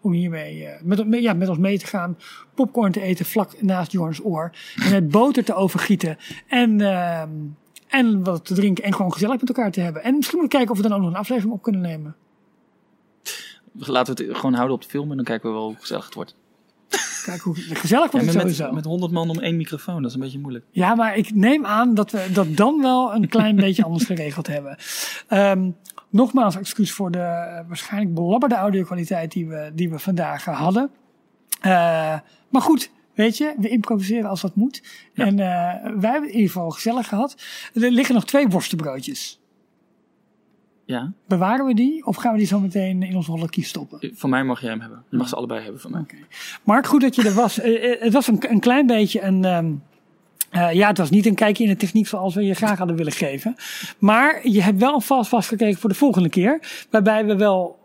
om 0.00 0.12
hiermee 0.12 0.68
met, 0.82 1.06
met, 1.06 1.22
ja, 1.22 1.32
met 1.32 1.48
ons 1.48 1.58
mee 1.58 1.78
te 1.78 1.86
gaan. 1.86 2.18
Popcorn 2.54 2.92
te 2.92 3.00
eten 3.00 3.24
vlak 3.24 3.62
naast 3.62 3.92
Jorns 3.92 4.24
oor. 4.24 4.50
En 4.84 4.90
met 4.90 5.08
boter 5.08 5.44
te 5.44 5.54
overgieten. 5.54 6.18
En, 6.48 6.80
ehm, 6.80 7.30
en 7.90 8.24
wat 8.24 8.44
te 8.44 8.54
drinken 8.54 8.84
en 8.84 8.94
gewoon 8.94 9.12
gezellig 9.12 9.40
met 9.40 9.48
elkaar 9.48 9.70
te 9.70 9.80
hebben. 9.80 10.02
En 10.02 10.16
misschien 10.16 10.38
moeten 10.38 10.58
we 10.58 10.64
kijken 10.64 10.70
of 10.70 10.82
we 10.82 10.88
dan 10.88 10.98
ook 10.98 11.04
nog 11.04 11.14
een 11.14 11.20
aflevering 11.20 11.52
op 11.54 11.62
kunnen 11.62 11.80
nemen 11.80 12.16
laten 13.72 14.16
we 14.16 14.24
het 14.24 14.36
gewoon 14.36 14.54
houden 14.54 14.76
op 14.76 14.82
de 14.82 14.88
film 14.88 15.10
en 15.10 15.16
dan 15.16 15.24
kijken 15.24 15.48
we 15.48 15.54
wel 15.56 15.66
hoe 15.66 15.76
gezellig 15.78 16.04
het 16.04 16.14
wordt. 16.14 16.34
Kijk 17.24 17.40
hoe 17.40 17.54
gezellig 17.56 18.10
wordt 18.10 18.26
ja, 18.26 18.32
het 18.32 18.40
sowieso. 18.40 18.64
Met, 18.64 18.74
met 18.74 18.84
100 18.84 19.12
man 19.12 19.30
om 19.30 19.38
één 19.38 19.56
microfoon, 19.56 20.02
dat 20.02 20.10
is 20.10 20.14
een 20.16 20.22
beetje 20.22 20.38
moeilijk. 20.38 20.64
Ja, 20.70 20.94
maar 20.94 21.16
ik 21.16 21.34
neem 21.34 21.66
aan 21.66 21.94
dat 21.94 22.10
we 22.10 22.28
dat 22.32 22.56
dan 22.56 22.82
wel 22.82 23.14
een 23.14 23.28
klein 23.28 23.56
beetje 23.66 23.84
anders 23.84 24.04
geregeld 24.04 24.46
hebben. 24.46 24.78
Um, 25.28 25.76
nogmaals 26.08 26.56
excuus 26.56 26.92
voor 26.92 27.10
de 27.10 27.18
uh, 27.18 27.68
waarschijnlijk 27.68 28.14
belabberde 28.14 28.54
audio-kwaliteit 28.54 29.32
die 29.32 29.48
we, 29.48 29.70
die 29.74 29.90
we 29.90 29.98
vandaag 29.98 30.46
uh, 30.46 30.60
hadden. 30.60 30.90
Uh, 31.66 32.18
maar 32.48 32.62
goed, 32.62 32.90
weet 33.14 33.36
je, 33.36 33.54
we 33.58 33.68
improviseren 33.68 34.30
als 34.30 34.40
dat 34.40 34.54
moet. 34.54 34.82
Ja. 35.14 35.26
En 35.26 35.36
wij 35.36 36.10
hebben 36.10 36.22
het 36.22 36.30
in 36.30 36.36
ieder 36.36 36.50
geval 36.50 36.70
gezellig 36.70 37.08
gehad. 37.08 37.36
Er 37.74 37.90
liggen 37.90 38.14
nog 38.14 38.24
twee 38.24 38.48
worstenbroodjes. 38.48 39.40
Ja. 40.90 41.12
Bewaren 41.26 41.66
we 41.66 41.74
die 41.74 42.06
of 42.06 42.16
gaan 42.16 42.32
we 42.32 42.38
die 42.38 42.46
zo 42.46 42.60
meteen 42.60 43.02
in 43.02 43.16
onze 43.16 43.30
hollekie 43.30 43.64
stoppen? 43.64 44.10
Van 44.14 44.30
mij 44.30 44.44
mag 44.44 44.60
jij 44.60 44.70
hem 44.70 44.80
hebben. 44.80 45.04
Je 45.08 45.16
mag 45.16 45.28
ze 45.28 45.36
allebei 45.36 45.62
hebben 45.62 45.80
van 45.80 45.90
mij. 45.90 46.00
Okay. 46.00 46.24
Mark, 46.62 46.86
goed 46.86 47.00
dat 47.00 47.14
je 47.14 47.22
er 47.22 47.34
was. 47.34 47.58
Eh, 47.70 47.92
eh, 47.92 48.00
het 48.00 48.12
was 48.12 48.26
een, 48.26 48.50
een 48.50 48.60
klein 48.60 48.86
beetje 48.86 49.22
een... 49.22 49.44
Um, 49.44 49.82
uh, 50.52 50.72
ja, 50.72 50.88
het 50.88 50.98
was 50.98 51.10
niet 51.10 51.26
een 51.26 51.34
kijkje 51.34 51.64
in 51.64 51.70
de 51.70 51.76
techniek 51.76 52.06
zoals 52.06 52.34
we 52.34 52.42
je 52.42 52.54
graag 52.54 52.78
hadden 52.78 52.96
willen 52.96 53.12
geven. 53.12 53.54
Maar 53.98 54.48
je 54.48 54.62
hebt 54.62 54.78
wel 54.78 55.00
vast 55.00 55.28
vastgekeken 55.28 55.80
voor 55.80 55.88
de 55.88 55.96
volgende 55.96 56.28
keer. 56.28 56.60
Waarbij 56.90 57.26
we 57.26 57.36
wel 57.36 57.78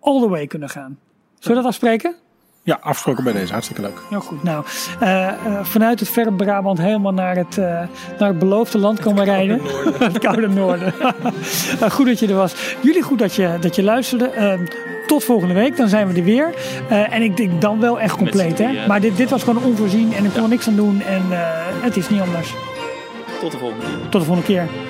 all 0.00 0.20
the 0.20 0.28
way 0.28 0.46
kunnen 0.46 0.68
gaan. 0.68 0.98
Zullen 1.38 1.56
we 1.56 1.62
dat 1.62 1.72
afspreken? 1.72 2.16
Ja, 2.62 2.78
afgesproken 2.82 3.24
bij 3.24 3.32
deze. 3.32 3.52
Hartstikke 3.52 3.82
leuk. 3.82 4.02
Heel 4.08 4.20
goed. 4.20 4.42
Nou, 4.42 4.64
uh, 5.02 5.28
uh, 5.46 5.64
vanuit 5.64 6.00
het 6.00 6.08
verre 6.08 6.32
Brabant 6.32 6.78
helemaal 6.78 7.12
naar 7.12 7.36
het, 7.36 7.56
uh, 7.56 7.64
naar 8.18 8.28
het 8.28 8.38
beloofde 8.38 8.78
land 8.78 9.00
komen 9.00 9.24
rijden. 9.24 9.60
het 9.98 10.18
koude 10.18 10.48
noorden. 10.48 10.94
goed 11.90 12.06
dat 12.06 12.18
je 12.18 12.26
er 12.26 12.34
was. 12.34 12.76
Jullie 12.80 13.02
goed 13.02 13.18
dat 13.18 13.34
je, 13.34 13.56
dat 13.60 13.76
je 13.76 13.82
luisterde. 13.82 14.28
Ehm, 14.28 14.66
tot 15.06 15.24
volgende 15.24 15.54
week, 15.54 15.76
dan 15.76 15.88
zijn 15.88 16.08
we 16.08 16.18
er 16.18 16.24
weer. 16.24 16.54
en 16.88 17.22
ik 17.22 17.36
denk 17.36 17.60
dan 17.60 17.80
wel 17.80 18.00
echt 18.00 18.16
compleet. 18.16 18.58
Hè? 18.58 18.86
Maar 18.86 19.00
dit, 19.00 19.16
dit 19.16 19.30
was 19.30 19.42
gewoon 19.42 19.64
onvoorzien 19.64 20.12
en 20.12 20.24
ik 20.24 20.32
kon 20.32 20.42
er 20.42 20.48
niks 20.48 20.68
aan 20.68 20.76
doen. 20.76 21.02
En 21.02 21.22
het 21.80 21.96
is 21.96 22.08
niet 22.08 22.20
anders. 22.20 22.54
Tot 23.40 23.52
de 23.52 23.58
volgende 23.58 23.84
keer. 23.84 24.08
Tot 24.08 24.20
de 24.20 24.26
volgende 24.26 24.46
keer. 24.46 24.89